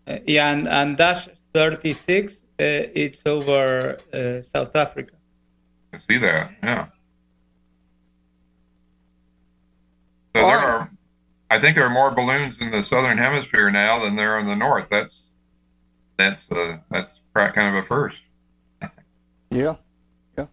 Uh, 0.10 0.18
yeah, 0.26 0.52
and, 0.52 0.68
and 0.68 0.98
Dash 0.98 1.27
36, 1.53 2.34
uh, 2.34 2.40
it's 2.57 3.22
over 3.26 3.98
uh, 4.11 4.41
South 4.41 4.76
Africa. 4.76 5.14
I 5.94 5.98
see 5.98 6.18
that. 6.18 6.52
Yeah. 6.64 6.88
So 10.36 10.41
All 10.41 10.48
there 10.48 10.60
are, 10.60 10.91
I 11.49 11.60
think 11.60 11.76
there 11.76 11.86
are 11.86 11.90
more 11.90 12.11
balloons 12.11 12.60
in 12.60 12.72
the 12.72 12.81
southern 12.84 13.18
hemisphere 13.18 13.69
now 13.72 13.99
than 13.99 14.15
there 14.15 14.36
are 14.36 14.40
in 14.40 14.45
the 14.45 14.56
north. 14.56 14.88
That's 14.90 15.23
that's 16.18 16.52
uh, 16.52 16.77
that's 16.91 17.22
pra- 17.34 17.52
kind 17.52 17.76
of 17.76 17.84
a 17.84 17.88
first. 17.88 18.22
Yeah. 19.52 19.77
Yeah. 20.38 20.45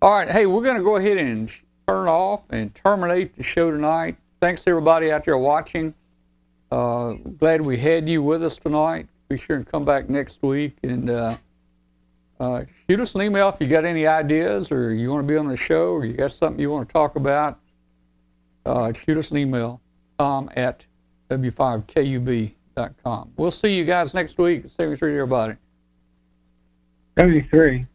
All 0.00 0.12
right. 0.12 0.30
Hey, 0.30 0.46
we're 0.46 0.62
going 0.62 0.76
to 0.76 0.82
go 0.84 0.94
ahead 0.94 1.16
and 1.16 1.52
turn 1.88 2.06
off 2.06 2.44
and 2.50 2.72
terminate 2.72 3.34
the 3.34 3.42
show 3.42 3.72
tonight. 3.72 4.16
Thanks 4.40 4.62
to 4.62 4.70
everybody 4.70 5.10
out 5.10 5.24
there 5.24 5.36
watching. 5.36 5.92
Uh, 6.70 7.14
glad 7.38 7.62
we 7.62 7.78
had 7.78 8.08
you 8.08 8.22
with 8.22 8.42
us 8.42 8.56
tonight. 8.56 9.06
Be 9.28 9.36
sure 9.36 9.56
and 9.56 9.66
come 9.66 9.84
back 9.84 10.08
next 10.08 10.42
week 10.42 10.76
and 10.82 11.10
uh, 11.10 11.36
uh, 12.38 12.64
shoot 12.88 13.00
us 13.00 13.14
an 13.14 13.22
email 13.22 13.48
if 13.48 13.60
you 13.60 13.66
got 13.66 13.84
any 13.84 14.06
ideas 14.06 14.70
or 14.70 14.92
you 14.92 15.10
want 15.10 15.26
to 15.26 15.32
be 15.32 15.36
on 15.36 15.48
the 15.48 15.56
show 15.56 15.92
or 15.92 16.04
you 16.04 16.12
got 16.12 16.32
something 16.32 16.60
you 16.60 16.70
want 16.70 16.88
to 16.88 16.92
talk 16.92 17.16
about. 17.16 17.58
Uh, 18.64 18.92
shoot 18.92 19.16
us 19.16 19.30
an 19.30 19.38
email, 19.38 19.80
tom 20.18 20.50
at 20.56 20.86
w5kub.com. 21.30 23.32
We'll 23.36 23.50
see 23.50 23.76
you 23.76 23.84
guys 23.84 24.14
next 24.14 24.38
week. 24.38 24.68
73 24.68 25.10
to 25.10 25.14
everybody. 25.14 25.54
73. 27.18 27.86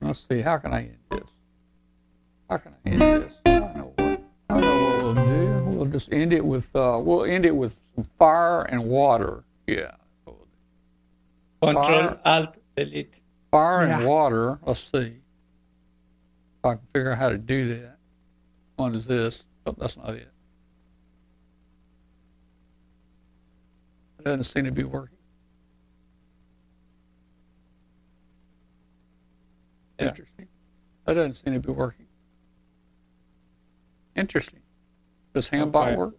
Let's 0.00 0.20
see. 0.20 0.40
How 0.40 0.58
can 0.58 0.72
I 0.72 0.82
end 0.82 0.96
this? 1.10 1.30
How 2.48 2.56
can 2.58 2.74
I 2.84 2.88
end 2.88 3.00
this? 3.00 3.40
I 3.46 3.50
know 3.50 3.92
what. 3.96 4.22
I 4.50 4.60
know 4.60 4.81
just 5.92 6.12
end 6.12 6.32
it 6.32 6.44
with. 6.44 6.74
Uh, 6.74 6.98
we'll 7.02 7.24
end 7.24 7.46
it 7.46 7.54
with 7.54 7.74
fire 8.18 8.62
and 8.62 8.84
water. 8.84 9.44
Yeah. 9.66 9.92
Control 11.62 11.84
Fire. 11.84 12.20
Alt 12.24 12.56
Delete. 12.76 13.14
Fire 13.50 13.80
and 13.80 14.02
Yeah. 14.02 14.08
water. 14.08 14.58
Let's 14.64 14.80
see. 14.80 14.98
If 16.58 16.64
I 16.64 16.74
can 16.74 16.86
figure 16.92 17.12
out 17.12 17.18
how 17.18 17.28
to 17.28 17.38
do 17.38 17.78
that. 17.78 17.98
One 18.76 18.94
is 18.94 19.06
this. 19.06 19.44
Oh, 19.66 19.74
that's 19.78 19.96
not 19.96 20.10
it. 20.10 20.28
It 24.18 24.24
doesn't 24.24 24.44
seem 24.44 24.64
to 24.64 24.72
be 24.72 24.84
working. 24.84 25.18
Yeah. 30.00 30.08
Interesting. 30.08 30.48
That 31.04 31.14
doesn't 31.14 31.34
seem 31.34 31.54
to 31.54 31.60
be 31.60 31.72
working. 31.72 32.06
Interesting. 34.16 34.61
Does 35.34 35.48
handbot 35.48 35.88
okay. 35.88 35.96
work? 35.96 36.14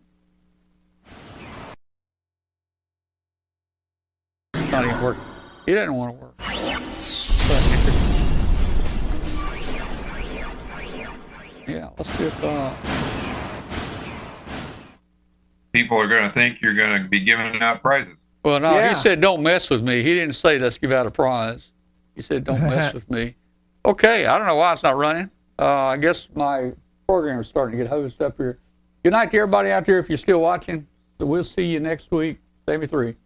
It's 4.55 4.71
not 4.71 4.85
even 4.85 5.01
work. 5.03 5.17
He 5.67 5.73
didn't 5.73 5.93
want 5.93 6.15
to 6.15 6.23
work. 6.23 6.33
yeah, 11.67 11.89
let's 11.95 12.09
see 12.09 12.25
if. 12.25 12.43
Uh... 12.43 12.73
People 15.73 15.97
are 15.97 16.07
going 16.07 16.23
to 16.23 16.31
think 16.31 16.61
you're 16.61 16.73
going 16.73 17.01
to 17.01 17.07
be 17.07 17.19
giving 17.19 17.61
out 17.61 17.83
prizes. 17.83 18.15
Well, 18.43 18.59
no, 18.59 18.71
yeah. 18.71 18.89
he 18.89 18.95
said, 18.95 19.21
don't 19.21 19.43
mess 19.43 19.69
with 19.69 19.83
me. 19.83 20.01
He 20.03 20.15
didn't 20.15 20.35
say, 20.35 20.57
let's 20.57 20.77
give 20.79 20.91
out 20.91 21.05
a 21.05 21.11
prize. 21.11 21.71
He 22.15 22.23
said, 22.23 22.43
don't 22.43 22.61
mess 22.61 22.93
with 22.95 23.09
me. 23.09 23.35
Okay, 23.85 24.25
I 24.25 24.37
don't 24.37 24.47
know 24.47 24.55
why 24.55 24.73
it's 24.73 24.83
not 24.83 24.97
running. 24.97 25.29
Uh, 25.59 25.65
I 25.65 25.97
guess 25.97 26.29
my 26.35 26.71
program's 27.07 27.47
starting 27.47 27.77
to 27.77 27.83
get 27.83 27.89
hosed 27.89 28.21
up 28.21 28.37
here. 28.37 28.59
Good 29.03 29.11
night 29.11 29.31
to 29.31 29.37
everybody 29.37 29.69
out 29.69 29.85
there 29.85 29.99
if 29.99 30.07
you're 30.07 30.17
still 30.17 30.39
watching. 30.39 30.87
So 31.19 31.25
we'll 31.25 31.43
see 31.43 31.65
you 31.65 31.81
next 31.81 32.09
week, 32.09 32.39
73. 32.69 33.17